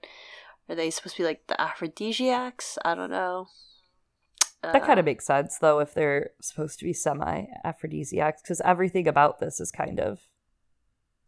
Are 0.70 0.76
they 0.76 0.90
supposed 0.92 1.16
to 1.18 1.24
be 1.24 1.28
like 1.28 1.48
the 1.48 1.60
aphrodisiacs? 1.60 2.78
I 2.86 2.96
don't 2.96 3.12
know. 3.12 3.48
That 4.62 4.86
kind 4.86 4.98
of 4.98 5.04
um, 5.04 5.06
makes 5.06 5.26
sense, 5.26 5.58
though, 5.58 5.80
if 5.80 5.94
they're 5.94 6.30
supposed 6.42 6.80
to 6.80 6.86
be 6.86 6.94
semi 6.94 7.48
aphrodisiacs, 7.66 8.42
because 8.42 8.62
everything 8.62 9.10
about 9.10 9.40
this 9.40 9.60
is 9.60 9.72
kind 9.72 10.00
of 10.00 10.22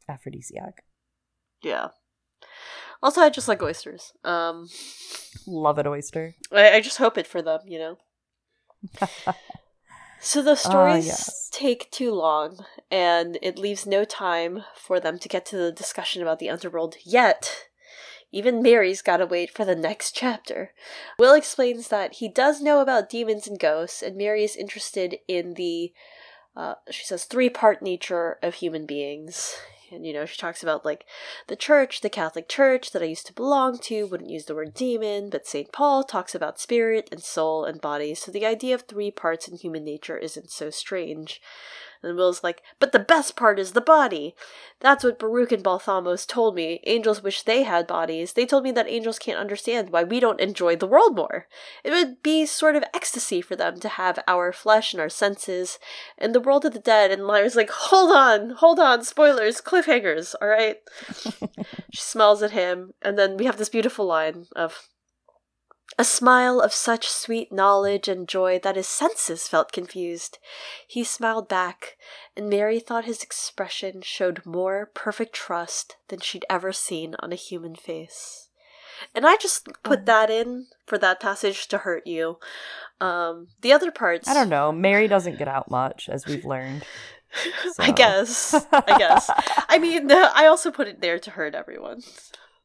aphrodisiac. 0.08 0.86
yeah. 1.62 1.90
Also, 3.04 3.22
I 3.22 3.30
just 3.30 3.48
like 3.48 3.62
oysters. 3.62 4.14
Um, 4.24 4.70
Love 5.46 5.78
an 5.78 5.88
oyster. 5.88 6.36
I, 6.52 6.74
I 6.74 6.82
just 6.82 6.98
hope 6.98 7.18
it 7.18 7.28
for 7.28 7.42
them, 7.42 7.62
you 7.66 7.80
know. 7.80 7.98
So 10.26 10.42
the 10.42 10.56
stories 10.56 11.06
yes. 11.06 11.50
take 11.52 11.92
too 11.92 12.12
long, 12.12 12.66
and 12.90 13.38
it 13.44 13.60
leaves 13.60 13.86
no 13.86 14.06
time 14.06 14.64
for 14.76 15.00
them 15.00 15.20
to 15.20 15.30
get 15.30 15.46
to 15.46 15.56
the 15.56 15.72
discussion 15.72 16.24
about 16.24 16.40
the 16.40 16.50
underworld 16.50 16.96
yet. 17.04 17.68
Even 18.32 18.64
Mary's 18.64 19.04
gotta 19.04 19.28
wait 19.28 19.52
for 19.52 19.66
the 19.66 19.76
next 19.76 20.14
chapter. 20.16 20.74
Will 21.20 21.36
explains 21.36 21.90
that 21.90 22.14
he 22.14 22.28
does 22.28 22.60
know 22.60 22.82
about 22.82 23.08
demons 23.08 23.46
and 23.46 23.60
ghosts, 23.60 24.02
and 24.02 24.18
Mary 24.18 24.44
is 24.44 24.56
interested 24.56 25.20
in 25.28 25.54
the, 25.54 25.94
uh, 26.56 26.74
she 26.90 27.06
says, 27.06 27.26
three 27.26 27.50
part 27.50 27.84
nature 27.84 28.40
of 28.42 28.56
human 28.56 28.88
beings. 28.88 29.56
And, 29.96 30.06
you 30.06 30.14
know, 30.14 30.26
she 30.26 30.38
talks 30.38 30.62
about, 30.62 30.86
like, 30.86 31.06
the 31.48 31.56
church, 31.56 32.02
the 32.02 32.10
Catholic 32.10 32.48
Church 32.48 32.92
that 32.92 33.02
I 33.02 33.06
used 33.06 33.26
to 33.28 33.34
belong 33.34 33.80
to, 33.80 34.06
wouldn't 34.06 34.30
use 34.30 34.46
the 34.46 34.56
word 34.56 34.74
demon, 34.74 35.30
but 35.30 35.48
St. 35.48 35.72
Paul 35.72 36.04
talks 36.04 36.36
about 36.36 36.60
spirit 36.60 37.10
and 37.12 37.24
soul 37.24 37.66
and 37.66 37.82
body, 37.82 38.14
so 38.14 38.32
the 38.32 38.46
idea 38.46 38.76
of 38.76 38.84
three 38.84 39.12
parts 39.12 39.48
in 39.48 39.58
human 39.58 39.84
nature 39.84 40.18
isn't 40.18 40.52
so 40.52 40.70
strange. 40.70 41.42
And 42.06 42.16
Will's 42.16 42.44
like, 42.44 42.62
but 42.80 42.92
the 42.92 43.00
best 43.00 43.36
part 43.36 43.60
is 43.60 43.72
the 43.72 43.82
body. 43.82 44.36
That's 44.80 45.04
what 45.04 45.20
Baruch 45.20 45.52
and 45.52 45.64
Balthamos 45.64 46.26
told 46.26 46.56
me. 46.56 46.80
Angels 46.86 47.24
wish 47.24 47.42
they 47.42 47.64
had 47.64 47.88
bodies. 47.88 48.34
They 48.34 48.46
told 48.46 48.64
me 48.64 48.72
that 48.72 48.88
angels 48.88 49.20
can't 49.20 49.40
understand 49.40 49.90
why 49.90 50.04
we 50.04 50.20
don't 50.20 50.40
enjoy 50.40 50.76
the 50.76 50.88
world 50.88 51.16
more. 51.16 51.48
It 51.84 51.92
would 51.92 52.22
be 52.22 52.46
sort 52.46 52.76
of 52.76 52.84
ecstasy 52.94 53.42
for 53.42 53.56
them 53.56 53.80
to 53.80 53.90
have 53.90 54.20
our 54.28 54.54
flesh 54.54 54.94
and 54.94 55.02
our 55.02 55.10
senses 55.10 55.80
and 56.18 56.34
the 56.34 56.40
world 56.40 56.66
of 56.66 56.74
the 56.74 56.80
dead. 56.80 57.12
And 57.12 57.26
Lyra's 57.26 57.56
like, 57.56 57.70
hold 57.70 58.12
on, 58.12 58.52
hold 58.52 58.80
on, 58.80 59.04
spoilers, 59.04 59.62
cliffhangers, 59.62 60.36
all 60.42 60.48
right? 60.48 60.78
she 61.92 62.02
smiles 62.02 62.44
at 62.44 62.52
him, 62.52 62.94
and 63.02 63.18
then 63.18 63.38
we 63.38 63.46
have 63.46 63.58
this 63.58 63.70
beautiful 63.70 64.06
line 64.06 64.46
of, 64.56 64.90
a 65.98 66.04
smile 66.04 66.60
of 66.60 66.74
such 66.74 67.08
sweet 67.08 67.52
knowledge 67.52 68.08
and 68.08 68.28
joy 68.28 68.60
that 68.60 68.76
his 68.76 68.88
senses 68.88 69.48
felt 69.48 69.72
confused. 69.72 70.40
He 70.88 71.04
smiled 71.04 71.48
back, 71.48 71.96
and 72.36 72.50
Mary 72.50 72.80
thought 72.80 73.06
his 73.06 73.24
expression 73.24 74.02
showed 74.02 74.46
more 74.46 74.90
perfect 74.94 75.34
trust 75.34 75.96
than 76.10 76.20
she'd 76.20 76.46
ever 76.50 76.74
seen 76.74 77.16
on 77.20 77.32
a 77.32 77.36
human 77.38 77.76
face. 77.76 78.50
And 79.14 79.26
I 79.26 79.36
just 79.38 79.68
put 79.84 80.06
that 80.06 80.30
in 80.30 80.68
for 80.86 80.98
that 80.98 81.20
passage 81.20 81.68
to 81.68 81.80
hurt 81.80 82.08
you. 82.08 82.40
Um, 83.02 83.48
the 83.62 83.74
other 83.74 83.92
parts, 83.92 84.28
I 84.28 84.34
don't 84.34 84.50
know. 84.50 84.72
Mary 84.72 85.08
doesn't 85.08 85.38
get 85.38 85.48
out 85.50 85.70
much, 85.70 86.10
as 86.10 86.26
we've 86.26 86.46
learned. 86.46 86.84
I 87.80 87.92
guess. 87.92 88.54
I 88.72 88.98
guess. 88.98 89.30
I 89.70 89.80
mean, 89.80 90.10
I 90.12 90.46
also 90.48 90.72
put 90.72 90.88
it 90.88 91.02
there 91.02 91.20
to 91.20 91.32
hurt 91.32 91.56
everyone. 91.56 92.02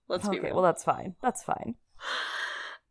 Let's 0.08 0.28
be 0.28 0.38
Okay, 0.38 0.46
real. 0.46 0.56
well, 0.56 0.64
that's 0.64 0.84
fine. 0.84 1.14
That's 1.22 1.42
fine. 1.42 1.74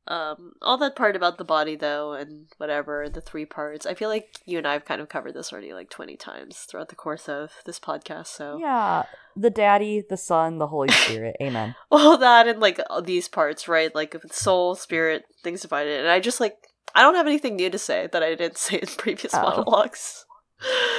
Um, 0.09 0.53
all 0.63 0.77
that 0.79 0.95
part 0.95 1.15
about 1.15 1.37
the 1.37 1.43
body, 1.45 1.75
though, 1.75 2.13
and 2.13 2.47
whatever, 2.57 3.07
the 3.09 3.21
three 3.21 3.45
parts, 3.45 3.85
I 3.85 3.93
feel 3.93 4.09
like 4.09 4.39
you 4.45 4.57
and 4.57 4.67
I 4.67 4.73
have 4.73 4.83
kind 4.83 5.01
of 5.01 5.07
covered 5.07 5.35
this 5.35 5.53
already 5.53 5.71
like 5.71 5.89
20 5.91 6.17
times 6.17 6.57
throughout 6.61 6.89
the 6.89 6.95
course 6.95 7.29
of 7.29 7.51
this 7.65 7.79
podcast, 7.79 8.25
so. 8.27 8.57
Yeah. 8.59 9.03
The 9.35 9.51
daddy, 9.51 10.03
the 10.09 10.17
son, 10.17 10.57
the 10.57 10.65
Holy 10.67 10.89
Spirit. 11.05 11.35
Amen. 11.41 11.75
All 11.91 12.17
that 12.17 12.47
and 12.47 12.59
like 12.59 12.79
all 12.89 13.03
these 13.03 13.27
parts, 13.27 13.67
right? 13.67 13.93
Like 13.93 14.15
soul, 14.31 14.73
spirit, 14.73 15.25
things 15.43 15.61
divided. 15.61 15.99
And 15.99 16.09
I 16.09 16.19
just 16.19 16.39
like, 16.39 16.57
I 16.95 17.03
don't 17.03 17.13
have 17.15 17.27
anything 17.27 17.55
new 17.55 17.69
to 17.69 17.77
say 17.77 18.09
that 18.11 18.23
I 18.23 18.33
didn't 18.33 18.57
say 18.65 18.77
in 18.79 18.87
previous 18.97 19.33
Oh. 19.35 19.43
monologues. 19.43 20.25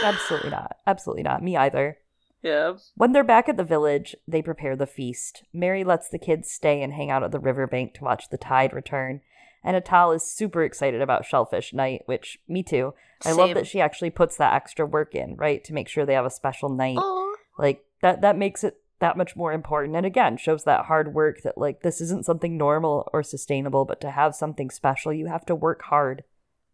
Absolutely 0.05 0.51
not. 0.51 0.77
Absolutely 0.87 1.25
not. 1.25 1.43
Me 1.43 1.57
either. 1.57 1.99
Yeah. 2.43 2.75
When 2.95 3.13
they're 3.13 3.25
back 3.25 3.49
at 3.49 3.57
the 3.57 3.65
village, 3.65 4.17
they 4.27 4.43
prepare 4.43 4.77
the 4.77 4.87
feast. 4.87 5.45
Mary 5.53 5.85
lets 5.85 6.09
the 6.09 6.19
kids 6.19 6.51
stay 6.51 6.83
and 6.83 6.95
hang 6.95 7.11
out 7.11 7.23
at 7.23 7.33
the 7.33 7.39
riverbank 7.39 7.95
to 7.95 8.05
watch 8.05 8.25
the 8.31 8.39
tide 8.39 8.73
return. 8.73 9.21
And 9.63 9.77
Atal 9.77 10.17
is 10.17 10.31
super 10.31 10.63
excited 10.63 11.03
about 11.03 11.27
Shellfish 11.27 11.75
Night, 11.75 12.03
which, 12.07 12.39
me 12.49 12.63
too. 12.63 12.95
I 13.27 13.33
love 13.33 13.53
that 13.55 13.67
she 13.67 13.81
actually 13.81 14.09
puts 14.09 14.37
that 14.39 14.55
extra 14.55 14.87
work 14.87 15.15
in, 15.15 15.37
right? 15.37 15.63
To 15.65 15.75
make 15.75 15.89
sure 15.89 16.07
they 16.07 16.15
have 16.15 16.25
a 16.25 16.31
special 16.31 16.71
night. 16.71 16.97
Aw. 16.97 17.35
Like, 17.59 17.85
that, 18.01 18.23
that 18.23 18.39
makes 18.39 18.65
it 18.65 18.79
that 19.01 19.19
much 19.19 19.37
more 19.37 19.53
important. 19.53 19.97
And 19.97 20.07
again, 20.07 20.39
shows 20.39 20.65
that 20.65 20.87
hard 20.87 21.13
work 21.13 21.43
that, 21.43 21.59
like, 21.59 21.83
this 21.83 22.01
isn't 22.01 22.25
something 22.25 22.57
normal 22.57 23.09
or 23.13 23.23
sustainable, 23.23 23.85
but 23.85 24.01
to 24.01 24.11
have 24.11 24.35
something 24.35 24.71
special, 24.71 25.13
you 25.13 25.27
have 25.27 25.45
to 25.47 25.55
work 25.55 25.83
hard 25.83 26.25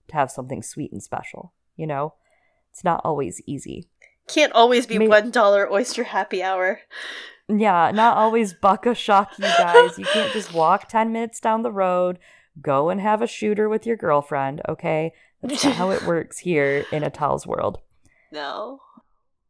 to 0.08 0.14
have 0.14 0.30
something 0.30 0.62
sweet 0.62 0.92
and 0.92 1.02
special, 1.02 1.52
you 1.74 1.88
know? 1.88 2.14
It's 2.70 2.84
not 2.84 3.00
always 3.04 3.40
easy. 3.46 3.88
Can't 4.28 4.52
always 4.52 4.86
be 4.86 4.98
one 4.98 5.30
dollar 5.30 5.70
oyster 5.70 6.04
happy 6.04 6.42
hour. 6.42 6.80
Yeah, 7.48 7.92
not 7.94 8.16
always 8.16 8.54
buck 8.54 8.86
a 8.86 8.94
shuck, 8.94 9.38
you 9.38 9.44
guys. 9.44 9.98
You 9.98 10.04
can't 10.04 10.32
just 10.32 10.52
walk 10.52 10.88
10 10.88 11.12
minutes 11.12 11.38
down 11.38 11.62
the 11.62 11.70
road, 11.70 12.18
go 12.60 12.88
and 12.88 13.00
have 13.00 13.22
a 13.22 13.28
shooter 13.28 13.68
with 13.68 13.86
your 13.86 13.96
girlfriend, 13.96 14.62
okay? 14.68 15.12
That's 15.42 15.64
not 15.64 15.74
how 15.74 15.90
it 15.90 16.02
works 16.06 16.38
here 16.40 16.86
in 16.90 17.04
Atal's 17.04 17.46
world. 17.46 17.78
No. 18.32 18.80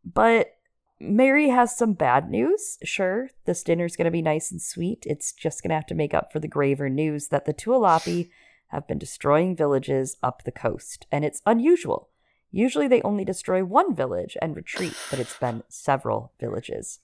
But 0.04 0.56
Mary 1.00 1.48
has 1.48 1.76
some 1.76 1.94
bad 1.94 2.30
news. 2.30 2.78
Sure, 2.82 3.30
this 3.46 3.62
dinner's 3.62 3.96
going 3.96 4.04
to 4.06 4.10
be 4.10 4.22
nice 4.22 4.50
and 4.50 4.60
sweet. 4.60 5.04
It's 5.06 5.32
just 5.32 5.62
going 5.62 5.70
to 5.70 5.76
have 5.76 5.86
to 5.86 5.94
make 5.94 6.12
up 6.12 6.30
for 6.30 6.38
the 6.38 6.48
graver 6.48 6.90
news 6.90 7.28
that 7.28 7.46
the 7.46 7.54
Tualapi 7.54 8.28
have 8.68 8.86
been 8.86 8.98
destroying 8.98 9.56
villages 9.56 10.16
up 10.22 10.44
the 10.44 10.52
coast, 10.52 11.06
and 11.10 11.24
it's 11.24 11.40
unusual. 11.46 12.10
Usually 12.50 12.88
they 12.88 13.02
only 13.02 13.24
destroy 13.24 13.64
one 13.64 13.94
village 13.94 14.36
and 14.40 14.56
retreat, 14.56 14.96
but 15.10 15.18
it's 15.18 15.38
been 15.38 15.62
several 15.68 16.32
villages. 16.40 17.00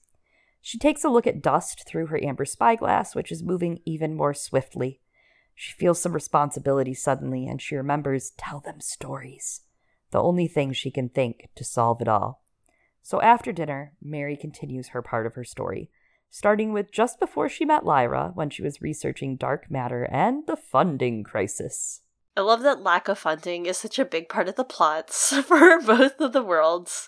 She 0.61 0.77
takes 0.77 1.03
a 1.03 1.09
look 1.09 1.27
at 1.27 1.41
dust 1.41 1.83
through 1.85 2.07
her 2.07 2.23
amber 2.23 2.45
spyglass, 2.45 3.15
which 3.15 3.31
is 3.31 3.43
moving 3.43 3.79
even 3.85 4.15
more 4.15 4.33
swiftly. 4.33 5.01
She 5.53 5.73
feels 5.73 6.01
some 6.01 6.13
responsibility 6.13 6.93
suddenly, 6.93 7.45
and 7.47 7.61
she 7.61 7.75
remembers 7.75 8.31
tell 8.37 8.59
them 8.59 8.79
stories, 8.79 9.61
the 10.11 10.21
only 10.21 10.47
thing 10.47 10.73
she 10.73 10.89
can 10.89 11.09
think 11.09 11.49
to 11.55 11.63
solve 11.63 12.01
it 12.01 12.07
all. 12.07 12.43
So 13.01 13.21
after 13.21 13.51
dinner, 13.51 13.93
Mary 14.01 14.37
continues 14.37 14.89
her 14.89 15.01
part 15.01 15.25
of 15.25 15.35
her 15.35 15.43
story, 15.43 15.91
starting 16.29 16.71
with 16.71 16.91
just 16.91 17.19
before 17.19 17.49
she 17.49 17.65
met 17.65 17.85
Lyra 17.85 18.31
when 18.33 18.49
she 18.49 18.63
was 18.63 18.81
researching 18.81 19.35
dark 19.35 19.69
matter 19.69 20.05
and 20.05 20.47
the 20.47 20.55
funding 20.55 21.23
crisis. 21.23 22.01
I 22.35 22.41
love 22.41 22.63
that 22.63 22.81
lack 22.81 23.07
of 23.07 23.19
funding 23.19 23.67
is 23.67 23.77
such 23.77 23.99
a 23.99 24.05
big 24.05 24.27
part 24.27 24.47
of 24.47 24.55
the 24.55 24.63
plots 24.63 25.35
for 25.43 25.79
both 25.81 26.19
of 26.19 26.33
the 26.33 26.41
worlds 26.41 27.07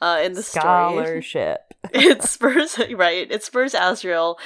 uh, 0.00 0.20
in 0.22 0.34
the 0.34 0.42
Scholarship. 0.42 1.24
story. 1.24 1.66
it 1.94 2.22
spurs 2.22 2.78
right. 2.94 3.30
It 3.30 3.42
spurs 3.42 3.72
Asriel 3.72 4.36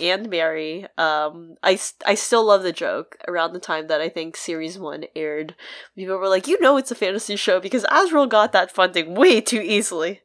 and 0.00 0.30
Mary. 0.30 0.86
Um, 0.96 1.56
I 1.62 1.78
I 2.06 2.14
still 2.14 2.44
love 2.44 2.62
the 2.62 2.72
joke 2.72 3.16
around 3.26 3.52
the 3.52 3.58
time 3.58 3.88
that 3.88 4.00
I 4.00 4.08
think 4.08 4.36
series 4.36 4.78
one 4.78 5.04
aired. 5.16 5.56
People 5.96 6.16
were 6.18 6.28
like, 6.28 6.46
"You 6.46 6.60
know, 6.60 6.76
it's 6.76 6.92
a 6.92 6.94
fantasy 6.94 7.36
show 7.36 7.58
because 7.58 7.84
Asriel 7.84 8.28
got 8.28 8.52
that 8.52 8.70
funding 8.70 9.14
way 9.14 9.40
too 9.40 9.60
easily." 9.60 10.20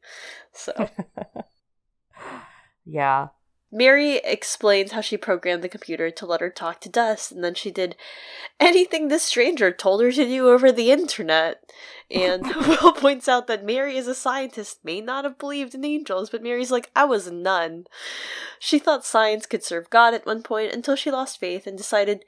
So, 0.53 0.90
yeah, 2.86 3.30
Mary 3.72 4.16
explains 4.18 4.94
how 4.94 5.02
she 5.02 5.16
programmed 5.16 5.64
the 5.64 5.70
computer 5.70 6.10
to 6.10 6.26
let 6.26 6.41
her 6.41 6.50
talk 6.50 6.82
to 6.82 6.90
Dust, 6.90 7.32
and 7.32 7.44
then 7.44 7.54
she 7.54 7.70
did 7.70 7.96
anything 8.60 9.08
this 9.08 9.24
stranger 9.24 9.72
told 9.72 10.02
her 10.02 10.12
to 10.12 10.26
do 10.26 10.50
over 10.50 10.72
the 10.72 10.91
internet. 10.91 11.62
And 12.10 12.44
Will 12.68 12.94
points 12.94 13.28
out 13.28 13.46
that 13.48 13.64
Mary, 13.64 13.98
as 13.98 14.08
a 14.08 14.16
scientist, 14.16 14.80
may 14.84 15.02
not 15.02 15.24
have 15.24 15.38
believed 15.38 15.76
in 15.76 15.86
angels, 15.86 16.32
but 16.32 16.41
Mary's 16.41 16.72
like, 16.72 16.90
I 16.96 17.06
was 17.06 17.28
a 17.28 17.34
nun. 17.34 17.86
She 18.58 18.80
thought 18.80 19.06
science 19.06 19.46
could 19.46 19.64
serve 19.64 19.91
God 19.91 20.16
at 20.16 20.26
one 20.26 20.41
point 20.41 20.74
until 20.74 20.96
she 20.96 21.12
lost 21.12 21.40
faith 21.40 21.68
and 21.68 21.78
decided 21.78 22.26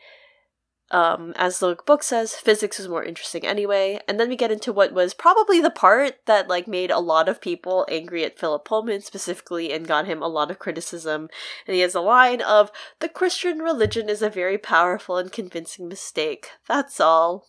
um, 0.92 1.32
as 1.38 1.60
the 1.60 1.78
book 1.86 2.04
says, 2.04 2.36
physics 2.36 2.80
is 2.80 2.90
more 2.90 3.04
interesting 3.04 3.46
anyway. 3.46 4.00
And 4.08 4.20
then 4.20 4.28
we 4.28 4.36
get 4.36 4.52
into 4.52 4.74
what 4.74 4.94
was 4.94 5.14
probably 5.14 5.62
the 5.62 5.72
part 5.72 6.18
that 6.26 6.50
like 6.50 6.68
made 6.68 6.92
a 6.92 7.00
lot 7.00 7.30
of 7.30 7.42
people 7.42 7.86
angry 7.90 8.26
at 8.26 8.38
Philip 8.38 8.66
Pullman 8.66 9.02
specifically 9.02 9.72
and 9.72 9.88
got 9.88 10.06
him 10.06 10.22
a 10.22 10.28
lot 10.28 10.52
of 10.52 10.60
criticism. 10.60 11.30
And 11.66 11.76
he 11.76 11.82
has 11.82 11.96
a 11.96 12.02
line 12.02 12.42
of 12.42 12.72
the 13.00 13.10
Christian 13.10 13.60
religion 13.60 14.10
is 14.10 14.22
a 14.22 14.30
very 14.30 14.58
powerful 14.58 15.18
and 15.18 15.32
convincing 15.32 15.88
mistake. 15.88 16.50
That's 16.68 17.00
all. 17.00 17.48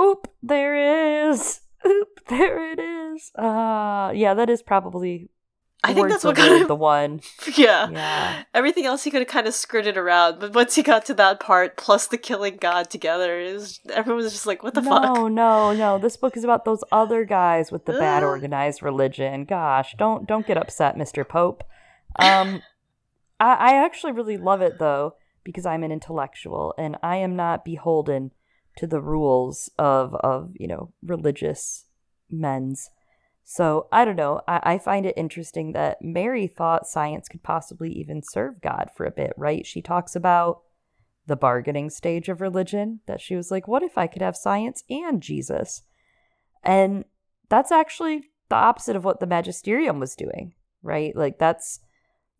Oop, 0.00 0.28
there 0.42 1.30
is. 1.30 1.60
Oop, 1.86 2.20
there 2.28 2.70
it 2.72 2.78
is. 2.78 3.32
Uh 3.34 4.12
yeah, 4.14 4.34
that 4.34 4.50
is 4.50 4.62
probably 4.62 5.30
I 5.84 5.94
think 5.94 6.08
that's 6.08 6.22
what 6.22 6.36
kind 6.36 6.62
of 6.62 6.68
the 6.68 6.76
one. 6.76 7.20
Yeah. 7.56 7.90
Yeah. 7.90 8.42
Everything 8.54 8.86
else 8.86 9.02
he 9.02 9.10
could 9.10 9.20
have 9.20 9.28
kind 9.28 9.46
of 9.46 9.54
skirted 9.54 9.96
around, 9.96 10.38
but 10.38 10.54
once 10.54 10.74
he 10.76 10.82
got 10.82 11.04
to 11.06 11.14
that 11.14 11.40
part, 11.40 11.76
plus 11.76 12.06
the 12.06 12.16
killing 12.16 12.56
God 12.56 12.88
together, 12.88 13.38
is 13.38 13.80
everyone 13.92 14.22
was 14.22 14.32
just 14.32 14.46
like, 14.46 14.62
"What 14.62 14.74
the 14.74 14.80
no, 14.80 14.90
fuck?" 14.90 15.02
No, 15.02 15.28
no, 15.28 15.72
no. 15.72 15.98
This 15.98 16.16
book 16.16 16.36
is 16.36 16.44
about 16.44 16.64
those 16.64 16.84
other 16.92 17.24
guys 17.24 17.72
with 17.72 17.84
the 17.84 17.92
bad 17.94 18.22
organized 18.22 18.82
religion. 18.82 19.44
Gosh, 19.44 19.94
don't 19.98 20.26
don't 20.26 20.46
get 20.46 20.56
upset, 20.56 20.96
Mister 20.96 21.24
Pope. 21.24 21.64
Um, 22.16 22.62
I, 23.40 23.54
I 23.54 23.84
actually 23.84 24.12
really 24.12 24.36
love 24.36 24.62
it 24.62 24.78
though 24.78 25.16
because 25.44 25.66
I'm 25.66 25.82
an 25.82 25.92
intellectual 25.92 26.74
and 26.78 26.96
I 27.02 27.16
am 27.16 27.34
not 27.34 27.64
beholden 27.64 28.30
to 28.76 28.86
the 28.86 29.00
rules 29.00 29.70
of 29.78 30.14
of 30.16 30.52
you 30.54 30.68
know 30.68 30.92
religious 31.02 31.86
men's 32.30 32.88
so 33.44 33.88
I 33.92 34.04
don't 34.04 34.16
know. 34.16 34.40
I, 34.46 34.60
I, 34.62 34.78
find 34.78 35.04
it 35.04 35.14
interesting 35.16 35.72
that 35.72 36.00
Mary 36.00 36.46
thought 36.46 36.86
science 36.86 37.28
could 37.28 37.42
possibly 37.42 37.92
even 37.92 38.22
serve 38.22 38.62
God 38.62 38.90
for 38.96 39.04
a 39.04 39.10
bit, 39.10 39.32
right? 39.36 39.66
She 39.66 39.82
talks 39.82 40.14
about 40.14 40.62
the 41.26 41.36
bargaining 41.36 41.90
stage 41.90 42.28
of 42.28 42.40
religion, 42.40 43.00
that 43.06 43.20
she 43.20 43.36
was 43.36 43.50
like, 43.50 43.68
what 43.68 43.82
if 43.82 43.96
I 43.96 44.06
could 44.06 44.22
have 44.22 44.36
science 44.36 44.82
and 44.90 45.22
Jesus? 45.22 45.82
And 46.62 47.04
that's 47.48 47.72
actually 47.72 48.30
the 48.48 48.56
opposite 48.56 48.96
of 48.96 49.04
what 49.04 49.20
the 49.20 49.26
magisterium 49.26 50.00
was 50.00 50.16
doing, 50.16 50.54
right? 50.82 51.14
Like, 51.14 51.38
that's 51.38 51.80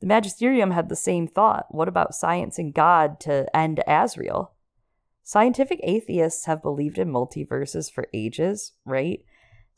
the 0.00 0.06
magisterium 0.06 0.72
had 0.72 0.88
the 0.88 0.96
same 0.96 1.28
thought. 1.28 1.66
What 1.70 1.88
about 1.88 2.14
science 2.14 2.58
and 2.58 2.74
God 2.74 3.20
to 3.20 3.54
end 3.56 3.80
Asriel? 3.86 4.48
Scientific 5.22 5.78
atheists 5.84 6.46
have 6.46 6.62
believed 6.62 6.98
in 6.98 7.08
multiverses 7.08 7.90
for 7.90 8.08
ages, 8.12 8.72
right? 8.84 9.20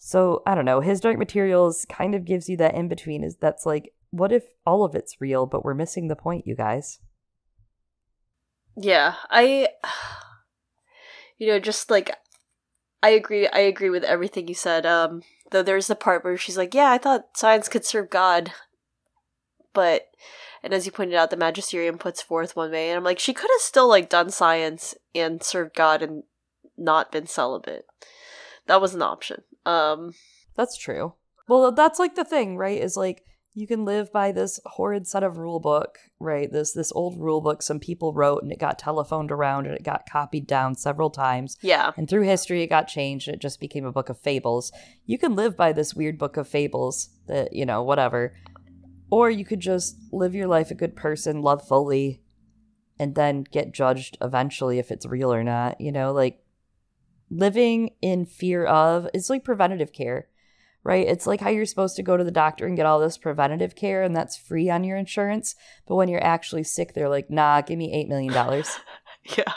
So 0.06 0.42
I 0.46 0.54
don't 0.54 0.66
know. 0.66 0.80
His 0.80 1.00
dark 1.00 1.16
materials 1.16 1.86
kind 1.88 2.14
of 2.14 2.26
gives 2.26 2.46
you 2.46 2.58
that 2.58 2.74
in 2.74 2.88
between. 2.88 3.24
Is 3.24 3.36
that's 3.36 3.64
like, 3.64 3.94
what 4.10 4.32
if 4.32 4.44
all 4.66 4.84
of 4.84 4.94
it's 4.94 5.18
real, 5.18 5.46
but 5.46 5.64
we're 5.64 5.72
missing 5.72 6.08
the 6.08 6.14
point, 6.14 6.46
you 6.46 6.54
guys? 6.54 7.00
Yeah, 8.76 9.14
I. 9.30 9.68
You 11.36 11.48
know, 11.48 11.58
just 11.58 11.90
like 11.90 12.16
I 13.02 13.08
agree. 13.08 13.48
I 13.48 13.58
agree 13.58 13.90
with 13.90 14.04
everything 14.04 14.46
you 14.46 14.54
said. 14.54 14.86
Um, 14.86 15.22
though 15.50 15.64
there's 15.64 15.88
the 15.88 15.96
part 15.96 16.22
where 16.22 16.36
she's 16.36 16.56
like, 16.56 16.74
"Yeah, 16.74 16.92
I 16.92 16.96
thought 16.96 17.36
science 17.36 17.68
could 17.68 17.84
serve 17.84 18.08
God," 18.08 18.52
but 19.72 20.06
and 20.62 20.72
as 20.72 20.86
you 20.86 20.92
pointed 20.92 21.16
out, 21.16 21.30
the 21.30 21.36
magisterium 21.36 21.98
puts 21.98 22.22
forth 22.22 22.54
one 22.54 22.70
way, 22.70 22.88
and 22.88 22.96
I'm 22.96 23.02
like, 23.02 23.18
she 23.18 23.34
could 23.34 23.50
have 23.52 23.62
still 23.62 23.88
like 23.88 24.08
done 24.08 24.30
science 24.30 24.94
and 25.12 25.42
served 25.42 25.74
God 25.74 26.02
and 26.02 26.22
not 26.78 27.10
been 27.10 27.26
celibate. 27.26 27.84
That 28.68 28.80
was 28.80 28.94
an 28.94 29.02
option. 29.02 29.42
Um, 29.66 30.12
that's 30.56 30.76
true. 30.76 31.14
Well, 31.48 31.72
that's 31.72 31.98
like 31.98 32.14
the 32.14 32.24
thing, 32.24 32.56
right? 32.56 32.80
Is 32.80 32.96
like 32.96 33.24
you 33.56 33.68
can 33.68 33.84
live 33.84 34.12
by 34.12 34.32
this 34.32 34.58
horrid 34.66 35.06
set 35.06 35.22
of 35.22 35.38
rule 35.38 35.60
book, 35.60 35.98
right? 36.18 36.50
This 36.50 36.72
this 36.72 36.90
old 36.92 37.20
rule 37.20 37.40
book 37.40 37.62
some 37.62 37.78
people 37.78 38.12
wrote 38.12 38.42
and 38.42 38.50
it 38.50 38.58
got 38.58 38.78
telephoned 38.80 39.30
around 39.30 39.66
and 39.66 39.74
it 39.76 39.84
got 39.84 40.08
copied 40.10 40.46
down 40.46 40.74
several 40.74 41.08
times. 41.08 41.56
Yeah. 41.62 41.92
And 41.96 42.08
through 42.08 42.24
history 42.24 42.62
it 42.62 42.68
got 42.68 42.88
changed 42.88 43.28
and 43.28 43.36
it 43.36 43.40
just 43.40 43.60
became 43.60 43.84
a 43.84 43.92
book 43.92 44.08
of 44.08 44.18
fables. 44.18 44.72
You 45.06 45.18
can 45.18 45.36
live 45.36 45.56
by 45.56 45.72
this 45.72 45.94
weird 45.94 46.18
book 46.18 46.36
of 46.36 46.48
fables 46.48 47.10
that, 47.28 47.52
you 47.52 47.64
know, 47.64 47.82
whatever. 47.82 48.34
Or 49.10 49.30
you 49.30 49.44
could 49.44 49.60
just 49.60 49.96
live 50.10 50.34
your 50.34 50.48
life 50.48 50.72
a 50.72 50.74
good 50.74 50.96
person, 50.96 51.40
love 51.40 51.66
fully, 51.66 52.22
and 52.98 53.14
then 53.14 53.44
get 53.44 53.72
judged 53.72 54.18
eventually 54.20 54.80
if 54.80 54.90
it's 54.90 55.06
real 55.06 55.32
or 55.32 55.44
not. 55.44 55.80
You 55.80 55.92
know, 55.92 56.12
like 56.12 56.43
living 57.34 57.90
in 58.00 58.24
fear 58.24 58.64
of 58.64 59.08
is 59.12 59.28
like 59.28 59.44
preventative 59.44 59.92
care, 59.92 60.28
right? 60.82 61.06
It's 61.06 61.26
like 61.26 61.40
how 61.40 61.50
you're 61.50 61.66
supposed 61.66 61.96
to 61.96 62.02
go 62.02 62.16
to 62.16 62.24
the 62.24 62.30
doctor 62.30 62.66
and 62.66 62.76
get 62.76 62.86
all 62.86 63.00
this 63.00 63.18
preventative 63.18 63.74
care 63.74 64.02
and 64.02 64.14
that's 64.14 64.36
free 64.36 64.70
on 64.70 64.84
your 64.84 64.96
insurance. 64.96 65.56
But 65.86 65.96
when 65.96 66.08
you're 66.08 66.24
actually 66.24 66.64
sick, 66.64 66.94
they're 66.94 67.08
like, 67.08 67.30
nah, 67.30 67.60
give 67.60 67.78
me 67.78 67.94
$8 68.06 68.08
million. 68.08 68.32
yeah. 69.36 69.54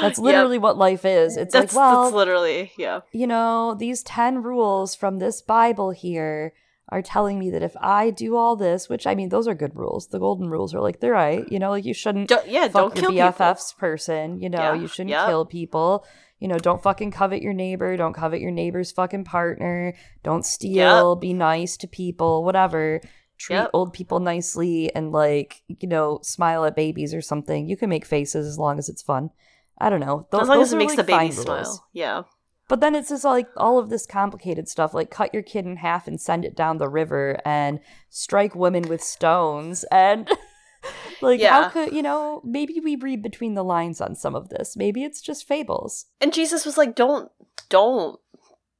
That's 0.00 0.18
literally 0.18 0.56
yep. 0.56 0.62
what 0.62 0.78
life 0.78 1.04
is. 1.04 1.36
It's 1.36 1.52
that's, 1.52 1.74
like, 1.74 1.80
well, 1.80 2.04
that's 2.04 2.14
literally, 2.14 2.72
yeah. 2.76 3.00
You 3.12 3.26
know, 3.26 3.76
these 3.78 4.02
10 4.02 4.42
rules 4.42 4.94
from 4.94 5.18
this 5.18 5.42
Bible 5.42 5.90
here 5.90 6.54
are 6.88 7.02
telling 7.02 7.38
me 7.38 7.50
that 7.50 7.62
if 7.62 7.76
I 7.80 8.10
do 8.10 8.36
all 8.36 8.56
this, 8.56 8.88
which 8.88 9.06
I 9.06 9.14
mean, 9.14 9.28
those 9.28 9.46
are 9.46 9.54
good 9.54 9.76
rules. 9.76 10.08
The 10.08 10.18
golden 10.18 10.50
rules 10.50 10.74
are 10.74 10.80
like 10.80 11.00
they're 11.00 11.12
right. 11.12 11.50
You 11.50 11.58
know, 11.58 11.70
like 11.70 11.84
you 11.84 11.94
shouldn't 11.94 12.28
don't, 12.28 12.48
yeah, 12.48 12.66
don't 12.66 12.96
your 12.96 13.10
kill 13.10 13.12
BFF's 13.12 13.72
people. 13.72 13.80
person. 13.80 14.40
You 14.40 14.48
know, 14.48 14.58
yeah. 14.58 14.74
you 14.74 14.88
shouldn't 14.88 15.10
yep. 15.10 15.26
kill 15.26 15.44
people 15.46 16.04
you 16.40 16.48
know, 16.48 16.58
don't 16.58 16.82
fucking 16.82 17.10
covet 17.10 17.42
your 17.42 17.52
neighbor, 17.52 17.96
don't 17.96 18.14
covet 18.14 18.40
your 18.40 18.50
neighbor's 18.50 18.90
fucking 18.90 19.24
partner, 19.24 19.94
don't 20.22 20.44
steal, 20.44 21.14
yep. 21.14 21.20
be 21.20 21.34
nice 21.34 21.76
to 21.76 21.86
people, 21.86 22.42
whatever. 22.44 23.00
Treat 23.38 23.56
yep. 23.56 23.70
old 23.72 23.92
people 23.92 24.20
nicely 24.20 24.94
and 24.94 25.12
like, 25.12 25.62
you 25.68 25.88
know, 25.88 26.18
smile 26.22 26.64
at 26.64 26.76
babies 26.76 27.14
or 27.14 27.22
something. 27.22 27.68
You 27.68 27.76
can 27.76 27.88
make 27.88 28.04
faces 28.04 28.46
as 28.46 28.58
long 28.58 28.78
as 28.78 28.88
it's 28.88 29.00
fun. 29.00 29.30
I 29.78 29.88
don't 29.88 30.00
know. 30.00 30.26
Th- 30.30 30.42
as 30.42 30.48
long 30.48 30.60
as 30.60 30.72
it 30.72 30.76
makes 30.76 30.96
like 30.96 31.06
the 31.06 31.12
baby 31.12 31.30
smile. 31.30 31.56
Rules. 31.56 31.80
Yeah. 31.92 32.22
But 32.68 32.80
then 32.80 32.94
it's 32.94 33.08
just 33.08 33.24
like 33.24 33.48
all 33.56 33.78
of 33.78 33.88
this 33.88 34.06
complicated 34.06 34.68
stuff, 34.68 34.94
like 34.94 35.10
cut 35.10 35.34
your 35.34 35.42
kid 35.42 35.66
in 35.66 35.76
half 35.76 36.06
and 36.06 36.20
send 36.20 36.44
it 36.44 36.54
down 36.54 36.78
the 36.78 36.88
river 36.88 37.40
and 37.44 37.80
strike 38.10 38.54
women 38.54 38.88
with 38.88 39.02
stones 39.02 39.84
and 39.90 40.28
like 41.20 41.40
yeah. 41.40 41.62
how 41.62 41.68
could 41.68 41.92
you 41.92 42.02
know 42.02 42.40
maybe 42.44 42.80
we 42.80 42.96
read 42.96 43.22
between 43.22 43.54
the 43.54 43.64
lines 43.64 44.00
on 44.00 44.14
some 44.14 44.34
of 44.34 44.48
this. 44.48 44.76
Maybe 44.76 45.04
it's 45.04 45.20
just 45.20 45.46
fables. 45.46 46.06
And 46.20 46.32
jesus 46.32 46.64
was 46.64 46.78
like 46.78 46.94
don't 46.94 47.30
don't 47.68 48.18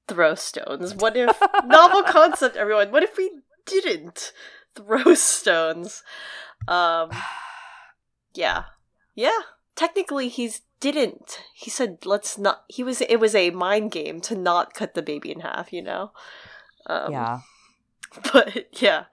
throw 0.08 0.34
stones. 0.34 0.94
What 0.94 1.16
if 1.16 1.36
novel 1.66 2.02
concept 2.02 2.56
everyone? 2.56 2.90
What 2.90 3.02
if 3.02 3.16
we 3.16 3.30
didn't 3.66 4.32
throw 4.74 5.14
stones? 5.14 6.02
Um 6.68 7.10
yeah. 8.34 8.64
Yeah. 9.14 9.40
Technically 9.76 10.28
he's 10.28 10.62
didn't. 10.80 11.42
He 11.54 11.70
said 11.70 11.98
let's 12.04 12.38
not 12.38 12.64
he 12.68 12.82
was 12.82 13.00
it 13.02 13.16
was 13.20 13.34
a 13.34 13.50
mind 13.50 13.90
game 13.90 14.20
to 14.22 14.34
not 14.34 14.74
cut 14.74 14.94
the 14.94 15.02
baby 15.02 15.30
in 15.30 15.40
half 15.40 15.72
you 15.72 15.82
know? 15.82 16.12
Um, 16.86 17.12
yeah 17.12 17.40
but 18.32 18.68
yeah, 18.80 19.04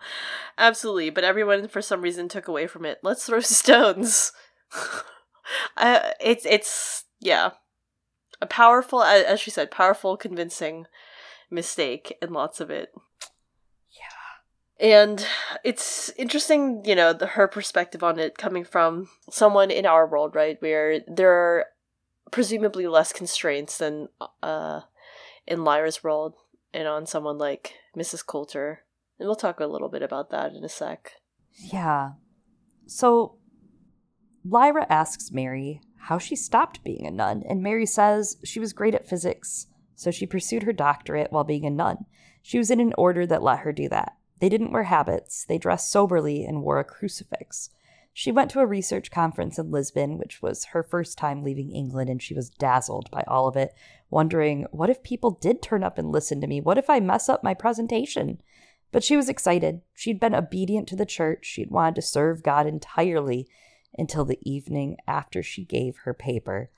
absolutely. 0.58 1.10
But 1.10 1.24
everyone, 1.24 1.68
for 1.68 1.82
some 1.82 2.02
reason, 2.02 2.28
took 2.28 2.48
away 2.48 2.68
from 2.68 2.86
it. 2.86 3.00
Let's 3.04 3.26
throw 3.26 3.40
stones. 3.42 4.32
uh, 5.78 6.00
it's 6.20 6.46
it's 6.46 7.06
yeah, 7.20 7.52
a 8.42 8.46
powerful, 8.46 9.04
as 9.04 9.40
she 9.40 9.52
said, 9.52 9.72
powerful, 9.72 10.18
convincing 10.18 10.88
mistake, 11.50 12.18
and 12.22 12.32
lots 12.32 12.60
of 12.60 12.70
it. 12.70 12.94
Yeah, 13.92 14.88
and 14.88 15.26
it's 15.64 16.10
interesting, 16.18 16.84
you 16.86 16.96
know, 16.96 17.14
the, 17.14 17.28
her 17.28 17.48
perspective 17.48 18.04
on 18.04 18.20
it 18.20 18.38
coming 18.38 18.64
from 18.64 19.10
someone 19.30 19.72
in 19.72 19.86
our 19.86 20.08
world, 20.08 20.36
right, 20.36 20.62
where 20.62 21.02
there 21.08 21.32
are 21.32 21.66
presumably 22.32 22.88
less 22.88 23.14
constraints 23.14 23.78
than 23.78 24.10
uh, 24.44 24.82
in 25.46 25.64
Lyra's 25.64 26.04
world, 26.04 26.36
and 26.74 26.88
on 26.88 27.06
someone 27.06 27.38
like 27.38 27.76
Mrs. 27.96 28.26
Coulter. 28.26 28.84
And 29.20 29.28
we'll 29.28 29.36
talk 29.36 29.60
a 29.60 29.68
little 29.68 29.90
bit 29.90 30.04
about 30.04 30.30
that 30.32 30.54
in 30.54 30.64
a 30.64 30.70
sec. 30.70 31.14
Yeah. 31.72 32.12
So 32.86 33.38
Lyra 34.46 34.86
asks 34.90 35.32
Mary 35.32 35.82
how 36.02 36.18
she 36.18 36.36
stopped 36.36 36.84
being 36.84 37.06
a 37.06 37.12
nun, 37.12 37.44
and 37.48 37.62
Mary 37.62 37.86
says 37.86 38.38
she 38.44 38.60
was 38.60 38.74
great 38.74 38.96
at 38.96 39.10
physics, 39.10 39.68
so 39.96 40.12
she 40.12 40.26
pursued 40.26 40.64
her 40.64 40.74
doctorate 40.74 41.32
while 41.32 41.44
being 41.44 41.66
a 41.66 41.70
nun. 41.70 42.06
She 42.42 42.58
was 42.58 42.72
in 42.72 42.80
an 42.80 42.94
order 42.98 43.26
that 43.26 43.44
let 43.44 43.60
her 43.60 43.74
do 43.74 43.90
that. 43.90 44.14
They 44.40 44.50
didn't 44.50 44.72
wear 44.72 44.84
habits, 44.84 45.44
they 45.44 45.58
dressed 45.58 45.92
soberly 45.92 46.46
and 46.46 46.62
wore 46.62 46.80
a 46.80 46.86
crucifix. 46.86 47.72
She 48.14 48.32
went 48.32 48.50
to 48.52 48.62
a 48.62 48.66
research 48.66 49.12
conference 49.12 49.60
in 49.60 49.70
Lisbon, 49.70 50.18
which 50.18 50.42
was 50.42 50.66
her 50.66 50.82
first 50.82 51.18
time 51.18 51.44
leaving 51.44 51.72
England, 51.72 52.10
and 52.10 52.22
she 52.22 52.34
was 52.34 52.50
dazzled 52.50 53.12
by 53.12 53.24
all 53.28 53.48
of 53.48 53.56
it, 53.56 53.74
wondering, 54.10 54.66
what 54.72 54.90
if 54.90 55.04
people 55.04 55.32
did 55.32 55.62
turn 55.62 55.84
up 55.84 55.98
and 55.98 56.12
listen 56.12 56.40
to 56.42 56.48
me? 56.48 56.62
What 56.62 56.78
if 56.78 56.90
I 56.90 57.00
mess 57.00 57.30
up 57.30 57.44
my 57.44 57.54
presentation? 57.54 58.40
But 58.92 59.04
she 59.04 59.18
was 59.18 59.30
excited. 59.30 59.82
She'd 59.94 60.20
been 60.20 60.36
obedient 60.36 60.88
to 60.90 60.96
the 60.96 61.06
church. 61.06 61.46
She'd 61.46 61.72
wanted 61.72 61.96
to 61.96 62.02
serve 62.02 62.44
God 62.44 62.66
entirely 62.66 63.48
until 63.98 64.26
the 64.26 64.40
evening 64.42 64.98
after 65.08 65.44
she 65.44 65.66
gave 65.66 65.98
her 66.04 66.14
paper. 66.14 66.70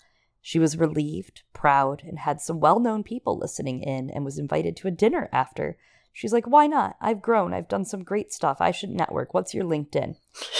She 0.41 0.59
was 0.59 0.77
relieved, 0.77 1.43
proud, 1.53 2.03
and 2.05 2.19
had 2.19 2.41
some 2.41 2.59
well 2.59 2.79
known 2.79 3.03
people 3.03 3.37
listening 3.37 3.83
in 3.83 4.09
and 4.09 4.25
was 4.25 4.39
invited 4.39 4.75
to 4.77 4.87
a 4.87 4.91
dinner 4.91 5.29
after. 5.31 5.77
She's 6.13 6.33
like, 6.33 6.47
Why 6.47 6.65
not? 6.65 6.95
I've 6.99 7.21
grown. 7.21 7.53
I've 7.53 7.67
done 7.67 7.85
some 7.85 8.03
great 8.03 8.33
stuff. 8.33 8.57
I 8.59 8.71
should 8.71 8.89
network. 8.89 9.33
What's 9.33 9.53
your 9.53 9.65
LinkedIn? 9.65 10.15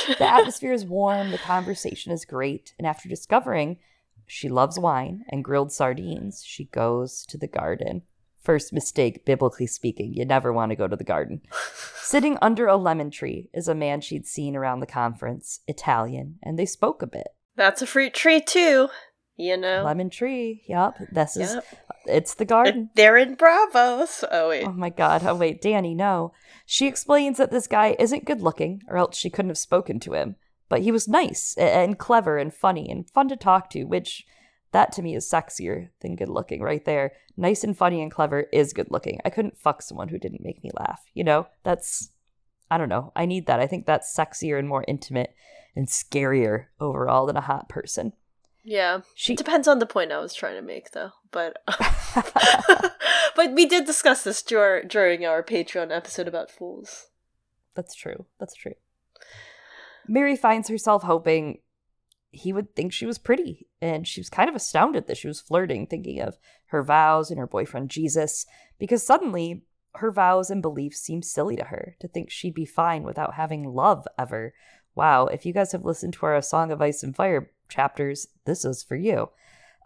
the 0.08 0.28
atmosphere 0.32 0.74
is 0.74 0.86
warm. 0.86 1.32
The 1.32 1.38
conversation 1.38 2.12
is 2.12 2.26
great. 2.26 2.74
And 2.78 2.86
after 2.86 3.10
discovering 3.10 3.78
she 4.28 4.48
loves 4.48 4.78
wine 4.78 5.26
and 5.30 5.44
grilled 5.44 5.72
sardines, 5.72 6.44
she 6.46 6.66
goes 6.66 7.26
to 7.26 7.38
the 7.38 7.48
garden. 7.48 8.04
First 8.42 8.72
mistake, 8.72 9.26
biblically 9.26 9.68
speaking, 9.68 10.14
you 10.14 10.26
never 10.26 10.54
want 10.54 10.72
to 10.72 10.76
go 10.76 10.88
to 10.88 10.96
the 10.96 11.04
garden. 11.04 11.42
Sitting 12.02 12.38
under 12.42 12.68
a 12.68 12.78
lemon 12.78 13.12
tree 13.12 13.50
is 13.54 13.68
a 13.68 13.76
man 13.76 14.02
she'd 14.02 14.26
seen 14.26 14.56
around 14.56 14.80
the 14.80 14.86
conference, 14.86 15.60
Italian, 15.68 16.40
and 16.42 16.58
they 16.58 16.66
spoke 16.66 17.02
a 17.02 17.08
bit. 17.08 17.28
That's 17.56 17.82
a 17.82 17.88
fruit 17.88 18.14
tree, 18.14 18.42
too. 18.42 18.90
You 19.40 19.56
know? 19.56 19.84
Lemon 19.84 20.10
tree. 20.10 20.64
Yep. 20.68 20.98
This 21.14 21.38
is 21.38 21.54
yep. 21.54 21.66
it's 22.06 22.34
the 22.34 22.44
garden. 22.44 22.90
They're 22.96 23.16
in 23.16 23.38
Braavos. 23.38 24.26
Oh 24.30 24.50
wait. 24.50 24.68
Oh 24.68 24.74
my 24.74 24.90
god. 24.90 25.26
Oh 25.26 25.34
wait, 25.34 25.62
Danny, 25.62 25.96
no. 25.96 26.34
She 26.66 26.88
explains 26.88 27.38
that 27.38 27.50
this 27.50 27.66
guy 27.66 27.96
isn't 27.98 28.26
good 28.26 28.42
looking, 28.42 28.82
or 28.90 28.98
else 28.98 29.18
she 29.18 29.30
couldn't 29.30 29.50
have 29.50 29.58
spoken 29.58 29.98
to 30.02 30.14
him. 30.14 30.36
But 30.68 30.82
he 30.82 30.92
was 30.92 31.08
nice 31.08 31.56
and 31.58 31.98
clever 31.98 32.38
and 32.38 32.54
funny 32.54 32.92
and 32.92 33.10
fun 33.10 33.30
to 33.30 33.38
talk 33.38 33.70
to, 33.70 33.86
which 33.86 34.26
that 34.72 34.92
to 34.94 35.02
me 35.02 35.16
is 35.16 35.30
sexier 35.30 35.90
than 36.02 36.16
good 36.16 36.30
looking 36.30 36.62
right 36.62 36.84
there. 36.86 37.14
Nice 37.38 37.64
and 37.64 37.78
funny 37.78 38.02
and 38.02 38.12
clever 38.12 38.48
is 38.54 38.74
good 38.74 38.92
looking. 38.92 39.20
I 39.26 39.30
couldn't 39.30 39.58
fuck 39.58 39.82
someone 39.82 40.10
who 40.10 40.20
didn't 40.20 40.44
make 40.44 40.64
me 40.64 40.72
laugh. 40.78 41.02
You 41.14 41.24
know? 41.24 41.48
That's 41.64 42.12
I 42.72 42.78
don't 42.78 42.90
know. 42.90 43.12
I 43.16 43.26
need 43.26 43.48
that. 43.48 43.60
I 43.60 43.68
think 43.68 43.86
that's 43.86 44.16
sexier 44.16 44.60
and 44.60 44.68
more 44.68 44.86
intimate 44.88 45.34
and 45.76 45.88
scarier 45.88 46.66
overall 46.80 47.26
than 47.26 47.38
a 47.38 47.42
hot 47.42 47.68
person. 47.68 48.14
Yeah. 48.64 49.02
She 49.16 49.36
depends 49.36 49.68
on 49.68 49.80
the 49.80 49.88
point 49.88 50.12
I 50.12 50.20
was 50.20 50.34
trying 50.34 50.56
to 50.56 50.62
make 50.62 50.92
though. 50.92 51.12
But 51.32 51.64
but 53.36 53.54
we 53.54 53.66
did 53.66 53.86
discuss 53.86 54.24
this 54.24 54.42
dur- 54.44 54.84
during 54.84 55.26
our 55.26 55.42
Patreon 55.42 55.96
episode 55.96 56.28
about 56.28 56.52
fools. 56.52 57.08
That's 57.76 57.96
true. 57.96 58.26
That's 58.40 58.54
true. 58.54 58.74
Mary 60.08 60.36
finds 60.36 60.70
herself 60.70 61.04
hoping 61.04 61.60
he 62.32 62.54
would 62.54 62.76
think 62.76 62.94
she 62.94 63.06
was 63.06 63.18
pretty, 63.18 63.68
and 63.82 64.08
she 64.08 64.20
was 64.20 64.30
kind 64.30 64.50
of 64.50 64.56
astounded 64.56 65.08
that 65.08 65.18
she 65.18 65.28
was 65.28 65.42
flirting, 65.42 65.88
thinking 65.88 66.22
of 66.22 66.38
her 66.68 66.84
vows 66.84 67.32
and 67.32 67.40
her 67.40 67.48
boyfriend 67.48 67.90
Jesus, 67.90 68.46
because 68.78 69.04
suddenly 69.04 69.64
her 69.96 70.12
vows 70.12 70.50
and 70.50 70.62
beliefs 70.62 71.00
seemed 71.00 71.26
silly 71.26 71.56
to 71.56 71.66
her 71.66 71.96
to 72.00 72.08
think 72.08 72.30
she'd 72.30 72.54
be 72.54 72.66
fine 72.66 73.04
without 73.04 73.34
having 73.34 73.64
love 73.64 74.08
ever. 74.18 74.54
Wow, 74.96 75.26
if 75.28 75.46
you 75.46 75.54
guys 75.54 75.72
have 75.72 75.86
listened 75.86 76.14
to 76.14 76.26
our 76.26 76.42
Song 76.42 76.72
of 76.72 76.82
Ice 76.82 77.04
and 77.04 77.16
Fire 77.16 77.52
chapters, 77.68 78.28
this 78.46 78.64
is 78.64 78.84
for 78.84 78.96
you. 78.96 79.30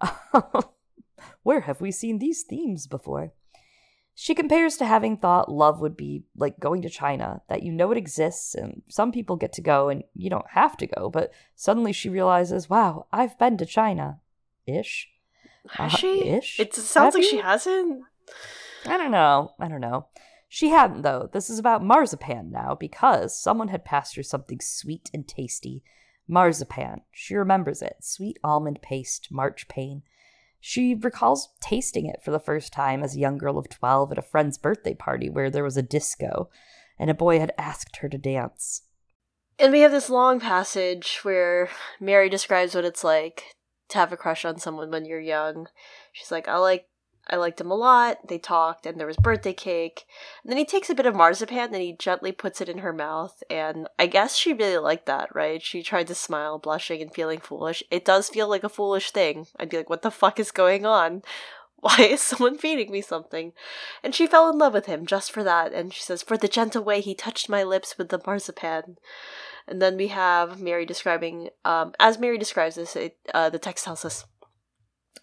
Where 1.44 1.62
have 1.62 1.80
we 1.80 1.92
seen 1.92 2.20
these 2.20 2.44
themes 2.44 2.88
before? 2.88 3.34
She 4.16 4.36
compares 4.36 4.78
to 4.78 4.86
having 4.86 5.18
thought 5.18 5.52
love 5.52 5.82
would 5.82 5.98
be 5.98 6.24
like 6.36 6.60
going 6.60 6.84
to 6.84 6.90
China, 6.90 7.42
that 7.50 7.64
you 7.64 7.72
know 7.72 7.92
it 7.92 7.98
exists 7.98 8.54
and 8.54 8.84
some 8.88 9.12
people 9.12 9.36
get 9.36 9.54
to 9.54 9.62
go 9.62 9.90
and 9.90 10.04
you 10.14 10.30
don't 10.30 10.50
have 10.52 10.78
to 10.78 10.88
go, 10.88 11.10
but 11.10 11.32
suddenly 11.56 11.92
she 11.94 12.10
realizes, 12.10 12.70
wow, 12.70 13.08
I've 13.12 13.38
been 13.40 13.58
to 13.58 13.66
China. 13.66 14.20
Ish. 14.68 15.10
Has 15.72 15.94
uh, 15.94 15.98
she? 15.98 16.30
Ish. 16.30 16.60
It 16.60 16.76
sounds 16.76 16.94
have 16.94 17.14
like 17.16 17.24
you? 17.24 17.30
she 17.30 17.38
hasn't. 17.38 18.04
I 18.86 18.98
don't 18.98 19.12
know. 19.12 19.54
I 19.60 19.68
don't 19.68 19.82
know. 19.82 20.08
She 20.48 20.70
hadn't, 20.70 21.02
though. 21.02 21.30
This 21.34 21.50
is 21.50 21.58
about 21.58 21.84
marzipan 21.84 22.52
now 22.52 22.76
because 22.80 23.36
someone 23.36 23.70
had 23.70 23.84
passed 23.84 24.16
her 24.16 24.24
something 24.24 24.60
sweet 24.62 25.10
and 25.12 25.28
tasty 25.28 25.84
Marzipan. 26.28 27.02
She 27.12 27.36
remembers 27.36 27.82
it. 27.82 27.98
Sweet 28.02 28.38
almond 28.44 28.82
paste, 28.82 29.30
marchpane. 29.32 30.04
She 30.66 30.96
recalls 30.96 31.50
tasting 31.60 32.06
it 32.06 32.22
for 32.24 32.32
the 32.32 32.40
first 32.40 32.72
time 32.72 33.04
as 33.04 33.18
a 33.18 33.20
young 33.20 33.38
girl 33.38 33.58
of 33.58 33.68
12 33.68 34.14
at 34.14 34.18
a 34.18 34.22
friend's 34.22 34.58
birthday 34.58 34.94
party 34.94 35.30
where 35.30 35.50
there 35.50 35.62
was 35.62 35.76
a 35.76 35.82
disco 35.82 36.50
and 36.98 37.10
a 37.10 37.14
boy 37.14 37.38
had 37.38 37.52
asked 37.58 37.98
her 37.98 38.08
to 38.08 38.18
dance. 38.18 38.84
And 39.60 39.74
we 39.74 39.82
have 39.82 39.92
this 39.92 40.10
long 40.10 40.40
passage 40.40 41.20
where 41.24 41.68
Mary 42.00 42.30
describes 42.30 42.76
what 42.76 42.86
it's 42.86 43.04
like 43.04 43.44
to 43.90 43.98
have 43.98 44.14
a 44.14 44.18
crush 44.18 44.46
on 44.46 44.58
someone 44.58 44.90
when 44.90 45.04
you're 45.04 45.20
young. 45.20 45.68
She's 46.14 46.32
like, 46.32 46.48
I 46.48 46.56
like 46.56 46.88
I 47.30 47.38
liked 47.38 47.62
him 47.62 47.72
a 47.72 47.76
lot. 47.76 48.28
They 48.28 48.38
talked, 48.38 48.86
and 48.86 49.00
there 49.00 49.08
was 49.08 49.16
birthday 49.16 49.54
cake. 49.54 50.06
And 50.44 50.52
then 50.52 50.58
he 50.58 50.66
takes 50.66 50.90
a 50.90 50.96
bit 50.96 51.06
of 51.06 51.16
marzipan 51.16 51.74
and 51.74 51.82
he 51.82 51.94
gently 51.94 52.32
puts 52.32 52.60
it 52.60 52.68
in 52.68 52.80
her 52.80 52.92
mouth. 52.92 53.42
And 53.50 53.88
I 53.98 54.08
guess 54.08 54.36
she 54.36 54.54
really 54.54 54.78
liked 54.78 55.06
that, 55.06 55.34
right? 55.34 55.62
She 55.62 55.84
tried 55.84 56.08
to 56.08 56.16
smile, 56.16 56.60
blushing 56.60 57.02
and 57.02 57.14
feeling 57.14 57.40
foolish. 57.40 57.82
It 57.90 58.04
does 58.04 58.30
feel 58.30 58.50
like 58.50 58.64
a 58.64 58.70
foolish 58.70 59.12
thing. 59.12 59.48
I'd 59.58 59.70
be 59.70 59.78
like, 59.78 59.90
what 59.90 60.02
the 60.02 60.12
fuck 60.12 60.40
is 60.40 60.52
going 60.52 60.86
on? 60.86 61.22
Why 61.84 61.98
is 62.00 62.22
someone 62.22 62.58
feeding 62.58 62.92
me 62.92 63.02
something? 63.02 63.52
And 64.04 64.16
she 64.16 64.28
fell 64.28 64.50
in 64.50 64.58
love 64.58 64.74
with 64.74 64.86
him 64.86 65.06
just 65.06 65.32
for 65.32 65.44
that. 65.44 65.74
And 65.74 65.94
she 65.94 66.02
says, 66.02 66.24
for 66.24 66.38
the 66.38 66.48
gentle 66.48 66.84
way 66.84 67.02
he 67.02 67.14
touched 67.14 67.50
my 67.50 67.64
lips 67.64 67.98
with 67.98 68.10
the 68.10 68.22
marzipan. 68.26 68.98
And 69.68 69.82
then 69.82 69.98
we 69.98 70.08
have 70.08 70.62
Mary 70.62 70.86
describing, 70.86 71.50
um, 71.66 71.94
as 72.00 72.20
Mary 72.20 72.38
describes 72.38 72.76
this, 72.76 72.96
it, 72.96 73.18
uh, 73.34 73.50
the 73.50 73.60
text 73.60 73.86
tells 73.86 74.06
us 74.06 74.26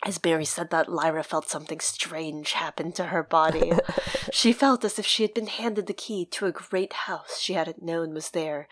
as 0.04 0.18
Barry 0.18 0.44
said 0.44 0.70
that, 0.70 0.88
Lyra 0.88 1.22
felt 1.22 1.48
something 1.48 1.80
strange 1.80 2.52
happen 2.52 2.92
to 2.92 3.06
her 3.06 3.22
body. 3.22 3.72
she 4.32 4.52
felt 4.52 4.84
as 4.84 4.98
if 4.98 5.06
she 5.06 5.22
had 5.22 5.34
been 5.34 5.46
handed 5.46 5.86
the 5.86 5.92
key 5.92 6.24
to 6.24 6.46
a 6.46 6.52
great 6.52 6.92
house 6.92 7.38
she 7.38 7.54
hadn't 7.54 7.82
known 7.82 8.14
was 8.14 8.30
there, 8.30 8.68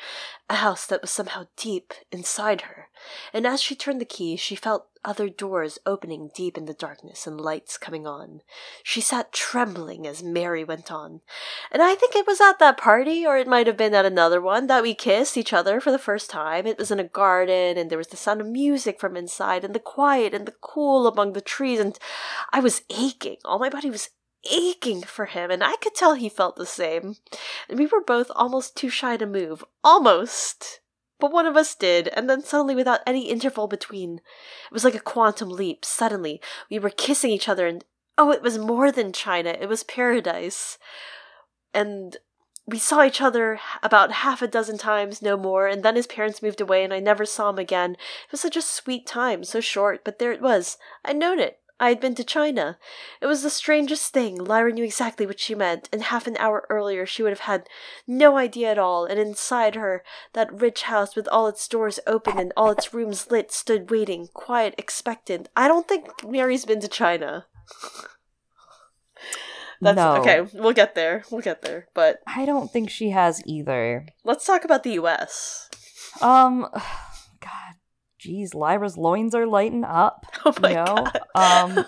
a 0.49 0.57
house 0.57 0.87
that 0.87 1.03
was 1.03 1.11
somehow 1.11 1.47
deep 1.57 1.93
inside 2.11 2.63
her. 2.63 2.89
And 3.33 3.47
as 3.47 3.63
she 3.63 3.75
turned 3.75 4.01
the 4.01 4.05
key, 4.05 4.37
she 4.37 4.55
felt 4.55 4.89
other 5.05 5.29
doors 5.29 5.79
opening 5.87 6.31
deep 6.35 6.59
in 6.59 6.65
the 6.67 6.75
darkness 6.75 7.27
and 7.27 7.41
lights 7.41 7.79
coming 7.79 8.07
on. 8.07 8.41
She 8.83 9.01
sat 9.01 9.33
trembling 9.33 10.07
as 10.07 10.23
Mary 10.23 10.65
went 10.65 10.91
on. 10.91 11.21
And 11.71 11.83
I 11.83 11.95
think 11.95 12.15
it 12.15 12.27
was 12.27 12.41
at 12.41 12.59
that 12.59 12.77
party, 12.77 13.25
or 13.25 13.37
it 13.37 13.47
might 13.47 13.67
have 13.67 13.77
been 13.77 13.95
at 13.95 14.05
another 14.05 14.41
one, 14.41 14.67
that 14.67 14.83
we 14.83 14.95
kissed 14.95 15.37
each 15.37 15.53
other 15.53 15.81
for 15.81 15.91
the 15.91 15.99
first 15.99 16.31
time. 16.31 16.67
It 16.67 16.79
was 16.79 16.91
in 16.91 17.01
a 17.01 17.05
garden, 17.05 17.79
and 17.79 17.91
there 17.91 17.99
was 17.99 18.09
the 18.09 18.17
sound 18.17 18.41
of 18.41 18.49
music 18.49 19.01
from 19.01 19.17
inside, 19.17 19.65
and 19.65 19.75
the 19.75 19.81
quiet 19.81 20.35
and 20.35 20.47
the 20.47 20.55
cool 20.61 21.07
among 21.07 21.33
the 21.33 21.41
trees, 21.41 21.81
and 21.81 21.99
I 22.53 22.61
was 22.61 22.83
aching. 22.91 23.37
All 23.45 23.59
my 23.59 23.71
body 23.71 23.91
was 23.91 24.11
aching 24.51 25.03
for 25.03 25.27
him, 25.27 25.51
and 25.51 25.63
I 25.63 25.77
could 25.77 25.95
tell 25.95 26.15
he 26.15 26.29
felt 26.29 26.57
the 26.57 26.67
same. 26.67 27.17
And 27.69 27.79
we 27.79 27.87
were 27.87 28.03
both 28.03 28.31
almost 28.35 28.77
too 28.77 28.89
shy 28.89 29.17
to 29.17 29.27
move. 29.27 29.65
Almost! 29.85 30.81
But 31.21 31.33
one 31.33 31.47
of 31.47 31.57
us 31.57 31.75
did, 31.75 32.09
and 32.09 32.31
then 32.31 32.43
suddenly, 32.43 32.75
without 32.75 33.01
any 33.07 33.29
interval 33.29 33.67
between, 33.67 34.19
it 34.19 34.73
was 34.73 34.85
like 34.85 34.95
a 34.95 35.01
quantum 35.01 35.49
leap. 35.49 35.85
Suddenly, 35.85 36.41
we 36.71 36.79
were 36.79 36.91
kissing 36.91 37.31
each 37.31 37.49
other, 37.49 37.67
and 37.67 37.85
oh, 38.17 38.31
it 38.31 38.43
was 38.43 38.57
more 38.59 38.93
than 38.93 39.13
China, 39.13 39.57
it 39.61 39.69
was 39.69 39.83
paradise. 39.83 40.79
And 41.75 42.17
we 42.67 42.79
saw 42.79 43.03
each 43.03 43.21
other 43.21 43.59
about 43.83 44.13
half 44.13 44.43
a 44.43 44.47
dozen 44.47 44.79
times, 44.79 45.23
no 45.23 45.37
more, 45.37 45.67
and 45.67 45.83
then 45.83 45.97
his 45.97 46.07
parents 46.07 46.43
moved 46.43 46.61
away, 46.61 46.85
and 46.85 46.93
I 46.93 47.01
never 47.01 47.25
saw 47.25 47.51
him 47.51 47.59
again. 47.59 47.93
It 47.93 48.33
was 48.33 48.41
such 48.41 48.57
a 48.57 48.63
sweet 48.63 49.07
time, 49.07 49.43
so 49.43 49.61
short, 49.61 50.05
but 50.05 50.19
there 50.19 50.33
it 50.33 50.43
was. 50.43 50.77
I'd 51.05 51.17
known 51.17 51.41
it. 51.41 51.59
I 51.81 51.91
had 51.91 52.01
been 52.01 52.15
to 52.17 52.25
China. 52.25 52.77
It 53.21 53.27
was 53.27 53.43
the 53.43 53.51
strangest 53.51 54.13
thing. 54.13 54.37
Lyra 54.37 54.73
knew 54.73 54.83
exactly 54.85 55.27
what 55.27 55.39
she 55.39 55.55
meant, 55.55 55.89
and 55.93 56.03
half 56.03 56.27
an 56.27 56.37
hour 56.39 56.67
earlier 56.69 57.07
she 57.07 57.23
would 57.23 57.31
have 57.31 57.41
had 57.41 57.69
no 58.07 58.37
idea 58.37 58.71
at 58.73 58.79
all, 58.79 59.05
and 59.05 59.19
inside 59.21 59.77
her, 59.77 60.03
that 60.33 60.53
rich 60.53 60.83
house 60.83 61.15
with 61.15 61.29
all 61.29 61.47
its 61.47 61.69
doors 61.69 62.01
open 62.07 62.39
and 62.39 62.53
all 62.57 62.71
its 62.71 62.93
rooms 62.93 63.31
lit 63.31 63.53
stood 63.53 63.91
waiting, 63.91 64.29
quiet, 64.35 64.75
expectant. 64.77 65.49
I 65.57 65.69
don't 65.69 65.87
think 65.87 66.09
Mary's 66.27 66.65
been 66.65 66.81
to 66.81 66.89
China. 66.89 67.47
That's 69.81 69.97
No. 69.97 70.17
okay, 70.17 70.41
we'll 70.55 70.73
get 70.73 70.97
there. 70.97 71.23
We'll 71.31 71.41
get 71.41 71.63
there. 71.63 71.87
But 71.95 72.19
I 72.27 72.45
don't 72.45 72.73
think 72.73 72.91
she 72.91 73.11
has 73.11 73.41
either. 73.47 74.07
let's 74.25 74.45
talk 74.45 74.65
about 74.65 74.83
the 74.83 74.95
US. 74.95 75.69
Um, 76.21 76.67
geez, 78.19 78.55
Lyra's 78.55 78.97
loins 78.97 79.35
are 79.35 79.47
lighting 79.47 79.85
up. 79.85 80.27
Oh 80.45 80.55
my 80.61 80.69
you 80.71 80.75
know? 80.77 80.85
god. 80.85 81.21
Um, 81.35 81.85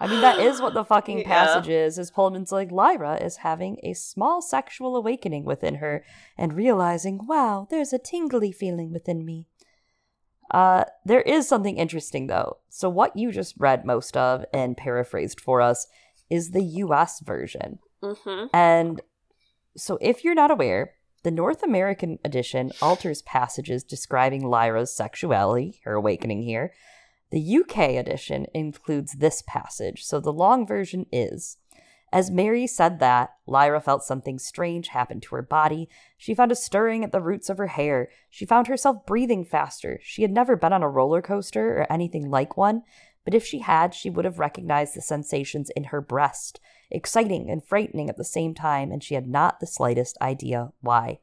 I 0.00 0.06
mean, 0.08 0.20
that 0.20 0.40
is 0.40 0.60
what 0.60 0.74
the 0.74 0.84
fucking 0.84 1.18
Yeah. 1.20 1.28
passage 1.28 1.68
is. 1.68 1.98
Is 1.98 2.10
Pullman's 2.10 2.50
like 2.52 2.72
Lyra 2.72 3.16
is 3.22 3.36
having 3.38 3.78
a 3.82 3.94
small 3.94 4.42
sexual 4.42 4.96
awakening 4.96 5.44
within 5.44 5.76
her 5.76 6.04
and 6.36 6.52
realizing, 6.54 7.20
wow, 7.26 7.66
there's 7.70 7.92
a 7.92 7.98
tingly 7.98 8.50
feeling 8.52 8.92
within 8.92 9.24
me. 9.24 9.46
Uh, 10.50 10.84
there 11.04 11.22
is 11.22 11.48
something 11.48 11.76
interesting 11.78 12.26
though. 12.26 12.58
So 12.68 12.88
what 12.88 13.16
you 13.16 13.30
just 13.32 13.54
read 13.58 13.86
most 13.86 14.16
of 14.16 14.44
and 14.52 14.76
paraphrased 14.76 15.40
for 15.40 15.60
us 15.60 15.86
is 16.28 16.50
the 16.50 16.62
U.S. 16.64 17.20
version. 17.20 17.78
mm-hmm. 18.02 18.46
And 18.52 19.00
so, 19.76 19.98
if 20.02 20.24
you're 20.24 20.34
not 20.34 20.50
aware, 20.50 20.94
the 21.22 21.30
North 21.30 21.62
American 21.62 22.18
edition 22.24 22.72
alters 22.80 23.22
passages 23.22 23.84
describing 23.84 24.44
Lyra's 24.44 24.94
sexuality, 24.94 25.80
her 25.84 25.94
awakening 25.94 26.42
here. 26.42 26.72
The 27.30 27.58
UK 27.58 27.78
edition 27.90 28.46
includes 28.52 29.14
this 29.14 29.42
passage, 29.46 30.04
so 30.04 30.20
the 30.20 30.32
long 30.32 30.66
version 30.66 31.06
is 31.12 31.58
As 32.12 32.30
Mary 32.30 32.66
said 32.66 32.98
that, 32.98 33.30
Lyra 33.46 33.80
felt 33.80 34.04
something 34.04 34.38
strange 34.38 34.88
happen 34.88 35.18
to 35.20 35.34
her 35.36 35.42
body. 35.42 35.88
She 36.18 36.34
found 36.34 36.52
a 36.52 36.56
stirring 36.56 37.04
at 37.04 37.12
the 37.12 37.22
roots 37.22 37.48
of 37.48 37.56
her 37.56 37.68
hair. 37.68 38.10
She 38.28 38.44
found 38.44 38.66
herself 38.66 39.06
breathing 39.06 39.46
faster. 39.46 39.98
She 40.02 40.20
had 40.20 40.30
never 40.30 40.56
been 40.56 40.74
on 40.74 40.82
a 40.82 40.90
roller 40.90 41.22
coaster 41.22 41.78
or 41.78 41.90
anything 41.90 42.28
like 42.28 42.56
one, 42.56 42.82
but 43.24 43.34
if 43.34 43.46
she 43.46 43.60
had, 43.60 43.94
she 43.94 44.10
would 44.10 44.24
have 44.24 44.38
recognized 44.38 44.94
the 44.94 45.00
sensations 45.00 45.70
in 45.70 45.84
her 45.84 46.00
breast 46.00 46.60
exciting 46.92 47.50
and 47.50 47.64
frightening 47.64 48.08
at 48.08 48.16
the 48.16 48.24
same 48.24 48.54
time, 48.54 48.92
and 48.92 49.02
she 49.02 49.14
had 49.14 49.26
not 49.26 49.60
the 49.60 49.66
slightest 49.66 50.16
idea 50.20 50.72
why. 50.80 51.18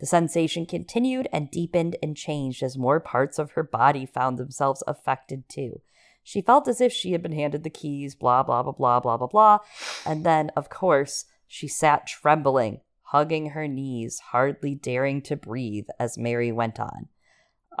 The 0.00 0.06
sensation 0.06 0.66
continued 0.66 1.28
and 1.32 1.50
deepened 1.50 1.96
and 2.02 2.16
changed 2.16 2.62
as 2.62 2.78
more 2.78 3.00
parts 3.00 3.38
of 3.38 3.52
her 3.52 3.62
body 3.62 4.06
found 4.06 4.38
themselves 4.38 4.82
affected 4.86 5.48
too. 5.48 5.82
She 6.22 6.42
felt 6.42 6.68
as 6.68 6.80
if 6.80 6.92
she 6.92 7.12
had 7.12 7.22
been 7.22 7.32
handed 7.32 7.62
the 7.62 7.70
keys, 7.70 8.14
blah, 8.14 8.42
blah, 8.42 8.62
blah, 8.62 8.72
blah, 8.72 9.00
blah, 9.00 9.16
blah, 9.16 9.26
blah. 9.26 9.58
And 10.06 10.24
then, 10.24 10.50
of 10.56 10.70
course, 10.70 11.26
she 11.46 11.68
sat 11.68 12.06
trembling, 12.06 12.80
hugging 13.02 13.50
her 13.50 13.68
knees, 13.68 14.20
hardly 14.30 14.74
daring 14.74 15.22
to 15.22 15.36
breathe 15.36 15.88
as 15.98 16.16
Mary 16.16 16.52
went 16.52 16.80
on. 16.80 17.08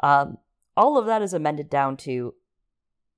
Um, 0.02 0.38
all 0.76 0.98
of 0.98 1.06
that 1.06 1.22
is 1.22 1.32
amended 1.32 1.70
down 1.70 1.96
to 1.98 2.34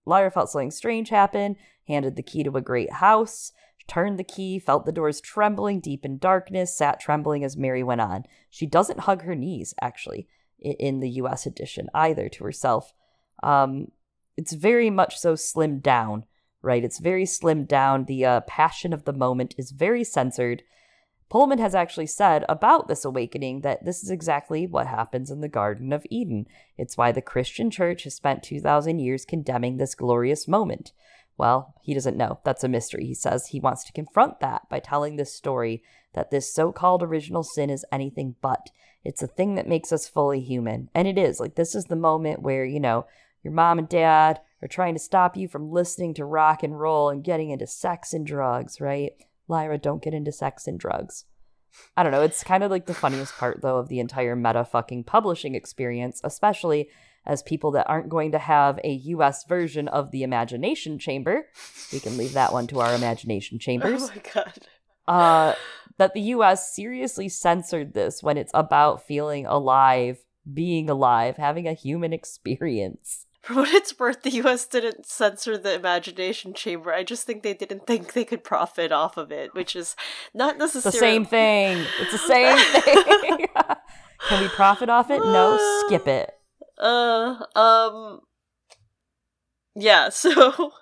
Lyra 0.04 0.30
felt 0.30 0.50
something 0.50 0.70
strange 0.70 1.08
happen, 1.10 1.56
handed 1.86 2.16
the 2.16 2.22
key 2.22 2.42
to 2.42 2.56
a 2.56 2.60
great 2.60 2.92
house, 2.92 3.52
turned 3.86 4.18
the 4.18 4.24
key, 4.24 4.58
felt 4.58 4.86
the 4.86 4.92
doors 4.92 5.20
trembling 5.20 5.80
deep 5.80 6.04
in 6.04 6.18
darkness, 6.18 6.76
sat 6.76 7.00
trembling 7.00 7.44
as 7.44 7.56
Mary 7.56 7.82
went 7.82 8.00
on. 8.00 8.24
She 8.50 8.66
doesn't 8.66 9.00
hug 9.00 9.22
her 9.22 9.34
knees, 9.34 9.74
actually, 9.80 10.28
in 10.58 11.00
the 11.00 11.10
US 11.10 11.46
edition 11.46 11.88
either 11.94 12.28
to 12.28 12.44
herself. 12.44 12.92
Um, 13.42 13.88
it's 14.36 14.52
very 14.52 14.90
much 14.90 15.18
so 15.18 15.34
slimmed 15.34 15.82
down, 15.82 16.24
right? 16.62 16.84
It's 16.84 16.98
very 16.98 17.24
slimmed 17.24 17.68
down. 17.68 18.04
The 18.04 18.24
uh, 18.24 18.40
passion 18.42 18.92
of 18.92 19.04
the 19.04 19.12
moment 19.12 19.54
is 19.58 19.70
very 19.70 20.04
censored. 20.04 20.62
Pullman 21.28 21.58
has 21.58 21.74
actually 21.74 22.08
said 22.08 22.44
about 22.46 22.88
this 22.88 23.06
awakening 23.06 23.62
that 23.62 23.86
this 23.86 24.02
is 24.02 24.10
exactly 24.10 24.66
what 24.66 24.86
happens 24.86 25.30
in 25.30 25.40
the 25.40 25.48
Garden 25.48 25.90
of 25.92 26.06
Eden. 26.10 26.46
It's 26.76 26.98
why 26.98 27.10
the 27.10 27.22
Christian 27.22 27.70
church 27.70 28.04
has 28.04 28.14
spent 28.14 28.42
2,000 28.42 28.98
years 28.98 29.24
condemning 29.24 29.78
this 29.78 29.94
glorious 29.94 30.46
moment. 30.46 30.92
Well, 31.38 31.74
he 31.82 31.94
doesn't 31.94 32.16
know. 32.16 32.40
That's 32.44 32.64
a 32.64 32.68
mystery. 32.68 33.06
He 33.06 33.14
says 33.14 33.46
he 33.46 33.60
wants 33.60 33.84
to 33.84 33.92
confront 33.92 34.40
that 34.40 34.68
by 34.68 34.78
telling 34.78 35.16
this 35.16 35.34
story 35.34 35.82
that 36.14 36.30
this 36.30 36.52
so 36.52 36.72
called 36.72 37.02
original 37.02 37.42
sin 37.42 37.70
is 37.70 37.86
anything 37.90 38.36
but. 38.42 38.70
It's 39.04 39.22
a 39.22 39.26
thing 39.26 39.54
that 39.56 39.66
makes 39.66 39.92
us 39.92 40.08
fully 40.08 40.40
human. 40.40 40.88
And 40.94 41.08
it 41.08 41.18
is. 41.18 41.40
Like, 41.40 41.54
this 41.54 41.74
is 41.74 41.86
the 41.86 41.96
moment 41.96 42.42
where, 42.42 42.64
you 42.64 42.78
know, 42.78 43.06
your 43.42 43.52
mom 43.52 43.78
and 43.78 43.88
dad 43.88 44.40
are 44.62 44.68
trying 44.68 44.94
to 44.94 45.00
stop 45.00 45.36
you 45.36 45.48
from 45.48 45.72
listening 45.72 46.14
to 46.14 46.24
rock 46.24 46.62
and 46.62 46.78
roll 46.78 47.08
and 47.08 47.24
getting 47.24 47.50
into 47.50 47.66
sex 47.66 48.12
and 48.12 48.26
drugs, 48.26 48.80
right? 48.80 49.12
Lyra, 49.48 49.78
don't 49.78 50.02
get 50.02 50.14
into 50.14 50.30
sex 50.30 50.68
and 50.68 50.78
drugs. 50.78 51.24
I 51.96 52.02
don't 52.02 52.12
know. 52.12 52.22
It's 52.22 52.44
kind 52.44 52.62
of 52.62 52.70
like 52.70 52.86
the 52.86 52.94
funniest 52.94 53.34
part, 53.36 53.62
though, 53.62 53.78
of 53.78 53.88
the 53.88 53.98
entire 53.98 54.36
meta 54.36 54.64
fucking 54.64 55.04
publishing 55.04 55.54
experience, 55.54 56.20
especially 56.22 56.88
as 57.24 57.42
people 57.42 57.70
that 57.72 57.88
aren't 57.88 58.08
going 58.08 58.32
to 58.32 58.38
have 58.38 58.78
a 58.84 58.92
US 58.92 59.44
version 59.44 59.88
of 59.88 60.10
the 60.10 60.22
Imagination 60.22 60.98
Chamber. 60.98 61.46
We 61.92 62.00
can 62.00 62.16
leave 62.16 62.32
that 62.32 62.52
one 62.52 62.66
to 62.68 62.80
our 62.80 62.94
Imagination 62.94 63.58
Chambers. 63.58 64.02
Oh 64.10 64.12
my 64.14 64.22
god. 64.34 64.58
Uh, 65.06 65.54
that 65.98 66.14
the 66.14 66.20
US 66.20 66.74
seriously 66.74 67.28
censored 67.28 67.94
this 67.94 68.22
when 68.22 68.36
it's 68.36 68.52
about 68.54 69.06
feeling 69.06 69.46
alive, 69.46 70.24
being 70.52 70.88
alive, 70.88 71.36
having 71.36 71.66
a 71.66 71.74
human 71.74 72.12
experience. 72.12 73.26
For 73.42 73.54
what 73.54 73.70
it's 73.70 73.98
worth, 73.98 74.22
the 74.22 74.30
US 74.42 74.66
didn't 74.66 75.06
censor 75.06 75.58
the 75.58 75.74
Imagination 75.74 76.54
Chamber. 76.54 76.92
I 76.92 77.02
just 77.02 77.26
think 77.26 77.42
they 77.42 77.54
didn't 77.54 77.86
think 77.86 78.12
they 78.12 78.24
could 78.24 78.44
profit 78.44 78.92
off 78.92 79.16
of 79.16 79.32
it, 79.32 79.54
which 79.54 79.74
is 79.74 79.96
not 80.32 80.58
necessarily 80.58 80.96
the 80.96 80.98
same 80.98 81.24
thing. 81.24 81.86
It's 82.00 82.12
the 82.12 82.18
same 82.18 82.58
thing. 82.82 83.46
Can 84.28 84.42
we 84.42 84.48
profit 84.48 84.88
off 84.88 85.10
it? 85.10 85.18
No, 85.18 85.58
skip 85.86 86.06
it. 86.06 86.32
Uh, 86.82 87.46
um, 87.56 88.20
yeah. 89.74 90.08
So, 90.22 90.72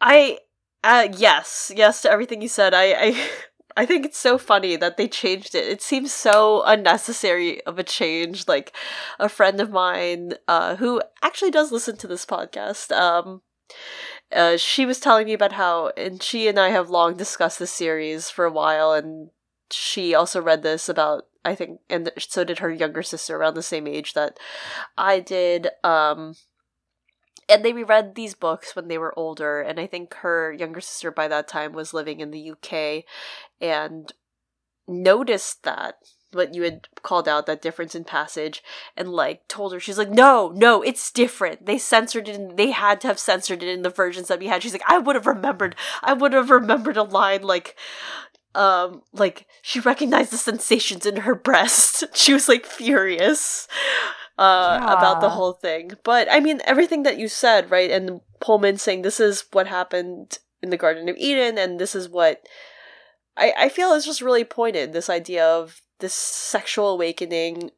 I, 0.00 0.38
uh, 0.84 1.08
yes, 1.16 1.70
yes 1.74 2.02
to 2.02 2.10
everything 2.10 2.42
you 2.42 2.48
said. 2.48 2.74
I, 2.74 2.92
I, 2.92 3.28
I 3.76 3.86
think 3.86 4.04
it's 4.04 4.18
so 4.18 4.36
funny 4.36 4.76
that 4.76 4.96
they 4.96 5.08
changed 5.08 5.54
it. 5.54 5.66
It 5.66 5.80
seems 5.82 6.12
so 6.12 6.62
unnecessary 6.66 7.62
of 7.64 7.78
a 7.78 7.82
change. 7.84 8.46
Like, 8.46 8.76
a 9.18 9.28
friend 9.28 9.60
of 9.60 9.70
mine, 9.70 10.34
uh, 10.46 10.76
who 10.76 11.00
actually 11.22 11.50
does 11.50 11.72
listen 11.72 11.96
to 11.98 12.06
this 12.06 12.26
podcast, 12.26 12.92
um. 12.96 13.42
Uh, 14.32 14.56
she 14.56 14.86
was 14.86 15.00
telling 15.00 15.26
me 15.26 15.34
about 15.34 15.52
how, 15.52 15.88
and 15.96 16.22
she 16.22 16.48
and 16.48 16.58
I 16.58 16.70
have 16.70 16.90
long 16.90 17.16
discussed 17.16 17.58
this 17.58 17.72
series 17.72 18.30
for 18.30 18.44
a 18.46 18.52
while, 18.52 18.92
and 18.92 19.30
she 19.72 20.14
also 20.14 20.40
read 20.40 20.62
this 20.62 20.88
about 20.88 21.26
I 21.44 21.54
think, 21.54 21.80
and 21.90 22.10
so 22.18 22.44
did 22.44 22.60
her 22.60 22.70
younger 22.70 23.02
sister 23.02 23.36
around 23.36 23.54
the 23.54 23.62
same 23.62 23.86
age 23.86 24.14
that 24.14 24.38
I 24.96 25.20
did. 25.20 25.68
Um, 25.82 26.36
and 27.48 27.64
they 27.64 27.72
reread 27.72 28.14
these 28.14 28.34
books 28.34 28.76
when 28.76 28.88
they 28.88 28.98
were 28.98 29.18
older, 29.18 29.60
and 29.60 29.80
I 29.80 29.86
think 29.86 30.14
her 30.14 30.52
younger 30.52 30.80
sister 30.80 31.10
by 31.10 31.28
that 31.28 31.48
time 31.48 31.72
was 31.72 31.92
living 31.92 32.20
in 32.20 32.30
the 32.30 32.52
UK, 32.52 33.04
and 33.60 34.12
noticed 34.86 35.64
that 35.64 35.96
what 36.32 36.54
you 36.54 36.62
had 36.62 36.88
called 37.02 37.28
out 37.28 37.46
that 37.46 37.60
difference 37.60 37.94
in 37.94 38.04
passage 38.04 38.62
and 38.96 39.08
like 39.08 39.46
told 39.48 39.72
her 39.72 39.78
she's 39.78 39.98
like 39.98 40.10
no 40.10 40.50
no 40.54 40.82
it's 40.82 41.10
different 41.10 41.66
they 41.66 41.76
censored 41.76 42.26
it 42.26 42.36
and 42.36 42.56
they 42.56 42.70
had 42.70 43.00
to 43.00 43.06
have 43.06 43.18
censored 43.18 43.62
it 43.62 43.68
in 43.68 43.82
the 43.82 43.90
versions 43.90 44.28
that 44.28 44.38
we 44.38 44.46
had 44.46 44.62
she's 44.62 44.72
like 44.72 44.82
i 44.88 44.98
would 44.98 45.14
have 45.14 45.26
remembered 45.26 45.76
i 46.02 46.12
would 46.12 46.32
have 46.32 46.50
remembered 46.50 46.96
a 46.96 47.02
line 47.02 47.42
like 47.42 47.76
um 48.54 49.02
like 49.12 49.46
she 49.62 49.80
recognized 49.80 50.32
the 50.32 50.36
sensations 50.36 51.06
in 51.06 51.16
her 51.16 51.34
breast. 51.34 52.04
She 52.14 52.32
was 52.32 52.48
like 52.48 52.66
furious 52.66 53.68
uh 54.38 54.78
about 54.82 55.20
the 55.20 55.30
whole 55.30 55.52
thing. 55.52 55.92
But 56.04 56.28
i 56.30 56.40
mean 56.40 56.60
everything 56.64 57.02
that 57.04 57.18
you 57.18 57.28
said 57.28 57.70
right? 57.70 57.90
And 57.90 58.20
pullman 58.42 58.76
saying 58.76 59.02
this 59.02 59.20
is 59.20 59.44
what 59.52 59.66
happened 59.68 60.38
in 60.62 60.70
the 60.70 60.76
garden 60.76 61.08
of 61.08 61.16
eden 61.16 61.56
and 61.56 61.78
this 61.78 61.94
is 61.94 62.08
what 62.08 62.46
i 63.36 63.52
i 63.56 63.68
feel 63.68 63.92
is 63.92 64.04
just 64.04 64.20
really 64.20 64.44
pointed 64.44 64.92
this 64.92 65.08
idea 65.08 65.46
of 65.46 65.80
this 66.00 66.14
sexual 66.14 66.90
awakening 66.90 67.70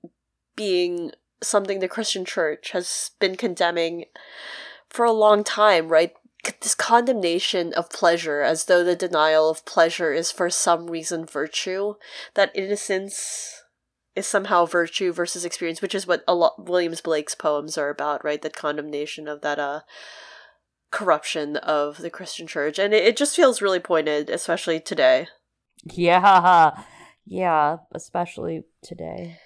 being 0.57 1.13
something 1.43 1.79
the 1.79 1.89
christian 1.89 2.25
church 2.25 2.71
has 2.71 3.11
been 3.21 3.37
condemning 3.37 4.07
for 4.89 5.05
a 5.05 5.13
long 5.13 5.45
time 5.45 5.89
right 5.89 6.13
this 6.61 6.75
condemnation 6.75 7.73
of 7.75 7.91
pleasure 7.91 8.43
as 8.43 8.65
though 8.65 8.85
the 8.85 8.97
denial 8.97 9.51
of 9.51 9.65
pleasure 9.65 10.13
is 10.13 10.31
for 10.31 10.51
some 10.51 10.87
reason 10.89 11.25
virtue 11.25 11.95
that 12.35 12.53
innocence 12.55 13.63
is 14.15 14.27
somehow 14.27 14.65
virtue 14.65 15.13
versus 15.13 15.45
experience 15.45 15.83
which 15.83 15.95
is 15.95 16.07
what 16.07 16.23
a 16.29 16.35
lot 16.35 16.65
williams 16.69 17.01
blake's 17.01 17.35
poems 17.35 17.77
are 17.77 17.89
about 17.91 18.25
right? 18.25 18.43
That 18.43 18.57
condemnation 18.57 19.29
of 19.29 19.41
that 19.43 19.59
uh 19.59 19.81
corruption 20.91 21.57
of 21.57 21.99
the 21.99 22.11
christian 22.11 22.47
church. 22.47 22.79
And 22.79 22.95
it, 22.95 23.05
it 23.05 23.17
just 23.17 23.35
feels 23.35 23.61
really 23.61 23.81
pointed 23.81 24.31
especially 24.31 24.79
today. 24.81 25.27
Yeah. 25.85 26.71
Yeah, 27.27 27.79
especially 27.93 28.65
today. 28.83 29.39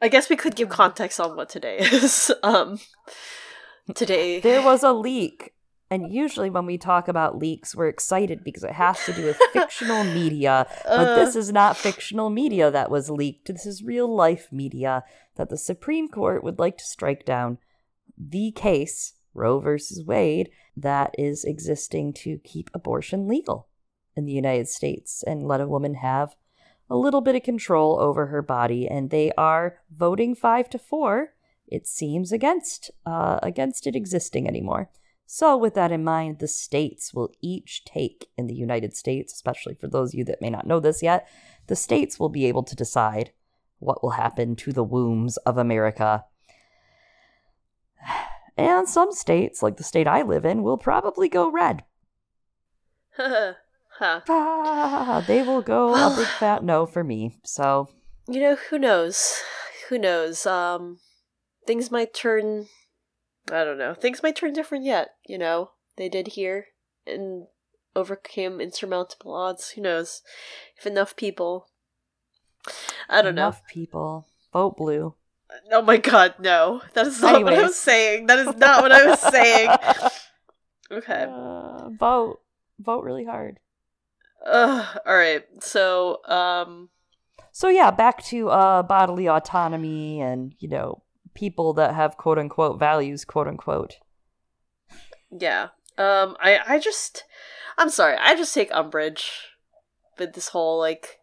i 0.00 0.08
guess 0.08 0.30
we 0.30 0.36
could 0.36 0.56
give 0.56 0.68
context 0.68 1.20
on 1.20 1.36
what 1.36 1.48
today 1.50 1.78
is. 1.80 2.32
Um 2.42 2.78
today 3.94 4.40
There 4.40 4.62
was 4.62 4.82
a 4.82 4.92
leak 4.92 5.52
And 5.90 6.12
usually, 6.12 6.50
when 6.50 6.66
we 6.66 6.78
talk 6.78 7.08
about 7.08 7.38
leaks, 7.38 7.74
we're 7.74 7.88
excited 7.88 8.44
because 8.44 8.62
it 8.62 8.72
has 8.72 9.04
to 9.06 9.12
do 9.12 9.24
with 9.24 9.36
fictional 9.52 10.04
media. 10.04 10.66
But 10.84 11.08
Uh. 11.08 11.14
this 11.16 11.34
is 11.34 11.52
not 11.52 11.76
fictional 11.76 12.30
media 12.30 12.70
that 12.70 12.90
was 12.90 13.10
leaked. 13.10 13.48
This 13.48 13.66
is 13.66 13.82
real 13.82 14.06
life 14.08 14.52
media 14.52 15.02
that 15.34 15.48
the 15.48 15.58
Supreme 15.58 16.08
Court 16.08 16.44
would 16.44 16.60
like 16.60 16.78
to 16.78 16.84
strike 16.84 17.24
down 17.24 17.58
the 18.16 18.52
case, 18.52 19.14
Roe 19.34 19.58
versus 19.58 20.04
Wade, 20.04 20.50
that 20.76 21.14
is 21.18 21.44
existing 21.44 22.12
to 22.12 22.38
keep 22.44 22.70
abortion 22.72 23.26
legal 23.26 23.68
in 24.14 24.26
the 24.26 24.32
United 24.32 24.68
States 24.68 25.24
and 25.26 25.42
let 25.48 25.60
a 25.60 25.66
woman 25.68 25.94
have 25.94 26.36
a 26.88 26.96
little 26.96 27.20
bit 27.20 27.34
of 27.36 27.42
control 27.42 27.98
over 28.00 28.26
her 28.26 28.42
body. 28.42 28.86
And 28.86 29.10
they 29.10 29.32
are 29.36 29.78
voting 29.90 30.34
five 30.36 30.68
to 30.70 30.78
four, 30.78 31.34
it 31.66 31.86
seems, 31.88 32.30
against 32.30 32.90
uh, 33.04 33.40
against 33.42 33.86
it 33.88 33.96
existing 33.96 34.46
anymore. 34.46 34.88
So, 35.32 35.56
with 35.56 35.74
that 35.74 35.92
in 35.92 36.02
mind, 36.02 36.40
the 36.40 36.48
states 36.48 37.14
will 37.14 37.30
each 37.40 37.84
take 37.84 38.26
in 38.36 38.48
the 38.48 38.54
United 38.54 38.96
States, 38.96 39.32
especially 39.32 39.74
for 39.74 39.86
those 39.86 40.12
of 40.12 40.18
you 40.18 40.24
that 40.24 40.40
may 40.40 40.50
not 40.50 40.66
know 40.66 40.80
this 40.80 41.04
yet, 41.04 41.28
the 41.68 41.76
states 41.76 42.18
will 42.18 42.30
be 42.30 42.46
able 42.46 42.64
to 42.64 42.74
decide 42.74 43.30
what 43.78 44.02
will 44.02 44.10
happen 44.10 44.56
to 44.56 44.72
the 44.72 44.82
wombs 44.82 45.36
of 45.38 45.56
America. 45.56 46.24
And 48.56 48.88
some 48.88 49.12
states, 49.12 49.62
like 49.62 49.76
the 49.76 49.84
state 49.84 50.08
I 50.08 50.22
live 50.22 50.44
in, 50.44 50.64
will 50.64 50.76
probably 50.76 51.28
go 51.28 51.48
red. 51.48 51.84
Ah, 54.00 55.22
they 55.28 55.42
will 55.42 55.62
go 55.62 55.94
a 55.94 56.16
big 56.16 56.26
fat 56.26 56.64
no 56.64 56.86
for 56.86 57.04
me. 57.04 57.38
So, 57.44 57.88
You 58.26 58.40
know, 58.40 58.56
who 58.56 58.80
knows? 58.80 59.40
Who 59.88 59.98
knows? 59.98 60.44
Um, 60.44 60.98
things 61.66 61.90
might 61.92 62.14
turn. 62.14 62.66
I 63.50 63.64
don't 63.64 63.78
know. 63.78 63.94
Things 63.94 64.22
might 64.22 64.36
turn 64.36 64.52
different 64.52 64.84
yet. 64.84 65.14
You 65.26 65.38
know, 65.38 65.70
they 65.96 66.08
did 66.08 66.28
here 66.28 66.66
and 67.06 67.46
overcame 67.96 68.60
insurmountable 68.60 69.34
odds. 69.34 69.70
Who 69.70 69.80
knows? 69.82 70.22
If 70.78 70.86
enough 70.86 71.16
people. 71.16 71.68
I 73.08 73.22
don't 73.22 73.34
know. 73.34 73.42
enough 73.42 73.66
people 73.66 74.26
vote 74.52 74.76
blue. 74.76 75.14
Oh 75.72 75.82
my 75.82 75.96
god, 75.96 76.34
no. 76.38 76.80
That 76.94 77.06
is 77.08 77.20
not 77.20 77.42
what 77.42 77.52
I 77.52 77.56
Anyways. 77.56 77.68
was 77.70 77.76
saying. 77.76 78.26
That 78.26 78.38
is 78.38 78.56
not 78.56 78.82
what 78.82 78.92
I 78.92 79.06
was 79.06 79.20
saying. 79.20 79.70
Okay. 80.92 81.24
Uh, 81.28 81.88
vote, 81.90 82.40
vote 82.80 83.04
really 83.04 83.24
hard. 83.24 83.60
Ugh, 84.44 84.98
all 85.06 85.16
right. 85.16 85.44
So, 85.60 86.18
um, 86.26 86.88
So 87.52 87.68
yeah, 87.68 87.92
back 87.92 88.24
to 88.24 88.48
uh, 88.48 88.82
bodily 88.82 89.28
autonomy 89.28 90.20
and 90.20 90.52
you 90.58 90.68
know 90.68 91.04
people 91.34 91.72
that 91.74 91.94
have 91.94 92.16
quote 92.16 92.38
unquote 92.38 92.78
values, 92.78 93.24
quote 93.24 93.46
unquote. 93.48 93.96
yeah. 95.30 95.68
Um, 95.98 96.36
I, 96.40 96.58
I 96.66 96.78
just, 96.78 97.24
I'm 97.76 97.90
sorry. 97.90 98.16
I 98.18 98.34
just 98.34 98.54
take 98.54 98.70
umbrage 98.72 99.30
with 100.18 100.32
this 100.34 100.48
whole 100.48 100.78
like. 100.78 101.18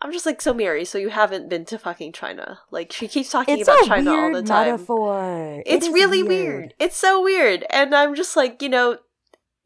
I'm 0.00 0.12
just 0.12 0.26
like 0.26 0.40
so 0.40 0.54
Mary. 0.54 0.84
So 0.84 0.96
you 0.96 1.08
haven't 1.08 1.48
been 1.48 1.64
to 1.66 1.78
fucking 1.78 2.12
China? 2.12 2.60
Like 2.70 2.92
she 2.92 3.08
keeps 3.08 3.30
talking 3.30 3.58
It's 3.58 3.68
about 3.68 3.84
China 3.84 4.12
all 4.12 4.32
the 4.32 4.42
time. 4.44 4.70
metaphor. 4.70 5.62
It's 5.66 5.86
is 5.86 5.92
really 5.92 6.22
weird. 6.22 6.72
It's 6.78 6.96
so 6.96 7.20
weird. 7.22 7.66
And 7.68 7.92
I'm 7.94 8.14
just 8.14 8.36
like, 8.36 8.62
you 8.62 8.68
know, 8.68 8.98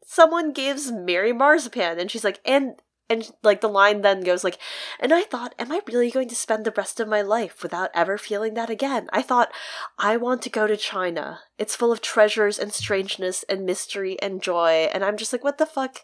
someone 0.03 0.51
gives 0.51 0.91
Mary 0.91 1.33
marzipan 1.33 1.99
and 1.99 2.09
she's 2.09 2.23
like, 2.23 2.39
and 2.45 2.73
and 3.13 3.31
like 3.43 3.61
the 3.61 3.69
line 3.69 4.01
then 4.01 4.21
goes 4.21 4.43
like, 4.43 4.57
and 4.99 5.13
I 5.13 5.21
thought, 5.21 5.55
am 5.57 5.71
I 5.71 5.81
really 5.87 6.11
going 6.11 6.27
to 6.27 6.35
spend 6.35 6.65
the 6.65 6.73
rest 6.75 6.99
of 6.99 7.07
my 7.07 7.21
life 7.21 7.63
without 7.63 7.91
ever 7.93 8.17
feeling 8.17 8.55
that 8.55 8.69
again? 8.69 9.07
I 9.13 9.21
thought, 9.21 9.51
I 9.97 10.17
want 10.17 10.41
to 10.41 10.49
go 10.49 10.67
to 10.67 10.75
China. 10.75 11.39
It's 11.57 11.75
full 11.75 11.91
of 11.91 12.01
treasures 12.01 12.59
and 12.59 12.73
strangeness 12.73 13.43
and 13.47 13.65
mystery 13.65 14.19
and 14.21 14.41
joy. 14.41 14.89
And 14.93 15.05
I'm 15.05 15.15
just 15.15 15.31
like, 15.31 15.43
what 15.43 15.59
the 15.59 15.65
fuck? 15.65 15.99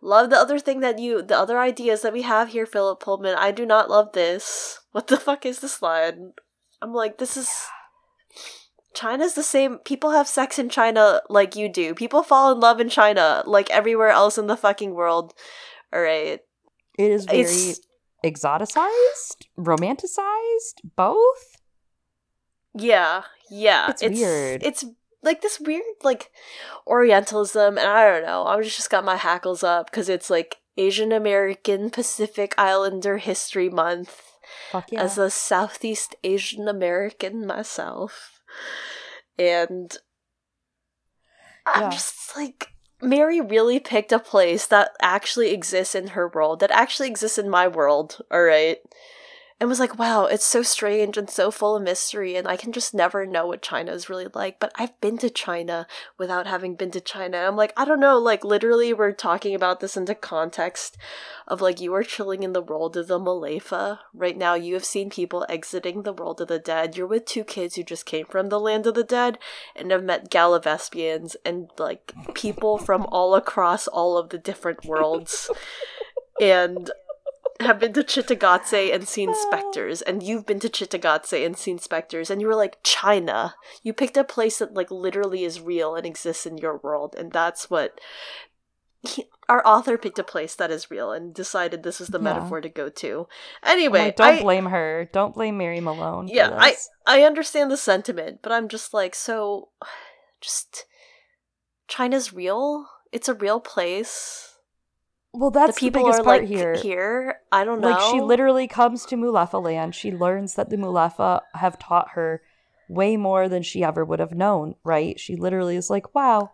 Love 0.00 0.30
the 0.30 0.38
other 0.38 0.58
thing 0.58 0.80
that 0.80 0.98
you, 0.98 1.20
the 1.20 1.38
other 1.38 1.58
ideas 1.58 2.02
that 2.02 2.12
we 2.12 2.22
have 2.22 2.48
here, 2.50 2.66
Philip 2.66 3.00
Pullman. 3.00 3.34
I 3.36 3.50
do 3.50 3.66
not 3.66 3.90
love 3.90 4.12
this. 4.12 4.80
What 4.92 5.08
the 5.08 5.16
fuck 5.16 5.44
is 5.44 5.60
this 5.60 5.82
line? 5.82 6.32
I'm 6.80 6.94
like, 6.94 7.18
this 7.18 7.36
is. 7.36 7.66
China's 8.94 9.34
the 9.34 9.42
same. 9.42 9.78
People 9.78 10.12
have 10.12 10.28
sex 10.28 10.58
in 10.58 10.68
China 10.68 11.20
like 11.28 11.56
you 11.56 11.68
do. 11.68 11.94
People 11.94 12.22
fall 12.22 12.52
in 12.52 12.60
love 12.60 12.80
in 12.80 12.88
China 12.88 13.42
like 13.44 13.68
everywhere 13.70 14.10
else 14.10 14.38
in 14.38 14.46
the 14.46 14.56
fucking 14.56 14.94
world. 14.94 15.34
All 15.94 16.00
right. 16.00 16.40
It 16.98 17.10
is 17.10 17.24
very 17.24 17.42
It's 17.42 17.80
exoticized, 18.24 19.46
romanticized, 19.58 20.80
both. 20.96 21.56
yeah, 22.74 23.22
yeah. 23.50 23.90
It's 23.90 24.02
weird. 24.02 24.62
It's 24.62 24.84
like 25.22 25.40
this 25.42 25.60
weird 25.60 25.82
like 26.02 26.30
Orientalism, 26.86 27.78
and 27.78 27.86
I 27.88 28.04
don't 28.10 28.24
know. 28.24 28.44
I've 28.44 28.64
just 28.64 28.90
got 28.90 29.04
my 29.04 29.16
hackles 29.16 29.62
up 29.62 29.90
because 29.90 30.08
it's 30.08 30.30
like 30.30 30.56
Asian 30.76 31.12
American 31.12 31.90
Pacific 31.90 32.54
Islander 32.58 33.18
History 33.18 33.68
Month. 33.68 34.22
Fuck 34.70 34.92
yeah. 34.92 35.02
as 35.02 35.16
a 35.18 35.30
Southeast 35.30 36.14
Asian 36.22 36.68
American 36.68 37.46
myself. 37.46 38.40
And 39.38 39.96
I'm 41.66 41.84
Yeah. 41.84 41.90
just 41.90 42.36
like, 42.36 42.73
Mary 43.04 43.40
really 43.40 43.78
picked 43.78 44.12
a 44.12 44.18
place 44.18 44.66
that 44.66 44.96
actually 45.00 45.52
exists 45.52 45.94
in 45.94 46.08
her 46.08 46.28
world, 46.28 46.60
that 46.60 46.70
actually 46.70 47.08
exists 47.08 47.38
in 47.38 47.48
my 47.48 47.68
world, 47.68 48.20
alright? 48.32 48.78
And 49.60 49.68
was 49.68 49.78
like, 49.78 49.98
wow, 49.98 50.24
it's 50.24 50.44
so 50.44 50.62
strange 50.62 51.16
and 51.16 51.30
so 51.30 51.50
full 51.50 51.76
of 51.76 51.82
mystery, 51.82 52.34
and 52.34 52.46
I 52.46 52.56
can 52.56 52.72
just 52.72 52.92
never 52.92 53.24
know 53.24 53.46
what 53.46 53.62
China 53.62 53.92
is 53.92 54.10
really 54.10 54.26
like. 54.34 54.58
But 54.58 54.72
I've 54.74 55.00
been 55.00 55.16
to 55.18 55.30
China 55.30 55.86
without 56.18 56.46
having 56.46 56.74
been 56.74 56.90
to 56.90 57.00
China. 57.00 57.38
I'm 57.38 57.54
like, 57.54 57.72
I 57.76 57.84
don't 57.84 58.00
know, 58.00 58.18
like, 58.18 58.44
literally, 58.44 58.92
we're 58.92 59.12
talking 59.12 59.54
about 59.54 59.78
this 59.78 59.96
in 59.96 60.06
the 60.06 60.14
context 60.14 60.96
of 61.46 61.60
like 61.60 61.80
you 61.80 61.94
are 61.94 62.02
chilling 62.02 62.42
in 62.42 62.52
the 62.52 62.60
world 62.60 62.96
of 62.96 63.06
the 63.06 63.18
Mulefa. 63.18 64.00
Right 64.12 64.36
now, 64.36 64.54
you 64.54 64.74
have 64.74 64.84
seen 64.84 65.08
people 65.08 65.46
exiting 65.48 66.02
the 66.02 66.12
world 66.12 66.40
of 66.40 66.48
the 66.48 66.58
dead. 66.58 66.96
You're 66.96 67.06
with 67.06 67.24
two 67.24 67.44
kids 67.44 67.76
who 67.76 67.84
just 67.84 68.06
came 68.06 68.26
from 68.26 68.48
the 68.48 68.60
land 68.60 68.86
of 68.86 68.94
the 68.94 69.04
dead 69.04 69.38
and 69.76 69.90
have 69.90 70.02
met 70.02 70.30
Gallivespians 70.30 71.36
and 71.44 71.70
like 71.78 72.12
people 72.34 72.78
from 72.78 73.06
all 73.06 73.34
across 73.34 73.86
all 73.86 74.16
of 74.18 74.30
the 74.30 74.38
different 74.38 74.84
worlds. 74.84 75.50
and 76.40 76.90
have 77.60 77.78
been 77.78 77.92
to 77.92 78.02
Cittàgazze 78.02 78.92
and 78.94 79.06
seen 79.06 79.32
specters, 79.34 80.02
and 80.02 80.22
you've 80.22 80.44
been 80.46 80.60
to 80.60 80.68
Cittàgazze 80.68 81.44
and 81.46 81.56
seen 81.56 81.78
specters, 81.78 82.30
and 82.30 82.40
you 82.40 82.46
were 82.48 82.54
like, 82.56 82.78
China. 82.82 83.54
You 83.82 83.92
picked 83.92 84.16
a 84.16 84.24
place 84.24 84.58
that 84.58 84.74
like 84.74 84.90
literally 84.90 85.44
is 85.44 85.60
real 85.60 85.94
and 85.94 86.04
exists 86.04 86.46
in 86.46 86.58
your 86.58 86.78
world, 86.82 87.14
and 87.16 87.30
that's 87.32 87.70
what 87.70 88.00
he, 89.06 89.26
our 89.48 89.64
author 89.66 89.98
picked 89.98 90.18
a 90.18 90.24
place 90.24 90.54
that 90.54 90.70
is 90.70 90.90
real 90.90 91.12
and 91.12 91.34
decided 91.34 91.82
this 91.82 92.00
is 92.00 92.08
the 92.08 92.18
Yeah. 92.18 92.24
metaphor 92.24 92.60
to 92.62 92.68
go 92.70 92.88
to. 92.88 93.28
Anyway, 93.62 94.06
like, 94.06 94.16
don't 94.16 94.26
I- 94.38 94.42
blame 94.42 94.66
her. 94.66 95.08
Don't 95.12 95.34
blame 95.34 95.58
Mary 95.58 95.80
Malone. 95.80 96.26
yeah, 96.28 96.50
I. 96.58 96.76
I 97.06 97.22
understand 97.22 97.70
the 97.70 97.76
sentiment, 97.76 98.40
but 98.42 98.50
I'm 98.50 98.68
just 98.68 98.92
like, 98.94 99.14
so, 99.14 99.68
just 100.40 100.86
China's 101.86 102.32
real. 102.32 102.86
It's 103.12 103.28
a 103.28 103.34
real 103.34 103.60
place. 103.60 104.53
Well, 105.34 105.50
that's 105.50 105.80
the 105.80 105.86
the, 105.86 105.98
biggest 105.98 106.22
part 106.22 106.42
like 106.42 106.48
here. 106.48 106.76
here. 106.76 107.40
I 107.50 107.64
don't 107.64 107.80
know. 107.80 107.90
Like 107.90 108.12
she 108.12 108.20
literally 108.20 108.68
comes 108.68 109.04
to 109.06 109.16
Mulefa 109.16 109.60
land. 109.60 109.92
She 109.92 110.12
learns 110.12 110.54
that 110.54 110.70
the 110.70 110.76
Mulefa 110.76 111.40
have 111.54 111.76
taught 111.76 112.10
her 112.10 112.40
way 112.88 113.16
more 113.16 113.48
than 113.48 113.64
she 113.64 113.82
ever 113.82 114.04
would 114.04 114.20
have 114.20 114.32
known, 114.32 114.76
right? 114.84 115.18
She 115.18 115.34
literally 115.34 115.74
is 115.74 115.90
like, 115.90 116.14
"Wow, 116.14 116.52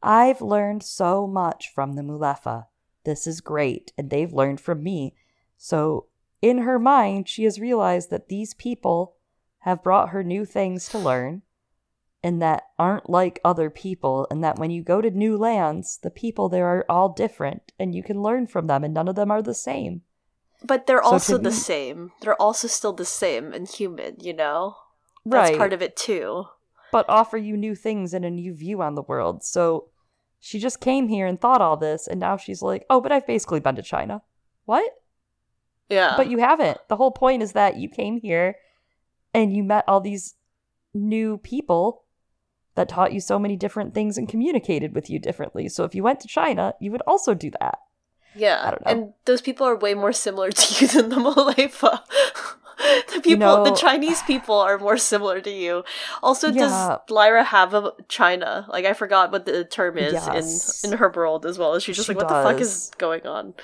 I've 0.00 0.40
learned 0.40 0.84
so 0.84 1.26
much 1.26 1.72
from 1.74 1.94
the 1.94 2.02
Mulefa. 2.02 2.66
This 3.02 3.26
is 3.26 3.40
great, 3.40 3.92
and 3.98 4.10
they've 4.10 4.32
learned 4.32 4.60
from 4.60 4.84
me." 4.84 5.16
So, 5.56 6.06
in 6.40 6.58
her 6.58 6.78
mind, 6.78 7.28
she 7.28 7.42
has 7.44 7.58
realized 7.58 8.10
that 8.10 8.28
these 8.28 8.54
people 8.54 9.16
have 9.60 9.82
brought 9.82 10.10
her 10.10 10.22
new 10.22 10.44
things 10.44 10.88
to 10.90 10.98
learn 11.00 11.42
and 12.22 12.42
that 12.42 12.64
aren't 12.78 13.08
like 13.08 13.40
other 13.44 13.70
people, 13.70 14.26
and 14.30 14.42
that 14.42 14.58
when 14.58 14.70
you 14.70 14.82
go 14.82 15.00
to 15.00 15.10
new 15.10 15.36
lands, 15.36 15.98
the 16.02 16.10
people 16.10 16.48
there 16.48 16.66
are 16.66 16.84
all 16.88 17.08
different, 17.10 17.72
and 17.78 17.94
you 17.94 18.02
can 18.02 18.22
learn 18.22 18.46
from 18.46 18.66
them, 18.66 18.82
and 18.84 18.92
none 18.94 19.08
of 19.08 19.14
them 19.14 19.30
are 19.30 19.42
the 19.42 19.54
same. 19.54 20.02
But 20.64 20.86
they're 20.86 21.02
So 21.04 21.10
also 21.10 21.38
the 21.38 21.50
me- 21.50 21.54
same. 21.56 22.10
They're 22.20 22.40
also 22.42 22.66
still 22.66 22.92
the 22.92 23.04
same 23.04 23.52
and 23.52 23.68
human, 23.68 24.16
you 24.20 24.32
know? 24.34 24.76
That's 25.24 25.50
right. 25.50 25.58
part 25.58 25.72
of 25.72 25.82
it 25.82 25.96
too. 25.96 26.46
but 26.90 27.04
offer 27.08 27.36
you 27.36 27.56
new 27.56 27.74
things 27.74 28.14
and 28.14 28.24
a 28.24 28.30
new 28.30 28.54
view 28.54 28.80
on 28.82 28.94
the 28.94 29.02
world. 29.02 29.44
So 29.44 29.90
she 30.40 30.58
just 30.58 30.80
came 30.80 31.08
here 31.08 31.26
and 31.26 31.38
thought 31.40 31.60
all 31.60 31.76
this, 31.76 32.06
and 32.08 32.18
now 32.18 32.36
she's 32.36 32.62
like, 32.62 32.84
oh, 32.90 33.00
but 33.00 33.12
I've 33.12 33.26
basically 33.26 33.60
been 33.60 33.76
to 33.76 33.82
China. 33.82 34.22
What? 34.64 34.90
Yeah. 35.88 36.14
But 36.16 36.28
you 36.30 36.38
haven't. 36.38 36.78
The 36.88 36.96
whole 36.96 37.10
point 37.12 37.42
is 37.42 37.52
that 37.52 37.76
you 37.76 37.88
came 37.88 38.20
here 38.20 38.56
and 39.34 39.54
you 39.56 39.62
met 39.62 39.84
all 39.86 40.00
these 40.00 40.34
new 40.94 41.38
people 41.38 42.04
that 42.78 42.88
taught 42.88 43.12
you 43.12 43.20
so 43.20 43.38
many 43.38 43.56
different 43.56 43.92
things 43.92 44.16
and 44.16 44.28
communicated 44.28 44.94
with 44.94 45.10
you 45.10 45.18
differently. 45.18 45.68
So 45.68 45.82
if 45.84 45.94
you 45.96 46.02
went 46.04 46.20
to 46.20 46.28
China, 46.28 46.74
you 46.80 46.90
would 46.92 47.02
also 47.06 47.34
do 47.34 47.50
that. 47.60 47.78
yeah. 48.34 48.58
I 48.64 48.70
don't 48.70 48.84
know. 48.86 48.90
And 48.92 49.12
those 49.24 49.42
people 49.42 49.66
are 49.66 49.76
way 49.76 49.94
more 49.94 50.12
similar 50.12 50.50
to 50.60 50.66
you 50.78 50.86
than 50.88 51.08
the 51.08 51.16
Mulefa. 51.16 52.00
the 53.08 53.14
people, 53.16 53.30
You 53.32 53.36
know- 53.36 53.64
the 53.64 53.74
Chinese 53.74 54.22
people 54.32 54.54
are 54.54 54.78
more 54.78 54.96
similar 54.96 55.40
to 55.40 55.50
you. 55.50 55.82
Also, 56.22 56.46
Yeah. 56.52 56.62
does 56.62 57.10
Lyra 57.10 57.42
have 57.44 57.74
a 57.74 57.92
China? 58.08 58.66
Like, 58.68 58.84
I 58.84 58.92
forgot 58.94 59.32
what 59.32 59.44
the 59.44 59.64
term 59.64 59.98
is 59.98 60.12
Yes. 60.12 60.84
in 60.84 60.92
in 60.92 60.98
her 60.98 61.10
world 61.10 61.44
as 61.50 61.58
well. 61.58 61.76
She's 61.80 61.96
just 61.96 62.06
She 62.06 62.14
like, 62.14 62.22
what 62.22 62.28
the 62.28 62.42
fuck 62.48 62.60
is 62.60 62.90
going 62.98 63.26
on? 63.26 63.54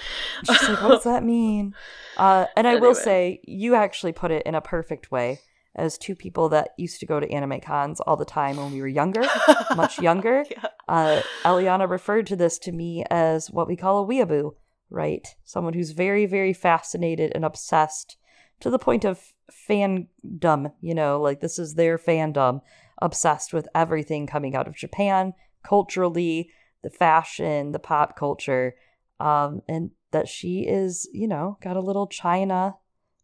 She's 0.46 0.68
like, 0.68 0.82
what 0.82 0.88
does 0.98 1.04
that 1.04 1.22
mean? 1.22 1.74
Uh, 2.16 2.46
and 2.56 2.66
I 2.66 2.74
will 2.82 2.94
say, 2.94 3.40
you 3.44 3.74
actually 3.84 4.12
put 4.12 4.30
it 4.30 4.42
in 4.48 4.54
a 4.56 4.60
perfect 4.60 5.10
way. 5.16 5.38
As 5.76 5.98
two 5.98 6.14
people 6.14 6.48
that 6.50 6.68
used 6.78 7.00
to 7.00 7.06
go 7.06 7.18
to 7.18 7.28
anime 7.30 7.60
cons 7.60 8.00
all 8.00 8.16
the 8.16 8.24
time 8.24 8.56
when 8.56 8.72
we 8.72 8.80
were 8.80 8.86
younger, 8.88 9.24
much 9.76 9.98
younger, 10.00 10.44
Yeah. 10.48 10.66
uh, 10.88 11.20
Eliana 11.44 11.88
referred 11.90 12.26
to 12.28 12.36
this 12.36 12.58
to 12.60 12.72
me 12.72 13.04
as 13.10 13.50
what 13.50 13.66
we 13.66 13.76
call 13.76 14.04
a 14.04 14.06
weeaboo, 14.06 14.54
right? 14.88 15.26
Someone 15.44 15.72
who's 15.74 15.90
very, 15.90 16.26
very 16.26 16.52
fascinated 16.52 17.32
and 17.34 17.44
obsessed 17.44 18.16
to 18.60 18.70
the 18.70 18.78
point 18.78 19.04
of 19.04 19.20
fandom, 19.68 20.72
you 20.80 20.94
know, 20.94 21.20
like 21.20 21.40
this 21.40 21.58
is 21.58 21.74
their 21.74 21.98
fandom, 21.98 22.60
obsessed 23.02 23.52
with 23.52 23.66
everything 23.74 24.26
coming 24.26 24.54
out 24.54 24.68
of 24.68 24.76
Japan, 24.76 25.32
culturally, 25.64 26.50
the 26.82 26.90
fashion, 26.90 27.72
the 27.72 27.78
pop 27.78 28.16
culture, 28.16 28.74
um, 29.18 29.60
and 29.68 29.90
that 30.12 30.28
she 30.28 30.60
is, 30.60 31.08
you 31.12 31.26
know, 31.26 31.58
got 31.60 31.76
a 31.76 31.80
little 31.80 32.06
China, 32.06 32.76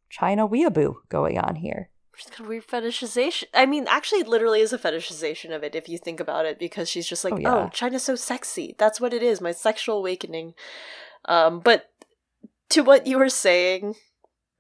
China 0.09 0.49
weeaboo 0.49 0.95
going 1.09 1.39
on 1.39 1.55
here. 1.57 1.91
She's 2.17 2.31
got 2.31 2.41
a 2.47 2.49
weird 2.49 2.67
fetishization. 2.67 3.45
I 3.55 3.67
mean, 3.67 3.87
actually, 3.89 4.21
it 4.21 4.29
literally 4.29 4.61
is 4.61 4.73
a 4.73 4.79
fetishization 4.79 5.55
of 5.55 5.63
it 5.63 5.75
if 5.75 5.89
you 5.89 5.97
think 5.97 6.21
about 6.21 6.45
it, 6.45 6.59
because 6.59 6.89
she's 6.89 7.09
just 7.09 7.25
like, 7.25 7.35
Oh, 7.35 7.41
oh. 7.47 7.71
China's 7.73 8.03
so 8.03 8.15
sexy. 8.15 8.75
That's 8.79 9.01
what 9.01 9.15
it 9.15 9.23
is, 9.23 9.41
my 9.41 9.53
sexual 9.53 9.99
awakening. 9.99 10.55
Um, 11.25 11.61
but 11.61 11.91
to 12.71 12.83
what 12.83 13.07
you 13.07 13.19
were 13.19 13.29
saying, 13.29 13.95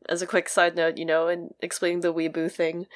as 0.08 0.22
a 0.22 0.26
quick 0.26 0.48
side 0.48 0.76
note, 0.76 0.96
you 0.96 1.04
know, 1.04 1.28
and 1.28 1.54
explaining 1.60 2.00
the 2.00 2.14
weeaboo 2.14 2.50
thing, 2.50 2.86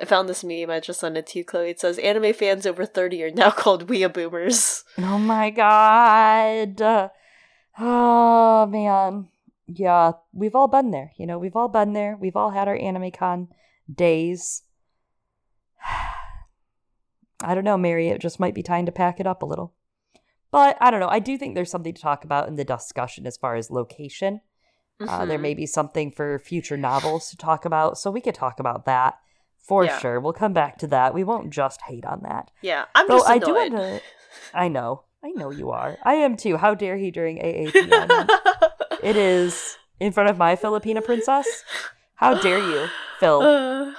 I 0.00 0.04
found 0.04 0.28
this 0.28 0.44
meme. 0.44 0.70
I 0.70 0.80
just 0.80 1.00
sent 1.00 1.16
it 1.16 1.26
to 1.28 1.38
you, 1.38 1.44
Chloe. 1.44 1.70
It 1.70 1.80
says, 1.80 1.98
anime 1.98 2.32
fans 2.34 2.66
over 2.66 2.84
30 2.84 3.22
are 3.24 3.30
now 3.30 3.50
called 3.62 3.88
weeaboomers. 3.88 4.84
Oh 4.98 5.18
my 5.18 5.50
god. 5.50 7.10
Oh 7.78 8.66
man. 8.66 9.28
Yeah, 9.66 10.12
we've 10.32 10.54
all 10.54 10.68
been 10.68 10.90
there. 10.90 11.12
You 11.16 11.26
know, 11.26 11.38
we've 11.38 11.56
all 11.56 11.68
been 11.68 11.92
there. 11.92 12.16
We've 12.18 12.36
all 12.36 12.50
had 12.50 12.68
our 12.68 12.76
AnimeCon 12.78 13.48
days. 13.92 14.62
I 17.42 17.54
don't 17.54 17.64
know, 17.64 17.76
Mary. 17.76 18.08
It 18.08 18.20
just 18.20 18.40
might 18.40 18.54
be 18.54 18.62
time 18.62 18.86
to 18.86 18.92
pack 18.92 19.20
it 19.20 19.26
up 19.26 19.42
a 19.42 19.46
little. 19.46 19.74
But 20.50 20.76
I 20.80 20.90
don't 20.90 21.00
know. 21.00 21.08
I 21.08 21.18
do 21.18 21.36
think 21.36 21.54
there's 21.54 21.70
something 21.70 21.92
to 21.94 22.00
talk 22.00 22.24
about 22.24 22.48
in 22.48 22.56
the 22.56 22.64
discussion 22.64 23.26
as 23.26 23.36
far 23.36 23.56
as 23.56 23.70
location. 23.70 24.40
Uh, 25.06 25.26
there 25.26 25.38
Mhm. 25.38 25.42
may 25.42 25.54
be 25.54 25.66
something 25.66 26.10
for 26.10 26.38
future 26.38 26.78
novels 26.78 27.28
to 27.28 27.36
talk 27.36 27.66
about, 27.66 27.98
so 27.98 28.10
we 28.10 28.22
could 28.22 28.34
talk 28.34 28.58
about 28.58 28.86
that 28.86 29.18
for 29.58 29.84
Yeah. 29.84 29.98
sure. 29.98 30.18
We'll 30.18 30.32
come 30.32 30.54
back 30.54 30.78
to 30.78 30.86
that. 30.86 31.12
We 31.12 31.24
won't 31.24 31.50
just 31.50 31.82
hate 31.82 32.06
on 32.06 32.20
that. 32.22 32.50
Yeah, 32.62 32.86
I'm 32.94 33.06
Though 33.06 33.18
just 33.18 33.28
I 33.28 33.38
do 33.38 33.54
annoyed. 33.54 33.72
want 33.72 34.02
to. 34.02 34.02
I 34.54 34.68
know. 34.68 35.02
I 35.22 35.30
know 35.32 35.50
you 35.50 35.70
are. 35.70 35.98
I 36.04 36.14
am 36.14 36.36
too. 36.36 36.56
How 36.56 36.74
dare 36.74 36.96
he 36.96 37.10
during 37.10 37.36
AAPN? 37.38 38.28
it 39.02 39.16
is 39.16 39.76
in 40.00 40.12
front 40.12 40.30
of 40.30 40.38
my 40.38 40.56
Filipina 40.56 41.04
princess. 41.04 41.64
How 42.16 42.34
dare 42.40 42.58
you, 42.58 42.88
Phil? 43.20 43.40
Uh, 43.42 43.92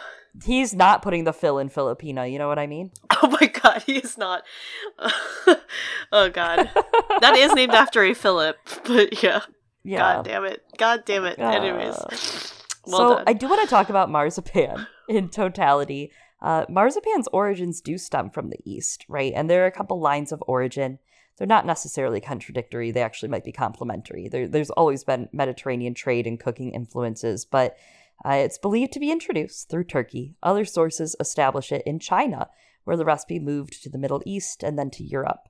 He's 0.44 0.74
not 0.76 1.02
putting 1.02 1.24
the 1.24 1.34
Phil 1.34 1.58
in 1.58 1.70
Filipina. 1.70 2.32
You 2.32 2.38
know 2.38 2.48
what 2.48 2.60
I 2.60 2.68
mean? 2.68 2.92
oh 3.24 3.38
my 3.42 3.48
god, 3.48 3.84
he 3.84 3.98
is 3.98 4.18
not. 4.18 4.44
oh 6.12 6.30
god. 6.30 6.70
that 7.22 7.36
is 7.36 7.54
named 7.54 7.74
after 7.74 8.04
a 8.04 8.14
Philip, 8.14 8.58
but 8.86 9.24
yeah. 9.24 9.42
Yeah. 9.84 10.00
God 10.00 10.26
damn 10.26 10.46
it. 10.46 10.64
God 10.78 11.04
damn 11.06 11.26
it. 11.26 11.40
Anyways. 11.40 11.96
Uh, 11.96 12.18
Well 12.88 12.98
so 12.98 13.16
done. 13.16 13.24
I 13.26 13.34
do 13.34 13.48
want 13.48 13.62
to 13.62 13.68
talk 13.68 13.90
about 13.90 14.10
marzipan 14.12 14.86
in 15.08 15.30
totality. 15.30 16.12
Uh, 16.42 16.66
marzipan's 16.70 17.28
origins 17.32 17.82
do 17.82 17.98
stem 17.98 18.30
from 18.30 18.50
the 18.50 18.60
East, 18.64 19.06
right? 19.08 19.34
And 19.36 19.50
there 19.50 19.64
are 19.64 19.68
a 19.68 19.72
couple 19.72 20.00
lines 20.00 20.32
of 20.32 20.44
origin. 20.46 21.00
They're 21.38 21.48
not 21.48 21.66
necessarily 21.66 22.20
contradictory. 22.20 22.92
They 22.92 23.02
actually 23.02 23.30
might 23.30 23.46
be 23.46 23.52
complementary. 23.52 24.28
There, 24.28 24.48
there's 24.48 24.72
always 24.72 25.04
been 25.04 25.30
Mediterranean 25.32 25.94
trade 25.94 26.28
and 26.28 26.40
cooking 26.40 26.72
influences, 26.72 27.46
but 27.46 27.78
uh, 28.26 28.32
it's 28.32 28.58
believed 28.58 28.94
to 28.94 29.00
be 29.00 29.12
introduced 29.12 29.70
through 29.70 29.86
Turkey. 29.86 30.36
Other 30.42 30.66
sources 30.66 31.16
establish 31.20 31.72
it 31.72 31.84
in 31.86 32.00
China, 32.00 32.50
where 32.84 32.98
the 32.98 33.06
recipe 33.06 33.40
moved 33.40 33.82
to 33.84 33.90
the 33.90 33.98
Middle 33.98 34.24
East 34.26 34.64
and 34.64 34.78
then 34.78 34.90
to 34.92 35.04
Europe. 35.04 35.50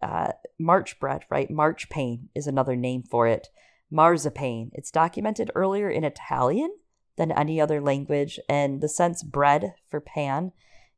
Uh, 0.00 0.32
March 0.58 0.98
bread, 0.98 1.24
right? 1.30 1.50
March 1.50 1.90
pain 1.90 2.30
is 2.34 2.46
another 2.46 2.74
name 2.74 3.02
for 3.02 3.26
it. 3.26 3.48
Marzipan. 3.90 4.70
It's 4.72 4.90
documented 4.90 5.50
earlier 5.54 5.90
in 5.90 6.04
Italian 6.04 6.74
than 7.16 7.32
any 7.32 7.60
other 7.60 7.80
language, 7.80 8.38
and 8.48 8.80
the 8.80 8.88
sense 8.88 9.22
bread 9.22 9.74
for 9.88 10.00
pan 10.00 10.52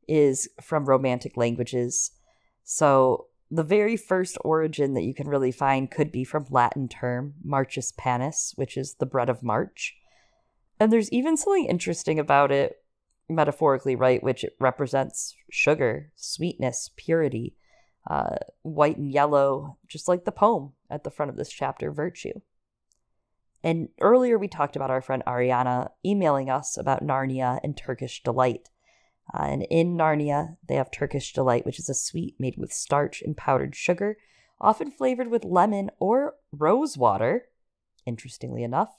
is 0.07 0.47
from 0.61 0.85
Romantic 0.85 1.35
languages. 1.35 2.11
So 2.63 3.27
the 3.51 3.63
very 3.63 3.97
first 3.97 4.37
origin 4.41 4.93
that 4.93 5.03
you 5.03 5.13
can 5.13 5.27
really 5.27 5.51
find 5.51 5.91
could 5.91 6.11
be 6.11 6.23
from 6.23 6.45
Latin 6.49 6.87
term 6.87 7.33
Marchus 7.45 7.91
Panis, 7.97 8.53
which 8.55 8.77
is 8.77 8.95
the 8.95 9.05
bread 9.05 9.29
of 9.29 9.43
March. 9.43 9.95
And 10.79 10.91
there's 10.91 11.11
even 11.11 11.37
something 11.37 11.65
interesting 11.65 12.19
about 12.19 12.51
it, 12.51 12.77
metaphorically, 13.29 13.95
right? 13.95 14.23
Which 14.23 14.43
it 14.43 14.55
represents 14.59 15.35
sugar, 15.49 16.11
sweetness, 16.15 16.89
purity, 16.97 17.55
uh, 18.09 18.35
white 18.63 18.97
and 18.97 19.11
yellow, 19.11 19.77
just 19.87 20.07
like 20.07 20.25
the 20.25 20.31
poem 20.31 20.73
at 20.89 21.03
the 21.03 21.11
front 21.11 21.29
of 21.29 21.37
this 21.37 21.49
chapter, 21.49 21.91
Virtue. 21.91 22.41
And 23.63 23.89
earlier 24.01 24.37
we 24.37 24.49
talked 24.49 24.75
about 24.75 24.91
our 24.91 25.01
friend 25.01 25.23
Ariana 25.25 25.89
emailing 26.05 26.49
us 26.49 26.77
about 26.77 27.05
Narnia 27.05 27.59
and 27.63 27.77
Turkish 27.77 28.21
Delight. 28.21 28.69
Uh, 29.33 29.43
and 29.43 29.67
in 29.69 29.95
Narnia, 29.95 30.57
they 30.67 30.75
have 30.75 30.91
Turkish 30.91 31.31
Delight, 31.31 31.65
which 31.65 31.79
is 31.79 31.87
a 31.87 31.93
sweet 31.93 32.35
made 32.37 32.55
with 32.57 32.73
starch 32.73 33.21
and 33.21 33.37
powdered 33.37 33.73
sugar, 33.73 34.17
often 34.59 34.91
flavored 34.91 35.29
with 35.29 35.45
lemon 35.45 35.89
or 35.97 36.33
rose 36.51 36.97
water. 36.97 37.45
Interestingly 38.05 38.63
enough, 38.63 38.89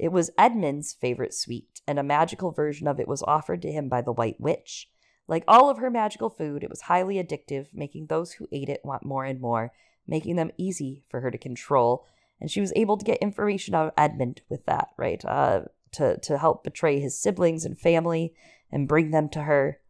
it 0.00 0.12
was 0.12 0.30
Edmund's 0.38 0.94
favorite 0.94 1.34
sweet, 1.34 1.82
and 1.86 1.98
a 1.98 2.02
magical 2.02 2.52
version 2.52 2.88
of 2.88 2.98
it 2.98 3.06
was 3.06 3.22
offered 3.24 3.60
to 3.62 3.70
him 3.70 3.90
by 3.90 4.00
the 4.00 4.12
White 4.12 4.40
Witch. 4.40 4.88
Like 5.28 5.44
all 5.46 5.68
of 5.68 5.76
her 5.76 5.90
magical 5.90 6.30
food, 6.30 6.64
it 6.64 6.70
was 6.70 6.82
highly 6.82 7.16
addictive, 7.16 7.66
making 7.74 8.06
those 8.06 8.32
who 8.32 8.48
ate 8.50 8.70
it 8.70 8.80
want 8.82 9.04
more 9.04 9.26
and 9.26 9.38
more, 9.38 9.72
making 10.08 10.36
them 10.36 10.52
easy 10.56 11.04
for 11.10 11.20
her 11.20 11.30
to 11.30 11.36
control. 11.36 12.06
And 12.40 12.50
she 12.50 12.62
was 12.62 12.72
able 12.74 12.96
to 12.96 13.04
get 13.04 13.18
information 13.18 13.74
out 13.74 13.88
of 13.88 13.92
Edmund 13.98 14.40
with 14.48 14.64
that, 14.64 14.88
right? 14.96 15.22
Uh, 15.22 15.64
to, 15.92 16.18
to 16.18 16.38
help 16.38 16.64
betray 16.64 16.98
his 16.98 17.20
siblings 17.20 17.66
and 17.66 17.78
family 17.78 18.32
and 18.72 18.88
bring 18.88 19.10
them 19.10 19.28
to 19.28 19.42
her. 19.42 19.80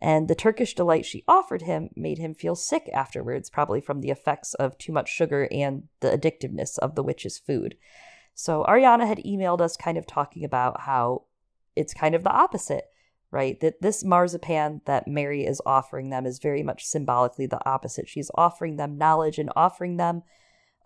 And 0.00 0.28
the 0.28 0.34
Turkish 0.34 0.74
delight 0.74 1.04
she 1.04 1.24
offered 1.28 1.62
him 1.62 1.90
made 1.94 2.16
him 2.16 2.32
feel 2.32 2.54
sick 2.54 2.88
afterwards, 2.94 3.50
probably 3.50 3.82
from 3.82 4.00
the 4.00 4.10
effects 4.10 4.54
of 4.54 4.78
too 4.78 4.92
much 4.92 5.10
sugar 5.10 5.46
and 5.50 5.88
the 6.00 6.08
addictiveness 6.10 6.78
of 6.78 6.94
the 6.94 7.02
witch's 7.02 7.38
food. 7.38 7.76
So 8.38 8.64
Ariana 8.68 9.04
had 9.04 9.18
emailed 9.18 9.60
us 9.60 9.76
kind 9.76 9.98
of 9.98 10.06
talking 10.06 10.44
about 10.44 10.82
how 10.82 11.24
it's 11.74 11.92
kind 11.92 12.14
of 12.14 12.22
the 12.22 12.30
opposite, 12.30 12.84
right? 13.32 13.58
That 13.58 13.82
this 13.82 14.04
marzipan 14.04 14.80
that 14.84 15.08
Mary 15.08 15.44
is 15.44 15.60
offering 15.66 16.10
them 16.10 16.24
is 16.24 16.38
very 16.38 16.62
much 16.62 16.84
symbolically 16.84 17.46
the 17.46 17.58
opposite. 17.68 18.08
She's 18.08 18.30
offering 18.36 18.76
them 18.76 18.96
knowledge 18.96 19.40
and 19.40 19.50
offering 19.56 19.96
them 19.96 20.22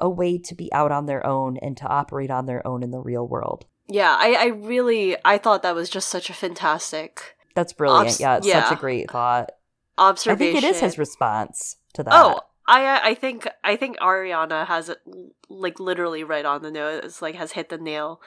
a 0.01 0.09
way 0.09 0.39
to 0.39 0.55
be 0.55 0.73
out 0.73 0.93
on 0.93 1.05
their 1.05 1.27
own 1.27 1.59
and 1.59 1.77
to 1.77 1.87
operate 1.87 2.31
on 2.31 2.47
their 2.47 2.67
own 2.67 2.83
in 2.83 2.91
the 2.91 3.01
real 3.01 3.29
world. 3.29 3.67
yeah, 3.87 4.17
I, 4.19 4.33
I 4.33 4.47
really 4.47 5.19
I 5.23 5.37
thought 5.37 5.63
that 5.63 5.75
was 5.75 5.91
just 5.91 6.09
such 6.09 6.31
a 6.31 6.35
fantastic 6.35 7.37
That's 7.55 7.75
brilliant. 7.75 8.09
Obs- 8.09 8.21
yeah, 8.21 8.39
it's 8.39 8.51
such 8.51 8.73
a 8.73 8.81
great 8.81 9.11
thought. 9.11 9.51
observation. 9.99 10.57
I 10.57 10.61
think 10.61 10.65
it 10.65 10.75
is 10.75 10.81
his 10.81 10.97
response 10.97 11.77
to 11.93 12.01
oh, 12.01 12.05
that. 12.05 12.15
Oh, 12.15 12.41
I 12.67 12.87
uh, 12.87 13.01
I 13.03 13.15
think 13.15 13.49
I 13.65 13.77
think 13.77 13.99
Ariana 13.99 14.67
has 14.67 14.89
it 14.89 14.99
like 15.49 15.81
literally 15.81 16.25
right 16.25 16.45
on 16.45 16.63
the 16.63 16.71
nose, 16.71 17.21
like 17.21 17.35
has 17.35 17.53
hit 17.53 17.69
the 17.69 17.79
nail 17.79 18.21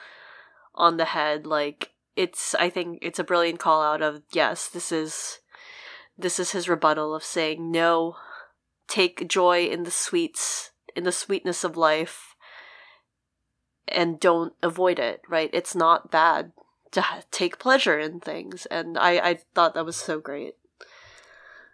on 0.74 0.96
the 0.96 1.06
head. 1.06 1.46
Like 1.46 1.92
it's 2.16 2.54
I 2.56 2.68
think 2.68 2.98
it's 3.02 3.18
a 3.18 3.24
brilliant 3.24 3.58
call 3.58 3.82
out 3.82 4.02
of 4.02 4.22
yes, 4.32 4.68
this 4.68 4.92
is 4.92 5.40
this 6.18 6.38
is 6.38 6.52
his 6.52 6.68
rebuttal 6.68 7.14
of 7.14 7.24
saying 7.24 7.70
no, 7.70 8.16
take 8.88 9.28
joy 9.28 9.66
in 9.66 9.84
the 9.84 9.90
sweets, 9.90 10.70
in 10.94 11.04
the 11.04 11.12
sweetness 11.12 11.64
of 11.64 11.76
life, 11.76 12.34
and 13.88 14.20
don't 14.20 14.52
avoid 14.62 14.98
it. 14.98 15.22
Right? 15.28 15.50
It's 15.52 15.74
not 15.74 16.10
bad 16.10 16.52
to 16.92 17.04
take 17.30 17.58
pleasure 17.58 17.98
in 17.98 18.20
things, 18.20 18.66
and 18.66 18.98
I 18.98 19.12
I 19.18 19.38
thought 19.54 19.74
that 19.74 19.86
was 19.86 19.96
so 19.96 20.20
great. 20.20 20.56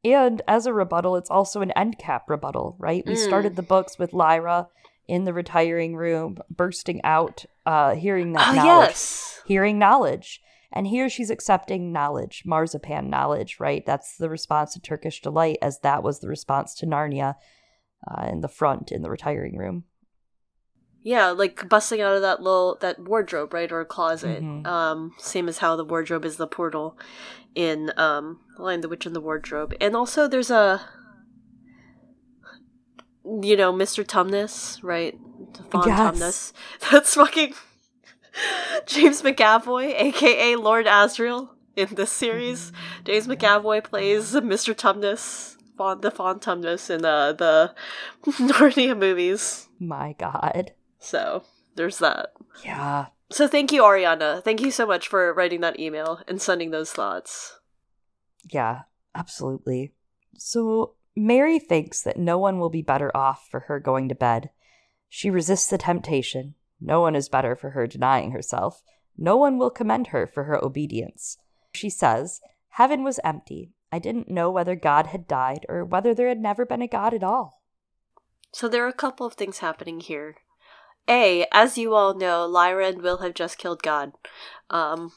And 0.04 0.42
as 0.48 0.66
a 0.66 0.72
rebuttal, 0.72 1.16
it's 1.16 1.30
also 1.30 1.60
an 1.60 1.70
end 1.72 1.98
cap 1.98 2.28
rebuttal, 2.28 2.76
right? 2.78 3.06
We 3.06 3.14
Mm. 3.14 3.18
started 3.24 3.56
the 3.56 3.62
books 3.62 3.98
with 3.98 4.12
Lyra 4.12 4.68
in 5.06 5.24
the 5.24 5.32
retiring 5.32 5.94
room, 5.96 6.38
bursting 6.50 7.00
out, 7.04 7.44
uh, 7.66 7.94
hearing 7.94 8.32
that 8.32 8.48
Oh 8.50 8.54
knowledge, 8.56 8.88
yes. 8.88 9.40
hearing 9.44 9.78
knowledge. 9.78 10.40
And 10.72 10.86
here 10.86 11.08
she's 11.08 11.30
accepting 11.30 11.92
knowledge, 11.92 12.44
marzipan 12.46 13.10
knowledge, 13.10 13.60
right? 13.60 13.84
That's 13.84 14.16
the 14.16 14.30
response 14.30 14.72
to 14.72 14.80
Turkish 14.80 15.20
Delight, 15.20 15.58
as 15.60 15.80
that 15.80 16.02
was 16.02 16.20
the 16.20 16.28
response 16.28 16.74
to 16.76 16.86
Narnia 16.86 17.36
uh, 18.08 18.26
in 18.26 18.40
the 18.40 18.48
front 18.48 18.90
in 18.90 19.02
the 19.02 19.10
retiring 19.10 19.56
room. 19.56 19.84
Yeah, 21.04 21.30
like 21.30 21.68
busting 21.68 22.00
out 22.00 22.14
of 22.14 22.22
that 22.22 22.42
little 22.42 22.78
that 22.80 22.98
wardrobe, 23.00 23.52
right, 23.52 23.70
or 23.72 23.84
closet. 23.84 24.42
Mhm. 24.42 24.66
Um, 24.66 25.12
same 25.18 25.48
as 25.48 25.58
how 25.58 25.74
the 25.76 25.84
wardrobe 25.84 26.24
is 26.24 26.36
the 26.36 26.46
portal 26.46 26.96
in 27.54 27.92
um, 27.96 28.40
Lion 28.58 28.80
the 28.82 28.88
Witch 28.88 29.04
and 29.06 29.14
the 29.14 29.20
Wardrobe. 29.20 29.74
And 29.80 29.96
also, 29.96 30.28
there's 30.28 30.50
a, 30.50 30.80
you 33.24 33.56
know, 33.56 33.72
Mr. 33.72 34.04
Tumnus, 34.04 34.78
right? 34.82 35.18
Von 35.70 35.88
Yes. 35.88 35.98
Tumnus. 36.00 36.52
That's 36.90 37.14
fucking 37.14 37.54
James 38.86 39.22
McAvoy, 39.22 39.94
aka 40.00 40.56
Lord 40.56 40.86
Asriel, 40.86 41.50
in 41.76 41.88
this 41.94 42.12
series. 42.12 42.72
James 43.04 43.26
McAvoy 43.26 43.82
plays 43.84 44.32
Mr. 44.32 44.74
Tumnus, 44.74 45.56
the 45.76 46.10
Tumnus 46.10 46.90
in 46.90 47.04
uh, 47.04 47.32
the 47.32 47.74
Narnia 48.24 48.96
movies. 48.96 49.68
My 49.78 50.14
God. 50.18 50.72
So 51.02 51.42
there's 51.74 51.98
that. 51.98 52.32
Yeah. 52.64 53.06
So 53.30 53.48
thank 53.48 53.72
you, 53.72 53.82
Ariana. 53.82 54.42
Thank 54.42 54.60
you 54.60 54.70
so 54.70 54.86
much 54.86 55.08
for 55.08 55.34
writing 55.34 55.60
that 55.60 55.80
email 55.80 56.20
and 56.28 56.40
sending 56.40 56.70
those 56.70 56.92
thoughts. 56.92 57.58
Yeah, 58.50 58.82
absolutely. 59.14 59.92
So 60.36 60.94
Mary 61.16 61.58
thinks 61.58 62.02
that 62.02 62.18
no 62.18 62.38
one 62.38 62.58
will 62.58 62.70
be 62.70 62.82
better 62.82 63.14
off 63.16 63.48
for 63.50 63.60
her 63.60 63.80
going 63.80 64.08
to 64.08 64.14
bed. 64.14 64.50
She 65.08 65.28
resists 65.28 65.66
the 65.66 65.78
temptation. 65.78 66.54
No 66.80 67.00
one 67.00 67.14
is 67.14 67.28
better 67.28 67.56
for 67.56 67.70
her 67.70 67.86
denying 67.86 68.32
herself. 68.32 68.82
No 69.16 69.36
one 69.36 69.58
will 69.58 69.70
commend 69.70 70.08
her 70.08 70.26
for 70.26 70.44
her 70.44 70.62
obedience. 70.64 71.36
She 71.74 71.90
says, 71.90 72.40
Heaven 72.70 73.02
was 73.04 73.20
empty. 73.22 73.72
I 73.90 73.98
didn't 73.98 74.30
know 74.30 74.50
whether 74.50 74.74
God 74.74 75.08
had 75.08 75.28
died 75.28 75.66
or 75.68 75.84
whether 75.84 76.14
there 76.14 76.28
had 76.28 76.40
never 76.40 76.64
been 76.64 76.80
a 76.80 76.88
God 76.88 77.12
at 77.12 77.22
all. 77.22 77.62
So 78.52 78.68
there 78.68 78.84
are 78.84 78.88
a 78.88 78.94
couple 78.94 79.26
of 79.26 79.34
things 79.34 79.58
happening 79.58 80.00
here. 80.00 80.36
A, 81.08 81.46
as 81.52 81.76
you 81.76 81.94
all 81.94 82.14
know, 82.14 82.46
Lyra 82.46 82.88
and 82.88 83.02
Will 83.02 83.18
have 83.18 83.34
just 83.34 83.58
killed 83.58 83.82
God. 83.82 84.12
Um, 84.70 85.12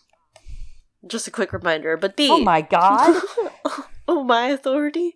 just 1.08 1.28
a 1.28 1.32
quick 1.32 1.54
reminder. 1.54 1.98
But 1.98 2.16
B, 2.16 2.30
Oh 2.32 2.44
my 2.44 2.62
God. 2.62 3.22
oh 4.08 4.24
my 4.24 4.48
authority. 4.48 5.16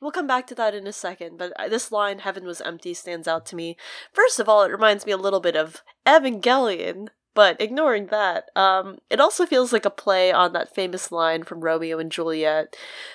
We'll 0.00 0.10
come 0.10 0.26
back 0.26 0.46
to 0.48 0.54
that 0.56 0.74
in 0.74 0.86
a 0.86 0.92
second, 0.92 1.38
but 1.38 1.52
this 1.68 1.92
line, 1.92 2.20
Heaven 2.20 2.44
was 2.44 2.60
empty, 2.60 2.94
stands 2.94 3.28
out 3.28 3.46
to 3.46 3.56
me. 3.56 3.76
First 4.12 4.40
of 4.40 4.48
all, 4.48 4.62
it 4.62 4.72
reminds 4.72 5.06
me 5.06 5.12
a 5.12 5.16
little 5.16 5.40
bit 5.40 5.56
of 5.56 5.82
Evangelion, 6.06 7.08
but 7.34 7.60
ignoring 7.60 8.06
that, 8.06 8.50
um, 8.56 8.98
it 9.10 9.20
also 9.20 9.46
feels 9.46 9.72
like 9.72 9.84
a 9.84 9.90
play 9.90 10.32
on 10.32 10.52
that 10.54 10.74
famous 10.74 11.12
line 11.12 11.44
from 11.44 11.60
Romeo 11.60 11.98
and 11.98 12.10
Juliet, 12.10 12.74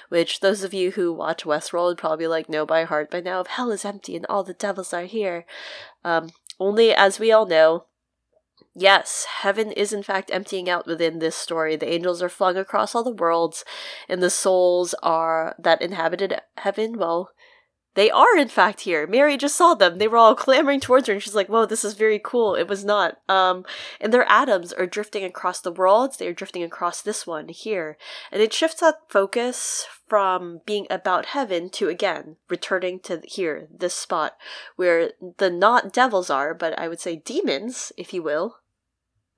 which 0.09 0.39
those 0.39 0.63
of 0.63 0.73
you 0.73 0.91
who 0.91 1.11
watch 1.11 1.43
Westworld 1.43 1.97
probably 1.97 2.27
like 2.27 2.47
know 2.47 2.65
by 2.65 2.85
heart 2.85 3.11
by 3.11 3.19
now 3.19 3.41
of 3.41 3.47
Hell 3.47 3.71
is 3.71 3.83
empty 3.83 4.15
and 4.15 4.25
all 4.27 4.43
the 4.43 4.53
devils 4.53 4.93
are 4.93 5.05
here. 5.05 5.45
Um, 6.05 6.29
only, 6.59 6.93
as 6.93 7.19
we 7.19 7.31
all 7.31 7.45
know, 7.45 7.85
Yes, 8.75 9.25
heaven 9.41 9.71
is 9.71 9.93
in 9.93 10.01
fact 10.01 10.31
emptying 10.31 10.67
out 10.67 10.87
within 10.87 11.19
this 11.19 11.35
story. 11.35 11.75
The 11.75 11.93
angels 11.93 12.23
are 12.23 12.29
flung 12.29 12.57
across 12.57 12.95
all 12.95 13.03
the 13.03 13.11
worlds, 13.11 13.63
and 14.09 14.21
the 14.21 14.31
souls 14.31 14.95
are 15.03 15.55
that 15.59 15.81
inhabited 15.81 16.41
heaven, 16.57 16.97
well, 16.97 17.29
they 17.95 18.09
are 18.09 18.37
in 18.37 18.47
fact 18.47 18.81
here. 18.81 19.05
Mary 19.05 19.37
just 19.37 19.55
saw 19.55 19.73
them. 19.73 19.97
They 19.97 20.07
were 20.07 20.17
all 20.17 20.35
clamoring 20.43 20.79
towards 20.79 21.07
her, 21.07 21.13
and 21.13 21.21
she's 21.21 21.35
like, 21.35 21.49
Whoa, 21.49 21.65
this 21.65 21.83
is 21.83 21.93
very 21.93 22.19
cool. 22.23 22.55
It 22.55 22.67
was 22.67 22.83
not. 22.83 23.19
Um, 23.29 23.65
and 24.01 24.13
their 24.13 24.29
atoms 24.29 24.73
are 24.73 24.87
drifting 24.87 25.23
across 25.23 25.59
the 25.61 25.71
worlds. 25.71 26.17
They 26.17 26.27
are 26.27 26.33
drifting 26.33 26.63
across 26.63 27.01
this 27.01 27.27
one 27.27 27.49
here. 27.49 27.97
And 28.31 28.41
it 28.41 28.53
shifts 28.53 28.79
that 28.81 29.01
focus 29.09 29.85
from 30.07 30.61
being 30.65 30.85
about 30.89 31.27
heaven 31.27 31.69
to 31.71 31.89
again 31.89 32.37
returning 32.49 32.99
to 32.99 33.21
here, 33.25 33.67
this 33.75 33.93
spot 33.93 34.37
where 34.75 35.11
the 35.37 35.49
not 35.49 35.93
devils 35.93 36.29
are, 36.29 36.53
but 36.53 36.77
I 36.77 36.87
would 36.87 36.99
say 36.99 37.15
demons, 37.15 37.91
if 37.97 38.13
you 38.13 38.21
will, 38.21 38.57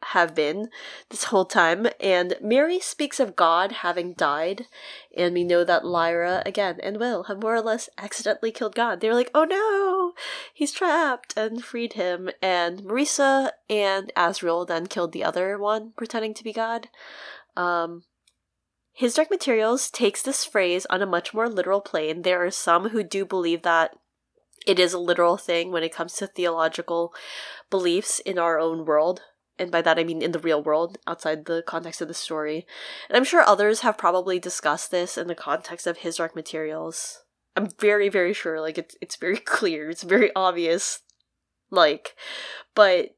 have 0.04 0.36
been 0.36 0.70
this 1.10 1.26
whole 1.26 1.46
time. 1.46 1.88
And 2.00 2.36
Mary 2.42 2.80
speaks 2.80 3.20
of 3.20 3.36
God 3.36 3.72
having 3.72 4.14
died, 4.14 4.68
and 5.16 5.34
we 5.34 5.44
know 5.44 5.64
that 5.64 5.86
Lyra, 5.86 6.44
again, 6.46 6.80
and 6.82 6.98
Will 6.98 7.24
have 7.24 7.42
more 7.42 7.56
or 7.56 7.62
less 7.62 7.90
accidentally 7.98 8.52
killed 8.52 8.76
God. 8.76 9.02
They're 9.02 9.14
like, 9.14 9.32
oh 9.34 9.46
no, 9.46 10.14
he's 10.54 10.72
trapped, 10.72 11.36
and 11.38 11.64
freed 11.64 11.94
him. 11.94 12.30
And 12.42 12.82
Marisa 12.84 13.52
and 13.70 14.12
Asriel 14.16 14.68
then 14.68 14.88
killed 14.88 15.12
the 15.12 15.24
other 15.24 15.58
one, 15.58 15.94
pretending 15.98 16.34
to 16.36 16.44
be 16.44 16.54
God. 16.54 16.90
Um, 17.58 18.04
his 18.92 19.14
Dark 19.14 19.30
Materials 19.30 19.90
takes 19.90 20.22
this 20.22 20.46
phrase 20.46 20.86
on 20.90 21.02
a 21.02 21.06
much 21.06 21.34
more 21.34 21.50
literal 21.50 21.82
plane. 21.82 22.22
There 22.22 22.46
are 22.46 22.52
some 22.52 22.90
who 22.90 23.04
do 23.04 23.26
believe 23.26 23.64
that 23.64 23.92
it 24.66 24.80
is 24.80 24.94
a 24.94 25.00
literal 25.00 25.38
thing 25.38 25.72
when 25.72 25.84
it 25.84 25.94
comes 25.94 26.14
to 26.14 26.28
theological 26.28 27.14
beliefs 27.70 28.20
in 28.20 28.40
our 28.40 28.58
own 28.58 28.86
world. 28.86 29.22
And 29.58 29.72
by 29.72 29.82
that 29.82 29.98
I 29.98 30.04
mean 30.04 30.22
in 30.22 30.32
the 30.32 30.40
real 30.40 30.62
world, 30.62 30.98
outside 31.08 31.46
the 31.46 31.64
context 31.66 32.02
of 32.02 32.08
the 32.08 32.14
story. 32.14 32.66
And 33.10 33.16
I'm 33.16 33.24
sure 33.24 33.42
others 33.42 33.82
have 33.82 33.98
probably 33.98 34.40
discussed 34.40 34.92
this 34.92 35.18
in 35.18 35.28
the 35.28 35.36
context 35.36 35.88
of 35.88 35.98
his 35.98 36.18
Dark 36.18 36.36
Materials. 36.36 37.24
I'm 37.56 37.70
very, 37.80 38.10
very 38.10 38.34
sure. 38.34 38.60
Like 38.60 38.78
it's 38.78 38.96
it's 39.02 39.16
very 39.16 39.38
clear. 39.56 39.90
It's 39.90 40.04
very 40.04 40.32
obvious. 40.36 41.02
Like, 41.72 42.16
but 42.74 43.16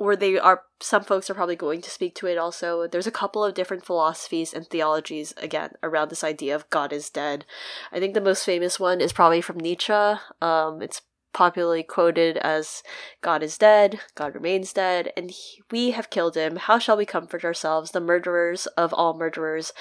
where 0.00 0.16
they 0.16 0.38
are 0.38 0.62
some 0.80 1.04
folks 1.04 1.28
are 1.28 1.34
probably 1.34 1.54
going 1.54 1.82
to 1.82 1.90
speak 1.90 2.14
to 2.14 2.26
it 2.26 2.38
also 2.38 2.86
there's 2.86 3.06
a 3.06 3.10
couple 3.12 3.44
of 3.44 3.52
different 3.52 3.84
philosophies 3.84 4.54
and 4.54 4.66
theologies 4.66 5.34
again 5.36 5.72
around 5.82 6.08
this 6.08 6.24
idea 6.24 6.54
of 6.54 6.68
god 6.70 6.90
is 6.90 7.10
dead 7.10 7.44
i 7.92 8.00
think 8.00 8.14
the 8.14 8.20
most 8.20 8.42
famous 8.42 8.80
one 8.80 8.98
is 8.98 9.12
probably 9.12 9.42
from 9.42 9.60
nietzsche 9.60 9.92
um, 10.40 10.80
it's 10.80 11.02
popularly 11.32 11.82
quoted 11.82 12.36
as 12.38 12.82
god 13.20 13.42
is 13.42 13.56
dead 13.58 14.00
god 14.14 14.34
remains 14.34 14.72
dead 14.72 15.12
and 15.16 15.30
he, 15.30 15.62
we 15.70 15.90
have 15.90 16.10
killed 16.10 16.36
him 16.36 16.56
how 16.56 16.78
shall 16.78 16.96
we 16.96 17.06
comfort 17.06 17.44
ourselves 17.44 17.90
the 17.90 18.00
murderers 18.00 18.66
of 18.68 18.92
all 18.94 19.14
murderers 19.14 19.72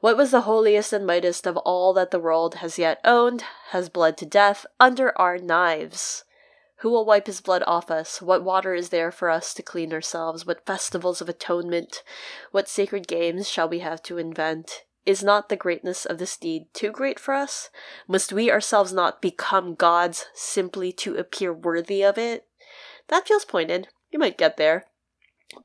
what 0.00 0.16
was 0.16 0.30
the 0.30 0.42
holiest 0.42 0.92
and 0.92 1.06
mightiest 1.06 1.46
of 1.46 1.56
all 1.58 1.92
that 1.92 2.10
the 2.10 2.20
world 2.20 2.56
has 2.56 2.78
yet 2.78 3.00
owned 3.04 3.44
has 3.70 3.88
bled 3.88 4.16
to 4.16 4.26
death 4.26 4.64
under 4.78 5.16
our 5.18 5.38
knives 5.38 6.24
who 6.82 6.90
will 6.90 7.04
wipe 7.04 7.28
his 7.28 7.40
blood 7.40 7.62
off 7.64 7.92
us? 7.92 8.20
What 8.20 8.42
water 8.42 8.74
is 8.74 8.88
there 8.88 9.12
for 9.12 9.30
us 9.30 9.54
to 9.54 9.62
clean 9.62 9.92
ourselves? 9.92 10.44
What 10.44 10.66
festivals 10.66 11.20
of 11.20 11.28
atonement? 11.28 12.02
What 12.50 12.68
sacred 12.68 13.06
games 13.06 13.48
shall 13.48 13.68
we 13.68 13.78
have 13.78 14.02
to 14.02 14.18
invent? 14.18 14.82
Is 15.04 15.22
not 15.22 15.48
the 15.48 15.56
greatness 15.56 16.04
of 16.04 16.18
this 16.18 16.36
deed 16.36 16.66
too 16.72 16.90
great 16.90 17.18
for 17.18 17.34
us? 17.34 17.70
Must 18.06 18.32
we 18.32 18.50
ourselves 18.50 18.92
not 18.92 19.20
become 19.20 19.74
gods 19.74 20.26
simply 20.32 20.92
to 20.92 21.16
appear 21.16 21.52
worthy 21.52 22.02
of 22.02 22.18
it? 22.18 22.46
That 23.08 23.26
feels 23.26 23.44
pointed. 23.44 23.88
You 24.12 24.18
might 24.18 24.38
get 24.38 24.56
there. 24.56 24.86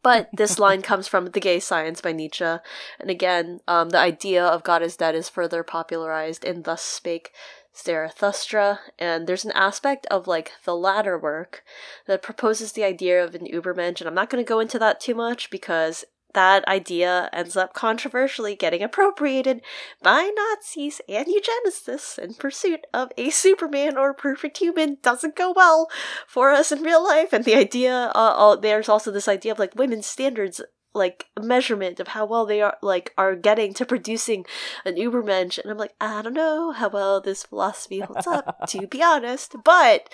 But 0.02 0.30
this 0.34 0.58
line 0.60 0.82
comes 0.82 1.08
from 1.08 1.28
The 1.28 1.40
Gay 1.40 1.60
Science 1.60 2.02
by 2.02 2.14
Nietzsche. 2.14 2.44
And 2.44 3.10
again, 3.10 3.60
um, 3.68 3.90
the 3.90 4.00
idea 4.00 4.44
of 4.44 4.64
God 4.64 4.82
is 4.82 4.98
dead 4.98 5.14
is 5.14 5.30
further 5.30 5.64
popularized 5.64 6.44
in 6.44 6.64
Thus 6.64 6.82
Spake 6.82 7.32
Zarathustra, 7.78 8.80
and 8.98 9.28
there's 9.28 9.46
an 9.46 9.52
aspect 9.52 10.08
of 10.08 10.26
like 10.26 10.52
the 10.66 10.76
latter 10.76 11.18
work 11.18 11.64
that 12.08 12.24
proposes 12.24 12.72
the 12.72 12.84
idea 12.84 13.24
of 13.24 13.36
an 13.36 13.46
Ubermensch, 13.46 14.02
and 14.02 14.08
I'm 14.08 14.16
not 14.16 14.30
going 14.32 14.44
to 14.44 14.48
go 14.48 14.60
into 14.60 14.80
that 14.80 15.00
too 15.00 15.14
much 15.14 15.52
because 15.52 16.04
that 16.38 16.68
idea 16.68 17.32
ends 17.34 17.58
up 17.58 17.74
controversially 17.74 18.56
getting 18.56 18.84
appropriated 18.84 19.60
by 20.04 20.30
Nazis 20.38 21.02
and 21.10 21.26
eugenicists 21.26 22.20
in 22.20 22.36
pursuit 22.36 22.86
of 22.94 23.12
a 23.18 23.32
Superman 23.32 23.98
or 23.98 24.14
perfect 24.14 24.60
human 24.60 24.98
doesn't 25.02 25.36
go 25.36 25.52
well 25.52 25.90
for 26.28 26.52
us 26.52 26.72
in 26.72 26.84
real 26.84 27.04
life. 27.04 27.34
And 27.34 27.44
the 27.44 27.56
idea, 27.56 28.12
uh, 28.14 28.36
uh, 28.38 28.56
there's 28.56 28.88
also 28.88 29.10
this 29.10 29.28
idea 29.28 29.52
of 29.52 29.58
like 29.58 29.74
women's 29.74 30.06
standards 30.06 30.62
like 30.94 31.26
measurement 31.42 32.00
of 32.00 32.10
how 32.10 32.26
well 32.26 32.46
they 32.46 32.62
are 32.62 32.78
like 32.82 33.14
are 33.18 33.36
getting 33.36 33.74
to 33.74 33.86
producing 33.86 34.46
an 34.84 34.96
ubermensch 34.96 35.60
and 35.60 35.70
i'm 35.70 35.78
like 35.78 35.94
i 36.02 36.24
don't 36.24 36.34
know 36.34 36.72
how 36.72 36.90
well 36.90 37.22
this 37.22 37.44
philosophy 37.44 38.00
holds 38.00 38.26
up 38.26 38.68
to 38.68 38.88
be 38.88 39.04
honest 39.04 39.56
but 39.64 40.10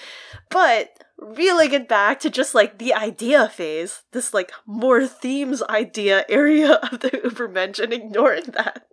but 0.50 0.90
reeling 1.24 1.74
it 1.74 1.88
back 1.88 2.20
to 2.20 2.30
just 2.30 2.54
like 2.54 2.78
the 2.78 2.94
idea 2.94 3.48
phase 3.50 4.04
this 4.12 4.34
like 4.34 4.52
more 4.66 5.08
themes 5.08 5.64
idea 5.64 6.26
area 6.30 6.74
of 6.92 7.00
the 7.00 7.10
ubermensch 7.10 7.80
and 7.80 7.94
ignoring 7.94 8.46
that 8.48 8.86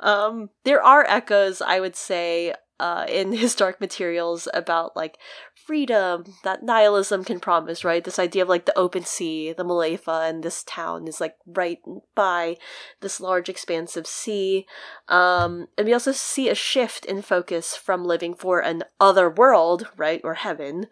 um 0.00 0.50
there 0.64 0.82
are 0.82 1.04
echoes 1.08 1.60
i 1.60 1.78
would 1.78 1.96
say 1.96 2.54
uh, 2.80 3.04
in 3.10 3.34
his 3.34 3.54
dark 3.54 3.78
materials 3.78 4.48
about 4.54 4.96
like 4.96 5.18
freedom 5.54 6.24
that 6.44 6.62
nihilism 6.62 7.22
can 7.22 7.38
promise, 7.38 7.84
right? 7.84 8.02
This 8.02 8.18
idea 8.18 8.42
of 8.42 8.48
like 8.48 8.64
the 8.64 8.76
open 8.76 9.04
sea, 9.04 9.52
the 9.52 9.64
Mulefa, 9.64 10.28
and 10.28 10.42
this 10.42 10.64
town 10.64 11.06
is 11.06 11.20
like 11.20 11.36
right 11.46 11.78
by 12.14 12.56
this 13.02 13.20
large 13.20 13.50
expanse 13.50 13.96
of 13.96 14.06
sea. 14.06 14.66
Um, 15.08 15.68
and 15.76 15.86
we 15.86 15.92
also 15.92 16.12
see 16.12 16.48
a 16.48 16.54
shift 16.54 17.04
in 17.04 17.20
focus 17.20 17.76
from 17.76 18.04
living 18.04 18.34
for 18.34 18.60
an 18.60 18.84
other 18.98 19.28
world, 19.28 19.86
right, 19.96 20.22
or 20.24 20.34
heaven, 20.34 20.86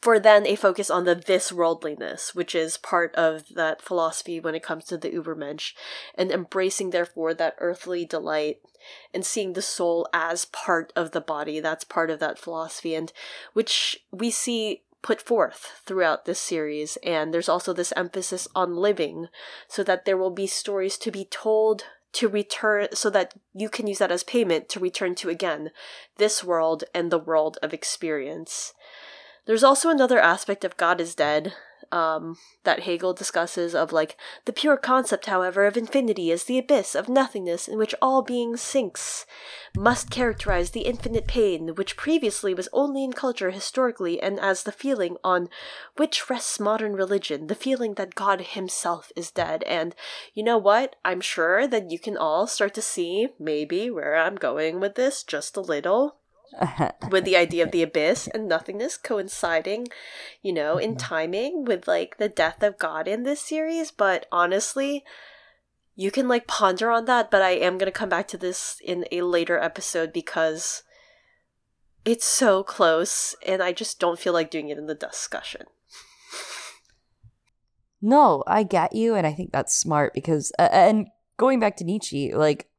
for 0.00 0.18
then 0.18 0.46
a 0.46 0.56
focus 0.56 0.90
on 0.90 1.04
the 1.04 1.14
this 1.14 1.52
worldliness, 1.52 2.34
which 2.34 2.54
is 2.54 2.76
part 2.76 3.14
of 3.16 3.44
that 3.54 3.82
philosophy 3.82 4.40
when 4.40 4.54
it 4.54 4.62
comes 4.62 4.84
to 4.84 4.96
the 4.96 5.10
Ubermensch, 5.10 5.74
and 6.14 6.30
embracing 6.30 6.90
therefore 6.90 7.34
that 7.34 7.56
earthly 7.58 8.04
delight 8.04 8.60
and 9.12 9.26
seeing 9.26 9.52
the 9.52 9.62
soul 9.62 10.08
as 10.12 10.46
part 10.46 10.92
of 10.96 11.10
the 11.10 11.20
body. 11.20 11.60
That's 11.60 11.84
part 11.84 12.10
of 12.10 12.18
that 12.20 12.38
philosophy, 12.38 12.94
and 12.94 13.12
which 13.52 14.04
we 14.10 14.30
see 14.30 14.82
put 15.02 15.20
forth 15.20 15.82
throughout 15.84 16.24
this 16.24 16.40
series, 16.40 16.96
and 17.02 17.32
there's 17.32 17.48
also 17.48 17.72
this 17.72 17.92
emphasis 17.96 18.48
on 18.54 18.76
living 18.76 19.28
so 19.68 19.82
that 19.82 20.04
there 20.04 20.16
will 20.16 20.30
be 20.30 20.46
stories 20.46 20.98
to 20.98 21.10
be 21.10 21.24
told 21.24 21.84
to 22.12 22.28
return 22.28 22.88
so 22.92 23.08
that 23.10 23.34
you 23.54 23.68
can 23.68 23.86
use 23.86 23.98
that 23.98 24.10
as 24.10 24.24
payment 24.24 24.68
to 24.68 24.80
return 24.80 25.14
to 25.14 25.28
again 25.28 25.70
this 26.16 26.42
world 26.42 26.84
and 26.94 27.10
the 27.10 27.18
world 27.18 27.56
of 27.62 27.72
experience. 27.72 28.72
There's 29.46 29.64
also 29.64 29.90
another 29.90 30.18
aspect 30.18 30.64
of 30.64 30.76
God 30.76 31.00
is 31.00 31.14
dead 31.14 31.54
um, 31.92 32.36
that 32.64 32.80
Hegel 32.80 33.12
discusses 33.12 33.74
of 33.74 33.92
like 33.92 34.16
the 34.44 34.52
pure 34.52 34.76
concept, 34.76 35.26
however, 35.26 35.66
of 35.66 35.76
infinity 35.76 36.30
as 36.30 36.44
the 36.44 36.58
abyss 36.58 36.94
of 36.94 37.08
nothingness 37.08 37.66
in 37.66 37.78
which 37.78 37.94
all 38.00 38.22
being 38.22 38.56
sinks, 38.56 39.26
must 39.76 40.10
characterize 40.10 40.70
the 40.70 40.82
infinite 40.82 41.26
pain 41.26 41.74
which 41.74 41.96
previously 41.96 42.54
was 42.54 42.68
only 42.72 43.02
in 43.02 43.12
culture 43.12 43.50
historically, 43.50 44.22
and 44.22 44.38
as 44.38 44.62
the 44.62 44.72
feeling 44.72 45.16
on 45.24 45.48
which 45.96 46.30
rests 46.30 46.60
modern 46.60 46.92
religion, 46.92 47.48
the 47.48 47.54
feeling 47.54 47.94
that 47.94 48.14
God 48.14 48.40
Himself 48.40 49.10
is 49.16 49.30
dead. 49.30 49.62
And 49.64 49.94
you 50.32 50.42
know 50.42 50.58
what? 50.58 50.96
I'm 51.04 51.20
sure 51.20 51.66
that 51.66 51.90
you 51.90 51.98
can 51.98 52.16
all 52.16 52.46
start 52.46 52.74
to 52.74 52.82
see 52.82 53.28
maybe 53.38 53.90
where 53.90 54.16
I'm 54.16 54.36
going 54.36 54.80
with 54.80 54.94
this 54.94 55.22
just 55.22 55.56
a 55.56 55.60
little 55.60 56.19
with 57.10 57.24
the 57.24 57.36
idea 57.36 57.64
of 57.64 57.70
the 57.70 57.82
abyss 57.82 58.26
and 58.28 58.48
nothingness 58.48 58.96
coinciding, 58.96 59.88
you 60.42 60.52
know, 60.52 60.78
in 60.78 60.96
timing 60.96 61.64
with 61.64 61.86
like 61.86 62.18
the 62.18 62.28
death 62.28 62.62
of 62.62 62.78
God 62.78 63.06
in 63.08 63.22
this 63.22 63.40
series. 63.40 63.90
But 63.90 64.26
honestly, 64.32 65.04
you 65.94 66.10
can 66.10 66.28
like 66.28 66.46
ponder 66.46 66.90
on 66.90 67.04
that. 67.06 67.30
But 67.30 67.42
I 67.42 67.50
am 67.50 67.78
going 67.78 67.90
to 67.90 67.98
come 67.98 68.08
back 68.08 68.28
to 68.28 68.38
this 68.38 68.80
in 68.84 69.04
a 69.12 69.22
later 69.22 69.58
episode 69.58 70.12
because 70.12 70.82
it's 72.04 72.24
so 72.24 72.62
close 72.62 73.34
and 73.46 73.62
I 73.62 73.72
just 73.72 74.00
don't 74.00 74.18
feel 74.18 74.32
like 74.32 74.50
doing 74.50 74.68
it 74.68 74.78
in 74.78 74.86
the 74.86 74.94
discussion. 74.94 75.66
No, 78.02 78.42
I 78.46 78.62
get 78.62 78.94
you, 78.94 79.14
and 79.14 79.26
I 79.26 79.32
think 79.34 79.52
that's 79.52 79.76
smart 79.76 80.14
because, 80.14 80.52
uh, 80.58 80.68
and 80.72 81.08
going 81.36 81.60
back 81.60 81.76
to 81.76 81.84
Nietzsche, 81.84 82.32
like 82.32 82.69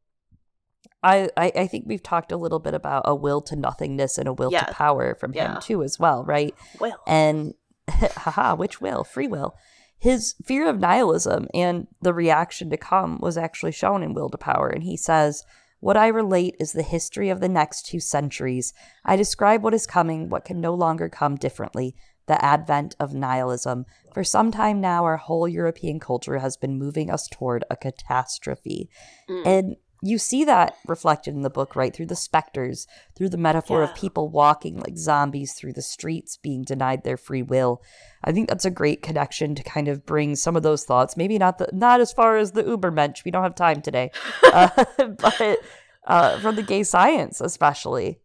I, 1.03 1.29
I, 1.35 1.51
I 1.55 1.67
think 1.67 1.85
we've 1.87 2.03
talked 2.03 2.31
a 2.31 2.37
little 2.37 2.59
bit 2.59 2.73
about 2.73 3.03
a 3.05 3.15
will 3.15 3.41
to 3.41 3.55
nothingness 3.55 4.17
and 4.17 4.27
a 4.27 4.33
will 4.33 4.51
Yeah. 4.51 4.65
to 4.65 4.73
power 4.73 5.15
from 5.15 5.33
Yeah. 5.33 5.55
him 5.55 5.61
too, 5.61 5.83
as 5.83 5.97
well, 5.99 6.23
right? 6.25 6.53
Well, 6.79 7.01
And 7.07 7.53
haha, 7.89 8.55
which 8.55 8.81
will? 8.81 9.03
Free 9.03 9.27
will. 9.27 9.55
His 9.97 10.35
fear 10.45 10.67
of 10.67 10.79
nihilism 10.79 11.47
and 11.53 11.87
the 12.01 12.13
reaction 12.13 12.69
to 12.71 12.77
come 12.77 13.19
was 13.21 13.37
actually 13.37 13.71
shown 13.71 14.01
in 14.03 14.13
Will 14.13 14.29
to 14.29 14.37
Power. 14.37 14.67
And 14.69 14.83
he 14.83 14.97
says, 14.97 15.43
What 15.79 15.97
I 15.97 16.07
relate 16.07 16.55
is 16.59 16.71
the 16.73 16.81
history 16.83 17.29
of 17.29 17.39
the 17.39 17.49
next 17.49 17.85
two 17.85 17.99
centuries. 17.99 18.73
I 19.05 19.15
describe 19.15 19.63
what 19.63 19.73
is 19.75 19.85
coming, 19.85 20.29
what 20.29 20.45
can 20.45 20.59
no 20.61 20.73
longer 20.73 21.07
come 21.09 21.35
differently 21.35 21.95
the 22.27 22.43
advent 22.43 22.95
of 22.99 23.13
nihilism. 23.13 23.85
For 24.13 24.23
some 24.23 24.51
time 24.51 24.79
now, 24.79 25.03
our 25.03 25.17
whole 25.17 25.47
European 25.47 25.99
culture 25.99 26.37
has 26.37 26.55
been 26.55 26.77
moving 26.79 27.09
us 27.11 27.27
toward 27.27 27.63
a 27.69 27.75
catastrophe. 27.75 28.89
Mm. 29.29 29.45
And 29.45 29.75
you 30.03 30.17
see 30.17 30.43
that 30.45 30.75
reflected 30.87 31.35
in 31.35 31.41
the 31.43 31.49
book, 31.49 31.75
right? 31.75 31.95
Through 31.95 32.07
the 32.07 32.15
specters, 32.15 32.87
through 33.15 33.29
the 33.29 33.37
metaphor 33.37 33.83
Yeah. 33.83 33.89
of 33.89 33.95
people 33.95 34.29
walking 34.29 34.79
like 34.79 34.97
zombies 34.97 35.53
through 35.53 35.73
the 35.73 35.81
streets, 35.81 36.37
being 36.37 36.63
denied 36.63 37.03
their 37.03 37.17
free 37.17 37.43
will. 37.43 37.81
I 38.23 38.31
think 38.31 38.49
that's 38.49 38.65
a 38.65 38.71
great 38.71 39.01
connection 39.03 39.53
to 39.55 39.63
kind 39.63 39.87
of 39.87 40.05
bring 40.05 40.35
some 40.35 40.55
of 40.55 40.63
those 40.63 40.85
thoughts. 40.85 41.15
Maybe 41.15 41.37
not 41.37 41.57
the 41.59 41.69
not 41.71 42.01
as 42.01 42.11
far 42.11 42.37
as 42.37 42.51
the 42.53 42.63
Ubermensch. 42.63 43.23
We 43.23 43.31
don't 43.31 43.43
have 43.43 43.55
time 43.55 43.81
today, 43.81 44.11
uh, 44.53 44.69
but 45.19 45.59
uh, 46.07 46.39
from 46.39 46.55
the 46.55 46.63
gay 46.63 46.83
science, 46.83 47.39
especially, 47.41 48.19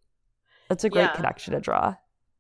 that's 0.68 0.84
a 0.84 0.88
great 0.90 1.02
Yeah. 1.02 1.16
connection 1.16 1.52
to 1.54 1.60
draw. 1.60 1.96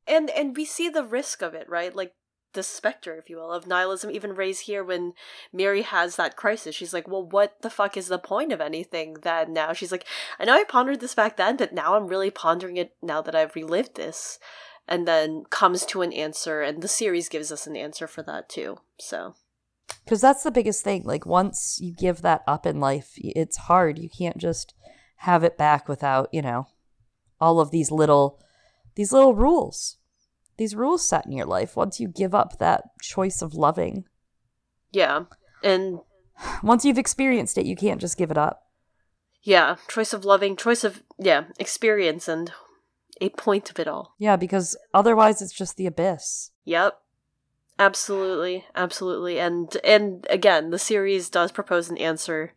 and 0.06 0.30
and 0.30 0.56
we 0.56 0.64
see 0.64 0.88
the 0.88 1.04
risk 1.04 1.42
of 1.42 1.52
it 1.54 1.68
right 1.68 1.94
like 1.94 2.12
the 2.56 2.62
specter 2.64 3.16
if 3.16 3.30
you 3.30 3.36
will 3.36 3.52
of 3.52 3.66
nihilism 3.66 4.10
even 4.10 4.34
raised 4.34 4.62
here 4.62 4.82
when 4.82 5.12
mary 5.52 5.82
has 5.82 6.16
that 6.16 6.36
crisis 6.36 6.74
she's 6.74 6.92
like 6.92 7.06
well 7.06 7.24
what 7.24 7.62
the 7.62 7.70
fuck 7.70 7.96
is 7.96 8.08
the 8.08 8.18
point 8.18 8.52
of 8.52 8.60
anything 8.60 9.14
then 9.22 9.52
now 9.52 9.72
she's 9.72 9.92
like 9.92 10.04
i 10.40 10.44
know 10.44 10.54
i 10.54 10.64
pondered 10.64 10.98
this 10.98 11.14
back 11.14 11.36
then 11.36 11.56
but 11.56 11.72
now 11.72 11.94
i'm 11.94 12.08
really 12.08 12.30
pondering 12.30 12.76
it 12.76 12.96
now 13.00 13.22
that 13.22 13.36
i've 13.36 13.54
relived 13.54 13.94
this 13.94 14.40
and 14.88 15.06
then 15.06 15.44
comes 15.50 15.86
to 15.86 16.02
an 16.02 16.12
answer 16.12 16.62
and 16.62 16.82
the 16.82 16.88
series 16.88 17.28
gives 17.28 17.52
us 17.52 17.66
an 17.66 17.76
answer 17.76 18.08
for 18.08 18.22
that 18.22 18.48
too 18.48 18.78
so 18.98 19.34
Because 20.04 20.20
that's 20.20 20.42
the 20.42 20.50
biggest 20.50 20.84
thing. 20.84 21.02
Like 21.04 21.26
once 21.26 21.78
you 21.80 21.92
give 21.92 22.22
that 22.22 22.42
up 22.46 22.66
in 22.66 22.80
life, 22.80 23.12
it's 23.16 23.56
hard. 23.56 23.98
You 23.98 24.08
can't 24.08 24.38
just 24.38 24.74
have 25.18 25.44
it 25.44 25.56
back 25.56 25.88
without, 25.88 26.28
you 26.32 26.42
know, 26.42 26.68
all 27.40 27.60
of 27.60 27.70
these 27.70 27.90
little 27.90 28.40
these 28.94 29.12
little 29.12 29.34
rules. 29.34 29.98
These 30.58 30.74
rules 30.74 31.06
set 31.08 31.26
in 31.26 31.32
your 31.32 31.46
life 31.46 31.76
once 31.76 32.00
you 32.00 32.08
give 32.08 32.34
up 32.34 32.58
that 32.58 32.82
choice 33.02 33.42
of 33.42 33.54
loving. 33.54 34.04
yeah 34.92 35.24
and 35.62 36.00
Once 36.62 36.84
you've 36.84 36.98
experienced 36.98 37.56
it, 37.58 37.66
you 37.66 37.76
can't 37.76 38.00
just 38.00 38.16
give 38.18 38.30
it 38.30 38.38
up. 38.38 38.62
yeah 39.42 39.76
choice 39.88 40.12
of 40.12 40.24
loving 40.24 40.56
choice 40.56 40.84
of 40.84 41.02
yeah 41.18 41.44
experience 41.58 42.28
and 42.28 42.52
a 43.20 43.28
point 43.30 43.70
of 43.70 43.78
it 43.78 43.88
all 43.88 44.14
Yeah, 44.18 44.36
because 44.36 44.76
otherwise 44.92 45.40
it's 45.40 45.52
just 45.54 45.76
the 45.76 45.86
abyss. 45.86 46.50
Yep. 46.64 46.98
Absolutely, 47.78 48.64
absolutely. 48.74 49.38
And 49.38 49.74
and 49.84 50.26
again, 50.30 50.70
the 50.70 50.78
series 50.78 51.28
does 51.30 51.52
propose 51.52 51.88
an 51.90 51.98
answer 51.98 52.52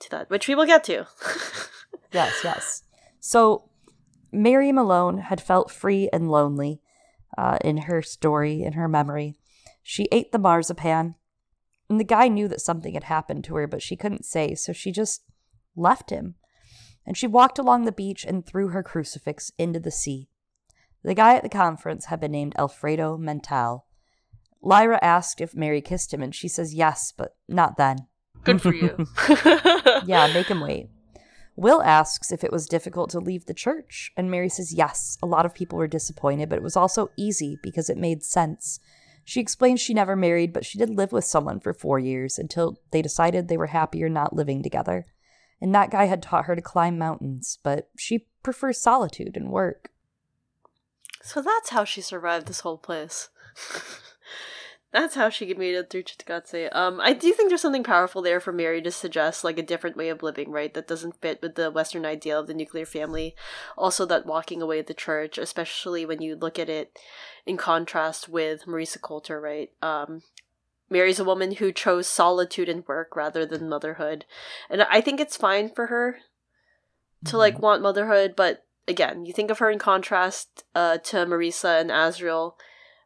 to 0.00 0.10
that, 0.10 0.28
which 0.30 0.48
we 0.48 0.54
will 0.54 0.66
get 0.66 0.84
to. 0.84 1.06
Yes, 2.12 2.40
yes. 2.42 2.82
So 3.20 3.68
Mary 4.32 4.72
Malone 4.72 5.18
had 5.18 5.40
felt 5.40 5.70
free 5.70 6.08
and 6.12 6.28
lonely 6.30 6.80
uh, 7.40 7.56
in 7.64 7.78
her 7.78 8.02
story, 8.02 8.62
in 8.62 8.74
her 8.74 8.86
memory. 8.86 9.34
She 9.82 10.08
ate 10.12 10.30
the 10.30 10.38
marzipan, 10.38 11.14
and 11.88 11.98
the 11.98 12.04
guy 12.04 12.28
knew 12.28 12.46
that 12.48 12.60
something 12.60 12.92
had 12.92 13.04
happened 13.04 13.44
to 13.44 13.54
her, 13.56 13.66
but 13.66 13.80
she 13.80 13.96
couldn't 13.96 14.26
say, 14.26 14.54
so 14.54 14.74
she 14.74 14.92
just 14.92 15.22
left 15.74 16.10
him. 16.10 16.34
And 17.06 17.16
she 17.16 17.26
walked 17.26 17.58
along 17.58 17.84
the 17.84 17.92
beach 17.92 18.26
and 18.26 18.44
threw 18.44 18.68
her 18.68 18.82
crucifix 18.82 19.52
into 19.56 19.80
the 19.80 19.90
sea. 19.90 20.28
The 21.02 21.14
guy 21.14 21.34
at 21.34 21.42
the 21.42 21.48
conference 21.48 22.04
had 22.04 22.20
been 22.20 22.32
named 22.32 22.54
Alfredo 22.58 23.16
Montale. 23.16 23.86
Lyra 24.60 24.98
asked 25.00 25.40
if 25.40 25.56
Mary 25.56 25.80
kissed 25.80 26.12
him, 26.12 26.22
and 26.22 26.34
she 26.34 26.46
says 26.46 26.74
yes, 26.74 27.10
but 27.16 27.36
not 27.48 27.78
then. 27.78 28.06
Good 28.44 28.60
for 28.60 28.74
you. 28.74 29.06
Yeah, 30.06 30.32
make 30.32 30.46
him 30.46 30.60
wait. 30.60 30.88
Will 31.60 31.82
asks 31.82 32.32
if 32.32 32.42
it 32.42 32.52
was 32.52 32.66
difficult 32.66 33.10
to 33.10 33.20
leave 33.20 33.44
the 33.44 33.52
church, 33.52 34.12
and 34.16 34.30
Mary 34.30 34.48
says 34.48 34.72
yes. 34.72 35.18
A 35.22 35.26
lot 35.26 35.44
of 35.44 35.52
people 35.52 35.76
were 35.76 35.86
disappointed, 35.86 36.48
but 36.48 36.56
it 36.56 36.62
was 36.62 36.74
also 36.74 37.10
easy 37.18 37.58
because 37.62 37.90
it 37.90 37.98
made 37.98 38.22
sense. 38.22 38.80
She 39.26 39.40
explains 39.42 39.78
she 39.78 39.92
never 39.92 40.16
married, 40.16 40.54
but 40.54 40.64
she 40.64 40.78
did 40.78 40.88
live 40.88 41.12
with 41.12 41.26
someone 41.26 41.60
for 41.60 41.74
four 41.74 41.98
years 41.98 42.38
until 42.38 42.78
they 42.92 43.02
decided 43.02 43.48
they 43.48 43.58
were 43.58 43.66
happier 43.66 44.08
not 44.08 44.34
living 44.34 44.62
together. 44.62 45.04
And 45.60 45.74
that 45.74 45.90
guy 45.90 46.06
had 46.06 46.22
taught 46.22 46.46
her 46.46 46.56
to 46.56 46.62
climb 46.62 46.96
mountains, 46.96 47.58
but 47.62 47.90
she 47.94 48.26
prefers 48.42 48.80
solitude 48.80 49.36
and 49.36 49.50
work. 49.50 49.90
so 51.22 51.42
that's 51.42 51.68
how 51.68 51.84
she 51.84 52.00
survived 52.00 52.46
this 52.46 52.60
whole 52.60 52.78
place. 52.78 53.28
that's 54.92 55.14
how 55.14 55.28
she 55.28 55.52
made 55.54 55.74
it 55.74 55.88
through 55.88 56.02
Cittàgazze. 56.02 56.74
Um, 56.74 57.00
I 57.00 57.12
do 57.12 57.32
think 57.32 57.48
there's 57.48 57.60
something 57.60 57.84
powerful 57.84 58.22
there 58.22 58.40
for 58.40 58.52
Mary 58.52 58.82
to 58.82 58.90
suggest 58.90 59.44
like 59.44 59.58
a 59.58 59.62
different 59.62 59.96
way 59.96 60.08
of 60.08 60.22
living, 60.22 60.50
right? 60.50 60.72
That 60.74 60.88
doesn't 60.88 61.20
fit 61.20 61.40
with 61.40 61.54
the 61.54 61.70
Western 61.70 62.04
ideal 62.04 62.40
of 62.40 62.46
the 62.48 62.54
nuclear 62.54 62.86
family. 62.86 63.34
Also, 63.78 64.04
that 64.06 64.26
walking 64.26 64.60
away 64.60 64.78
at 64.80 64.88
the 64.88 64.94
church, 64.94 65.38
especially 65.38 66.04
when 66.04 66.20
you 66.20 66.34
look 66.34 66.58
at 66.58 66.68
it 66.68 66.98
in 67.46 67.56
contrast 67.56 68.28
with 68.28 68.66
Marisa 68.66 69.00
Coulter, 69.00 69.40
right? 69.40 69.70
Um, 69.80 70.22
Mary's 70.88 71.20
a 71.20 71.24
woman 71.24 71.52
who 71.52 71.72
chose 71.72 72.08
solitude 72.08 72.68
and 72.68 72.86
work 72.88 73.14
rather 73.14 73.46
than 73.46 73.68
motherhood. 73.68 74.24
And 74.68 74.82
I 74.82 75.00
think 75.00 75.20
it's 75.20 75.36
fine 75.36 75.68
for 75.68 75.86
her 75.86 76.18
to 77.26 77.36
like 77.36 77.60
want 77.60 77.82
motherhood, 77.82 78.34
but 78.34 78.64
again, 78.88 79.24
you 79.24 79.32
think 79.32 79.50
of 79.50 79.58
her 79.58 79.70
in 79.70 79.78
contrast 79.78 80.64
uh, 80.74 80.98
to 80.98 81.18
Marisa 81.18 81.80
and 81.80 81.90
Asriel. 81.90 82.54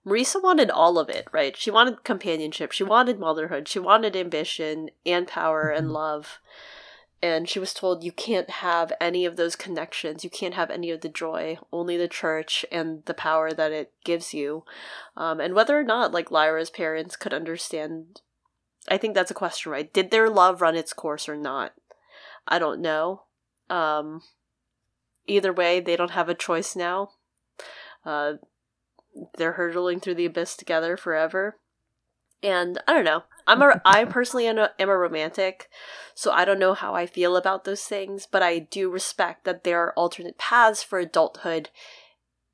Marisa 0.06 0.42
wanted 0.42 0.70
all 0.70 0.98
of 0.98 1.08
it, 1.08 1.26
right? 1.32 1.56
She 1.56 1.70
wanted 1.70 2.04
companionship, 2.04 2.72
she 2.72 2.84
wanted 2.84 3.18
motherhood, 3.18 3.68
she 3.68 3.78
wanted 3.78 4.14
ambition 4.14 4.90
and 5.06 5.26
power 5.26 5.70
and 5.70 5.92
love. 5.92 6.40
And 7.22 7.48
she 7.48 7.58
was 7.58 7.72
told 7.72 8.04
you 8.04 8.12
can't 8.12 8.50
have 8.50 8.92
any 9.00 9.24
of 9.24 9.36
those 9.36 9.56
connections, 9.56 10.24
you 10.24 10.28
can't 10.28 10.52
have 10.54 10.70
any 10.70 10.90
of 10.90 11.00
the 11.00 11.08
joy, 11.08 11.56
only 11.72 11.96
the 11.96 12.08
church 12.08 12.66
and 12.70 13.02
the 13.06 13.14
power 13.14 13.50
that 13.52 13.72
it 13.72 13.92
gives 14.04 14.34
you. 14.34 14.64
Um, 15.16 15.40
and 15.40 15.54
whether 15.54 15.78
or 15.78 15.84
not, 15.84 16.12
like 16.12 16.30
Lyra's 16.30 16.68
parents 16.68 17.16
could 17.16 17.32
understand, 17.32 18.20
I 18.90 18.98
think 18.98 19.14
that's 19.14 19.30
a 19.30 19.34
question, 19.34 19.72
right? 19.72 19.90
Did 19.90 20.10
their 20.10 20.28
love 20.28 20.60
run 20.60 20.76
its 20.76 20.92
course 20.92 21.30
or 21.30 21.36
not? 21.36 21.72
I 22.46 22.58
don't 22.58 22.82
know. 22.82 23.22
Um, 23.70 24.20
either 25.26 25.52
way, 25.52 25.80
they 25.80 25.96
don't 25.96 26.10
have 26.10 26.28
a 26.28 26.34
choice 26.34 26.76
now. 26.76 27.12
Uh, 28.04 28.34
they're 29.36 29.52
hurtling 29.52 30.00
through 30.00 30.14
the 30.14 30.26
abyss 30.26 30.56
together 30.56 30.96
forever. 30.96 31.56
And 32.42 32.78
I 32.86 32.92
don't 32.92 33.04
know. 33.04 33.24
I'm 33.46 33.62
a 33.62 33.80
I 33.84 34.04
personally 34.06 34.46
am 34.46 34.58
a, 34.58 34.70
am 34.78 34.88
a 34.88 34.96
romantic, 34.96 35.68
so 36.14 36.30
I 36.30 36.44
don't 36.44 36.58
know 36.58 36.74
how 36.74 36.94
I 36.94 37.06
feel 37.06 37.36
about 37.36 37.64
those 37.64 37.82
things, 37.82 38.26
but 38.30 38.42
I 38.42 38.58
do 38.58 38.90
respect 38.90 39.44
that 39.44 39.64
there 39.64 39.80
are 39.80 39.94
alternate 39.94 40.38
paths 40.38 40.82
for 40.82 40.98
adulthood 40.98 41.70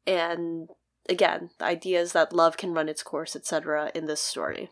and 0.06 0.68
again, 1.08 1.50
the 1.58 1.64
idea 1.64 2.00
is 2.00 2.12
that 2.12 2.32
love 2.32 2.56
can 2.56 2.72
run 2.72 2.88
its 2.88 3.02
course, 3.02 3.36
etc. 3.36 3.90
in 3.94 4.06
this 4.06 4.20
story. 4.20 4.70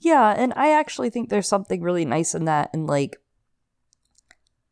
Yeah, 0.00 0.34
and 0.36 0.52
I 0.54 0.72
actually 0.72 1.10
think 1.10 1.28
there's 1.28 1.48
something 1.48 1.80
really 1.80 2.04
nice 2.04 2.34
in 2.34 2.44
that 2.44 2.70
and 2.72 2.86
like 2.86 3.16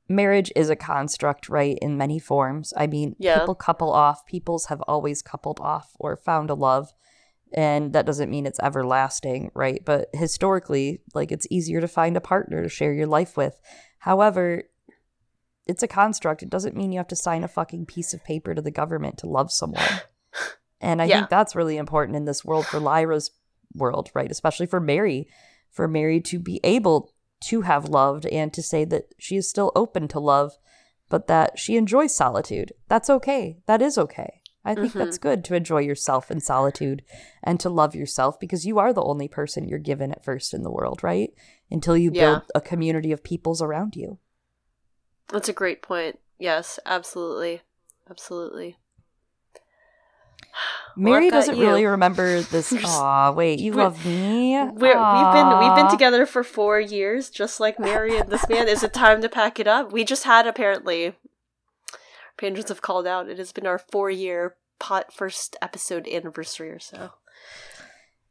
marriage 0.08 0.52
is 0.56 0.68
a 0.70 0.76
construct, 0.76 1.48
right, 1.48 1.78
in 1.80 1.96
many 1.96 2.18
forms. 2.18 2.72
I 2.76 2.86
mean, 2.86 3.16
Yeah. 3.18 3.38
people 3.38 3.54
couple 3.54 3.90
off, 3.92 4.26
peoples 4.26 4.66
have 4.66 4.80
always 4.82 5.22
coupled 5.22 5.60
off 5.60 5.92
or 5.98 6.16
found 6.16 6.50
a 6.50 6.54
love. 6.54 6.92
And 7.54 7.92
that 7.92 8.06
doesn't 8.06 8.30
mean 8.30 8.46
it's 8.46 8.60
everlasting, 8.60 9.50
right? 9.54 9.84
But 9.84 10.08
historically, 10.14 11.02
like 11.14 11.30
it's 11.30 11.46
easier 11.50 11.80
to 11.82 11.88
find 11.88 12.16
a 12.16 12.20
partner 12.20 12.62
to 12.62 12.68
share 12.68 12.94
your 12.94 13.06
life 13.06 13.36
with. 13.36 13.60
However, 13.98 14.64
it's 15.66 15.82
a 15.82 15.88
construct. 15.88 16.42
It 16.42 16.50
doesn't 16.50 16.74
mean 16.76 16.92
you 16.92 16.98
have 16.98 17.08
to 17.08 17.16
sign 17.16 17.44
a 17.44 17.48
fucking 17.48 17.86
piece 17.86 18.14
of 18.14 18.24
paper 18.24 18.54
to 18.54 18.62
the 18.62 18.70
government 18.70 19.18
to 19.18 19.26
love 19.28 19.52
someone. 19.52 19.82
And 20.84 21.00
I 21.00 21.04
Yeah. 21.04 21.18
think 21.18 21.30
that's 21.30 21.54
really 21.54 21.76
important 21.76 22.16
in 22.16 22.24
this 22.24 22.44
world 22.44 22.66
for 22.66 22.80
Lyra's 22.80 23.30
world, 23.72 24.10
right? 24.14 24.28
Especially 24.28 24.66
for 24.66 24.80
Mary, 24.80 25.28
for 25.70 25.86
Mary 25.86 26.20
to 26.22 26.40
be 26.40 26.58
able 26.64 27.12
to 27.42 27.62
have 27.62 27.88
loved 27.88 28.26
and 28.26 28.52
to 28.52 28.62
say 28.62 28.84
that 28.86 29.14
she 29.18 29.36
is 29.36 29.48
still 29.48 29.72
open 29.74 30.08
to 30.08 30.20
love, 30.20 30.58
but 31.08 31.26
that 31.26 31.58
she 31.58 31.76
enjoys 31.76 32.14
solitude. 32.14 32.72
That's 32.88 33.10
okay. 33.10 33.58
That 33.66 33.82
is 33.82 33.98
okay. 33.98 34.40
I 34.64 34.74
think 34.74 34.92
that's 34.92 35.18
mm-hmm. 35.18 35.28
good 35.28 35.44
to 35.46 35.54
enjoy 35.56 35.80
yourself 35.80 36.30
in 36.30 36.40
solitude 36.40 37.02
and 37.42 37.58
to 37.60 37.68
love 37.68 37.96
yourself 37.96 38.38
because 38.38 38.64
you 38.64 38.78
are 38.78 38.92
the 38.92 39.02
only 39.02 39.26
person 39.26 39.66
you're 39.66 39.78
given 39.78 40.12
at 40.12 40.24
first 40.24 40.54
in 40.54 40.62
the 40.62 40.70
world, 40.70 41.02
right? 41.02 41.34
Until 41.70 41.96
you 41.96 42.12
Yeah. 42.12 42.20
build 42.26 42.42
a 42.54 42.60
community 42.60 43.10
of 43.10 43.24
peoples 43.24 43.60
around 43.60 43.96
you. 43.96 44.18
That's 45.28 45.48
a 45.48 45.52
great 45.52 45.82
point. 45.82 46.20
Yes, 46.38 46.78
absolutely. 46.86 47.62
Absolutely. 48.08 48.76
Mary 50.96 51.30
doesn't 51.30 51.56
you. 51.56 51.62
really 51.62 51.84
remember 51.86 52.40
this. 52.52 52.72
Aw, 52.72 53.32
wait, 53.32 53.58
you 53.58 53.72
love 53.72 54.04
me? 54.04 54.52
We're, 54.54 54.68
we've 54.70 55.32
been 55.32 55.58
we've 55.58 55.74
been 55.74 55.90
together 55.90 56.26
for 56.26 56.44
four 56.44 56.80
years, 56.80 57.30
just 57.30 57.60
like 57.60 57.78
Mary 57.78 58.18
and 58.18 58.30
this 58.30 58.48
man. 58.48 58.68
Is 58.68 58.82
it 58.82 58.92
time 58.92 59.20
to 59.22 59.28
pack 59.28 59.58
it 59.58 59.66
up? 59.66 59.92
We 59.92 60.04
just 60.04 60.24
had 60.24 60.46
apparently. 60.46 61.14
Patrons 62.36 62.70
have 62.70 62.82
called 62.82 63.06
out. 63.06 63.28
It 63.28 63.38
has 63.38 63.52
been 63.52 63.66
our 63.66 63.78
four 63.78 64.10
year 64.10 64.56
pot 64.78 65.12
first 65.12 65.56
episode 65.62 66.08
anniversary 66.08 66.70
or 66.70 66.78
so. 66.80 67.12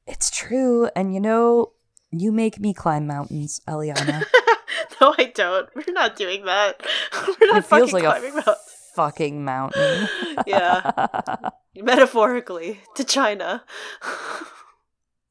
It's 0.08 0.30
true. 0.30 0.90
And 0.96 1.14
you 1.14 1.20
know, 1.20 1.72
you 2.12 2.32
make 2.32 2.60
me 2.60 2.74
climb 2.74 3.08
mountains, 3.08 3.62
Eliana. 3.68 4.26
no, 5.02 5.16
I 5.18 5.32
don't. 5.34 5.70
We're 5.76 5.94
not 5.94 6.16
doing 6.16 6.46
that. 6.46 6.86
We're 7.40 7.48
not 7.48 7.58
it 7.58 7.66
feels 7.66 7.92
fucking 7.92 7.94
like 7.94 8.04
climbing 8.04 8.34
mountains. 8.34 8.71
Fucking 8.96 9.44
mountain. 9.44 10.08
Yeah, 10.48 11.50
metaphorically 11.76 12.80
to 12.96 13.04
China. 13.04 13.64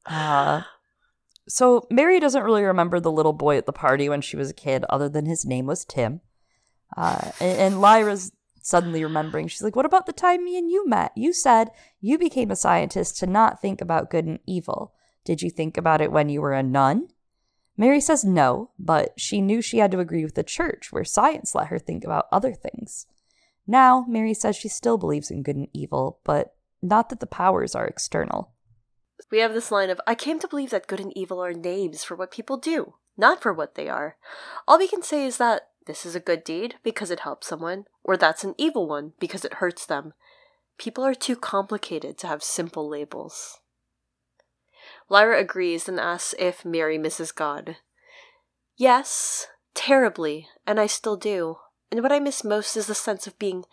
Uh, 0.05 0.61
so 1.49 1.85
Mary 1.89 2.19
doesn't 2.19 2.43
really 2.43 2.63
remember 2.63 2.99
the 2.99 3.11
little 3.11 3.33
boy 3.33 3.57
at 3.57 3.65
the 3.65 3.73
party 3.73 4.07
when 4.07 4.21
she 4.21 4.37
was 4.37 4.51
a 4.51 4.53
kid, 4.53 4.85
other 4.89 5.09
than 5.09 5.25
his 5.25 5.43
name 5.43 5.65
was 5.65 5.83
Tim. 5.83 6.21
Uh, 6.95 7.31
and, 7.41 7.57
and 7.59 7.81
Lyra's 7.81 8.31
suddenly 8.61 9.03
remembering. 9.03 9.47
She's 9.47 9.63
like, 9.63 9.75
"What 9.75 9.87
about 9.87 10.05
the 10.05 10.13
time 10.13 10.45
me 10.45 10.57
and 10.57 10.69
you 10.69 10.87
met? 10.87 11.11
You 11.15 11.33
said 11.33 11.71
you 11.99 12.17
became 12.17 12.51
a 12.51 12.55
scientist 12.55 13.17
to 13.17 13.27
not 13.27 13.59
think 13.59 13.81
about 13.81 14.11
good 14.11 14.25
and 14.25 14.39
evil. 14.45 14.93
Did 15.25 15.41
you 15.41 15.49
think 15.49 15.77
about 15.77 15.99
it 15.99 16.11
when 16.11 16.29
you 16.29 16.41
were 16.41 16.53
a 16.53 16.63
nun?" 16.63 17.09
Mary 17.77 17.99
says 17.99 18.23
no, 18.23 18.69
but 18.77 19.19
she 19.19 19.41
knew 19.41 19.61
she 19.61 19.79
had 19.79 19.91
to 19.91 19.99
agree 19.99 20.23
with 20.23 20.35
the 20.35 20.43
church, 20.43 20.91
where 20.91 21.03
science 21.03 21.55
let 21.55 21.67
her 21.67 21.79
think 21.79 22.03
about 22.03 22.27
other 22.31 22.53
things. 22.53 23.07
Now, 23.71 24.03
Mary 24.05 24.33
says 24.33 24.57
she 24.57 24.67
still 24.67 24.97
believes 24.97 25.31
in 25.31 25.43
good 25.43 25.55
and 25.55 25.69
evil, 25.71 26.19
but 26.25 26.55
not 26.81 27.07
that 27.07 27.21
the 27.21 27.25
powers 27.25 27.73
are 27.73 27.87
external. 27.87 28.51
We 29.31 29.39
have 29.39 29.53
this 29.53 29.71
line 29.71 29.89
of 29.89 30.01
I 30.05 30.13
came 30.13 30.39
to 30.39 30.47
believe 30.49 30.71
that 30.71 30.87
good 30.87 30.99
and 30.99 31.15
evil 31.15 31.41
are 31.41 31.53
names 31.53 32.03
for 32.03 32.17
what 32.17 32.31
people 32.31 32.57
do, 32.57 32.95
not 33.15 33.41
for 33.41 33.53
what 33.53 33.75
they 33.75 33.87
are. 33.87 34.17
All 34.67 34.77
we 34.77 34.89
can 34.89 35.01
say 35.01 35.25
is 35.25 35.37
that 35.37 35.69
this 35.87 36.05
is 36.05 36.17
a 36.17 36.19
good 36.19 36.43
deed 36.43 36.75
because 36.83 37.11
it 37.11 37.21
helps 37.21 37.47
someone, 37.47 37.85
or 38.03 38.17
that's 38.17 38.43
an 38.43 38.55
evil 38.57 38.89
one 38.89 39.13
because 39.21 39.45
it 39.45 39.53
hurts 39.53 39.85
them. 39.85 40.11
People 40.77 41.05
are 41.05 41.13
too 41.13 41.37
complicated 41.37 42.17
to 42.17 42.27
have 42.27 42.43
simple 42.43 42.89
labels. 42.89 43.61
Lyra 45.07 45.39
agrees 45.39 45.87
and 45.87 45.97
asks 45.97 46.35
if 46.37 46.65
Mary 46.65 46.97
misses 46.97 47.31
God. 47.31 47.77
Yes, 48.75 49.47
terribly, 49.73 50.49
and 50.67 50.77
I 50.77 50.87
still 50.87 51.15
do. 51.15 51.55
And 51.91 52.01
what 52.01 52.11
I 52.11 52.19
miss 52.19 52.43
most 52.43 52.77
is 52.77 52.87
the 52.87 52.95
sense 52.95 53.27
of 53.27 53.37
being 53.37 53.65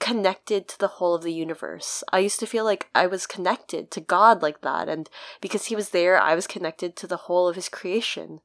connected 0.00 0.68
to 0.68 0.78
the 0.78 0.88
whole 0.88 1.14
of 1.14 1.22
the 1.22 1.32
universe. 1.32 2.02
I 2.12 2.20
used 2.20 2.40
to 2.40 2.46
feel 2.46 2.64
like 2.64 2.88
I 2.94 3.06
was 3.06 3.26
connected 3.26 3.90
to 3.90 4.00
God 4.00 4.42
like 4.42 4.62
that, 4.62 4.88
and 4.88 5.10
because 5.40 5.66
He 5.66 5.76
was 5.76 5.90
there, 5.90 6.18
I 6.20 6.34
was 6.34 6.46
connected 6.46 6.96
to 6.96 7.06
the 7.06 7.16
whole 7.16 7.48
of 7.48 7.56
His 7.56 7.68
creation. 7.68 8.40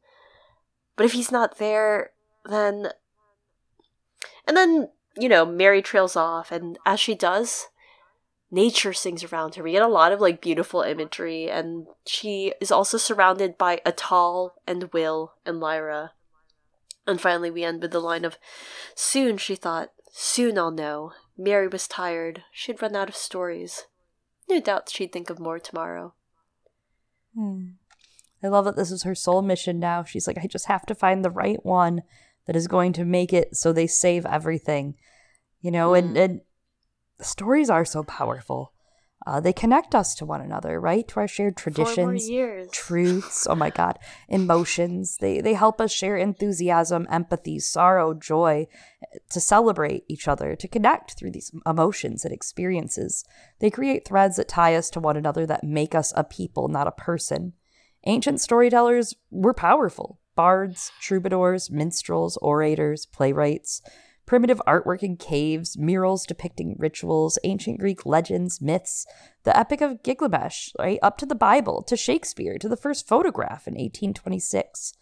But 0.95 1.05
if 1.05 1.13
He's 1.13 1.31
not 1.31 1.57
there, 1.57 2.11
then. 2.45 2.89
And 4.45 4.57
then, 4.57 4.89
you 5.15 5.29
know, 5.29 5.45
Mary 5.45 5.81
trails 5.81 6.15
off, 6.15 6.51
and 6.51 6.77
as 6.85 6.99
she 6.99 7.15
does, 7.15 7.67
nature 8.51 8.93
sings 8.93 9.23
around 9.23 9.55
her. 9.55 9.63
We 9.63 9.71
get 9.71 9.81
a 9.81 9.87
lot 9.87 10.11
of 10.11 10.19
like 10.19 10.41
beautiful 10.41 10.81
imagery, 10.81 11.49
and 11.49 11.87
she 12.05 12.53
is 12.59 12.71
also 12.71 12.97
surrounded 12.97 13.57
by 13.57 13.79
Atal 13.85 14.51
and 14.67 14.91
Will 14.91 15.33
and 15.45 15.59
Lyra. 15.59 16.11
And 17.05 17.19
finally, 17.19 17.51
we 17.51 17.63
end 17.63 17.81
with 17.81 17.91
the 17.91 17.99
line 17.99 18.25
of 18.25 18.37
Soon, 18.95 19.37
she 19.37 19.55
thought, 19.55 19.89
soon 20.11 20.57
I'll 20.57 20.71
know. 20.71 21.11
Mary 21.37 21.67
was 21.67 21.87
tired. 21.87 22.43
She'd 22.51 22.81
run 22.81 22.95
out 22.95 23.09
of 23.09 23.15
stories. 23.15 23.87
No 24.49 24.59
doubt 24.59 24.89
she'd 24.89 25.11
think 25.11 25.29
of 25.29 25.39
more 25.39 25.59
tomorrow. 25.59 26.13
Hmm. 27.35 27.71
I 28.43 28.47
love 28.47 28.65
that 28.65 28.75
this 28.75 28.91
is 28.91 29.03
her 29.03 29.15
sole 29.15 29.41
mission 29.41 29.79
now. 29.79 30.03
She's 30.03 30.27
like, 30.27 30.37
I 30.37 30.47
just 30.47 30.67
have 30.67 30.85
to 30.87 30.95
find 30.95 31.23
the 31.23 31.31
right 31.31 31.63
one 31.65 32.01
that 32.45 32.55
is 32.55 32.67
going 32.67 32.93
to 32.93 33.05
make 33.05 33.31
it 33.31 33.55
so 33.55 33.71
they 33.71 33.87
save 33.87 34.25
everything. 34.25 34.95
You 35.61 35.71
know, 35.71 35.93
and, 35.93 36.17
and 36.17 36.41
stories 37.21 37.69
are 37.69 37.85
so 37.85 38.03
powerful. 38.03 38.72
Uh, 39.25 39.39
they 39.39 39.53
connect 39.53 39.95
us 39.95 40.13
to 40.15 40.25
one 40.25 40.41
another, 40.41 40.79
right? 40.79 41.07
To 41.07 41.21
our 41.21 41.27
shared 41.27 41.55
traditions, 41.55 42.29
truths. 42.71 43.47
Oh 43.49 43.55
my 43.55 43.69
God, 43.69 43.97
emotions. 44.27 45.17
They 45.17 45.39
they 45.39 45.53
help 45.53 45.79
us 45.79 45.91
share 45.91 46.17
enthusiasm, 46.17 47.07
empathy, 47.09 47.59
sorrow, 47.59 48.13
joy, 48.13 48.67
to 49.29 49.39
celebrate 49.39 50.03
each 50.07 50.27
other, 50.27 50.55
to 50.55 50.67
connect 50.67 51.13
through 51.13 51.31
these 51.31 51.51
emotions 51.65 52.25
and 52.25 52.33
experiences. 52.33 53.23
They 53.59 53.69
create 53.69 54.05
threads 54.05 54.35
that 54.35 54.49
tie 54.49 54.75
us 54.75 54.89
to 54.91 54.99
one 54.99 55.15
another 55.15 55.45
that 55.45 55.63
make 55.63 55.95
us 55.95 56.11
a 56.15 56.23
people, 56.23 56.67
not 56.67 56.87
a 56.87 56.91
person. 56.91 57.53
Ancient 58.05 58.41
storytellers 58.41 59.15
were 59.31 59.53
powerful. 59.53 60.19
Bards, 60.35 60.91
troubadours, 60.99 61.69
minstrels, 61.71 62.37
orators, 62.41 63.05
playwrights, 63.05 63.81
primitive 64.25 64.61
artwork 64.67 65.03
in 65.03 65.17
caves, 65.17 65.77
murals 65.77 66.25
depicting 66.25 66.75
rituals, 66.79 67.37
ancient 67.43 67.79
Greek 67.79 68.05
legends, 68.05 68.61
myths, 68.61 69.05
the 69.43 69.57
Epic 69.57 69.81
of 69.81 70.03
Gilgamesh, 70.03 70.71
right, 70.79 70.99
up 71.01 71.17
to 71.17 71.25
the 71.25 71.35
Bible, 71.35 71.83
to 71.83 71.97
Shakespeare, 71.97 72.57
to 72.57 72.69
the 72.69 72.77
first 72.77 73.07
photograph 73.07 73.67
in 73.67 73.73
1826. 73.73 74.93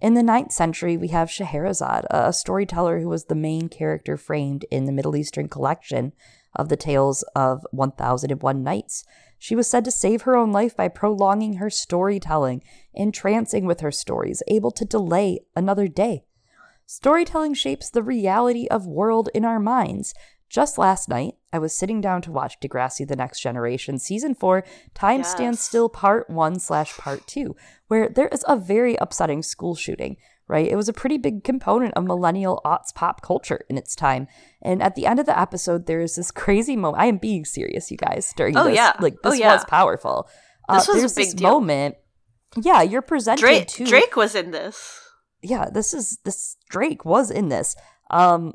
In 0.00 0.14
the 0.14 0.22
9th 0.22 0.52
century, 0.52 0.96
we 0.96 1.08
have 1.08 1.30
Scheherazade, 1.30 2.04
a 2.10 2.32
storyteller 2.32 3.00
who 3.00 3.08
was 3.08 3.24
the 3.24 3.34
main 3.34 3.68
character 3.68 4.16
framed 4.16 4.64
in 4.70 4.86
the 4.86 4.92
Middle 4.92 5.16
Eastern 5.16 5.48
collection 5.48 6.12
of 6.54 6.68
the 6.68 6.76
tales 6.76 7.22
of 7.34 7.66
1001 7.70 8.62
Nights. 8.62 9.04
She 9.38 9.56
was 9.56 9.68
said 9.68 9.84
to 9.84 9.90
save 9.90 10.22
her 10.22 10.36
own 10.36 10.52
life 10.52 10.76
by 10.76 10.88
prolonging 10.88 11.54
her 11.54 11.70
storytelling, 11.70 12.62
entrancing 12.92 13.66
with 13.66 13.80
her 13.80 13.92
stories, 13.92 14.42
able 14.48 14.70
to 14.72 14.84
delay 14.84 15.40
another 15.54 15.88
day. 15.88 16.24
Storytelling 16.86 17.54
shapes 17.54 17.90
the 17.90 18.02
reality 18.02 18.66
of 18.70 18.86
world 18.86 19.28
in 19.34 19.44
our 19.44 19.58
minds. 19.60 20.14
Just 20.50 20.78
last 20.78 21.08
night, 21.08 21.34
I 21.52 21.58
was 21.58 21.76
sitting 21.76 22.00
down 22.00 22.22
to 22.22 22.30
watch 22.32 22.60
Degrassi: 22.60 23.08
The 23.08 23.16
Next 23.16 23.40
Generation, 23.40 23.98
season 23.98 24.34
four, 24.34 24.62
Time 24.94 25.24
Stands 25.24 25.60
Still, 25.60 25.88
part 25.88 26.28
one 26.30 26.58
slash 26.60 26.96
part 26.96 27.26
two, 27.26 27.56
where 27.88 28.08
there 28.08 28.28
is 28.28 28.44
a 28.46 28.56
very 28.56 28.96
upsetting 28.96 29.42
school 29.42 29.74
shooting. 29.74 30.16
Right, 30.46 30.68
it 30.70 30.76
was 30.76 30.90
a 30.90 30.92
pretty 30.92 31.16
big 31.16 31.42
component 31.42 31.94
of 31.94 32.04
millennial 32.04 32.60
aughts 32.66 32.94
pop 32.94 33.22
culture 33.22 33.64
in 33.70 33.78
its 33.78 33.96
time. 33.96 34.28
And 34.60 34.82
at 34.82 34.94
the 34.94 35.06
end 35.06 35.18
of 35.18 35.24
the 35.24 35.36
episode, 35.40 35.86
there 35.86 36.02
is 36.02 36.16
this 36.16 36.30
crazy 36.44 36.76
moment. 36.76 37.02
I 37.02 37.06
am 37.06 37.16
being 37.16 37.46
serious, 37.46 37.90
you 37.90 37.96
guys. 37.96 38.34
During 38.36 38.54
Oh, 38.54 38.64
this, 38.64 38.76
yeah. 38.76 38.92
like 39.00 39.14
Oh, 39.24 39.30
this 39.30 39.40
yeah. 39.40 39.54
was 39.54 39.64
powerful. 39.64 40.28
This 40.68 40.86
uh, 40.86 40.92
was 40.92 41.12
a 41.12 41.14
big 41.16 41.26
this 41.28 41.34
deal. 41.34 41.50
moment. 41.50 41.96
Yeah, 42.60 42.82
you're 42.82 43.00
presented 43.02 43.40
Drake, 43.40 43.68
to 43.68 43.84
Drake 43.86 44.16
was 44.16 44.34
in 44.34 44.50
this. 44.50 45.00
Yeah, 45.44 45.68
this 45.70 45.94
is 45.94 46.18
this 46.24 46.56
Drake 46.68 47.04
was 47.04 47.30
in 47.30 47.48
this. 47.48 47.76
Um 48.10 48.54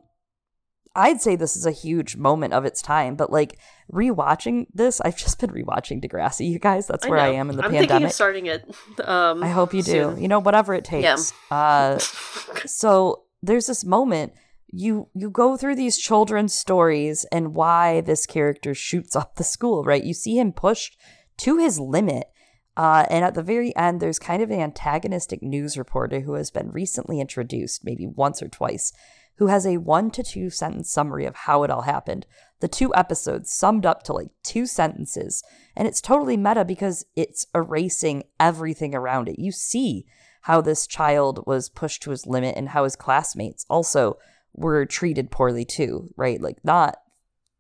I'd 0.96 1.22
say 1.22 1.36
this 1.36 1.56
is 1.56 1.66
a 1.66 1.72
huge 1.72 2.18
moment 2.18 2.54
of 2.54 2.66
its 2.66 2.82
time, 2.82 3.16
but 3.16 3.32
like 3.32 3.58
rewatching 3.94 4.66
this, 4.74 5.00
I've 5.02 5.16
just 5.16 5.40
been 5.40 5.52
rewatching 5.52 6.04
Degrassi, 6.04 6.50
you 6.50 6.60
guys. 6.60 6.88
That's 6.88 7.08
where 7.08 7.20
I, 7.20 7.32
know. 7.32 7.38
am 7.38 7.50
in 7.52 7.58
the 7.58 7.64
I'm 7.64 7.72
thinking 7.72 7.88
pandemic. 7.90 8.10
of 8.10 8.14
starting 8.14 8.48
it. 8.48 8.76
Um, 9.06 9.44
I 9.44 9.50
hope 9.50 9.74
you 9.74 9.84
do. 9.84 9.92
soon. 9.92 10.22
You 10.22 10.28
know, 10.28 10.40
whatever 10.40 10.74
it 10.74 10.84
takes. 10.84 11.34
Yeah. 11.52 11.58
Uh 11.58 11.98
so 12.66 13.24
there's 13.42 13.68
this 13.68 13.86
moment 13.86 14.34
you 14.72 15.08
you 15.16 15.30
go 15.30 15.58
through 15.58 15.76
these 15.76 15.98
children's 15.98 16.54
stories 16.54 17.26
and 17.32 17.54
why 17.54 18.02
this 18.02 18.26
character 18.26 18.74
shoots 18.74 19.16
up 19.16 19.36
the 19.36 19.44
school, 19.44 19.84
right? 19.84 20.04
You 20.04 20.14
see 20.14 20.38
him 20.38 20.52
pushed 20.52 20.98
to 21.40 21.58
his 21.58 21.80
limit. 21.80 22.26
Uh, 22.80 23.06
and 23.10 23.26
at 23.26 23.34
the 23.34 23.44
very 23.44 23.76
end, 23.76 24.00
there's 24.00 24.20
kind 24.20 24.42
of 24.42 24.50
an 24.50 24.62
antagonistic 24.62 25.44
news 25.44 25.78
reporter 25.78 26.22
who 26.22 26.36
has 26.36 26.50
been 26.50 26.72
recently 26.72 27.20
introduced, 27.20 27.84
maybe 27.84 28.08
once 28.08 28.42
or 28.42 28.48
twice, 28.48 28.94
who 29.36 29.48
has 29.48 29.66
a 29.66 29.76
one 29.76 30.10
to 30.10 30.24
two 30.24 30.50
sentence 30.50 30.90
summary 30.90 31.26
of 31.26 31.36
how 31.36 31.64
it 31.64 31.70
all 31.70 31.82
happened. 31.82 32.26
The 32.62 32.70
two 32.70 32.96
episodes 32.96 33.52
summed 33.52 33.86
up 33.86 34.04
to 34.04 34.14
like 34.14 34.30
two 34.44 34.66
sentences. 34.66 35.44
And 35.76 35.90
it's 35.90 36.00
totally 36.00 36.38
meta 36.38 36.64
because 36.64 37.06
it's 37.18 37.48
erasing 37.54 38.24
everything 38.40 38.96
around 38.96 39.28
it. 39.28 39.40
You 39.40 39.52
see 39.52 40.06
how 40.44 40.62
this 40.62 40.88
child 40.88 41.44
was 41.46 41.68
pushed 41.68 42.02
to 42.04 42.12
his 42.12 42.26
limit 42.26 42.56
and 42.56 42.70
how 42.70 42.86
his 42.86 42.96
classmates 42.96 43.66
also 43.70 44.18
were 44.54 44.86
treated 44.86 45.32
poorly 45.32 45.66
too, 45.66 46.14
right? 46.16 46.40
Like, 46.40 46.64
not 46.64 46.96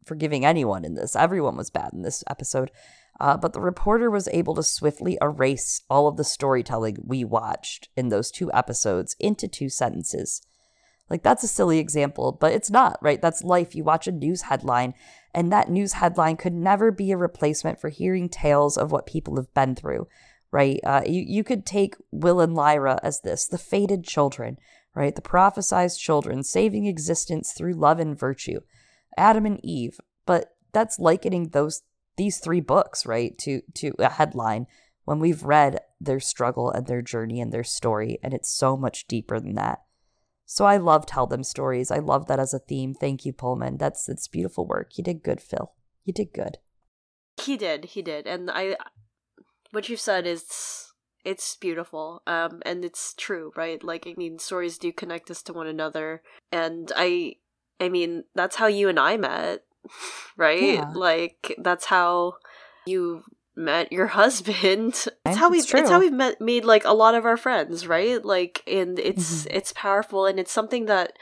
forgiving 0.05 0.45
anyone 0.45 0.85
in 0.85 0.95
this. 0.95 1.13
Everyone 1.13 1.57
was 1.57 1.69
bad 1.69 1.91
in 1.91 2.03
this 2.03 2.23
episode. 2.29 2.71
Uh, 3.19 3.35
but 3.35 3.53
the 3.53 3.61
reporter 3.61 4.09
was 4.09 4.29
able 4.29 4.55
to 4.55 4.63
swiftly 4.63 5.17
erase 5.21 5.81
all 5.89 6.07
of 6.07 6.15
the 6.15 6.23
storytelling 6.23 6.97
we 7.05 7.23
watched 7.23 7.89
in 7.97 8.09
those 8.09 8.31
two 8.31 8.51
episodes 8.53 9.15
into 9.19 9.47
two 9.47 9.69
sentences. 9.69 10.41
Like, 11.09 11.23
that's 11.23 11.43
a 11.43 11.47
silly 11.47 11.79
example, 11.79 12.31
but 12.31 12.53
it's 12.53 12.69
not, 12.69 12.97
right? 13.01 13.21
That's 13.21 13.43
life. 13.43 13.75
You 13.75 13.83
watch 13.83 14.07
a 14.07 14.11
news 14.11 14.43
headline, 14.43 14.93
and 15.33 15.51
that 15.51 15.69
news 15.69 15.93
headline 15.93 16.37
could 16.37 16.53
never 16.53 16.91
be 16.91 17.11
a 17.11 17.17
replacement 17.17 17.81
for 17.81 17.89
hearing 17.89 18.29
tales 18.29 18.77
of 18.77 18.91
what 18.91 19.07
people 19.07 19.35
have 19.35 19.53
been 19.53 19.75
through, 19.75 20.07
right? 20.51 20.79
Uh, 20.83 21.01
you, 21.05 21.23
you 21.27 21.43
could 21.43 21.65
take 21.65 21.95
Will 22.11 22.39
and 22.39 22.53
Lyra 22.53 22.99
as 23.01 23.21
this 23.21 23.47
the 23.47 23.57
fated 23.57 24.03
children, 24.03 24.57
right? 24.95 25.15
The 25.15 25.21
prophesized 25.21 25.99
children 25.99 26.43
saving 26.43 26.85
existence 26.85 27.53
through 27.53 27.73
love 27.73 27.99
and 27.99 28.17
virtue, 28.17 28.59
Adam 29.17 29.45
and 29.45 29.59
Eve. 29.63 29.99
But 30.27 30.55
that's 30.73 30.99
likening 30.99 31.49
those 31.49 31.81
these 32.19 32.37
three 32.37 32.59
books, 32.59 33.05
right, 33.05 33.35
to 33.39 33.61
to 33.75 33.93
a 33.97 34.09
headline 34.09 34.67
when 35.05 35.19
we've 35.19 35.43
read 35.43 35.79
their 36.01 36.19
struggle 36.19 36.69
and 36.69 36.85
their 36.85 37.01
journey 37.01 37.39
and 37.39 37.51
their 37.51 37.63
story, 37.63 38.19
and 38.21 38.33
it's 38.33 38.51
so 38.51 38.75
much 38.75 39.07
deeper 39.07 39.39
than 39.39 39.55
that. 39.55 39.79
So 40.45 40.65
I 40.65 40.77
love 40.77 41.05
tell 41.05 41.27
them 41.27 41.43
stories. 41.43 41.89
I 41.89 41.99
love 41.99 42.27
that 42.27 42.39
as 42.39 42.53
a 42.53 42.59
theme. 42.59 42.93
Thank 42.93 43.25
you, 43.25 43.31
Pullman. 43.31 43.77
That's 43.77 44.09
it's 44.09 44.27
beautiful 44.27 44.67
work. 44.67 44.97
You 44.97 45.03
did 45.03 45.23
good, 45.23 45.39
Phil. 45.39 45.71
You 46.03 46.11
did 46.11 46.33
good. 46.33 46.57
He 47.41 47.55
did. 47.55 47.85
He 47.85 48.01
did. 48.01 48.27
And 48.27 48.51
I 48.51 48.75
what 49.71 49.87
you've 49.87 49.99
said 49.99 50.27
is 50.27 50.87
it's 51.25 51.55
beautiful 51.57 52.21
um 52.27 52.61
and 52.65 52.85
it's 52.85 53.13
true 53.17 53.51
right 53.57 53.83
like 53.83 54.07
i 54.07 54.13
mean 54.15 54.39
stories 54.39 54.77
do 54.77 54.91
connect 54.91 55.29
us 55.29 55.43
to 55.43 55.51
one 55.51 55.67
another 55.67 56.23
and 56.49 56.93
i 56.95 57.35
i 57.79 57.89
mean 57.89 58.23
that's 58.33 58.55
how 58.55 58.67
you 58.67 58.87
and 58.87 58.97
i 58.97 59.17
met 59.17 59.63
right 60.37 60.75
yeah. 60.75 60.91
like 60.93 61.55
that's 61.59 61.85
how 61.85 62.35
you 62.85 63.23
met 63.55 63.91
your 63.91 64.07
husband 64.21 65.07
it's 65.25 65.37
how 65.37 65.49
we 65.49 65.59
it's 65.59 65.71
how 65.71 65.99
we've 65.99 66.13
met 66.13 66.39
made 66.39 66.65
like 66.65 66.85
a 66.85 66.93
lot 66.93 67.15
of 67.15 67.25
our 67.25 67.37
friends 67.37 67.87
right 67.87 68.23
like 68.23 68.63
and 68.67 68.99
it's 68.99 69.41
mm-hmm. 69.41 69.57
it's 69.57 69.73
powerful 69.73 70.25
and 70.25 70.39
it's 70.39 70.51
something 70.51 70.85
that 70.85 71.13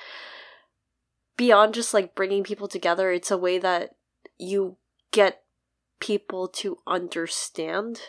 beyond 1.36 1.74
just 1.74 1.94
like 1.94 2.16
bringing 2.16 2.44
people 2.44 2.68
together 2.68 3.12
it's 3.12 3.32
a 3.32 3.38
way 3.38 3.58
that 3.58 3.96
you 4.38 4.78
get 5.12 5.44
people 6.00 6.48
to 6.48 6.78
understand 6.86 8.02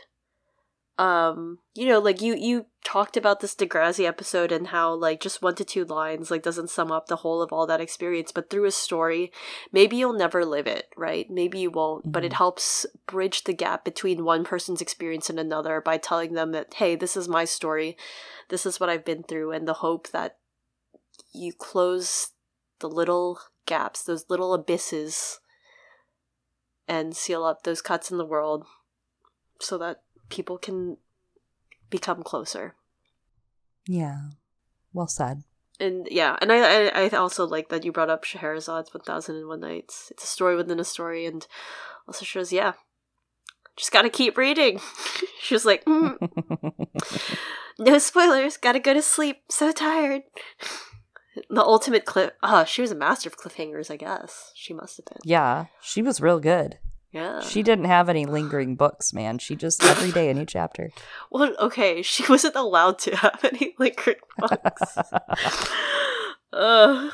um 0.99 1.59
you 1.77 1.87
know 1.87 2.01
like 2.01 2.21
you 2.21 2.35
you 2.35 2.67
talked 2.85 3.17
about 3.17 3.39
this 3.39 3.55
degrassi 3.55 4.05
episode 4.05 4.51
and 4.51 4.69
how 4.69 4.93
like 4.93 5.21
just 5.21 5.41
one 5.41 5.55
to 5.55 5.65
two 5.65 5.85
lines 5.85 6.29
like 6.29 6.43
doesn't 6.43 6.71
sum 6.71 6.91
up 6.91 7.07
the 7.07 7.17
whole 7.17 7.41
of 7.41 7.53
all 7.53 7.67
that 7.67 7.81
experience 7.81 8.33
but 8.33 8.51
through 8.51 8.65
a 8.65 8.71
story 8.71 9.31
maybe 9.73 9.97
you'll 9.97 10.13
never 10.13 10.45
live 10.45 10.67
it 10.67 10.87
right 10.97 11.31
maybe 11.31 11.61
you 11.61 11.71
won't 11.71 12.03
mm-hmm. 12.03 12.11
but 12.11 12.25
it 12.25 12.29
mm-hmm. 12.29 12.39
helps 12.39 12.85
bridge 13.07 13.45
the 13.45 13.53
gap 13.53 13.85
between 13.85 14.25
one 14.25 14.43
person's 14.43 14.81
experience 14.81 15.31
and 15.31 15.39
another 15.39 15.81
by 15.81 15.97
telling 15.97 16.33
them 16.33 16.51
that 16.51 16.75
hey 16.75 16.97
this 16.97 17.17
is 17.17 17.29
my 17.29 17.45
story 17.45 17.97
this 18.49 18.67
is 18.67 18.81
what 18.81 18.89
i've 18.89 19.05
been 19.05 19.23
through 19.23 19.53
and 19.53 19.69
the 19.69 19.75
hope 19.75 20.09
that 20.09 20.37
you 21.33 21.53
close 21.53 22.31
the 22.81 22.89
little 22.89 23.39
gaps 23.67 24.03
those 24.03 24.25
little 24.29 24.53
abysses 24.53 25.39
and 26.89 27.15
seal 27.15 27.45
up 27.45 27.63
those 27.63 27.83
cuts 27.83 28.11
in 28.11 28.19
the 28.19 28.25
world 28.25 28.67
so 29.61 29.77
that 29.79 30.03
people 30.29 30.59
can 30.59 30.97
become 31.91 32.23
closer. 32.23 32.75
Yeah. 33.87 34.31
Well 34.93 35.09
said. 35.09 35.43
And 35.81 36.09
yeah, 36.11 36.37
and 36.41 36.51
I, 36.51 36.89
I, 36.89 37.05
I 37.05 37.09
also 37.11 37.47
like 37.47 37.69
that 37.69 37.85
you 37.85 37.93
brought 37.93 38.11
up 38.11 38.25
Scheherazade's 38.25 38.93
One 38.93 39.05
Thousand 39.05 39.37
and 39.37 39.47
One 39.47 39.61
Nights. 39.61 40.09
It's 40.11 40.25
a 40.25 40.27
story 40.27 40.57
within 40.57 40.81
a 40.81 40.85
story, 40.85 41.25
and 41.25 41.47
also 42.09 42.25
shows 42.25 42.53
yeah, 42.53 42.73
just 43.77 43.93
gotta 43.93 44.11
keep 44.11 44.37
reading. 44.37 44.81
she 45.41 45.55
was 45.55 45.65
like, 45.65 45.85
mm. 45.85 46.17
no 47.79 47.99
spoilers. 47.99 48.57
Gotta 48.57 48.81
go 48.81 48.93
to 48.93 49.03
sleep. 49.03 49.43
So 49.49 49.71
tired. 49.71 50.23
the 51.49 51.63
ultimate 51.63 52.05
cliff. 52.05 52.33
Oh, 52.43 52.65
she 52.65 52.83
was 52.83 52.91
a 52.91 52.97
master 52.97 53.29
of 53.29 53.39
cliffhangers. 53.39 53.89
I 53.89 53.97
guess 53.97 54.51
she 54.57 54.75
must 54.75 54.97
have 54.97 55.07
been. 55.07 55.19
Yeah, 55.25 55.67
she 55.81 56.03
was 56.03 56.21
real 56.21 56.41
good. 56.41 56.79
Yeah. 57.19 57.41
She 57.41 57.63
didn't 57.63 57.87
have 57.87 58.09
any 58.09 58.27
lingering 58.27 58.77
books, 58.77 59.13
man. 59.13 59.39
She 59.39 59.57
just 59.57 59.83
every 59.83 60.13
day 60.13 60.31
a 60.31 60.35
new 60.35 60.47
chapter. 60.47 60.91
Well, 61.31 61.55
okay, 61.59 62.01
she 62.03 62.25
wasn't 62.29 62.55
allowed 62.57 62.99
to 63.01 63.17
have 63.17 63.45
any 63.45 63.75
lingering 63.79 64.17
books. 64.39 64.97
uh. 66.53 67.11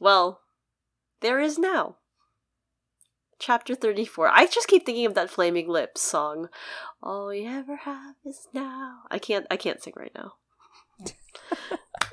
Well, 0.00 0.40
there 1.20 1.40
is 1.40 1.58
now. 1.58 1.96
Chapter 3.40 3.74
34. 3.74 4.28
I 4.28 4.46
just 4.46 4.68
keep 4.68 4.84
thinking 4.86 5.06
of 5.06 5.14
that 5.14 5.30
Flaming 5.30 5.68
Lips 5.68 6.00
song. 6.02 6.48
All 7.02 7.28
we 7.28 7.46
ever 7.46 7.76
have 7.76 8.14
is 8.24 8.48
now. 8.52 9.00
I 9.10 9.18
can't 9.18 9.46
I 9.50 9.56
can't 9.56 9.82
sing 9.82 9.94
right 9.96 10.12
now. 10.14 10.34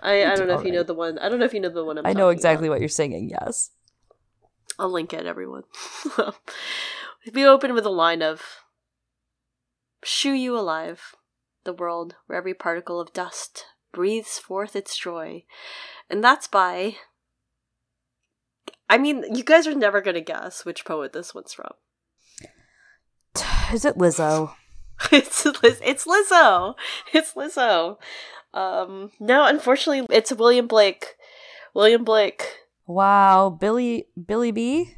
I, 0.03 0.23
I 0.31 0.35
don't 0.35 0.47
know 0.47 0.59
if 0.59 0.65
you 0.65 0.71
know 0.71 0.83
the 0.83 0.93
one. 0.93 1.17
I 1.17 1.29
don't 1.29 1.39
know 1.39 1.45
if 1.45 1.53
you 1.53 1.59
know 1.59 1.69
the 1.69 1.83
one 1.85 1.97
I'm 1.97 2.05
I 2.05 2.13
know 2.13 2.29
exactly 2.29 2.67
about. 2.67 2.75
what 2.75 2.79
you're 2.81 2.89
singing, 2.89 3.29
yes. 3.29 3.71
I'll 4.77 4.91
link 4.91 5.13
it, 5.13 5.25
everyone. 5.25 5.63
we 7.33 7.45
open 7.45 7.73
with 7.73 7.85
a 7.85 7.89
line 7.89 8.21
of 8.21 8.41
Shew 10.03 10.33
you 10.33 10.57
alive, 10.57 11.15
the 11.63 11.73
world 11.73 12.15
where 12.27 12.37
every 12.37 12.53
particle 12.53 12.99
of 12.99 13.13
dust 13.13 13.65
breathes 13.91 14.37
forth 14.37 14.75
its 14.75 14.97
joy. 14.97 15.45
And 16.09 16.23
that's 16.23 16.47
by. 16.47 16.97
I 18.87 18.97
mean, 18.97 19.25
you 19.33 19.43
guys 19.43 19.65
are 19.65 19.73
never 19.73 20.01
going 20.01 20.15
to 20.15 20.21
guess 20.21 20.63
which 20.63 20.85
poet 20.85 21.13
this 21.13 21.33
one's 21.33 21.53
from. 21.53 21.71
Is 23.73 23.85
it 23.85 23.97
Lizzo? 23.97 24.53
it's 25.11 25.45
Liz- 25.45 25.81
it's 25.83 26.05
Lizzo. 26.05 26.75
It's 27.13 27.33
Lizzo. 27.33 27.97
Um, 28.53 29.11
no, 29.19 29.45
unfortunately, 29.45 30.05
it's 30.15 30.31
William 30.31 30.67
Blake. 30.67 31.15
William 31.73 32.03
Blake 32.03 32.59
Wow, 32.87 33.49
Billy 33.49 34.07
Billy 34.25 34.51
B, 34.51 34.93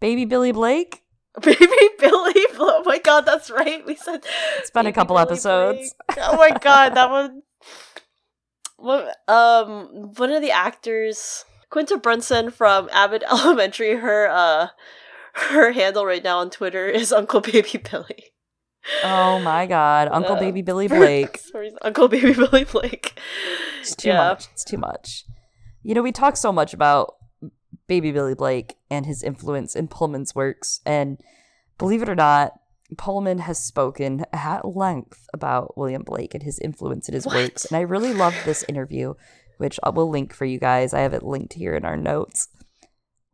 baby 0.00 0.24
Billy 0.24 0.52
Blake, 0.52 1.02
baby 1.42 1.66
Billy. 1.98 2.34
Oh 2.60 2.82
my 2.86 2.98
god, 2.98 3.22
that's 3.22 3.50
right. 3.50 3.84
We 3.84 3.96
said 3.96 4.24
it's 4.58 4.70
been 4.70 4.86
a 4.86 4.92
couple 4.92 5.16
Billy 5.16 5.26
episodes. 5.26 5.94
Blake. 6.08 6.18
Oh 6.22 6.36
my 6.36 6.50
god, 6.58 6.94
that 6.94 7.10
one. 7.10 7.42
What? 8.76 9.16
Um, 9.26 10.12
one 10.16 10.30
of 10.30 10.42
the 10.42 10.52
actors, 10.52 11.44
Quinta 11.70 11.96
Brunson 11.96 12.50
from 12.50 12.88
Abbott 12.92 13.24
Elementary. 13.30 13.96
Her 13.96 14.28
uh, 14.30 14.68
her 15.50 15.72
handle 15.72 16.06
right 16.06 16.22
now 16.22 16.38
on 16.38 16.50
Twitter 16.50 16.86
is 16.86 17.12
Uncle 17.12 17.40
Baby 17.40 17.80
Billy. 17.90 18.32
Oh 19.02 19.40
my 19.40 19.66
god, 19.66 20.08
Uncle 20.12 20.36
uh, 20.36 20.40
Baby 20.40 20.62
Billy 20.62 20.86
Blake. 20.86 21.38
Sorry, 21.38 21.72
Uncle 21.82 22.06
Baby 22.06 22.32
Billy 22.34 22.62
Blake. 22.62 23.18
It's 23.80 23.96
too 23.96 24.10
yeah. 24.10 24.28
much. 24.28 24.46
It's 24.52 24.64
too 24.64 24.78
much. 24.78 25.24
You 25.82 25.94
know, 25.94 26.02
we 26.02 26.12
talk 26.12 26.36
so 26.36 26.52
much 26.52 26.74
about 26.74 27.14
Baby 27.86 28.12
Billy 28.12 28.34
Blake 28.34 28.76
and 28.90 29.06
his 29.06 29.22
influence 29.22 29.74
in 29.74 29.88
Pullman's 29.88 30.34
works, 30.34 30.80
and 30.84 31.18
believe 31.78 32.02
it 32.02 32.08
or 32.08 32.14
not, 32.14 32.52
Pullman 32.96 33.38
has 33.38 33.62
spoken 33.62 34.24
at 34.32 34.64
length 34.64 35.26
about 35.34 35.76
William 35.76 36.02
Blake 36.02 36.34
and 36.34 36.42
his 36.42 36.58
influence 36.58 37.08
in 37.08 37.14
his 37.14 37.26
what? 37.26 37.34
works, 37.34 37.64
and 37.64 37.76
I 37.76 37.82
really 37.82 38.14
love 38.14 38.34
this 38.44 38.64
interview, 38.68 39.14
which 39.58 39.78
I 39.82 39.90
will 39.90 40.08
link 40.08 40.32
for 40.32 40.44
you 40.44 40.58
guys. 40.58 40.94
I 40.94 41.00
have 41.00 41.14
it 41.14 41.22
linked 41.22 41.54
here 41.54 41.74
in 41.74 41.84
our 41.84 41.96
notes. 41.96 42.48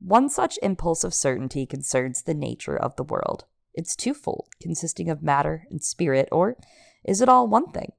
One 0.00 0.28
such 0.28 0.58
impulse 0.62 1.04
of 1.04 1.14
certainty 1.14 1.66
concerns 1.66 2.22
the 2.22 2.34
nature 2.34 2.76
of 2.76 2.96
the 2.96 3.04
world. 3.04 3.44
It's 3.74 3.96
twofold, 3.96 4.48
consisting 4.60 5.08
of 5.08 5.22
matter 5.22 5.66
and 5.70 5.82
spirit, 5.82 6.28
or 6.30 6.56
is 7.04 7.20
it 7.20 7.28
all 7.28 7.48
one 7.48 7.70
thing? 7.70 7.92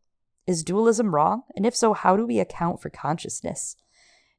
Is 0.46 0.64
dualism 0.64 1.16
wrong? 1.16 1.44
And 1.56 1.66
if 1.66 1.76
so, 1.76 1.94
how 1.94 2.16
do 2.16 2.26
we 2.26 2.40
account 2.40 2.82
for 2.82 2.90
consciousness? 2.90 3.76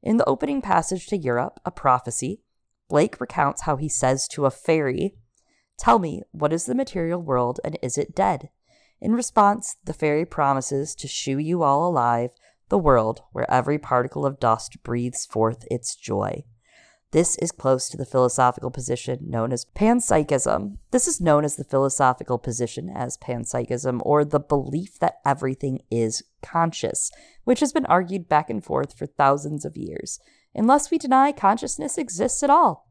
In 0.01 0.17
the 0.17 0.25
opening 0.25 0.61
passage 0.61 1.07
to 1.07 1.17
Europe, 1.17 1.59
a 1.65 1.71
prophecy, 1.71 2.41
Blake 2.89 3.19
recounts 3.19 3.63
how 3.63 3.75
he 3.75 3.89
says 3.89 4.27
to 4.29 4.45
a 4.45 4.51
fairy, 4.51 5.15
Tell 5.77 5.99
me, 5.99 6.23
what 6.31 6.53
is 6.53 6.65
the 6.65 6.75
material 6.75 7.21
world 7.21 7.59
and 7.63 7.77
is 7.81 7.97
it 7.97 8.15
dead? 8.15 8.49
In 8.99 9.13
response, 9.13 9.75
the 9.83 9.93
fairy 9.93 10.25
promises 10.25 10.95
to 10.95 11.07
shew 11.07 11.37
you 11.37 11.63
all 11.63 11.87
alive 11.87 12.31
the 12.69 12.77
world 12.77 13.21
where 13.31 13.49
every 13.49 13.77
particle 13.77 14.25
of 14.25 14.39
dust 14.39 14.83
breathes 14.83 15.25
forth 15.25 15.65
its 15.69 15.95
joy. 15.95 16.43
This 17.17 17.35
is 17.37 17.51
close 17.51 17.89
to 17.89 17.97
the 17.97 18.05
philosophical 18.05 18.69
position 18.69 19.21
known 19.27 19.51
as 19.51 19.65
panpsychism. 19.65 20.77
This 20.91 21.07
is 21.07 21.19
known 21.19 21.45
as 21.45 21.55
the 21.55 21.63
philosophical 21.63 22.37
position 22.37 22.91
as 22.95 23.17
panpsychism, 23.17 24.01
or 24.03 24.23
the 24.23 24.39
belief 24.39 24.99
that 24.99 25.17
everything 25.25 25.81
is 25.89 26.21
conscious, 26.43 27.09
which 27.43 27.59
has 27.59 27.73
been 27.73 27.87
argued 27.87 28.29
back 28.29 28.51
and 28.51 28.63
forth 28.63 28.95
for 28.95 29.07
thousands 29.07 29.65
of 29.65 29.75
years, 29.75 30.19
unless 30.53 30.91
we 30.91 30.99
deny 30.99 31.31
consciousness 31.31 31.97
exists 31.97 32.43
at 32.43 32.51
all. 32.51 32.87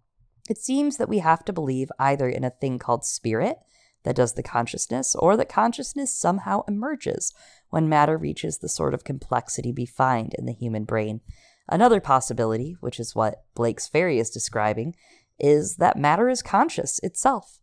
It 0.50 0.58
seems 0.58 0.96
that 0.96 1.08
we 1.08 1.20
have 1.20 1.44
to 1.44 1.52
believe 1.52 1.92
either 1.96 2.28
in 2.28 2.42
a 2.42 2.50
thing 2.50 2.80
called 2.80 3.04
spirit, 3.04 3.58
that 4.02 4.16
does 4.16 4.32
the 4.32 4.42
consciousness, 4.42 5.14
or 5.14 5.36
that 5.36 5.48
consciousness 5.48 6.12
somehow 6.12 6.64
emerges 6.66 7.32
when 7.70 7.88
matter 7.88 8.18
reaches 8.18 8.58
the 8.58 8.68
sort 8.68 8.92
of 8.92 9.04
complexity 9.04 9.70
we 9.70 9.86
find 9.86 10.34
in 10.34 10.46
the 10.46 10.52
human 10.52 10.82
brain. 10.82 11.20
Another 11.68 12.00
possibility, 12.00 12.76
which 12.80 13.00
is 13.00 13.14
what 13.14 13.44
Blake's 13.54 13.88
fairy 13.88 14.18
is 14.18 14.30
describing, 14.30 14.94
is 15.38 15.76
that 15.76 15.98
matter 15.98 16.28
is 16.28 16.42
conscious 16.42 16.98
itself. 17.00 17.60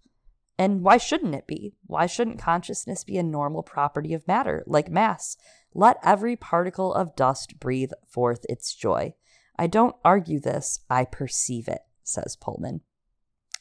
And 0.57 0.83
why 0.83 0.97
shouldn't 0.97 1.35
it 1.35 1.47
be? 1.47 1.73
Why 1.85 2.05
shouldn't 2.05 2.39
consciousness 2.39 3.03
be 3.03 3.17
a 3.17 3.23
normal 3.23 3.63
property 3.63 4.13
of 4.13 4.27
matter, 4.27 4.63
like 4.67 4.89
mass? 4.89 5.37
Let 5.73 5.97
every 6.03 6.35
particle 6.35 6.93
of 6.93 7.15
dust 7.15 7.59
breathe 7.59 7.91
forth 8.07 8.45
its 8.47 8.75
joy. 8.75 9.15
I 9.57 9.67
don't 9.67 9.95
argue 10.03 10.39
this, 10.39 10.81
I 10.89 11.05
perceive 11.05 11.67
it, 11.67 11.81
says 12.03 12.35
Pullman. 12.35 12.81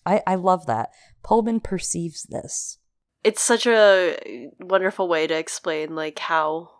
I, 0.05 0.23
I 0.27 0.35
love 0.35 0.67
that. 0.67 0.91
Pullman 1.23 1.61
perceives 1.61 2.25
this. 2.25 2.79
It's 3.25 3.41
such 3.41 3.67
a 3.67 4.51
wonderful 4.59 5.09
way 5.09 5.27
to 5.27 5.35
explain, 5.35 5.95
like, 5.95 6.19
how, 6.19 6.71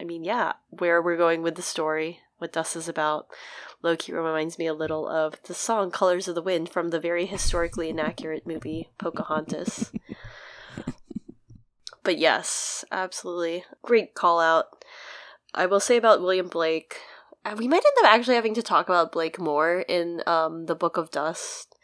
I 0.00 0.04
mean, 0.04 0.24
yeah, 0.24 0.54
where 0.70 1.00
we're 1.00 1.16
going 1.16 1.42
with 1.42 1.54
the 1.54 1.62
story 1.62 2.20
what 2.38 2.52
Dust 2.52 2.76
is 2.76 2.88
about. 2.88 3.26
Loki 3.82 4.12
reminds 4.12 4.58
me 4.58 4.66
a 4.66 4.74
little 4.74 5.08
of 5.08 5.40
the 5.44 5.54
song 5.54 5.90
Colors 5.90 6.28
of 6.28 6.34
the 6.34 6.42
Wind 6.42 6.68
from 6.68 6.90
the 6.90 7.00
very 7.00 7.26
historically 7.26 7.88
inaccurate 7.88 8.46
movie 8.46 8.90
Pocahontas. 8.98 9.92
but 12.02 12.18
yes, 12.18 12.84
absolutely. 12.90 13.64
Great 13.82 14.14
call 14.14 14.40
out. 14.40 14.84
I 15.54 15.66
will 15.66 15.80
say 15.80 15.96
about 15.96 16.20
William 16.20 16.48
Blake, 16.48 16.96
uh, 17.44 17.54
we 17.56 17.68
might 17.68 17.76
end 17.76 18.04
up 18.04 18.12
actually 18.12 18.34
having 18.34 18.54
to 18.54 18.62
talk 18.62 18.88
about 18.88 19.12
Blake 19.12 19.38
more 19.38 19.80
in 19.88 20.22
um, 20.26 20.66
the 20.66 20.74
Book 20.74 20.96
of 20.96 21.10
Dust. 21.10 21.76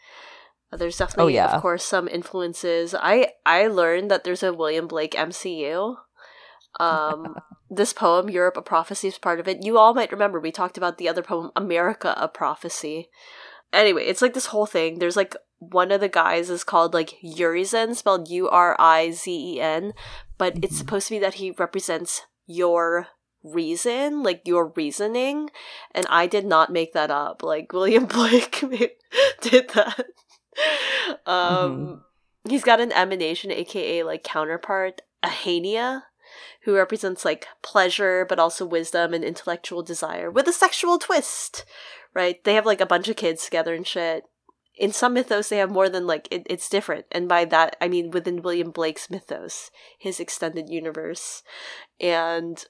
Uh, 0.71 0.77
there's 0.77 0.97
definitely, 0.97 1.33
oh, 1.33 1.35
yeah. 1.45 1.55
of 1.55 1.61
course, 1.61 1.83
some 1.83 2.07
influences. 2.07 2.93
I 2.93 3.29
I 3.45 3.67
learned 3.67 4.11
that 4.11 4.23
there's 4.23 4.43
a 4.43 4.53
William 4.53 4.87
Blake 4.87 5.13
MCU. 5.13 5.97
Um, 6.79 7.35
this 7.69 7.93
poem, 7.93 8.29
Europe, 8.29 8.57
a 8.57 8.61
Prophecy, 8.61 9.07
is 9.07 9.17
part 9.17 9.39
of 9.39 9.47
it. 9.47 9.63
You 9.63 9.77
all 9.77 9.93
might 9.93 10.11
remember 10.11 10.39
we 10.39 10.51
talked 10.51 10.77
about 10.77 10.97
the 10.97 11.09
other 11.09 11.21
poem, 11.21 11.51
America, 11.55 12.13
a 12.17 12.27
Prophecy. 12.27 13.09
Anyway, 13.71 14.03
it's 14.05 14.21
like 14.21 14.33
this 14.33 14.47
whole 14.47 14.65
thing. 14.65 14.99
There's 14.99 15.17
like 15.17 15.35
one 15.59 15.91
of 15.91 16.01
the 16.01 16.09
guys 16.09 16.49
is 16.49 16.63
called 16.63 16.93
like 16.93 17.15
Urizen, 17.23 17.95
spelled 17.95 18.29
U 18.29 18.49
R 18.49 18.75
I 18.79 19.11
Z 19.11 19.55
E 19.55 19.61
N, 19.61 19.93
but 20.37 20.53
mm-hmm. 20.53 20.63
it's 20.63 20.77
supposed 20.77 21.07
to 21.07 21.15
be 21.15 21.19
that 21.19 21.35
he 21.35 21.51
represents 21.51 22.23
your 22.45 23.07
reason, 23.43 24.23
like 24.23 24.41
your 24.45 24.71
reasoning. 24.75 25.49
And 25.91 26.05
I 26.09 26.27
did 26.27 26.45
not 26.45 26.71
make 26.71 26.93
that 26.93 27.11
up. 27.11 27.43
Like 27.43 27.71
William 27.73 28.05
Blake 28.07 28.63
did 29.41 29.69
that. 29.69 30.05
um, 31.25 31.77
mm-hmm. 31.77 31.93
He's 32.49 32.63
got 32.63 32.81
an 32.81 32.91
emanation, 32.91 33.51
aka 33.51 34.03
like 34.03 34.23
counterpart, 34.23 35.01
Ahania 35.23 36.03
who 36.63 36.75
represents 36.75 37.25
like 37.25 37.47
pleasure 37.61 38.25
but 38.27 38.39
also 38.39 38.65
wisdom 38.65 39.13
and 39.13 39.23
intellectual 39.23 39.83
desire 39.83 40.31
with 40.31 40.47
a 40.47 40.53
sexual 40.53 40.97
twist, 40.97 41.65
right? 42.13 42.43
They 42.43 42.53
have 42.55 42.65
like 42.65 42.81
a 42.81 42.85
bunch 42.85 43.07
of 43.07 43.15
kids 43.15 43.43
together 43.43 43.73
and 43.73 43.85
shit. 43.85 44.23
In 44.75 44.91
some 44.91 45.13
mythos, 45.13 45.49
they 45.49 45.57
have 45.57 45.69
more 45.69 45.87
than 45.87 46.07
like 46.07 46.27
it, 46.31 46.47
it's 46.49 46.67
different, 46.67 47.05
and 47.11 47.29
by 47.29 47.45
that 47.45 47.75
I 47.79 47.87
mean 47.87 48.09
within 48.09 48.41
William 48.41 48.71
Blake's 48.71 49.09
mythos, 49.09 49.69
his 49.99 50.19
extended 50.19 50.67
universe, 50.67 51.43
and 51.99 52.65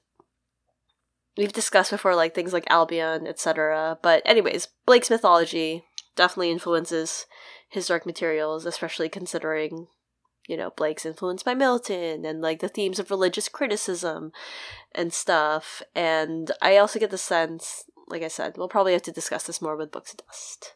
we've 1.38 1.54
discussed 1.54 1.92
before 1.92 2.16
like 2.16 2.36
things 2.36 2.52
like 2.52 2.70
Albion, 2.70 3.26
etc. 3.26 3.98
But 4.02 4.22
anyways, 4.26 4.68
Blake's 4.86 5.10
mythology 5.10 5.86
definitely 6.16 6.52
influences 6.52 7.26
his 7.70 7.88
dark 7.88 8.06
materials, 8.06 8.66
especially 8.66 9.10
considering 9.10 9.88
you 10.48 10.58
know, 10.58 10.72
Blake's 10.72 11.06
influenced 11.06 11.46
by 11.46 11.54
Milton 11.54 12.26
and 12.26 12.42
like 12.42 12.60
the 12.60 12.68
themes 12.68 13.00
of 13.00 13.10
religious 13.10 13.48
criticism 13.48 14.32
and 14.94 15.14
stuff. 15.14 15.82
And 15.96 16.52
I 16.62 16.78
also 16.78 17.00
get 17.00 17.12
the 17.12 17.18
sense, 17.18 17.86
like 18.08 18.24
I 18.24 18.28
said, 18.28 18.58
we'll 18.58 18.68
probably 18.68 18.94
have 18.94 19.02
to 19.04 19.12
discuss 19.12 19.44
this 19.44 19.62
more 19.62 19.76
with 19.76 19.92
Books 19.92 20.12
of 20.12 20.26
Dust. 20.26 20.76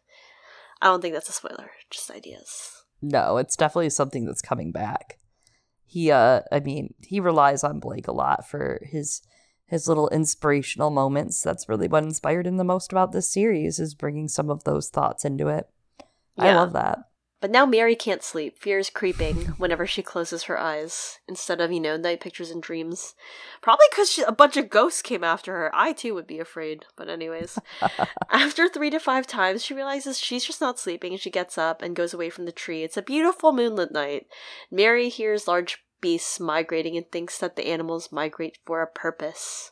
I 0.81 0.87
don't 0.87 1.01
think 1.01 1.13
that's 1.13 1.29
a 1.29 1.33
spoiler, 1.33 1.71
just 1.89 2.11
ideas. 2.11 2.83
No, 3.01 3.37
it's 3.37 3.55
definitely 3.55 3.89
something 3.89 4.25
that's 4.25 4.41
coming 4.41 4.71
back. 4.71 5.17
He 5.85 6.11
uh 6.11 6.41
I 6.51 6.59
mean, 6.59 6.93
he 7.01 7.19
relies 7.19 7.63
on 7.63 7.79
Blake 7.79 8.07
a 8.07 8.13
lot 8.13 8.47
for 8.47 8.81
his 8.83 9.21
his 9.65 9.87
little 9.87 10.07
inspirational 10.09 10.89
moments. 10.89 11.41
That's 11.41 11.67
really 11.67 11.87
what 11.87 12.03
inspired 12.03 12.47
him 12.47 12.57
the 12.57 12.63
most 12.63 12.91
about 12.91 13.11
this 13.11 13.31
series 13.31 13.79
is 13.79 13.95
bringing 13.95 14.27
some 14.29 14.49
of 14.49 14.63
those 14.63 14.89
thoughts 14.89 15.25
into 15.25 15.49
it. 15.49 15.67
Yeah. 16.37 16.45
I 16.45 16.53
love 16.55 16.73
that. 16.73 16.99
But 17.39 17.51
now 17.51 17.67
Mary 17.67 17.95
can't 17.95 18.23
sleep. 18.23 18.57
Fear 18.57 18.79
is 18.79 18.89
creeping 18.89 19.35
whenever 19.57 19.85
she 19.85 20.01
closes 20.01 20.43
her 20.43 20.57
eyes 20.57 21.19
instead 21.27 21.61
of, 21.61 21.71
you 21.71 21.79
know, 21.79 21.95
night 21.95 22.19
pictures 22.19 22.49
and 22.49 22.63
dreams. 22.63 23.13
Probably 23.61 23.85
because 23.91 24.19
a 24.25 24.31
bunch 24.31 24.57
of 24.57 24.71
ghosts 24.71 25.03
came 25.03 25.23
after 25.23 25.53
her. 25.53 25.71
I 25.73 25.93
too 25.93 26.15
would 26.15 26.25
be 26.25 26.39
afraid. 26.39 26.85
But, 26.95 27.09
anyways, 27.09 27.59
after 28.31 28.67
three 28.67 28.89
to 28.89 28.99
five 28.99 29.27
times, 29.27 29.63
she 29.63 29.75
realizes 29.75 30.19
she's 30.19 30.45
just 30.45 30.61
not 30.61 30.79
sleeping 30.79 31.11
and 31.11 31.21
she 31.21 31.29
gets 31.29 31.59
up 31.59 31.83
and 31.83 31.95
goes 31.95 32.13
away 32.13 32.31
from 32.31 32.45
the 32.45 32.51
tree. 32.51 32.83
It's 32.83 32.97
a 32.97 33.03
beautiful 33.03 33.53
moonlit 33.53 33.91
night. 33.91 34.25
Mary 34.71 35.07
hears 35.09 35.47
large 35.47 35.83
beasts 36.01 36.39
migrating 36.39 36.97
and 36.97 37.09
thinks 37.11 37.37
that 37.37 37.55
the 37.55 37.67
animals 37.67 38.11
migrate 38.11 38.57
for 38.65 38.81
a 38.81 38.87
purpose. 38.87 39.71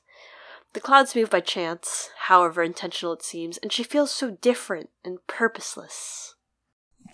The 0.74 0.82
clouds 0.82 1.16
move 1.16 1.32
by 1.32 1.40
chance, 1.40 2.10
however 2.28 2.62
intentional 2.62 3.14
it 3.14 3.24
seems, 3.24 3.58
and 3.58 3.72
she 3.72 3.82
feels 3.82 4.12
so 4.12 4.32
different 4.32 4.90
and 5.04 5.26
purposeless 5.26 6.35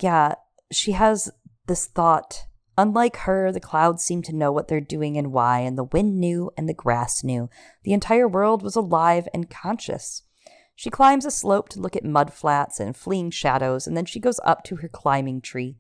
yeah, 0.02 0.36
she 0.72 0.94
has 0.94 1.32
this 1.68 1.88
thought. 1.88 2.46
Unlike 2.78 3.18
her, 3.18 3.52
the 3.52 3.60
clouds 3.60 4.04
seem 4.04 4.22
to 4.24 4.36
know 4.36 4.52
what 4.52 4.68
they're 4.68 4.82
doing 4.82 5.18
and 5.18 5.32
why, 5.32 5.60
and 5.60 5.78
the 5.78 5.84
wind 5.84 6.20
knew 6.20 6.52
and 6.58 6.68
the 6.68 6.74
grass 6.74 7.24
knew. 7.24 7.50
The 7.84 7.94
entire 7.94 8.28
world 8.28 8.64
was 8.64 8.76
alive 8.76 9.28
and 9.34 9.50
conscious. 9.50 10.24
She 10.76 10.90
climbs 10.90 11.26
a 11.26 11.32
slope 11.32 11.70
to 11.70 11.80
look 11.80 11.96
at 11.96 12.06
mud 12.06 12.34
flats 12.34 12.80
and 12.80 12.96
fleeing 12.96 13.30
shadows, 13.30 13.86
and 13.86 13.96
then 13.96 14.06
she 14.06 14.20
goes 14.20 14.40
up 14.44 14.64
to 14.64 14.78
her 14.78 14.88
climbing 14.88 15.42
tree, 15.42 15.78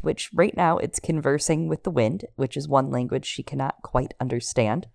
which 0.00 0.30
right 0.32 0.56
now 0.56 0.78
it's 0.78 1.00
conversing 1.00 1.68
with 1.68 1.82
the 1.82 1.90
wind, 1.90 2.24
which 2.36 2.56
is 2.56 2.68
one 2.68 2.90
language 2.90 3.26
she 3.26 3.42
cannot 3.42 3.82
quite 3.82 4.14
understand. 4.20 4.86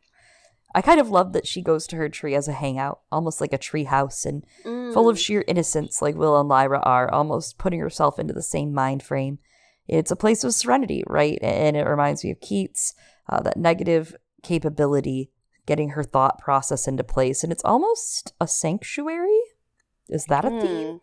I 0.76 0.82
kind 0.82 1.00
of 1.00 1.10
love 1.10 1.32
that 1.32 1.48
she 1.48 1.62
goes 1.62 1.88
to 1.88 1.96
her 1.96 2.10
tree 2.10 2.36
as 2.36 2.50
a 2.50 2.54
hangout, 2.54 3.00
almost 3.10 3.40
like 3.40 3.54
a 3.54 3.58
tree 3.58 3.86
house, 3.86 4.26
and 4.26 4.44
mm. 4.66 4.94
full 4.94 5.08
of 5.08 5.16
mm. 5.16 5.20
sheer 5.20 5.46
innocence, 5.48 6.02
like 6.02 6.16
Will 6.16 6.38
and 6.38 6.50
Lyra 6.50 6.82
are, 6.82 7.10
almost 7.10 7.58
putting 7.58 7.80
herself 7.80 8.20
into 8.20 8.34
the 8.34 8.44
same 8.44 8.74
mind 8.74 9.02
frame. 9.02 9.40
It's 9.88 10.12
a 10.12 10.18
place 10.18 10.44
of 10.44 10.54
serenity, 10.54 11.02
right? 11.08 11.40
And 11.42 11.78
it 11.78 11.88
reminds 11.88 12.26
me 12.26 12.32
of 12.32 12.42
Keats, 12.42 12.94
uh, 13.30 13.40
that 13.44 13.56
negative 13.56 14.18
capability, 14.44 15.32
getting 15.66 15.92
her 15.92 16.04
thought 16.04 16.40
process 16.40 16.90
into 16.90 17.06
place. 17.06 17.42
And 17.42 17.54
it's 17.54 17.64
almost 17.64 18.34
a 18.42 18.48
sanctuary. 18.48 19.40
Is 20.10 20.26
that 20.26 20.44
a 20.44 20.50
mm. 20.50 20.62
theme? 20.62 21.02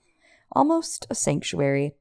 Almost 0.53 1.07
a 1.09 1.15
sanctuary. 1.15 1.95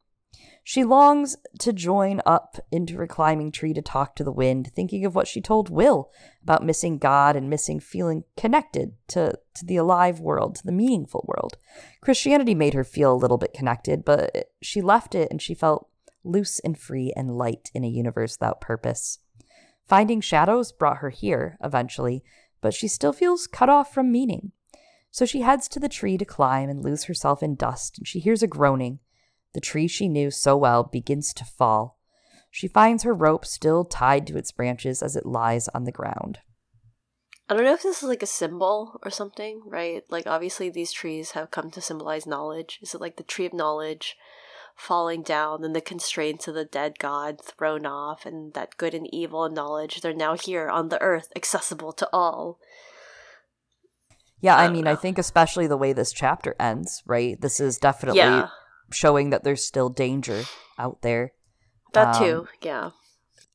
She 0.63 0.83
longs 0.83 1.37
to 1.59 1.73
join 1.73 2.21
up 2.25 2.57
into 2.71 2.97
her 2.97 3.07
climbing 3.07 3.51
tree 3.51 3.73
to 3.73 3.81
talk 3.81 4.15
to 4.15 4.23
the 4.23 4.31
wind, 4.31 4.71
thinking 4.73 5.05
of 5.05 5.15
what 5.15 5.27
she 5.27 5.41
told 5.41 5.69
Will 5.69 6.11
about 6.43 6.63
missing 6.63 6.97
God 6.99 7.35
and 7.35 7.49
missing 7.49 7.79
feeling 7.79 8.23
connected 8.37 8.93
to, 9.09 9.39
to 9.55 9.65
the 9.65 9.77
alive 9.77 10.19
world, 10.19 10.55
to 10.55 10.65
the 10.65 10.71
meaningful 10.71 11.25
world. 11.27 11.57
Christianity 12.01 12.53
made 12.53 12.75
her 12.75 12.83
feel 12.83 13.11
a 13.11 13.17
little 13.17 13.39
bit 13.39 13.53
connected, 13.53 14.05
but 14.05 14.51
she 14.61 14.81
left 14.81 15.15
it 15.15 15.29
and 15.31 15.41
she 15.41 15.55
felt 15.55 15.87
loose 16.23 16.59
and 16.59 16.77
free 16.77 17.11
and 17.15 17.35
light 17.35 17.71
in 17.73 17.83
a 17.83 17.89
universe 17.89 18.37
without 18.39 18.61
purpose. 18.61 19.17
Finding 19.87 20.21
shadows 20.21 20.71
brought 20.71 20.97
her 20.97 21.09
here, 21.09 21.57
eventually, 21.63 22.23
but 22.61 22.73
she 22.73 22.87
still 22.87 23.13
feels 23.13 23.47
cut 23.47 23.67
off 23.67 23.93
from 23.93 24.11
meaning. 24.11 24.51
So 25.09 25.25
she 25.25 25.41
heads 25.41 25.67
to 25.69 25.79
the 25.79 25.89
tree 25.89 26.17
to 26.17 26.23
climb 26.23 26.69
and 26.69 26.81
lose 26.81 27.05
herself 27.05 27.43
in 27.43 27.55
dust, 27.55 27.97
and 27.97 28.07
she 28.07 28.19
hears 28.19 28.43
a 28.43 28.47
groaning. 28.47 28.99
The 29.53 29.61
tree 29.61 29.87
she 29.87 30.07
knew 30.07 30.31
so 30.31 30.55
well 30.55 30.83
begins 30.83 31.33
to 31.33 31.45
fall. 31.45 31.99
She 32.49 32.67
finds 32.67 33.03
her 33.03 33.13
rope 33.13 33.45
still 33.45 33.85
tied 33.85 34.27
to 34.27 34.37
its 34.37 34.51
branches 34.51 35.01
as 35.01 35.15
it 35.15 35.25
lies 35.25 35.67
on 35.69 35.85
the 35.85 35.91
ground. 35.91 36.39
I 37.49 37.53
don't 37.53 37.65
know 37.65 37.73
if 37.73 37.83
this 37.83 38.01
is 38.01 38.07
like 38.07 38.23
a 38.23 38.27
symbol 38.27 38.99
or 39.03 39.11
something, 39.11 39.61
right? 39.65 40.03
Like, 40.09 40.25
obviously, 40.25 40.69
these 40.69 40.93
trees 40.93 41.31
have 41.31 41.51
come 41.51 41.69
to 41.71 41.81
symbolize 41.81 42.25
knowledge. 42.25 42.79
Is 42.81 42.93
it 42.93 43.01
like 43.01 43.17
the 43.17 43.23
tree 43.23 43.45
of 43.45 43.53
knowledge 43.53 44.15
falling 44.77 45.21
down 45.21 45.65
and 45.65 45.75
the 45.75 45.81
constraints 45.81 46.47
of 46.47 46.55
the 46.55 46.63
dead 46.63 46.97
god 46.97 47.41
thrown 47.43 47.85
off, 47.85 48.25
and 48.25 48.53
that 48.53 48.77
good 48.77 48.93
and 48.93 49.07
evil 49.13 49.43
and 49.43 49.53
knowledge, 49.53 49.99
they're 49.99 50.13
now 50.13 50.35
here 50.35 50.69
on 50.69 50.87
the 50.87 51.01
earth, 51.01 51.27
accessible 51.35 51.91
to 51.91 52.07
all? 52.13 52.57
Yeah, 54.39 54.55
I 54.55 54.65
I 54.65 54.69
mean, 54.69 54.87
I 54.87 54.95
think 54.95 55.17
especially 55.17 55.67
the 55.67 55.77
way 55.77 55.91
this 55.93 56.13
chapter 56.13 56.55
ends, 56.57 57.03
right? 57.05 57.39
This 57.39 57.59
is 57.59 57.77
definitely 57.77 58.19
Yeah. 58.19 58.47
Showing 58.91 59.29
that 59.31 59.43
there's 59.43 59.65
still 59.65 59.89
danger 59.89 60.43
out 60.77 61.01
there. 61.01 61.33
That 61.93 62.15
Um, 62.15 62.23
too. 62.23 62.47
Yeah. 62.61 62.91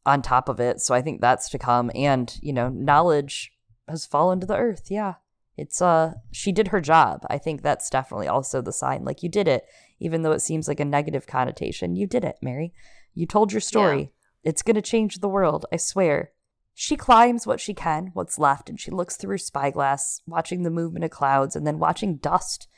on 0.04 0.22
top 0.22 0.48
of 0.48 0.60
it. 0.60 0.80
So 0.80 0.94
I 0.94 1.02
think 1.02 1.20
that's 1.20 1.48
to 1.50 1.58
come. 1.58 1.90
And, 1.94 2.38
you 2.40 2.52
know, 2.52 2.68
knowledge 2.68 3.52
has 3.88 4.06
fallen 4.06 4.38
to 4.40 4.46
the 4.46 4.56
earth. 4.56 4.86
Yeah. 4.90 5.14
It's 5.56 5.80
uh 5.82 6.12
she 6.32 6.52
did 6.52 6.68
her 6.68 6.80
job. 6.80 7.24
I 7.30 7.38
think 7.38 7.62
that's 7.62 7.88
definitely 7.90 8.28
also 8.28 8.60
the 8.60 8.72
sign. 8.72 9.04
Like 9.04 9.22
you 9.22 9.28
did 9.28 9.48
it, 9.48 9.64
even 9.98 10.22
though 10.22 10.32
it 10.32 10.42
seems 10.42 10.68
like 10.68 10.80
a 10.80 10.84
negative 10.84 11.26
connotation. 11.26 11.96
You 11.96 12.06
did 12.06 12.24
it, 12.24 12.36
Mary. 12.42 12.72
You 13.14 13.26
told 13.26 13.52
your 13.52 13.60
story. 13.62 14.12
It's 14.44 14.62
gonna 14.62 14.82
change 14.82 15.18
the 15.20 15.28
world, 15.28 15.64
I 15.72 15.76
swear. 15.76 16.30
She 16.74 16.94
climbs 16.96 17.46
what 17.46 17.58
she 17.58 17.72
can, 17.72 18.10
what's 18.12 18.38
left, 18.38 18.68
and 18.68 18.78
she 18.78 18.90
looks 18.90 19.16
through 19.16 19.30
her 19.30 19.38
spyglass, 19.38 20.20
watching 20.26 20.62
the 20.62 20.70
movement 20.70 21.06
of 21.06 21.10
clouds 21.10 21.56
and 21.56 21.66
then 21.66 21.78
watching 21.78 22.16
dust. 22.18 22.68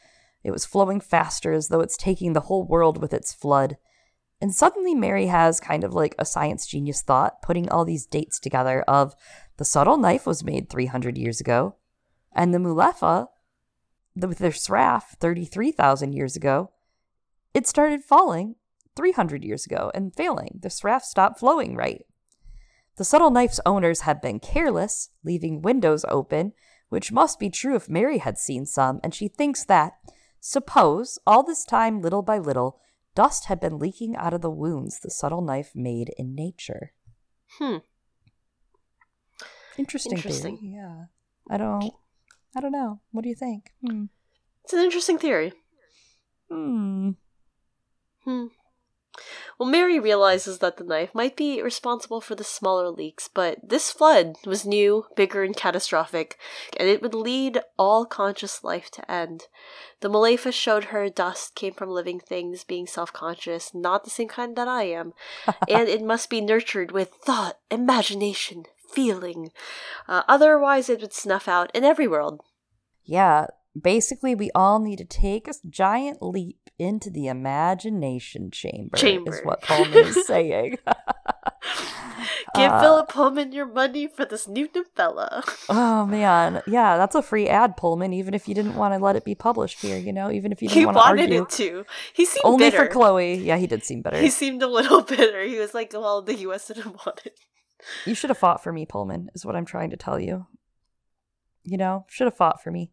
It 0.44 0.51
was 0.51 0.65
flowing 0.65 1.01
faster 1.01 1.52
as 1.52 1.69
though 1.69 1.81
it's 1.81 1.97
taking 1.97 2.32
the 2.32 2.43
whole 2.43 2.65
world 2.65 3.01
with 3.01 3.12
its 3.12 3.35
flood. 3.35 3.77
And 4.40 4.55
suddenly, 4.55 4.94
Mary 4.94 5.27
has 5.27 5.59
kind 5.59 5.82
of 5.82 5.93
like 5.93 6.15
a 6.19 6.24
science 6.24 6.66
genius 6.66 7.02
thought, 7.02 7.43
putting 7.43 7.69
all 7.69 7.85
these 7.85 8.06
dates 8.06 8.39
together 8.39 8.82
of 8.82 9.15
the 9.56 9.65
subtle 9.65 9.97
knife 9.97 10.27
was 10.27 10.44
made 10.44 10.70
300 10.70 11.19
years 11.19 11.40
ago, 11.40 11.74
and 12.32 12.55
the 12.55 12.59
Mulefa, 12.59 13.27
the, 14.15 14.28
with 14.28 14.39
their 14.39 14.52
sraf 14.52 15.16
33,000 15.19 16.12
years 16.12 16.36
ago, 16.36 16.70
it 17.52 17.66
started 17.66 18.05
falling 18.05 18.55
300 18.94 19.43
years 19.43 19.66
ago 19.66 19.90
and 19.94 20.15
failing. 20.15 20.60
The 20.62 20.69
sraf 20.69 21.02
stopped 21.02 21.40
flowing 21.40 21.74
right. 21.74 22.05
The 22.97 23.05
subtle 23.05 23.31
knife's 23.31 23.60
owners 23.66 24.02
had 24.02 24.20
been 24.20 24.39
careless, 24.39 25.10
leaving 25.24 25.62
windows 25.62 26.05
open, 26.09 26.52
which 26.89 27.12
must 27.12 27.39
be 27.40 27.51
true 27.51 27.74
if 27.74 27.89
Mary 27.89 28.19
had 28.19 28.39
seen 28.39 28.66
some, 28.66 29.01
and 29.02 29.15
she 29.15 29.27
thinks 29.28 29.65
that, 29.65 29.94
suppose, 30.40 31.19
all 31.27 31.43
this 31.43 31.65
time, 31.65 32.01
little 32.01 32.23
by 32.23 32.39
little, 32.39 32.81
dust 33.15 33.47
had 33.47 33.60
been 33.60 33.78
leaking 33.78 34.16
out 34.16 34.32
of 34.35 34.40
the 34.40 34.51
wounds 34.51 35.01
the 35.01 35.10
subtle 35.10 35.43
knife 35.43 35.73
made 35.74 36.15
in 36.16 36.35
nature. 36.35 36.93
Hmm. 37.59 37.78
Interesting, 39.77 40.12
Interesting. 40.16 40.59
theory. 40.59 40.74
Yeah. 40.74 41.05
I 41.51 41.56
don't 41.56 41.93
I 42.56 42.60
don't 42.60 42.73
know. 42.73 43.01
What 43.12 43.23
do 43.23 43.28
you 43.28 43.35
think? 43.35 43.70
Hmm. 43.86 44.05
It's 44.65 44.73
an 44.73 44.81
interesting 44.81 45.19
theory. 45.19 45.52
Hmm. 46.51 47.10
Hmm. 48.24 48.47
Well, 49.59 49.69
Mary 49.69 49.99
realizes 49.99 50.61
that 50.61 50.77
the 50.77 50.85
knife 50.85 51.13
might 51.13 51.37
be 51.37 51.61
responsible 51.61 52.21
for 52.21 52.37
the 52.37 52.45
smaller 52.45 52.91
leaks, 52.91 53.29
but 53.33 53.59
this 53.69 53.91
flood 53.91 54.37
was 54.47 54.65
new, 54.65 55.07
bigger, 55.17 55.43
and 55.43 55.57
catastrophic, 55.57 56.39
and 56.77 56.89
it 56.89 57.03
would 57.03 57.15
lead 57.15 57.61
all 57.77 58.07
conscious 58.07 58.63
life 58.63 58.89
to 58.93 59.11
end. 59.11 59.47
The 59.99 60.09
Mulefa 60.09 60.53
showed 60.53 60.85
her 60.85 61.09
dust 61.09 61.57
came 61.57 61.75
from 61.75 61.91
living 61.91 62.21
things 62.21 62.63
being 62.63 62.87
self 62.87 63.13
conscious, 63.13 63.75
not 63.75 64.05
the 64.05 64.11
same 64.11 64.29
kind 64.29 64.55
that 64.55 64.69
I 64.69 64.85
am, 64.85 65.13
and 65.69 65.89
it 65.89 66.03
must 66.03 66.31
be 66.31 66.41
nurtured 66.41 66.93
with 66.93 67.11
thought, 67.25 67.59
imagination, 67.69 68.63
feeling. 68.93 69.51
Uh, 70.07 70.23
otherwise, 70.29 70.89
it 70.89 71.01
would 71.01 71.13
snuff 71.13 71.49
out 71.49 71.75
in 71.75 71.83
every 71.83 72.07
world. 72.07 72.43
Yeah, 73.05 73.47
basically 73.81 74.35
we 74.35 74.51
all 74.55 74.78
need 74.78 74.99
to 74.99 75.05
take 75.05 75.49
a 75.49 75.53
giant 75.69 76.23
leap 76.23 76.59
into 76.78 77.11
the 77.11 77.27
imagination 77.27 78.51
chamber, 78.51 78.97
Chamber. 78.97 79.35
is 79.35 79.40
what 79.45 79.62
Pullman 79.62 79.93
is 80.07 80.27
saying. 80.27 80.78
Give 82.55 82.70
Uh, 82.73 82.81
Philip 82.81 83.09
Pullman 83.09 83.53
your 83.53 83.66
money 83.66 84.07
for 84.07 84.24
this 84.24 84.49
new 84.49 84.69
novella. 84.74 85.43
oh 85.69 86.07
man. 86.07 86.62
Yeah, 86.66 86.97
that's 86.97 87.15
a 87.15 87.23
free 87.23 87.47
ad, 87.49 87.77
Pullman, 87.77 88.12
even 88.12 88.32
if 88.35 88.49
you 88.49 88.55
didn't 88.55 88.74
want 88.74 88.95
to 88.95 88.99
let 88.99 89.16
it 89.16 89.24
be 89.24 89.35
published 89.35 89.81
here, 89.81 89.99
you 89.99 90.12
know, 90.12 90.31
even 90.31 90.51
if 90.53 90.62
you 90.62 90.69
He 90.69 90.77
didn't 90.81 90.95
want 90.95 90.97
to 90.97 91.01
wanted 91.01 91.23
argue. 91.24 91.43
it 91.43 91.49
to. 91.51 91.85
He 92.15 92.24
seemed 92.24 92.43
Only 92.45 92.70
bitter. 92.70 92.86
for 92.86 92.90
Chloe. 92.90 93.35
Yeah, 93.35 93.57
he 93.59 93.66
did 93.66 93.85
seem 93.85 94.03
better. 94.03 94.19
He 94.19 94.31
seemed 94.31 94.62
a 94.62 94.66
little 94.66 95.03
bitter. 95.03 95.43
He 95.43 95.59
was 95.59 95.74
like, 95.74 95.93
"Well, 95.93 96.23
the 96.23 96.35
U.S. 96.36 96.69
didn't 96.69 96.97
want 97.07 97.23
it." 97.27 97.39
You 98.07 98.15
should 98.15 98.31
have 98.31 98.39
fought 98.39 98.62
for 98.62 98.73
me, 98.73 98.86
Pullman, 98.86 99.28
is 99.35 99.45
what 99.45 99.55
I'm 99.55 99.66
trying 99.66 99.90
to 99.90 99.97
tell 99.97 100.19
you. 100.19 100.47
You 101.65 101.77
know, 101.77 102.07
should 102.09 102.27
have 102.27 102.36
fought 102.36 102.62
for 102.62 102.70
me. 102.70 102.90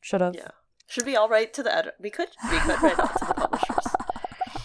Should 0.00 0.20
have. 0.20 0.34
Yeah. 0.34 0.48
Should 0.86 1.06
we 1.06 1.16
all 1.16 1.28
write 1.28 1.54
to 1.54 1.62
the 1.62 1.74
editor? 1.74 1.94
We 2.00 2.10
could. 2.10 2.28
We 2.50 2.58
could 2.58 2.82
write 2.82 2.96
to 2.96 3.24
the 3.26 3.34
publishers. 3.36 3.86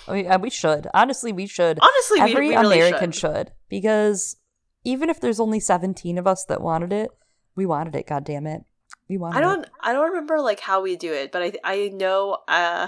We, 0.07 0.27
uh, 0.27 0.39
we 0.39 0.49
should. 0.49 0.87
Honestly, 0.93 1.31
we 1.31 1.47
should. 1.47 1.79
Honestly, 1.81 2.19
Every 2.21 2.49
we 2.49 2.55
really 2.55 2.77
American 2.79 3.11
should. 3.11 3.19
should. 3.19 3.51
Because 3.69 4.37
even 4.83 5.09
if 5.09 5.19
there's 5.19 5.39
only 5.39 5.59
17 5.59 6.17
of 6.17 6.27
us 6.27 6.45
that 6.45 6.61
wanted 6.61 6.93
it, 6.93 7.09
we 7.55 7.65
wanted 7.65 7.95
it, 7.95 8.07
God 8.07 8.23
damn 8.23 8.47
it. 8.47 8.61
We 9.09 9.17
wanted 9.17 9.37
I 9.37 9.41
don't. 9.41 9.67
I 9.81 9.93
don't 9.93 10.09
remember 10.09 10.39
like 10.39 10.59
how 10.59 10.81
we 10.81 10.95
do 10.95 11.13
it, 11.13 11.31
but 11.31 11.41
I. 11.43 11.53
I 11.63 11.89
know. 11.89 12.39
Uh, 12.47 12.87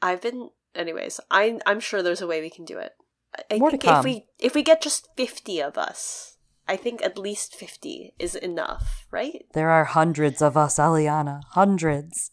I've 0.00 0.22
been. 0.22 0.50
Anyways, 0.74 1.20
I. 1.30 1.58
I'm 1.66 1.80
sure 1.80 2.02
there's 2.02 2.22
a 2.22 2.26
way 2.26 2.40
we 2.40 2.50
can 2.50 2.64
do 2.64 2.78
it. 2.78 2.92
I, 3.50 3.58
More 3.58 3.70
to 3.70 3.76
think 3.78 3.98
if 3.98 4.04
we 4.04 4.26
if 4.38 4.54
we 4.54 4.62
get 4.62 4.82
just 4.82 5.08
fifty 5.16 5.60
of 5.60 5.76
us, 5.78 6.31
I 6.72 6.76
think 6.76 7.02
at 7.02 7.18
least 7.18 7.54
fifty 7.54 8.14
is 8.18 8.34
enough, 8.34 9.06
right? 9.10 9.44
There 9.52 9.68
are 9.68 9.84
hundreds 9.84 10.40
of 10.40 10.56
us, 10.56 10.78
Eliana. 10.78 11.42
Hundreds. 11.50 12.30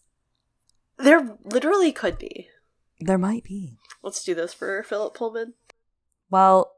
There 0.96 1.36
literally 1.44 1.92
could 1.92 2.16
be. 2.16 2.48
There 2.98 3.18
might 3.18 3.44
be. 3.44 3.76
Let's 4.02 4.24
do 4.24 4.34
this 4.34 4.54
for 4.54 4.82
Philip 4.82 5.12
Pullman. 5.12 5.52
Well, 6.30 6.72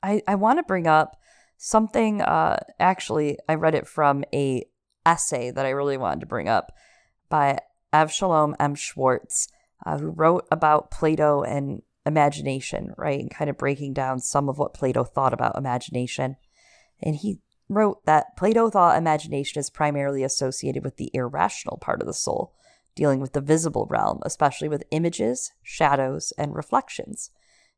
I 0.00 0.22
I 0.28 0.36
want 0.36 0.60
to 0.60 0.62
bring 0.62 0.86
up 0.86 1.16
something. 1.56 2.22
Uh, 2.22 2.60
actually, 2.78 3.36
I 3.48 3.54
read 3.54 3.74
it 3.74 3.88
from 3.88 4.22
a 4.32 4.64
essay 5.04 5.50
that 5.50 5.66
I 5.66 5.70
really 5.70 5.96
wanted 5.96 6.20
to 6.20 6.26
bring 6.26 6.48
up 6.48 6.70
by 7.28 7.58
Avshalom 7.92 8.54
M. 8.60 8.76
Schwartz, 8.76 9.48
uh, 9.84 9.98
who 9.98 10.10
wrote 10.10 10.46
about 10.52 10.92
Plato 10.92 11.42
and 11.42 11.82
imagination, 12.06 12.94
right, 12.96 13.20
and 13.20 13.30
kind 13.30 13.48
of 13.48 13.58
breaking 13.58 13.92
down 13.92 14.20
some 14.20 14.48
of 14.48 14.58
what 14.58 14.74
Plato 14.74 15.04
thought 15.04 15.32
about 15.32 15.56
imagination. 15.56 16.36
And 17.02 17.16
he 17.16 17.40
wrote 17.68 18.04
that 18.06 18.36
Plato 18.36 18.70
thought 18.70 18.98
imagination 18.98 19.60
is 19.60 19.70
primarily 19.70 20.22
associated 20.22 20.84
with 20.84 20.96
the 20.96 21.10
irrational 21.14 21.78
part 21.78 22.00
of 22.00 22.06
the 22.06 22.14
soul, 22.14 22.54
dealing 22.94 23.20
with 23.20 23.32
the 23.32 23.40
visible 23.40 23.86
realm, 23.90 24.20
especially 24.22 24.68
with 24.68 24.84
images, 24.90 25.52
shadows, 25.62 26.32
and 26.38 26.54
reflections. 26.54 27.30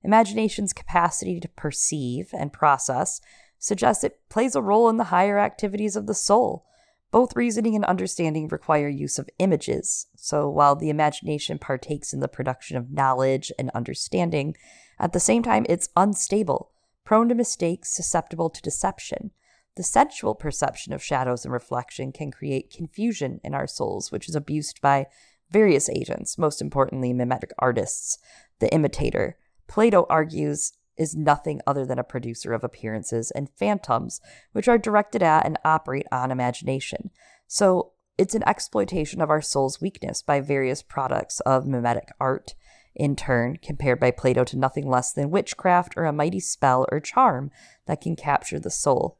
Imagination's 0.02 0.72
capacity 0.72 1.40
to 1.40 1.48
perceive 1.48 2.30
and 2.32 2.52
process 2.52 3.20
suggests 3.58 4.04
it 4.04 4.20
plays 4.28 4.54
a 4.54 4.62
role 4.62 4.88
in 4.88 4.96
the 4.96 5.04
higher 5.04 5.38
activities 5.38 5.96
of 5.96 6.06
the 6.06 6.14
soul. 6.14 6.66
Both 7.10 7.36
reasoning 7.36 7.74
and 7.74 7.84
understanding 7.84 8.48
require 8.48 8.88
use 8.88 9.18
of 9.18 9.30
images, 9.38 10.06
so 10.16 10.48
while 10.48 10.76
the 10.76 10.90
imagination 10.90 11.58
partakes 11.58 12.12
in 12.12 12.20
the 12.20 12.28
production 12.28 12.76
of 12.76 12.90
knowledge 12.90 13.52
and 13.58 13.70
understanding, 13.70 14.56
at 14.98 15.12
the 15.12 15.20
same 15.20 15.42
time 15.42 15.64
it's 15.68 15.88
unstable, 15.96 16.72
prone 17.04 17.28
to 17.28 17.34
mistakes, 17.34 17.94
susceptible 17.94 18.50
to 18.50 18.60
deception. 18.60 19.30
The 19.76 19.82
sensual 19.82 20.34
perception 20.34 20.92
of 20.92 21.02
shadows 21.02 21.44
and 21.44 21.52
reflection 21.52 22.10
can 22.10 22.30
create 22.30 22.74
confusion 22.74 23.40
in 23.44 23.54
our 23.54 23.66
souls, 23.66 24.10
which 24.10 24.28
is 24.28 24.34
abused 24.34 24.80
by 24.80 25.06
various 25.50 25.88
agents, 25.88 26.38
most 26.38 26.60
importantly, 26.60 27.12
mimetic 27.12 27.52
artists. 27.58 28.18
The 28.58 28.72
imitator, 28.74 29.36
Plato 29.68 30.06
argues, 30.08 30.72
is 30.96 31.14
nothing 31.14 31.60
other 31.66 31.84
than 31.84 31.98
a 31.98 32.04
producer 32.04 32.52
of 32.52 32.64
appearances 32.64 33.30
and 33.30 33.50
phantoms, 33.50 34.20
which 34.52 34.68
are 34.68 34.78
directed 34.78 35.22
at 35.22 35.44
and 35.44 35.58
operate 35.64 36.06
on 36.10 36.30
imagination. 36.30 37.10
So 37.46 37.92
it's 38.18 38.34
an 38.34 38.46
exploitation 38.46 39.20
of 39.20 39.30
our 39.30 39.42
soul's 39.42 39.80
weakness 39.80 40.22
by 40.22 40.40
various 40.40 40.82
products 40.82 41.40
of 41.40 41.66
mimetic 41.66 42.08
art, 42.18 42.54
in 42.94 43.14
turn, 43.14 43.58
compared 43.62 44.00
by 44.00 44.10
Plato 44.10 44.42
to 44.44 44.58
nothing 44.58 44.88
less 44.88 45.12
than 45.12 45.30
witchcraft 45.30 45.94
or 45.96 46.06
a 46.06 46.12
mighty 46.12 46.40
spell 46.40 46.86
or 46.90 46.98
charm 46.98 47.50
that 47.86 48.00
can 48.00 48.16
capture 48.16 48.58
the 48.58 48.70
soul. 48.70 49.18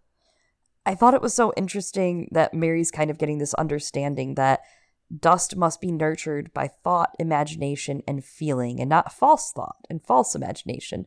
I 0.87 0.95
thought 0.95 1.15
it 1.15 1.21
was 1.21 1.35
so 1.35 1.53
interesting 1.57 2.29
that 2.33 2.55
Mary's 2.55 2.91
kind 2.91 3.11
of 3.11 3.19
getting 3.19 3.39
this 3.39 3.55
understanding 3.55 4.35
that 4.37 4.61
dust 5.21 5.57
must 5.57 5.81
be 5.81 5.93
nurtured 5.93 6.55
by 6.55 6.69
thought, 6.69 7.15
imagination, 7.19 8.03
and 8.09 8.25
feeling, 8.25 8.81
and 8.81 8.89
not 8.89 9.13
false 9.13 9.53
thought 9.53 9.77
and 9.91 10.03
false 10.03 10.35
imagination, 10.35 11.05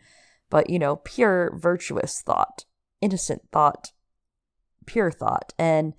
but, 0.50 0.70
you 0.70 0.80
know, 0.80 0.98
pure, 0.98 1.56
virtuous 1.58 2.22
thought, 2.22 2.66
innocent 3.02 3.44
thought, 3.52 3.92
pure 4.86 5.12
thought. 5.12 5.54
And 5.58 5.94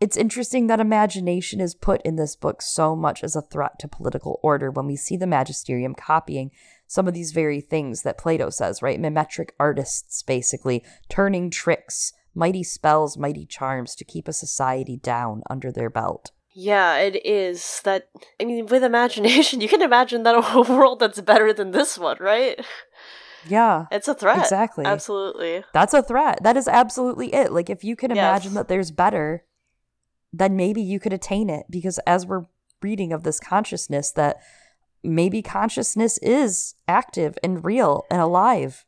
it's 0.00 0.16
interesting 0.16 0.68
that 0.68 0.80
imagination 0.80 1.60
is 1.60 1.74
put 1.74 2.00
in 2.02 2.16
this 2.16 2.36
book 2.36 2.62
so 2.62 2.94
much 2.94 3.24
as 3.24 3.34
a 3.34 3.42
threat 3.42 3.78
to 3.80 3.88
political 3.88 4.38
order 4.42 4.70
when 4.70 4.86
we 4.86 4.96
see 4.96 5.16
the 5.16 5.26
magisterium 5.26 5.94
copying 5.94 6.50
some 6.88 7.06
of 7.06 7.14
these 7.14 7.32
very 7.32 7.60
things 7.60 8.02
that 8.02 8.18
Plato 8.18 8.48
says, 8.50 8.80
right? 8.82 8.98
Mimetic 8.98 9.54
artists, 9.60 10.22
basically, 10.22 10.82
turning 11.08 11.50
tricks, 11.50 12.12
mighty 12.34 12.64
spells, 12.64 13.18
mighty 13.18 13.44
charms 13.44 13.94
to 13.96 14.04
keep 14.04 14.26
a 14.26 14.32
society 14.32 14.96
down 14.96 15.42
under 15.50 15.70
their 15.70 15.90
belt. 15.90 16.32
Yeah, 16.54 16.96
it 16.96 17.24
is. 17.24 17.82
That 17.84 18.08
I 18.40 18.44
mean, 18.44 18.66
with 18.66 18.82
imagination, 18.82 19.60
you 19.62 19.68
can 19.68 19.82
imagine 19.82 20.22
that 20.22 20.34
a 20.34 20.62
world 20.72 20.98
that's 20.98 21.20
better 21.20 21.52
than 21.52 21.72
this 21.72 21.98
one, 21.98 22.16
right? 22.18 22.58
Yeah. 23.46 23.86
It's 23.90 24.08
a 24.08 24.14
threat. 24.14 24.38
Exactly. 24.38 24.84
Absolutely. 24.84 25.64
That's 25.72 25.94
a 25.94 26.02
threat. 26.02 26.42
That 26.42 26.56
is 26.56 26.66
absolutely 26.68 27.34
it. 27.34 27.52
Like 27.52 27.70
if 27.70 27.84
you 27.84 27.96
can 27.96 28.10
Yes. 28.10 28.18
imagine 28.18 28.54
that 28.54 28.68
there's 28.68 28.90
better, 28.90 29.44
then 30.32 30.56
maybe 30.56 30.82
you 30.82 30.98
could 31.00 31.12
attain 31.12 31.48
it 31.48 31.66
because 31.70 31.98
as 32.06 32.26
we're 32.26 32.46
reading 32.82 33.12
of 33.12 33.22
this 33.22 33.40
consciousness 33.40 34.10
that 34.12 34.36
maybe 35.02 35.42
consciousness 35.42 36.18
is 36.18 36.74
active 36.86 37.38
and 37.42 37.64
real 37.64 38.04
and 38.10 38.20
alive. 38.20 38.84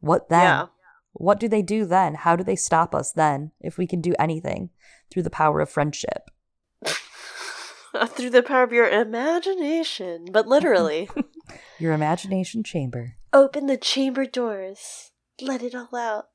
What 0.00 0.28
then? 0.28 0.42
Yeah. 0.42 0.66
What 1.12 1.38
do 1.38 1.48
they 1.48 1.62
do 1.62 1.84
then? 1.84 2.14
How 2.14 2.34
do 2.36 2.42
they 2.42 2.56
stop 2.56 2.94
us 2.94 3.12
then 3.12 3.52
if 3.60 3.78
we 3.78 3.86
can 3.86 4.00
do 4.00 4.14
anything 4.18 4.70
through 5.10 5.22
the 5.22 5.30
power 5.30 5.60
of 5.60 5.70
friendship? 5.70 6.30
Through 8.08 8.30
the 8.30 8.42
power 8.42 8.64
of 8.64 8.72
your 8.72 8.88
imagination, 8.88 10.26
but 10.32 10.48
literally. 10.48 11.08
Your 11.78 11.92
imagination 11.92 12.64
chamber. 12.64 13.14
Open 13.34 13.66
the 13.66 13.76
chamber 13.76 14.26
doors. 14.26 15.10
Let 15.42 15.64
it 15.64 15.74
all 15.74 15.96
out. 15.96 16.28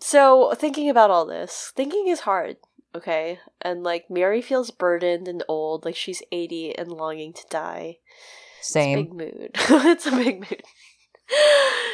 So, 0.00 0.54
thinking 0.54 0.88
about 0.88 1.10
all 1.10 1.26
this, 1.26 1.70
thinking 1.76 2.08
is 2.08 2.20
hard, 2.20 2.56
okay? 2.94 3.38
And 3.60 3.82
like 3.82 4.06
Mary 4.08 4.40
feels 4.40 4.70
burdened 4.70 5.28
and 5.28 5.44
old, 5.46 5.84
like 5.84 5.94
she's 5.94 6.22
80 6.32 6.78
and 6.78 6.90
longing 6.90 7.34
to 7.34 7.42
die. 7.50 7.98
Same. 8.62 9.20
It's 9.24 9.26
a 9.26 9.30
big 9.30 9.34
mood. 9.34 9.50
it's 9.54 10.06
a 10.06 10.10
big 10.10 10.40
mood. 10.40 10.62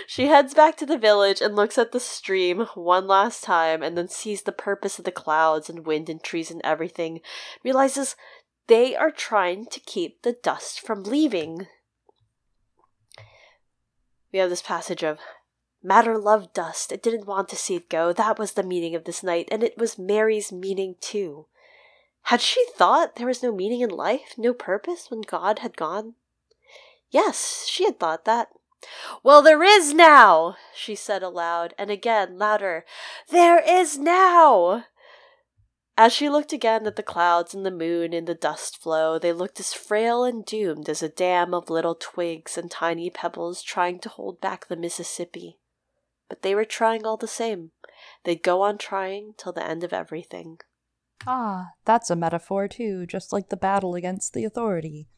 she 0.06 0.28
heads 0.28 0.54
back 0.54 0.76
to 0.76 0.86
the 0.86 0.96
village 0.96 1.40
and 1.40 1.56
looks 1.56 1.76
at 1.76 1.90
the 1.90 2.00
stream 2.00 2.66
one 2.76 3.08
last 3.08 3.42
time 3.42 3.82
and 3.82 3.98
then 3.98 4.08
sees 4.08 4.42
the 4.42 4.52
purpose 4.52 5.00
of 5.00 5.04
the 5.06 5.12
clouds 5.12 5.68
and 5.68 5.84
wind 5.84 6.08
and 6.08 6.22
trees 6.22 6.52
and 6.52 6.60
everything. 6.62 7.20
Realizes 7.64 8.14
they 8.68 8.94
are 8.94 9.10
trying 9.10 9.66
to 9.66 9.80
keep 9.80 10.22
the 10.22 10.36
dust 10.40 10.80
from 10.80 11.02
leaving. 11.02 11.66
We 14.32 14.38
have 14.38 14.50
this 14.50 14.62
passage 14.62 15.02
of 15.02 15.18
Matter 15.82 16.18
loved 16.18 16.52
dust. 16.54 16.90
It 16.90 17.02
didn't 17.02 17.26
want 17.26 17.48
to 17.50 17.56
see 17.56 17.76
it 17.76 17.88
go. 17.88 18.12
That 18.12 18.38
was 18.38 18.52
the 18.52 18.64
meaning 18.64 18.94
of 18.94 19.04
this 19.04 19.22
night, 19.22 19.48
and 19.50 19.62
it 19.62 19.78
was 19.78 19.98
Mary's 19.98 20.50
meaning 20.50 20.96
too. 21.00 21.46
Had 22.22 22.40
she 22.40 22.64
thought 22.74 23.16
there 23.16 23.28
was 23.28 23.42
no 23.42 23.52
meaning 23.52 23.80
in 23.80 23.90
life, 23.90 24.34
no 24.36 24.52
purpose, 24.52 25.10
when 25.10 25.20
God 25.20 25.60
had 25.60 25.76
gone? 25.76 26.14
Yes, 27.10 27.66
she 27.68 27.84
had 27.84 27.98
thought 28.00 28.24
that. 28.24 28.48
Well, 29.22 29.40
there 29.40 29.62
is 29.62 29.94
now, 29.94 30.56
she 30.74 30.94
said 30.94 31.22
aloud, 31.22 31.74
and 31.78 31.90
again, 31.90 32.38
louder, 32.38 32.84
There 33.28 33.60
is 33.60 33.98
now! 33.98 34.84
As 36.00 36.12
she 36.12 36.28
looked 36.28 36.52
again 36.52 36.86
at 36.86 36.94
the 36.94 37.02
clouds 37.02 37.54
and 37.54 37.66
the 37.66 37.72
moon 37.72 38.12
and 38.12 38.28
the 38.28 38.34
dust 38.34 38.80
flow, 38.80 39.18
they 39.18 39.32
looked 39.32 39.58
as 39.58 39.74
frail 39.74 40.22
and 40.22 40.44
doomed 40.44 40.88
as 40.88 41.02
a 41.02 41.08
dam 41.08 41.52
of 41.52 41.70
little 41.70 41.96
twigs 41.96 42.56
and 42.56 42.70
tiny 42.70 43.10
pebbles 43.10 43.64
trying 43.64 43.98
to 43.98 44.08
hold 44.08 44.40
back 44.40 44.68
the 44.68 44.76
Mississippi. 44.76 45.58
But 46.28 46.42
they 46.42 46.54
were 46.54 46.64
trying 46.64 47.04
all 47.04 47.16
the 47.16 47.26
same. 47.26 47.72
They'd 48.22 48.44
go 48.44 48.62
on 48.62 48.78
trying 48.78 49.34
till 49.36 49.52
the 49.52 49.68
end 49.68 49.82
of 49.82 49.92
everything. 49.92 50.58
Ah, 51.26 51.70
that's 51.84 52.10
a 52.10 52.16
metaphor 52.16 52.68
too, 52.68 53.04
just 53.04 53.32
like 53.32 53.48
the 53.48 53.56
battle 53.56 53.96
against 53.96 54.34
the 54.34 54.44
authority. 54.44 55.08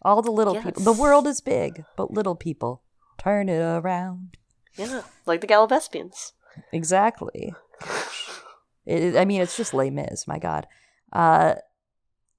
All 0.00 0.22
the 0.22 0.32
little 0.32 0.54
people. 0.54 0.82
The 0.82 0.92
world 0.94 1.26
is 1.26 1.42
big, 1.42 1.84
but 1.98 2.10
little 2.10 2.34
people. 2.34 2.82
Turn 3.18 3.50
it 3.50 3.60
around. 3.60 4.38
Yeah, 4.74 5.02
like 5.26 5.42
the 5.42 5.46
Gallivespians. 5.46 6.32
Exactly. 6.72 7.54
It, 8.86 9.16
I 9.16 9.24
mean, 9.24 9.40
it's 9.40 9.56
just 9.56 9.74
Les 9.74 9.90
Mis, 9.90 10.26
my 10.26 10.38
God. 10.38 10.66
Uh, 11.12 11.54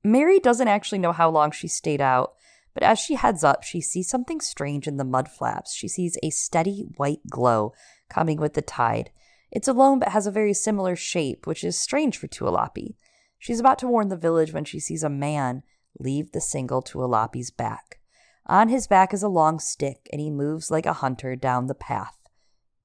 Mary 0.03 0.39
doesn't 0.39 0.67
actually 0.67 0.99
know 0.99 1.11
how 1.11 1.29
long 1.29 1.51
she 1.51 1.67
stayed 1.67 2.01
out, 2.01 2.33
but 2.73 2.83
as 2.83 2.99
she 2.99 3.15
heads 3.15 3.43
up, 3.43 3.63
she 3.63 3.81
sees 3.81 4.09
something 4.09 4.39
strange 4.39 4.87
in 4.87 4.97
the 4.97 5.03
mud 5.03 5.29
flaps. 5.29 5.73
She 5.73 5.87
sees 5.87 6.17
a 6.21 6.29
steady 6.29 6.85
white 6.97 7.21
glow 7.29 7.73
coming 8.09 8.37
with 8.37 8.53
the 8.53 8.61
tide. 8.61 9.09
It's 9.51 9.67
alone 9.67 9.99
but 9.99 10.09
has 10.09 10.27
a 10.27 10.31
very 10.31 10.53
similar 10.53 10.95
shape, 10.95 11.47
which 11.47 11.63
is 11.63 11.79
strange 11.79 12.17
for 12.17 12.27
Tualapi. 12.27 12.95
She's 13.39 13.59
about 13.59 13.79
to 13.79 13.87
warn 13.87 14.09
the 14.09 14.17
village 14.17 14.53
when 14.53 14.65
she 14.65 14.79
sees 14.79 15.03
a 15.03 15.09
man 15.09 15.63
leave 15.99 16.31
the 16.31 16.41
single 16.41 16.81
Tualapi's 16.81 17.51
back. 17.51 17.99
On 18.47 18.69
his 18.69 18.87
back 18.87 19.13
is 19.13 19.23
a 19.23 19.29
long 19.29 19.59
stick, 19.59 20.07
and 20.11 20.21
he 20.21 20.29
moves 20.29 20.69
like 20.69 20.85
a 20.85 20.93
hunter 20.93 21.35
down 21.35 21.67
the 21.67 21.73
path. 21.73 22.17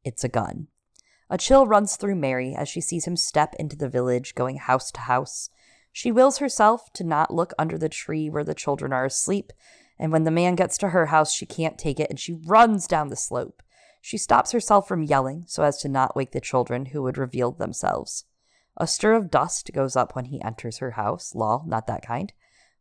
It's 0.04 0.24
a 0.24 0.28
gun. 0.28 0.68
A 1.30 1.38
chill 1.38 1.64
runs 1.64 1.94
through 1.94 2.16
Mary 2.16 2.56
as 2.56 2.68
she 2.68 2.80
sees 2.80 3.06
him 3.06 3.16
step 3.16 3.54
into 3.56 3.76
the 3.76 3.88
village, 3.88 4.34
going 4.34 4.56
house 4.56 4.90
to 4.90 5.00
house. 5.00 5.48
She 5.92 6.10
wills 6.10 6.38
herself 6.38 6.92
to 6.94 7.04
not 7.04 7.32
look 7.32 7.52
under 7.56 7.78
the 7.78 7.88
tree 7.88 8.28
where 8.28 8.42
the 8.42 8.54
children 8.54 8.92
are 8.92 9.04
asleep, 9.04 9.52
and 9.96 10.10
when 10.10 10.24
the 10.24 10.32
man 10.32 10.56
gets 10.56 10.76
to 10.78 10.88
her 10.88 11.06
house, 11.06 11.32
she 11.32 11.46
can't 11.46 11.78
take 11.78 12.00
it 12.00 12.10
and 12.10 12.18
she 12.18 12.32
runs 12.32 12.88
down 12.88 13.08
the 13.08 13.16
slope. 13.16 13.62
She 14.00 14.18
stops 14.18 14.50
herself 14.50 14.88
from 14.88 15.04
yelling 15.04 15.44
so 15.46 15.62
as 15.62 15.78
to 15.82 15.88
not 15.88 16.16
wake 16.16 16.32
the 16.32 16.40
children 16.40 16.86
who 16.86 17.02
would 17.02 17.18
reveal 17.18 17.52
themselves. 17.52 18.24
A 18.76 18.86
stir 18.86 19.14
of 19.14 19.30
dust 19.30 19.70
goes 19.72 19.94
up 19.94 20.16
when 20.16 20.26
he 20.26 20.42
enters 20.42 20.78
her 20.78 20.92
house. 20.92 21.34
Lol, 21.34 21.64
not 21.66 21.86
that 21.86 22.04
kind. 22.04 22.32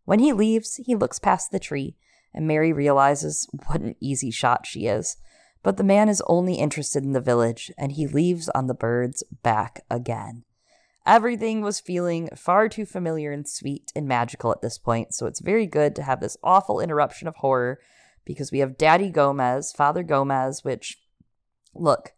When 0.06 0.20
he 0.20 0.34
leaves, 0.34 0.78
he 0.78 0.96
looks 0.96 1.20
past 1.20 1.52
the 1.52 1.60
tree, 1.60 1.98
and 2.34 2.48
Mary 2.48 2.74
realizes 2.74 3.48
what 3.68 3.82
an 3.82 3.96
easy 4.00 4.32
shot 4.32 4.66
she 4.66 4.88
is. 4.88 5.18
But 5.61 5.77
the 5.77 5.84
man 5.84 6.10
is 6.10 6.23
only 6.27 6.56
interested 6.56 7.03
in 7.03 7.14
the 7.14 7.22
village, 7.22 7.72
and 7.77 7.91
he 7.91 8.07
leaves 8.07 8.49
on 8.49 8.68
the 8.68 8.73
bird's 8.73 9.23
back 9.44 9.81
again. 9.90 10.44
Everything 11.06 11.61
was 11.61 11.80
feeling 11.80 12.30
far 12.36 12.69
too 12.69 12.86
familiar 12.86 13.31
and 13.31 13.48
sweet 13.48 13.91
and 13.95 14.07
magical 14.07 14.52
at 14.52 14.61
this 14.61 14.77
point, 14.77 15.14
so 15.14 15.26
it's 15.26 15.41
very 15.41 15.65
good 15.65 15.95
to 15.95 16.03
have 16.03 16.19
this 16.19 16.38
awful 16.44 16.80
interruption 16.80 17.27
of 17.27 17.38
horror 17.38 17.80
because 18.26 18.52
we 18.52 18.60
have 18.60 18.77
Daddy 18.77 19.10
Gomez, 19.10 19.72
Father 19.72 20.03
Gomez, 20.03 20.64
which, 20.64 20.98
look, 21.73 22.14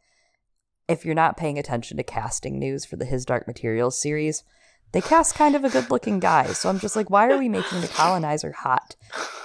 if 0.88 1.06
you're 1.06 1.16
not 1.16 1.38
paying 1.38 1.58
attention 1.58 1.96
to 1.98 2.04
casting 2.04 2.60
news 2.60 2.84
for 2.84 2.98
the 2.98 3.06
His 3.06 3.24
Dark 3.24 3.48
Materials 3.48 4.00
series, 4.00 4.44
they 4.92 5.02
cast 5.02 5.36
kind 5.36 5.56
of 5.56 5.64
a 5.64 5.70
good 5.70 5.90
looking 5.90 6.20
guy. 6.20 6.48
So 6.48 6.70
I'm 6.70 6.80
just 6.80 6.96
like, 6.96 7.10
why 7.10 7.30
are 7.30 7.38
we 7.38 7.50
making 7.50 7.82
the 7.82 7.88
colonizer 7.88 8.52
hot 8.52 8.96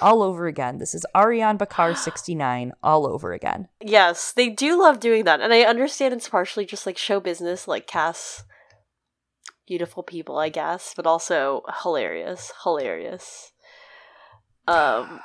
all 0.01 0.21
over 0.21 0.47
again? 0.47 0.77
This 0.77 0.93
is 0.93 1.05
Ariane 1.15 1.57
Bakar 1.57 1.95
69 1.95 2.73
all 2.83 3.07
over 3.07 3.33
again. 3.33 3.67
Yes, 3.81 4.31
they 4.31 4.49
do 4.49 4.79
love 4.79 4.99
doing 4.99 5.23
that, 5.25 5.41
and 5.41 5.53
I 5.53 5.61
understand 5.61 6.13
it's 6.13 6.29
partially 6.29 6.65
just 6.65 6.85
like 6.85 6.97
show 6.97 7.19
business, 7.19 7.67
like 7.67 7.87
casts 7.87 8.43
beautiful 9.67 10.01
people, 10.01 10.37
I 10.37 10.49
guess, 10.49 10.93
but 10.95 11.05
also 11.05 11.63
hilarious, 11.83 12.51
hilarious. 12.63 13.51
Um, 14.67 15.19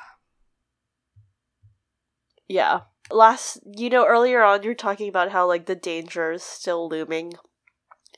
yeah. 2.48 2.80
Last, 3.10 3.60
you 3.76 3.90
know, 3.90 4.06
earlier 4.06 4.42
on, 4.42 4.62
you're 4.62 4.74
talking 4.74 5.08
about 5.08 5.32
how 5.32 5.46
like 5.46 5.66
the 5.66 5.74
danger 5.74 6.32
is 6.32 6.42
still 6.42 6.88
looming 6.88 7.34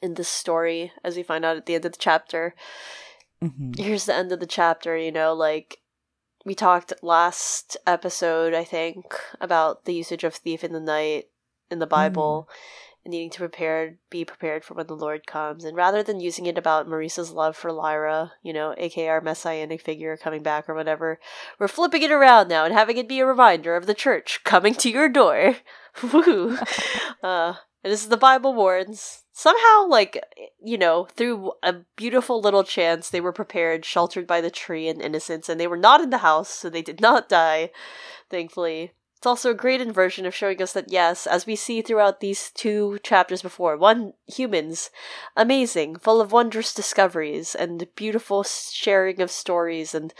in 0.05 0.15
this 0.15 0.29
story, 0.29 0.93
as 1.03 1.17
we 1.17 1.23
find 1.23 1.45
out 1.45 1.57
at 1.57 1.67
the 1.67 1.75
end 1.75 1.85
of 1.85 1.93
the 1.93 1.99
chapter. 1.99 2.55
Mhm. 3.43 3.79
here's 3.79 4.07
the 4.07 4.15
end 4.15 4.33
of 4.33 4.41
the 4.41 4.47
chapter, 4.47 4.97
you 4.97 5.13
know, 5.13 5.35
like 5.35 5.81
we 6.47 6.55
talked 6.55 6.93
last 7.03 7.77
episode, 7.87 8.55
I 8.55 8.65
think, 8.65 9.15
about 9.41 9.85
the 9.85 9.95
usage 9.95 10.25
of 10.25 10.35
thief 10.35 10.63
in 10.65 10.73
the 10.73 10.81
night 10.81 11.29
in 11.71 11.79
the 11.79 11.87
Bible 11.87 12.49
and 13.05 13.13
needing 13.13 13.31
to 13.31 13.39
prepare 13.39 13.99
be 14.09 14.25
prepared 14.25 14.65
for 14.65 14.75
when 14.75 14.87
the 14.87 14.97
Lord 14.97 15.27
comes. 15.27 15.65
And 15.65 15.77
rather 15.77 16.03
than 16.03 16.21
using 16.21 16.47
it 16.47 16.57
about 16.57 16.89
Maurice's 16.89 17.33
love 17.33 17.57
for 17.57 17.73
Lyra, 17.73 18.33
you 18.43 18.53
know, 18.53 18.75
aka 18.79 19.09
our 19.09 19.21
messianic 19.21 19.83
figure 19.83 20.17
coming 20.17 20.43
back 20.43 20.69
or 20.69 20.75
whatever, 20.75 21.19
we're 21.59 21.69
flipping 21.69 22.03
it 22.03 22.13
around 22.13 22.49
now 22.49 22.65
and 22.65 22.73
having 22.73 22.97
it 22.97 23.09
be 23.09 23.21
a 23.21 23.27
reminder 23.27 23.77
of 23.77 23.87
the 23.87 23.95
church 23.95 24.41
coming 24.45 24.75
to 24.77 24.91
your 24.91 25.09
door. 25.09 25.57
Woo! 26.13 26.57
uh, 27.23 27.55
and 27.83 27.93
this 27.93 28.03
is 28.03 28.09
the 28.09 28.17
Bible 28.17 28.55
warns. 28.55 29.24
Somehow, 29.37 29.89
like, 29.89 30.23
you 30.63 30.79
know, 30.79 31.09
through 31.17 31.55
a 31.61 31.75
beautiful 31.97 32.41
little 32.41 32.63
chance, 32.63 33.11
they 33.11 33.21
were 33.21 33.33
prepared, 33.33 33.85
sheltered 33.85 34.29
by 34.29 34.41
the 34.41 34.51
tree 34.51 34.87
in 34.87 35.01
innocence, 35.01 35.49
and 35.49 35.59
they 35.59 35.67
were 35.67 35.77
not 35.77 36.01
in 36.01 36.11
the 36.11 36.19
house, 36.19 36.49
so 36.49 36.71
they 36.71 36.83
did 36.83 37.01
not 37.01 37.29
die, 37.29 37.73
thankfully. 38.31 38.93
It's 39.17 39.27
also 39.27 39.51
a 39.51 39.55
great 39.55 39.81
inversion 39.81 40.25
of 40.25 40.37
showing 40.37 40.63
us 40.63 40.73
that, 40.75 40.93
yes, 40.93 41.27
as 41.27 41.47
we 41.47 41.57
see 41.57 41.83
throughout 41.83 42.21
these 42.21 42.53
two 42.53 43.01
chapters 43.03 43.43
before, 43.43 43.77
one, 43.77 44.13
humans, 44.29 44.91
amazing, 45.37 45.97
full 45.97 46.21
of 46.21 46.31
wondrous 46.31 46.73
discoveries 46.73 47.57
and 47.57 47.89
beautiful 47.97 48.45
sharing 48.45 49.21
of 49.21 49.33
stories 49.33 49.97
and 49.97 50.15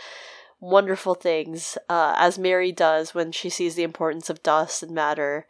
wonderful 0.59 1.15
things, 1.15 1.77
uh, 1.87 2.15
as 2.17 2.37
Mary 2.37 2.73
does 2.73 3.13
when 3.13 3.31
she 3.31 3.49
sees 3.49 3.75
the 3.75 3.83
importance 3.83 4.29
of 4.29 4.43
dust 4.43 4.83
and 4.83 4.91
matter 4.91 5.47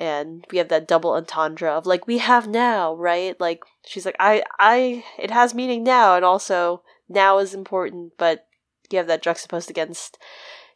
and 0.00 0.46
we 0.50 0.58
have 0.58 0.68
that 0.68 0.88
double 0.88 1.12
entendre 1.12 1.70
of 1.70 1.86
like 1.86 2.06
we 2.06 2.18
have 2.18 2.48
now 2.48 2.94
right? 2.94 3.38
Like 3.38 3.62
she's 3.86 4.06
like 4.06 4.16
i 4.18 4.42
i 4.58 5.04
it 5.18 5.30
has 5.30 5.54
meaning 5.54 5.82
now 5.84 6.16
and 6.16 6.24
also 6.24 6.82
now 7.08 7.38
is 7.38 7.54
important 7.54 8.12
but 8.18 8.46
you 8.90 8.98
have 8.98 9.06
that 9.06 9.22
juxtaposed 9.22 9.70
against 9.70 10.18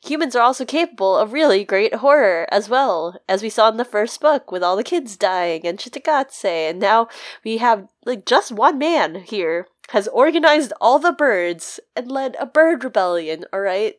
humans 0.04 0.36
are 0.36 0.42
also 0.42 0.64
capable 0.64 1.16
of 1.16 1.32
really 1.32 1.64
great 1.64 1.96
horror 1.96 2.46
as 2.50 2.68
well 2.68 3.18
as 3.28 3.42
we 3.42 3.48
saw 3.48 3.68
in 3.68 3.76
the 3.76 3.84
first 3.84 4.20
book 4.20 4.52
with 4.52 4.62
all 4.62 4.76
the 4.76 4.84
kids 4.84 5.16
dying 5.16 5.66
and 5.66 5.78
Cittàgazze 5.78 6.70
and 6.70 6.78
now 6.78 7.08
we 7.44 7.58
have 7.58 7.88
like 8.04 8.26
just 8.26 8.52
one 8.52 8.78
man 8.78 9.16
here 9.16 9.66
has 9.90 10.08
organized 10.08 10.72
all 10.80 10.98
the 10.98 11.12
birds 11.12 11.80
and 11.96 12.10
led 12.10 12.36
a 12.38 12.46
bird 12.46 12.84
rebellion 12.84 13.44
all 13.52 13.60
right 13.60 13.96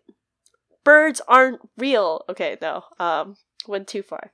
birds 0.83 1.21
aren't 1.27 1.61
real. 1.77 2.23
Okay 2.29 2.57
no 2.61 2.83
um 2.99 3.35
went 3.67 3.87
too 3.87 4.03
far 4.03 4.31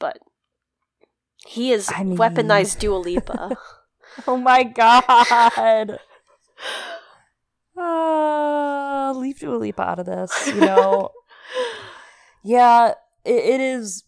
but 0.00 0.18
he 1.46 1.70
is 1.70 1.88
I 1.94 2.02
mean- 2.02 2.18
weaponized 2.18 2.80
Dua 2.80 2.96
Lipa. 3.06 3.56
Oh 4.26 4.36
my 4.36 4.64
god. 4.64 5.98
Uh, 7.76 9.12
leave 9.16 9.38
Dua 9.38 9.56
Lipa 9.56 9.82
out 9.82 9.98
of 9.98 10.06
this, 10.06 10.48
you 10.48 10.60
know. 10.60 11.08
yeah, 12.44 12.90
it, 13.24 13.44
it 13.44 13.60
is 13.60 14.04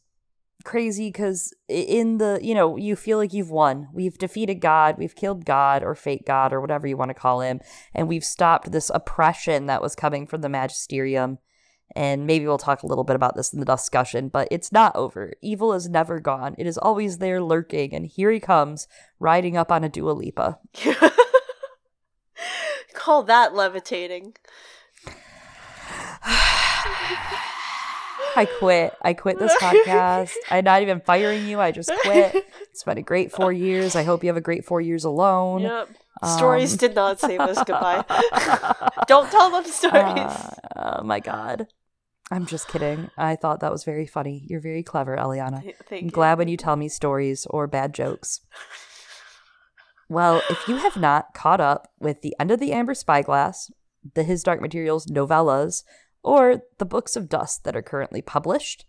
crazy 0.64 1.09
because 1.09 1.55
in 1.69 2.19
the 2.19 2.39
you 2.43 2.55
know 2.55 2.77
you 2.77 2.94
feel 2.94 3.19
like 3.19 3.32
you've 3.32 3.51
won 3.51 3.89
we've 3.93 4.16
defeated 4.16 4.60
god 4.60 4.94
we've 4.97 5.16
killed 5.16 5.44
god 5.44 5.82
or 5.82 5.93
fake 5.93 6.24
god 6.24 6.52
or 6.52 6.60
whatever 6.60 6.86
you 6.86 6.97
want 6.97 7.09
to 7.09 7.14
call 7.14 7.40
him 7.40 7.59
and 7.93 8.06
we've 8.06 8.23
stopped 8.23 8.70
this 8.70 8.89
oppression 8.94 9.66
that 9.66 9.82
was 9.82 9.97
coming 9.97 10.24
from 10.24 10.40
the 10.40 10.48
magisterium 10.48 11.39
and 11.94 12.27
maybe 12.27 12.47
we'll 12.47 12.59
talk 12.59 12.82
a 12.82 12.86
little 12.86 13.05
bit 13.05 13.16
about 13.16 13.36
this 13.36 13.52
in 13.52 13.60
the 13.60 13.66
discussion 13.66 14.28
but 14.28 14.48
it's 14.51 14.73
not 14.73 14.94
over 14.97 15.32
evil 15.43 15.73
is 15.73 15.89
never 15.89 16.20
gone 16.20 16.55
it 16.59 16.66
is 16.66 16.78
always 16.78 17.19
there 17.19 17.43
lurking 17.43 17.94
and 17.94 18.06
here 18.06 18.31
he 18.31 18.40
comes 18.40 18.89
riding 19.19 19.56
up 19.56 19.70
on 19.70 19.85
a 19.85 19.89
Dua 19.89 20.12
Lipa 20.12 20.59
Call 22.94 23.24
that 23.24 23.55
levitating. 23.55 24.35
I 28.35 28.48
quit. 28.59 28.94
I 29.02 29.12
quit 29.12 29.39
this 29.39 29.55
podcast. 29.56 30.32
I'm 30.51 30.64
not 30.64 30.82
even 30.82 31.01
firing 31.01 31.47
you. 31.47 31.60
I 31.60 31.73
just 31.73 31.93
quit. 32.02 32.47
It's 32.70 32.85
been 32.85 32.98
a 32.98 33.02
great 33.02 33.32
four 33.32 33.52
years. 33.52 33.97
I 33.97 34.05
hope 34.05 34.23
you 34.23 34.28
have 34.28 34.36
a 34.36 34.40
great 34.40 34.64
four 34.64 34.81
years 34.81 35.05
alone. 35.05 35.62
Yep. 35.62 35.89
Stories 36.36 36.73
um, 36.73 36.78
did 36.78 36.94
not 36.94 37.19
save 37.19 37.40
us. 37.40 37.56
Goodbye. 37.56 38.05
Don't 39.09 39.31
tell 39.31 39.51
them 39.51 39.64
stories. 39.64 40.16
Uh, 40.77 40.98
oh 41.01 41.02
my 41.02 41.19
god. 41.19 41.66
I'm 42.32 42.46
just 42.46 42.68
kidding. 42.68 43.10
I 43.18 43.36
thought 43.36 43.60
that 43.60 43.70
was 43.70 43.84
very 43.84 44.06
funny. 44.06 44.46
You're 44.48 44.60
very 44.60 44.82
clever, 44.82 45.16
Eliana. 45.16 45.74
I'm 45.90 46.06
you. 46.06 46.10
glad 46.10 46.38
when 46.38 46.48
you 46.48 46.56
tell 46.56 46.76
me 46.76 46.88
stories 46.88 47.46
or 47.50 47.66
bad 47.66 47.92
jokes. 47.92 48.40
Well, 50.09 50.42
if 50.48 50.66
you 50.66 50.76
have 50.76 50.96
not 50.96 51.34
caught 51.34 51.60
up 51.60 51.92
with 52.00 52.22
The 52.22 52.34
End 52.40 52.50
of 52.50 52.59
the 52.59 52.72
Amber 52.72 52.94
Spyglass, 52.94 53.70
the 54.14 54.22
His 54.22 54.42
Dark 54.42 54.62
Materials 54.62 55.06
novellas, 55.06 55.84
or 56.22 56.62
the 56.78 56.86
books 56.86 57.16
of 57.16 57.28
dust 57.28 57.64
that 57.64 57.76
are 57.76 57.82
currently 57.82 58.22
published, 58.22 58.86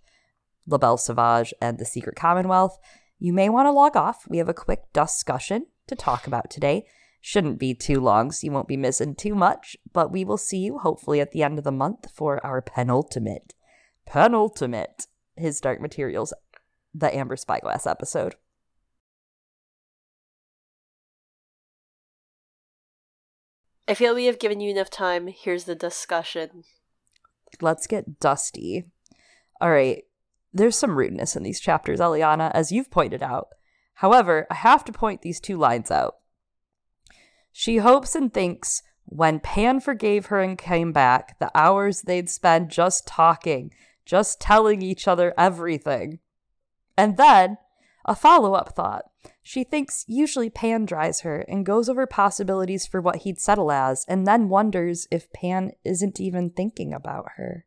La 0.66 0.78
Belle 0.78 0.98
Sauvage 0.98 1.54
and 1.62 1.78
The 1.78 1.86
Secret 1.86 2.16
Commonwealth, 2.16 2.80
you 3.20 3.34
may 3.34 3.50
want 3.50 3.66
to 3.66 3.72
log 3.72 3.98
off. 3.98 4.26
We 4.30 4.38
have 4.38 4.50
a 4.50 4.54
quick 4.54 4.92
discussion 4.94 5.66
to 5.88 5.96
talk 5.96 6.28
about 6.28 6.50
today. 6.50 6.86
Shouldn't 7.26 7.58
be 7.58 7.74
too 7.74 8.02
long, 8.02 8.34
so 8.34 8.46
you 8.46 8.52
won't 8.52 8.68
be 8.68 8.76
missing 8.76 9.16
too 9.16 9.34
much, 9.34 9.78
but 9.94 10.12
we 10.12 10.26
will 10.26 10.38
see 10.38 10.58
you 10.58 10.80
hopefully 10.80 11.22
at 11.22 11.32
the 11.32 11.42
end 11.42 11.58
of 11.58 11.64
the 11.64 11.72
month 11.72 12.12
for 12.14 12.46
our 12.46 12.62
penultimate, 12.62 13.54
penultimate 14.06 15.08
His 15.38 15.62
Dark 15.62 15.80
Materials, 15.80 16.34
the 16.94 17.16
Amber 17.16 17.38
Spyglass 17.38 17.88
episode. 17.88 18.36
I 23.88 23.94
feel 23.94 24.14
we 24.14 24.26
have 24.26 24.38
given 24.38 24.60
you 24.60 24.70
enough 24.70 24.90
time. 24.90 25.28
Here's 25.28 25.64
the 25.64 25.76
discussion. 25.76 26.66
Let's 27.62 27.88
get 27.88 28.20
dusty. 28.20 28.84
All 29.62 29.72
right. 29.72 30.04
There's 30.52 30.78
some 30.78 30.98
rudeness 30.98 31.38
in 31.38 31.44
these 31.44 31.62
chapters, 31.62 32.02
Eliana, 32.02 32.52
as 32.54 32.74
you've 32.74 32.92
pointed 32.92 33.24
out. 33.24 33.48
However, 33.96 34.46
I 34.52 34.56
have 34.56 34.84
to 34.84 34.92
point 34.92 35.22
these 35.22 35.40
two 35.40 35.58
lines 35.58 35.90
out. 35.90 36.16
She 37.54 37.78
hopes 37.78 38.16
and 38.16 38.34
thinks 38.34 38.82
when 39.06 39.40
Pan 39.40 39.80
forgave 39.80 40.26
her 40.26 40.42
and 40.42 40.58
came 40.58 40.92
back, 40.92 41.38
the 41.40 41.52
hours 41.56 42.02
they'd 42.02 42.30
spend 42.30 42.70
just 42.70 43.06
talking, 43.08 43.72
just 44.06 44.42
telling 44.42 44.82
each 44.82 45.08
other 45.08 45.34
everything. 45.38 46.20
And 46.98 47.16
then, 47.16 47.58
a 48.06 48.16
follow 48.16 48.54
up 48.54 48.76
thought. 48.76 49.06
She 49.42 49.64
thinks 49.64 50.04
usually 50.08 50.50
Pan 50.50 50.86
dries 50.86 51.22
her 51.22 51.42
and 51.42 51.66
goes 51.66 51.88
over 51.88 52.08
possibilities 52.08 52.88
for 52.88 53.00
what 53.00 53.18
he'd 53.18 53.40
settle 53.40 53.72
as, 53.72 54.04
and 54.08 54.26
then 54.26 54.50
wonders 54.50 55.08
if 55.12 55.32
Pan 55.32 55.72
isn't 55.86 56.20
even 56.20 56.50
thinking 56.50 56.94
about 56.94 57.30
her. 57.36 57.66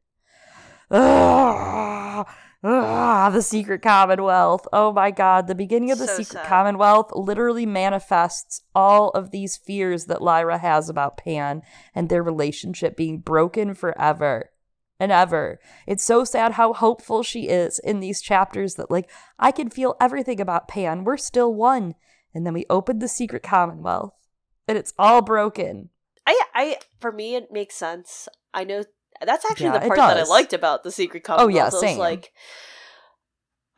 Ugh, 0.91 1.01
ah! 1.01 2.37
Ugh, 2.67 3.33
the 3.33 3.43
Secret 3.43 3.83
Commonwealth. 3.83 4.67
Oh 4.73 4.93
my 4.93 5.11
god, 5.11 5.47
the 5.47 5.55
beginning 5.55 5.91
of 5.91 5.99
the 5.99 6.07
So 6.07 6.17
Secret 6.17 6.41
sad. 6.41 6.47
Commonwealth 6.47 7.13
literally 7.15 7.67
manifests 7.67 8.63
all 8.75 9.11
of 9.11 9.31
these 9.31 9.57
fears 9.57 10.07
that 10.07 10.23
Lyra 10.23 10.59
has 10.59 10.89
about 10.89 11.17
Pan 11.17 11.63
and 11.95 12.09
their 12.09 12.23
relationship 12.23 12.97
being 12.97 13.19
broken 13.19 13.75
forever 13.75 14.51
and 14.99 15.13
ever. 15.13 15.61
It's 15.87 16.05
so 16.05 16.25
sad 16.25 16.53
how 16.53 16.73
hopeful 16.73 17.23
she 17.23 17.49
is 17.49 17.79
in 17.79 18.01
these 18.01 18.23
chapters 18.23 18.75
that, 18.75 18.91
like, 18.91 19.11
I 19.39 19.53
can 19.53 19.71
feel 19.71 19.97
everything 20.01 20.41
about 20.41 20.69
Pan. 20.69 21.05
We're 21.05 21.19
still 21.19 21.55
one. 21.55 21.95
And 22.35 22.47
then 22.47 22.55
we 22.55 22.67
open 22.69 22.99
the 22.99 23.09
Secret 23.09 23.43
Commonwealth 23.43 24.13
and 24.69 24.77
it's 24.77 24.93
all 24.99 25.23
broken. 25.23 25.91
I, 26.27 26.41
I, 26.55 26.77
for 27.01 27.13
me, 27.13 27.35
it 27.35 27.53
makes 27.53 27.77
sense. 27.77 28.29
I 28.53 28.65
know 28.65 28.85
that's 29.25 29.45
actually 29.51 29.67
Yeah, 29.67 29.79
the 29.79 29.87
part 29.87 29.97
that 29.99 30.19
I 30.19 30.23
liked 30.25 30.53
about 30.53 30.83
the 30.85 30.91
Secret 30.93 31.25
Commonwealth. 31.25 31.55
yeah, 31.55 31.67
It 31.67 31.73
was 31.73 31.81
same. 31.81 31.99
like, 31.99 32.33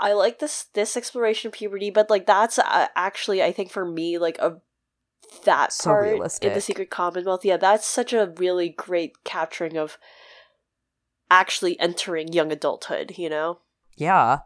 I 0.00 0.12
like 0.12 0.38
this 0.38 0.66
this 0.74 0.96
exploration 0.96 1.48
of 1.48 1.54
puberty, 1.54 1.90
but 1.90 2.08
like 2.10 2.26
that's 2.26 2.58
uh, 2.58 2.86
actually, 2.96 3.42
I 3.42 3.52
think, 3.52 3.70
for 3.70 3.84
me, 3.84 4.16
like 4.18 4.38
a 4.38 4.60
that 5.44 5.72
So 5.72 5.90
part 5.90 6.06
in 6.42 6.52
the 6.54 6.60
Secret 6.60 6.90
Commonwealth. 6.90 7.44
Yeah, 7.44 7.56
that's 7.56 7.86
such 7.86 8.12
a 8.12 8.32
really 8.36 8.68
great 8.70 9.24
capturing 9.24 9.76
of 9.76 9.98
actually 11.30 11.78
entering 11.80 12.32
young 12.32 12.52
adulthood. 12.52 13.18
You 13.18 13.28
know, 13.28 13.58
Yeah. 13.96 14.38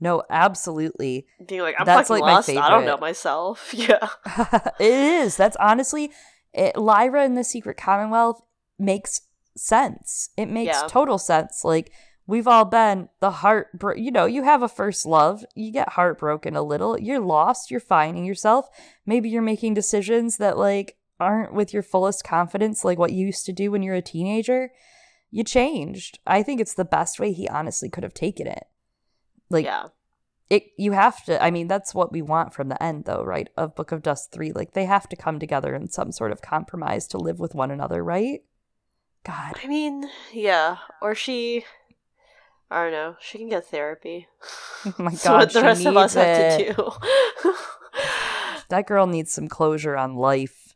No, 0.00 0.22
absolutely. 0.30 1.26
being 1.44 1.60
like, 1.62 1.74
I'm 1.76 1.84
That's, 1.84 2.08
fucking 2.08 2.22
like, 2.22 2.32
lost. 2.34 2.48
I 2.50 2.70
don't 2.70 2.84
know 2.84 2.98
myself. 2.98 3.70
Yeah, 3.74 4.08
it 4.78 4.92
is. 4.92 5.36
That's 5.36 5.56
honestly, 5.56 6.12
it, 6.52 6.76
Lyra 6.76 7.24
in 7.24 7.34
the 7.34 7.42
Secret 7.42 7.76
Commonwealth 7.76 8.40
makes 8.78 9.22
sense. 9.58 10.30
It 10.36 10.46
makes 10.46 10.76
Yeah. 10.80 10.86
total 10.88 11.18
sense. 11.18 11.64
Like, 11.64 11.92
we've 12.26 12.46
all 12.48 12.64
been 12.64 13.08
the 13.20 13.30
heart, 13.30 13.68
bro- 13.78 13.94
you 13.94 14.10
know, 14.10 14.26
you 14.26 14.42
have 14.42 14.62
a 14.62 14.68
first 14.68 15.06
love, 15.06 15.44
you 15.54 15.72
get 15.72 15.90
heartbroken 15.90 16.56
a 16.56 16.62
little, 16.62 16.98
you're 16.98 17.20
lost, 17.20 17.70
you're 17.70 17.80
finding 17.80 18.24
yourself. 18.24 18.68
Maybe 19.06 19.28
you're 19.28 19.42
making 19.42 19.74
decisions 19.74 20.36
that, 20.36 20.58
like, 20.58 20.96
aren't 21.20 21.52
with 21.52 21.72
your 21.72 21.82
fullest 21.82 22.22
confidence, 22.24 22.84
like 22.84 22.98
what 22.98 23.12
you 23.12 23.26
used 23.26 23.44
to 23.46 23.52
do 23.52 23.70
when 23.70 23.82
you're 23.82 23.94
a 23.96 24.02
teenager. 24.02 24.70
You 25.30 25.42
changed. 25.42 26.20
I 26.26 26.42
think 26.42 26.60
it's 26.60 26.74
the 26.74 26.84
best 26.84 27.18
way 27.18 27.32
he 27.32 27.48
honestly 27.48 27.88
could 27.90 28.04
have 28.04 28.14
taken 28.14 28.46
it. 28.46 28.66
Like, 29.50 29.64
yeah, 29.64 29.88
it 30.50 30.64
you 30.78 30.92
have 30.92 31.22
to 31.24 31.42
i 31.42 31.50
mean 31.50 31.68
that's 31.68 31.94
what 31.94 32.10
we 32.12 32.22
want 32.22 32.54
from 32.54 32.68
the 32.70 32.82
end 32.82 33.04
though 33.04 33.22
right 33.22 33.48
of 33.56 33.74
book 33.74 33.92
of 33.92 34.02
dust 34.02 34.32
3 34.32 34.52
like 34.52 34.72
they 34.72 34.86
have 34.86 35.06
to 35.08 35.16
come 35.16 35.38
together 35.38 35.74
in 35.74 35.88
some 35.90 36.10
sort 36.10 36.32
of 36.32 36.40
compromise 36.40 37.06
to 37.06 37.18
live 37.18 37.38
with 37.38 37.54
one 37.54 37.70
another 37.70 38.02
right 38.02 38.40
god 39.28 39.54
I 39.62 39.66
mean, 39.68 40.08
yeah, 40.32 40.76
or 41.02 41.14
she. 41.14 41.64
I 42.70 42.82
don't 42.84 42.92
know. 42.92 43.16
She 43.20 43.38
can 43.38 43.48
get 43.48 43.66
therapy. 43.66 44.26
oh 44.86 44.94
my 44.98 45.10
That's 45.12 45.24
what 45.24 45.38
god 45.38 45.50
the 45.52 45.62
rest 45.62 45.86
of 45.86 45.96
us 45.96 46.14
needs 46.16 46.26
have 46.26 46.58
to 46.58 46.74
do. 46.74 47.52
that 48.68 48.86
girl 48.86 49.06
needs 49.06 49.32
some 49.32 49.48
closure 49.48 49.96
on 49.96 50.14
life 50.16 50.74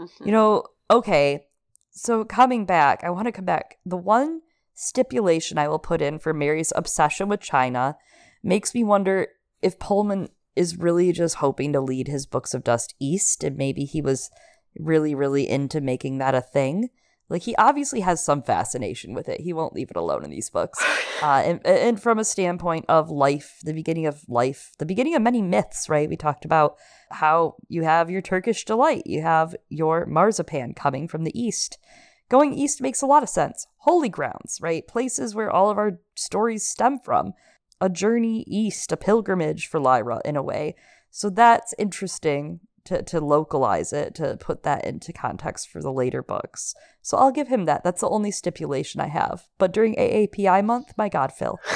Mhm. 0.00 0.26
you 0.26 0.32
know 0.32 0.62
okay 0.90 1.44
so 1.90 2.24
coming 2.24 2.64
back 2.64 3.02
i 3.02 3.10
want 3.10 3.26
to 3.26 3.32
come 3.32 3.44
back 3.44 3.78
the 3.84 3.96
one 3.96 4.42
stipulation 4.74 5.58
i 5.58 5.66
will 5.66 5.80
put 5.80 6.00
in 6.00 6.18
for 6.20 6.32
mary's 6.32 6.72
obsession 6.76 7.28
with 7.28 7.40
china 7.40 7.96
makes 8.42 8.74
me 8.74 8.84
wonder 8.84 9.26
if 9.60 9.78
pullman 9.80 10.28
is 10.54 10.76
really 10.76 11.10
just 11.12 11.36
hoping 11.36 11.72
to 11.72 11.80
lead 11.80 12.06
his 12.06 12.26
books 12.26 12.54
of 12.54 12.62
dust 12.62 12.94
east 13.00 13.42
and 13.42 13.56
maybe 13.56 13.84
he 13.84 14.00
was 14.00 14.30
really 14.78 15.14
really 15.16 15.48
into 15.48 15.80
making 15.80 16.18
that 16.18 16.34
a 16.34 16.40
thing 16.40 16.90
like 17.28 17.42
he 17.42 17.54
obviously 17.56 18.00
has 18.00 18.24
some 18.24 18.42
fascination 18.42 19.12
with 19.12 19.28
it. 19.28 19.40
He 19.40 19.52
won't 19.52 19.74
leave 19.74 19.90
it 19.90 19.96
alone 19.96 20.24
in 20.24 20.30
these 20.30 20.50
books. 20.50 20.84
Uh, 21.20 21.42
and, 21.44 21.66
and 21.66 22.00
from 22.00 22.20
a 22.20 22.24
standpoint 22.24 22.84
of 22.88 23.10
life 23.10 23.58
the 23.64 23.72
beginning 23.72 24.06
of 24.06 24.22
life 24.28 24.70
the 24.78 24.86
beginning 24.86 25.16
of 25.16 25.20
many 25.20 25.42
myths 25.42 25.88
right? 25.88 26.08
We 26.08 26.16
talked 26.16 26.44
about 26.44 26.76
how 27.10 27.56
you 27.68 27.82
have 27.82 28.08
your 28.08 28.22
turkish 28.22 28.64
delight. 28.64 29.02
You 29.04 29.22
have 29.22 29.56
your 29.68 30.06
marzipan 30.06 30.74
coming 30.74 31.08
from 31.08 31.24
the 31.24 31.36
east. 31.36 31.76
Going 32.28 32.54
east 32.54 32.80
makes 32.80 33.02
a 33.02 33.06
lot 33.06 33.24
of 33.24 33.28
sense. 33.28 33.66
Holy 33.78 34.08
grounds 34.08 34.60
right? 34.62 34.86
Places 34.86 35.34
where 35.34 35.50
all 35.50 35.70
of 35.70 35.76
our 35.76 35.98
stories 36.14 36.68
stem 36.68 37.00
from. 37.00 37.32
A 37.80 37.88
journey 37.88 38.44
east 38.46 38.92
a 38.92 38.96
pilgrimage 38.96 39.66
for 39.66 39.80
lyra 39.80 40.20
in 40.24 40.36
a 40.36 40.42
way. 40.42 40.76
So 41.10 41.30
that's 41.30 41.74
interesting 41.78 42.60
to, 42.88 43.02
to 43.02 43.20
localize 43.20 43.92
it 43.92 44.14
to 44.14 44.36
put 44.38 44.62
that 44.64 44.84
into 44.84 45.12
context 45.12 45.68
for 45.68 45.80
the 45.80 45.92
later 45.92 46.22
books 46.22 46.74
so 47.02 47.16
i'll 47.16 47.30
give 47.32 47.48
him 47.48 47.64
that 47.64 47.82
that's 47.84 48.00
the 48.00 48.08
only 48.08 48.30
stipulation 48.30 49.00
i 49.00 49.06
have 49.08 49.48
but 49.58 49.72
during 49.72 49.94
aapi 49.96 50.64
month 50.64 50.92
my 50.96 51.08
god 51.08 51.32
phil 51.32 51.58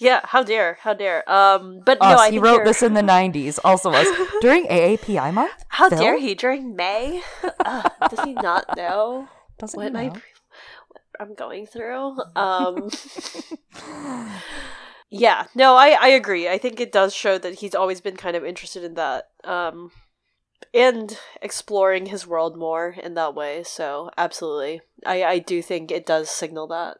yeah, 0.00 0.20
how 0.24 0.42
dare, 0.44 0.78
how 0.80 0.94
dare. 0.94 1.28
Um, 1.30 1.80
but 1.84 2.00
us 2.00 2.10
no, 2.10 2.16
I 2.22 2.30
he 2.30 2.38
wrote 2.38 2.52
you're- 2.52 2.64
this 2.64 2.82
in 2.82 2.94
the 2.94 3.02
90s 3.02 3.58
also 3.64 3.90
us 3.90 4.06
during 4.40 4.66
aapi 4.66 5.32
month 5.34 5.64
How 5.68 5.88
Phil? 5.88 5.98
dare 5.98 6.18
he 6.18 6.34
during 6.34 6.76
May? 6.76 7.22
Ugh, 7.64 7.90
does 8.10 8.20
he 8.20 8.34
not 8.34 8.76
know 8.76 9.28
doesn't 9.58 9.76
what 9.76 9.92
my 9.92 10.06
know? 10.06 10.12
what 10.12 10.22
I'm 11.20 11.34
going 11.34 11.66
through? 11.66 12.16
Um, 12.36 12.90
yeah, 15.10 15.46
no, 15.54 15.74
I 15.76 15.96
I 16.00 16.08
agree. 16.08 16.48
I 16.48 16.58
think 16.58 16.80
it 16.80 16.92
does 16.92 17.14
show 17.14 17.38
that 17.38 17.56
he's 17.56 17.74
always 17.74 18.00
been 18.00 18.16
kind 18.16 18.36
of 18.36 18.44
interested 18.44 18.84
in 18.84 18.94
that. 18.94 19.28
Um, 19.44 19.90
and 20.74 21.18
exploring 21.40 22.06
his 22.06 22.26
world 22.26 22.56
more 22.56 22.94
in 23.02 23.14
that 23.14 23.34
way. 23.34 23.62
So 23.64 24.10
absolutely, 24.18 24.80
I 25.06 25.24
I 25.24 25.38
do 25.38 25.62
think 25.62 25.90
it 25.90 26.06
does 26.06 26.30
signal 26.30 26.66
that. 26.68 26.98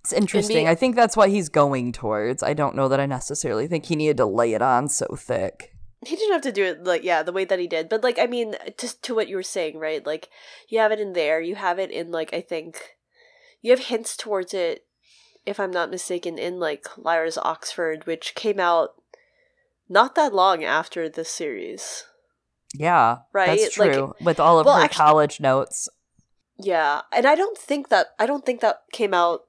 It's 0.00 0.12
interesting. 0.12 0.66
I 0.66 0.74
think 0.74 0.96
that's 0.96 1.16
what 1.16 1.28
he's 1.28 1.48
going 1.50 1.92
towards. 1.92 2.42
I 2.42 2.54
don't 2.54 2.74
know 2.74 2.88
that 2.88 3.00
I 3.00 3.06
necessarily 3.06 3.66
think 3.66 3.84
he 3.84 3.96
needed 3.96 4.16
to 4.16 4.26
lay 4.26 4.54
it 4.54 4.62
on 4.62 4.88
so 4.88 5.06
thick. 5.16 5.74
He 6.06 6.16
didn't 6.16 6.32
have 6.32 6.42
to 6.42 6.52
do 6.52 6.64
it 6.64 6.84
like 6.84 7.04
yeah 7.04 7.22
the 7.22 7.32
way 7.32 7.44
that 7.44 7.58
he 7.58 7.66
did, 7.66 7.88
but 7.88 8.02
like 8.02 8.18
I 8.18 8.26
mean, 8.26 8.54
just 8.78 9.02
to 9.04 9.14
what 9.14 9.28
you 9.28 9.36
were 9.36 9.42
saying, 9.42 9.78
right? 9.78 10.04
Like 10.06 10.28
you 10.68 10.78
have 10.78 10.92
it 10.92 11.00
in 11.00 11.12
there, 11.12 11.40
you 11.40 11.56
have 11.56 11.78
it 11.78 11.90
in 11.90 12.10
like 12.10 12.32
I 12.32 12.40
think 12.40 12.96
you 13.60 13.70
have 13.72 13.86
hints 13.86 14.16
towards 14.16 14.54
it, 14.54 14.86
if 15.46 15.58
I'm 15.58 15.70
not 15.70 15.90
mistaken, 15.90 16.38
in 16.38 16.58
like 16.58 16.86
Lyra's 16.96 17.38
Oxford, 17.38 18.06
which 18.06 18.34
came 18.34 18.60
out 18.60 18.90
not 19.88 20.14
that 20.14 20.34
long 20.34 20.64
after 20.64 21.08
this 21.08 21.28
series. 21.28 22.04
Yeah, 22.74 23.18
right. 23.32 23.58
That's 23.58 23.74
true. 23.74 24.14
Like, 24.18 24.20
With 24.20 24.40
all 24.40 24.60
of 24.60 24.66
well, 24.66 24.76
her 24.76 24.84
actually, 24.84 25.04
college 25.04 25.40
notes. 25.40 25.88
Yeah, 26.58 27.02
and 27.12 27.26
I 27.26 27.34
don't 27.34 27.58
think 27.58 27.88
that 27.88 28.08
I 28.18 28.26
don't 28.26 28.46
think 28.46 28.60
that 28.60 28.82
came 28.92 29.14
out. 29.14 29.40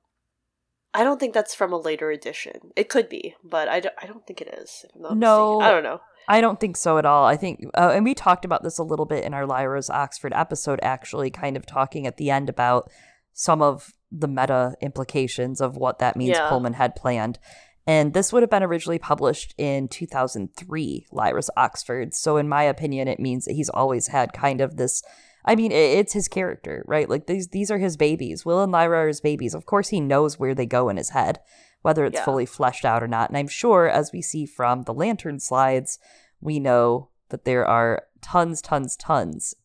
I 0.94 1.04
don't 1.04 1.20
think 1.20 1.34
that's 1.34 1.56
from 1.56 1.72
a 1.72 1.78
later 1.78 2.12
edition. 2.12 2.72
It 2.76 2.90
could 2.90 3.08
be, 3.08 3.36
but 3.44 3.70
I 3.70 3.80
don't, 3.80 3.96
I 4.02 4.08
don't 4.08 4.26
think 4.26 4.42
it 4.42 4.54
is. 4.62 4.86
no, 4.96 5.14
mistaken. 5.14 5.62
I 5.62 5.72
don't 5.72 5.84
know. 5.84 6.02
I 6.28 6.42
don't 6.42 6.60
think 6.60 6.78
so 6.78 6.98
at 6.98 7.06
all. 7.06 7.26
I 7.26 7.36
think, 7.36 7.66
uh, 7.74 7.92
and 7.94 8.06
we 8.06 8.14
talked 8.14 8.46
about 8.46 8.64
this 8.64 8.78
a 8.78 8.84
little 8.84 9.06
bit 9.06 9.24
in 9.24 9.34
our 9.34 9.46
Lyra's 9.46 9.90
Oxford 9.90 10.34
episode, 10.36 10.80
actually, 10.82 11.30
kind 11.30 11.58
of 11.58 11.66
talking 11.66 12.06
at 12.06 12.18
the 12.18 12.30
end 12.30 12.50
about 12.50 12.90
some 13.34 13.62
of 13.62 13.94
the 14.12 14.28
meta 14.28 14.76
implications 14.82 15.62
of 15.62 15.78
what 15.78 16.00
that 16.00 16.16
means 16.16 16.38
yeah. 16.38 16.50
Pullman 16.50 16.74
had 16.74 16.96
planned. 16.96 17.40
And 17.88 18.14
this 18.14 18.32
would 18.32 18.44
have 18.44 18.50
been 18.50 18.64
originally 18.64 19.00
published 19.00 19.56
in 19.58 19.88
2003, 19.88 21.08
Lyra's 21.12 21.50
Oxford. 21.58 22.14
So, 22.14 22.38
in 22.38 22.48
my 22.48 22.64
opinion, 22.64 23.08
it 23.08 23.20
means 23.20 23.46
that 23.46 23.54
he's 23.54 23.70
always 23.70 24.08
had 24.08 24.34
kind 24.34 24.62
of 24.62 24.78
this. 24.78 25.02
I 25.44 25.56
mean, 25.56 25.72
it's 25.72 26.14
his 26.14 26.28
character, 26.28 26.84
right? 26.88 27.10
Like 27.10 27.26
these 27.26 27.48
these 27.48 27.72
are 27.72 27.80
his 27.80 27.98
babies. 27.98 28.46
Will 28.46 28.62
and 28.62 28.72
Lyra 28.72 29.06
are 29.06 29.08
his 29.08 29.22
babies. 29.22 29.56
Of 29.56 29.66
course, 29.66 29.90
he 29.90 30.00
knows 30.00 30.38
where 30.38 30.54
they 30.54 30.68
go 30.68 30.90
in 30.90 30.98
his 30.98 31.10
head, 31.10 31.40
whether 31.82 32.06
it's 32.06 32.18
yeah. 32.18 32.26
fully 32.26 32.46
fleshed 32.46 32.86
out 32.86 33.02
or 33.02 33.08
not. 33.08 33.30
And 33.30 33.38
I'm 33.38 33.48
sure, 33.48 33.90
as 33.90 34.12
we 34.14 34.22
see 34.22 34.46
from 34.46 34.84
the 34.84 34.94
lantern 34.94 35.40
slides, 35.40 35.98
we 36.40 36.60
know 36.60 37.10
that 37.30 37.46
there 37.46 37.66
are 37.66 38.04
tons, 38.22 38.62
tons, 38.62 38.96
tons 38.96 39.56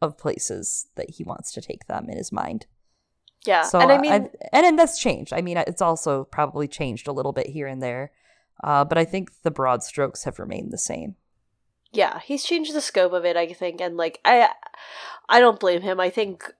of 0.00 0.16
places 0.16 0.86
that 0.96 1.10
he 1.10 1.24
wants 1.24 1.52
to 1.52 1.60
take 1.60 1.86
them 1.86 2.08
in 2.08 2.16
his 2.16 2.32
mind. 2.32 2.66
Yeah, 3.46 3.62
so 3.62 3.80
and 3.80 3.90
I 3.90 3.98
mean, 3.98 4.12
I, 4.12 4.16
and 4.52 4.66
and 4.66 4.78
that's 4.78 4.98
changed. 4.98 5.32
I 5.32 5.40
mean, 5.40 5.56
it's 5.56 5.80
also 5.80 6.24
probably 6.24 6.68
changed 6.68 7.08
a 7.08 7.12
little 7.12 7.32
bit 7.32 7.46
here 7.46 7.66
and 7.66 7.82
there, 7.82 8.12
uh, 8.62 8.84
but 8.84 8.98
I 8.98 9.04
think 9.04 9.30
the 9.42 9.50
broad 9.50 9.82
strokes 9.82 10.24
have 10.24 10.38
remained 10.38 10.72
the 10.72 10.78
same. 10.78 11.16
Yeah, 11.92 12.20
he's 12.20 12.44
changed 12.44 12.74
the 12.74 12.80
scope 12.80 13.12
of 13.12 13.24
it. 13.24 13.36
I 13.36 13.52
think, 13.52 13.80
and 13.80 13.96
like 13.96 14.20
I, 14.24 14.50
I 15.28 15.40
don't 15.40 15.58
blame 15.58 15.80
him. 15.80 15.98
I 15.98 16.10
think 16.10 16.52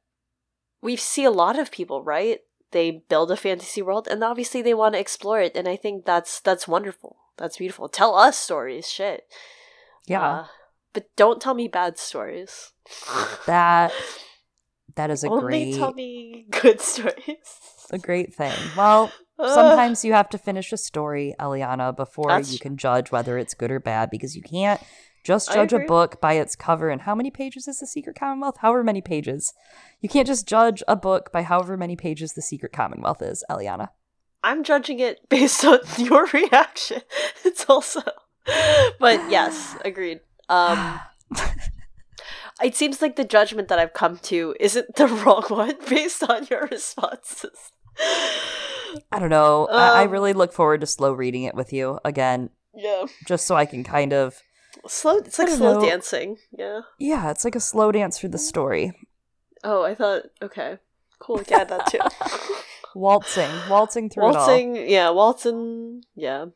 we 0.81 0.97
see 0.97 1.25
a 1.25 1.31
lot 1.31 1.59
of 1.59 1.71
people, 1.71 2.03
right? 2.03 2.41
They 2.71 3.03
build 3.09 3.31
a 3.31 3.37
fantasy 3.37 3.83
world, 3.83 4.09
and 4.11 4.25
obviously 4.25 4.63
they 4.63 4.75
want 4.75 4.95
to 4.95 5.01
explore 5.01 5.41
it, 5.41 5.57
and 5.57 5.69
I 5.69 5.77
think 5.77 6.07
that's 6.07 6.41
that's 6.41 6.67
wonderful. 6.67 7.17
That's 7.37 7.59
beautiful. 7.59 7.89
Tell 7.89 8.17
us 8.17 8.39
stories, 8.39 8.89
shit. 8.89 9.27
Yeah, 10.07 10.23
uh, 10.23 10.47
but 10.93 11.15
don't 11.17 11.43
tell 11.43 11.55
me 11.55 11.69
bad 11.69 11.99
stories. 11.99 12.73
That 13.47 13.93
that 14.97 15.11
is 15.11 15.25
a 15.25 15.29
great. 15.29 15.41
Only 15.43 15.65
great. 15.65 15.79
tell 15.79 15.93
me 15.93 16.47
good 16.51 16.81
stories. 16.81 17.61
A 17.91 17.99
great 17.99 18.35
thing. 18.35 18.57
Well, 18.77 19.13
sometimes 19.39 20.05
you 20.05 20.13
have 20.13 20.29
to 20.31 20.39
finish 20.39 20.73
a 20.73 20.77
story, 20.77 21.35
Eliana, 21.41 21.95
before 21.95 22.29
That's 22.29 22.53
you 22.53 22.59
can 22.59 22.77
judge 22.77 23.11
whether 23.11 23.39
it's 23.39 23.55
good 23.55 23.71
or 23.71 23.81
bad 23.81 24.11
because 24.11 24.37
you 24.37 24.43
can't 24.43 24.81
just 25.25 25.53
judge 25.53 25.73
a 25.73 25.81
book 25.81 26.21
by 26.21 26.35
its 26.35 26.57
cover. 26.57 26.89
And 26.89 27.03
how 27.03 27.15
many 27.15 27.31
pages 27.31 27.69
is 27.69 27.79
The 27.79 27.87
Secret 27.87 28.17
Commonwealth? 28.19 28.59
However 28.59 28.83
many 28.83 29.01
pages. 29.01 29.53
You 30.01 30.09
can't 30.09 30.27
just 30.27 30.49
judge 30.49 30.83
a 30.89 30.97
book 30.97 31.31
by 31.33 31.43
however 31.43 31.77
many 31.77 31.97
pages 31.97 32.33
The 32.33 32.43
Secret 32.43 32.73
Commonwealth 32.73 33.21
is, 33.23 33.45
Eliana. 33.51 33.89
I'm 34.43 34.65
judging 34.65 34.99
it 35.01 35.19
based 35.29 35.65
on 35.65 35.81
your 35.99 36.27
reaction. 36.27 37.03
It's 37.45 37.67
also. 37.69 38.03
But 38.99 39.31
yes, 39.31 39.77
agreed. 39.85 40.21
Um, 40.49 41.01
it 42.63 42.77
seems 42.77 43.03
like 43.03 43.17
the 43.17 43.25
judgment 43.25 43.69
that 43.69 43.79
I've 43.79 43.93
come 43.93 44.19
to 44.19 44.55
isn't 44.61 44.97
the 44.97 45.07
wrong 45.25 45.45
one 45.49 45.77
based 45.89 46.23
on 46.23 46.47
your 46.51 46.67
responses. 46.67 47.73
I 49.13 49.19
don't 49.19 49.31
know. 49.31 49.69
Um, 49.71 49.77
I, 49.77 50.01
I 50.01 50.05
um, 50.05 50.11
really 50.11 50.33
look 50.33 50.53
forward 50.53 50.81
to 50.81 50.87
slow 50.87 51.13
reading 51.13 51.45
it 51.45 51.55
with 51.55 51.73
you 51.73 52.01
again. 52.05 52.51
Yeah. 52.75 53.07
Just 53.27 53.47
so 53.47 53.55
I 53.55 53.67
can 53.67 53.85
kind 53.85 54.13
of 54.13 54.41
slow. 54.87 55.19
It's 55.19 55.39
like 55.39 55.49
slow 55.49 55.81
know. 55.81 55.87
dancing. 55.87 56.39
Yeah. 56.57 56.81
Yeah, 56.99 57.31
it's 57.31 57.45
like 57.45 57.55
a 57.55 57.61
slow 57.61 57.93
dance 57.93 58.19
through 58.19 58.31
the 58.31 58.39
story. 58.39 58.93
Oh, 59.63 59.83
I 59.83 59.95
thought 59.95 60.23
okay, 60.41 60.79
cool. 61.19 61.39
Get 61.39 61.69
that 61.69 61.87
too. 61.87 61.99
waltzing, 62.95 63.51
waltzing 63.69 64.09
through 64.09 64.25
waltzing, 64.25 64.77
yeah, 64.77 65.11
waltzing, 65.11 66.03
yeah. 66.15 66.47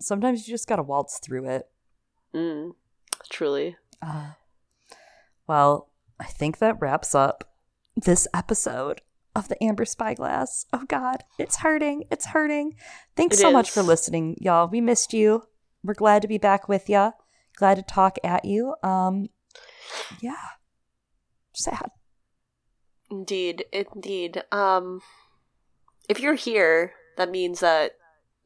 Sometimes 0.00 0.46
you 0.46 0.54
just 0.54 0.68
gotta 0.68 0.82
waltz 0.82 1.18
through 1.18 1.48
it. 1.48 1.68
Mm, 2.34 2.74
truly. 3.30 3.76
Uh, 4.02 4.32
well, 5.48 5.88
I 6.20 6.26
think 6.26 6.58
that 6.58 6.80
wraps 6.80 7.14
up 7.14 7.44
this 7.96 8.28
episode 8.34 9.00
of 9.34 9.48
the 9.48 9.62
Amber 9.62 9.84
Spyglass. 9.84 10.66
Oh 10.72 10.84
God, 10.86 11.24
it's 11.38 11.58
hurting. 11.58 12.04
It's 12.10 12.26
hurting. 12.26 12.74
Thanks 13.16 13.38
it 13.38 13.40
so 13.40 13.48
is. 13.48 13.52
much 13.52 13.70
for 13.70 13.82
listening, 13.82 14.36
y'all. 14.40 14.68
We 14.68 14.80
missed 14.80 15.12
you. 15.12 15.44
We're 15.82 15.94
glad 15.94 16.22
to 16.22 16.28
be 16.28 16.38
back 16.38 16.68
with 16.68 16.88
you. 16.88 17.12
Glad 17.56 17.76
to 17.76 17.82
talk 17.82 18.18
at 18.22 18.44
you. 18.44 18.74
Um, 18.82 19.28
yeah, 20.20 20.36
sad. 21.54 21.90
Indeed, 23.10 23.64
indeed. 23.72 24.42
Um, 24.52 25.00
if 26.08 26.20
you're 26.20 26.34
here, 26.34 26.92
that 27.16 27.30
means 27.30 27.60
that 27.60 27.92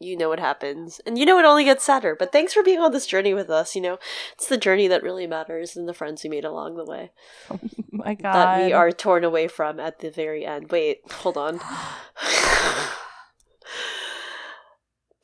you 0.04 0.16
know 0.16 0.28
what 0.28 0.40
happens. 0.40 1.00
And 1.06 1.18
you 1.18 1.24
know 1.24 1.38
it 1.38 1.44
only 1.44 1.64
gets 1.64 1.84
sadder. 1.84 2.16
But 2.18 2.32
thanks 2.32 2.52
for 2.52 2.62
being 2.62 2.80
on 2.80 2.92
this 2.92 3.06
journey 3.06 3.34
with 3.34 3.50
us. 3.50 3.74
You 3.74 3.82
know, 3.82 3.98
it's 4.34 4.46
the 4.46 4.56
journey 4.56 4.88
that 4.88 5.02
really 5.02 5.26
matters 5.26 5.76
and 5.76 5.88
the 5.88 5.94
friends 5.94 6.22
we 6.22 6.30
made 6.30 6.44
along 6.44 6.76
the 6.76 6.84
way. 6.84 7.12
Oh 7.94 7.98
my 7.98 8.14
god. 8.14 8.32
That 8.32 8.64
we 8.64 8.72
are 8.72 8.90
torn 8.90 9.22
away 9.22 9.48
from 9.48 9.78
at 9.78 9.98
the 9.98 10.10
very 10.10 10.46
end. 10.46 10.70
Wait, 10.70 11.00
hold 11.10 11.36
on. 11.36 11.60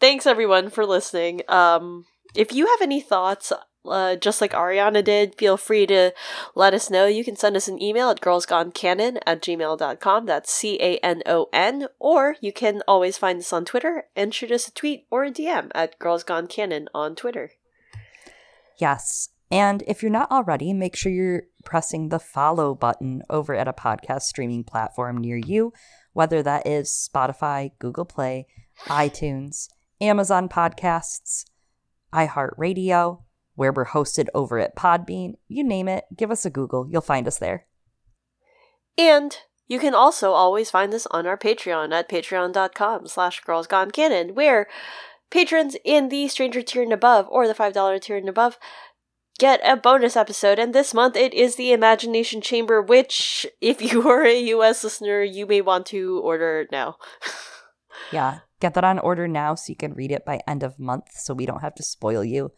thanks 0.00 0.26
everyone 0.26 0.68
for 0.68 0.84
listening. 0.84 1.40
Um 1.48 2.04
if 2.34 2.52
you 2.52 2.66
have 2.66 2.82
any 2.82 3.00
thoughts 3.00 3.54
uh, 3.90 4.16
just 4.16 4.40
like 4.40 4.52
Ariana 4.52 5.02
did, 5.04 5.34
feel 5.36 5.56
free 5.56 5.86
to 5.86 6.12
let 6.54 6.74
us 6.74 6.90
know. 6.90 7.06
You 7.06 7.24
can 7.24 7.36
send 7.36 7.56
us 7.56 7.68
an 7.68 7.82
email 7.82 8.10
at 8.10 8.20
girlsgonecanon 8.20 9.18
at 9.26 9.42
gmail.com. 9.42 10.26
That's 10.26 10.50
C 10.50 10.78
A 10.80 10.98
N 10.98 11.22
O 11.26 11.48
N. 11.52 11.88
Or 11.98 12.36
you 12.40 12.52
can 12.52 12.82
always 12.88 13.18
find 13.18 13.38
us 13.40 13.52
on 13.52 13.64
Twitter 13.64 14.04
and 14.16 14.34
shoot 14.34 14.52
us 14.52 14.68
a 14.68 14.72
tweet 14.72 15.06
or 15.10 15.24
a 15.24 15.30
DM 15.30 15.70
at 15.74 15.98
girlsgonecanon 15.98 16.86
on 16.94 17.14
Twitter. 17.14 17.52
Yes. 18.78 19.30
And 19.50 19.82
if 19.86 20.02
you're 20.02 20.10
not 20.12 20.30
already, 20.30 20.72
make 20.72 20.94
sure 20.94 21.10
you're 21.10 21.44
pressing 21.64 22.08
the 22.08 22.18
follow 22.18 22.74
button 22.74 23.22
over 23.30 23.54
at 23.54 23.68
a 23.68 23.72
podcast 23.72 24.22
streaming 24.22 24.62
platform 24.62 25.16
near 25.18 25.36
you, 25.36 25.72
whether 26.12 26.42
that 26.42 26.66
is 26.66 26.88
Spotify, 26.90 27.70
Google 27.78 28.04
Play, 28.04 28.46
iTunes, 28.84 29.68
Amazon 30.00 30.48
Podcasts, 30.48 31.44
iHeartRadio 32.12 33.22
where 33.58 33.72
we're 33.72 33.86
hosted 33.86 34.28
over 34.34 34.60
at 34.60 34.76
Podbean. 34.76 35.32
You 35.48 35.64
name 35.64 35.88
it, 35.88 36.04
give 36.16 36.30
us 36.30 36.46
a 36.46 36.50
Google. 36.50 36.86
You'll 36.88 37.00
find 37.00 37.26
us 37.26 37.38
there. 37.38 37.66
And 38.96 39.36
you 39.66 39.80
can 39.80 39.94
also 39.94 40.30
always 40.30 40.70
find 40.70 40.94
us 40.94 41.08
on 41.10 41.26
our 41.26 41.36
Patreon 41.36 41.92
at 41.92 42.08
patreon.com 42.08 43.08
slash 43.08 43.42
girlsgonecanon, 43.42 44.34
where 44.34 44.68
patrons 45.30 45.76
in 45.84 46.08
the 46.08 46.28
Stranger 46.28 46.62
tier 46.62 46.84
and 46.84 46.92
above, 46.92 47.26
or 47.30 47.48
the 47.48 47.54
$5 47.54 48.00
tier 48.00 48.16
and 48.16 48.28
above, 48.28 48.58
get 49.40 49.60
a 49.64 49.76
bonus 49.76 50.16
episode. 50.16 50.60
And 50.60 50.72
this 50.72 50.94
month 50.94 51.16
it 51.16 51.34
is 51.34 51.56
the 51.56 51.72
Imagination 51.72 52.40
Chamber, 52.40 52.80
which, 52.80 53.44
if 53.60 53.82
you 53.92 54.08
are 54.08 54.24
a 54.24 54.40
US 54.54 54.84
listener, 54.84 55.24
you 55.24 55.46
may 55.46 55.62
want 55.62 55.86
to 55.86 56.20
order 56.20 56.68
now. 56.70 56.94
yeah, 58.12 58.38
get 58.60 58.74
that 58.74 58.84
on 58.84 59.00
order 59.00 59.26
now 59.26 59.56
so 59.56 59.70
you 59.70 59.76
can 59.76 59.94
read 59.94 60.12
it 60.12 60.24
by 60.24 60.38
end 60.46 60.62
of 60.62 60.78
month 60.78 61.06
so 61.14 61.34
we 61.34 61.44
don't 61.44 61.62
have 61.62 61.74
to 61.74 61.82
spoil 61.82 62.22
you. 62.22 62.52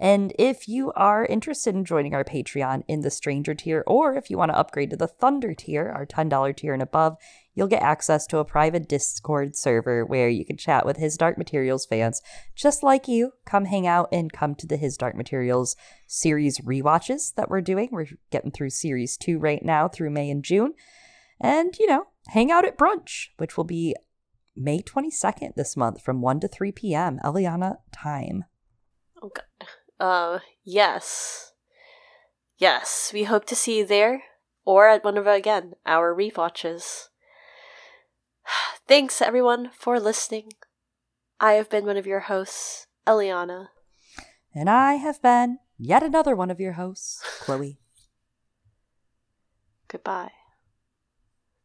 And 0.00 0.32
if 0.38 0.66
you 0.66 0.92
are 0.96 1.26
interested 1.26 1.74
in 1.74 1.84
joining 1.84 2.14
our 2.14 2.24
Patreon 2.24 2.84
in 2.88 3.02
the 3.02 3.10
Stranger 3.10 3.54
tier, 3.54 3.84
or 3.86 4.16
if 4.16 4.30
you 4.30 4.38
want 4.38 4.50
to 4.50 4.56
upgrade 4.56 4.88
to 4.90 4.96
the 4.96 5.06
Thunder 5.06 5.52
tier, 5.52 5.92
our 5.94 6.06
$10 6.06 6.56
tier 6.56 6.72
and 6.72 6.82
above, 6.82 7.18
you'll 7.54 7.66
get 7.66 7.82
access 7.82 8.26
to 8.28 8.38
a 8.38 8.44
private 8.44 8.88
Discord 8.88 9.54
server 9.54 10.06
where 10.06 10.30
you 10.30 10.46
can 10.46 10.56
chat 10.56 10.86
with 10.86 10.96
His 10.96 11.18
Dark 11.18 11.36
Materials 11.36 11.84
fans 11.84 12.22
just 12.56 12.82
like 12.82 13.08
you. 13.08 13.32
Come 13.44 13.66
hang 13.66 13.86
out 13.86 14.08
and 14.10 14.32
come 14.32 14.54
to 14.54 14.66
the 14.66 14.78
His 14.78 14.96
Dark 14.96 15.14
Materials 15.14 15.76
series 16.06 16.62
re-watches 16.64 17.34
that 17.36 17.50
we're 17.50 17.60
doing. 17.60 17.90
We're 17.92 18.06
getting 18.30 18.52
through 18.52 18.70
series 18.70 19.18
two 19.18 19.38
right 19.38 19.62
now 19.62 19.86
through 19.86 20.10
May 20.10 20.30
and 20.30 20.42
June. 20.42 20.72
And, 21.38 21.78
you 21.78 21.86
know, 21.86 22.06
hang 22.28 22.50
out 22.50 22.64
at 22.64 22.78
brunch, 22.78 23.28
which 23.36 23.58
will 23.58 23.64
be 23.64 23.94
May 24.56 24.80
22nd 24.80 25.56
this 25.56 25.76
month 25.76 26.00
from 26.00 26.22
1 26.22 26.40
to 26.40 26.48
3 26.48 26.72
p.m. 26.72 27.18
Eliana 27.22 27.76
time. 27.92 28.44
Oh, 29.22 29.30
God. 29.34 29.44
Uh, 30.00 30.38
yes. 30.64 31.52
Yes, 32.56 33.10
we 33.12 33.24
hope 33.24 33.44
to 33.46 33.54
see 33.54 33.78
you 33.78 33.86
there 33.86 34.22
or 34.64 34.88
at 34.88 35.04
one 35.04 35.18
of, 35.18 35.26
again, 35.26 35.74
our 35.84 36.14
rewatches. 36.14 37.08
Thanks, 38.88 39.20
everyone, 39.20 39.70
for 39.74 40.00
listening. 40.00 40.52
I 41.38 41.52
have 41.52 41.68
been 41.68 41.84
one 41.84 41.98
of 41.98 42.06
your 42.06 42.20
hosts, 42.20 42.86
Eliana. 43.06 43.68
And 44.54 44.68
I 44.70 44.94
have 44.94 45.20
been 45.22 45.58
yet 45.78 46.02
another 46.02 46.34
one 46.34 46.50
of 46.50 46.60
your 46.60 46.72
hosts, 46.72 47.22
Chloe. 47.40 47.78
Goodbye. 49.88 50.32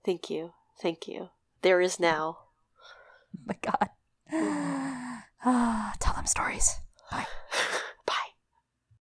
Thank 0.04 0.30
you. 0.30 0.52
Thank 0.82 1.08
you. 1.08 1.30
There 1.62 1.80
is 1.80 2.00
now. 2.00 2.38
Oh 3.38 3.46
my 3.46 3.56
God. 3.62 3.90
Ah, 5.48 5.94
Tell 6.00 6.16
them 6.16 6.26
stories. 6.26 6.74
Bye. 7.12 7.28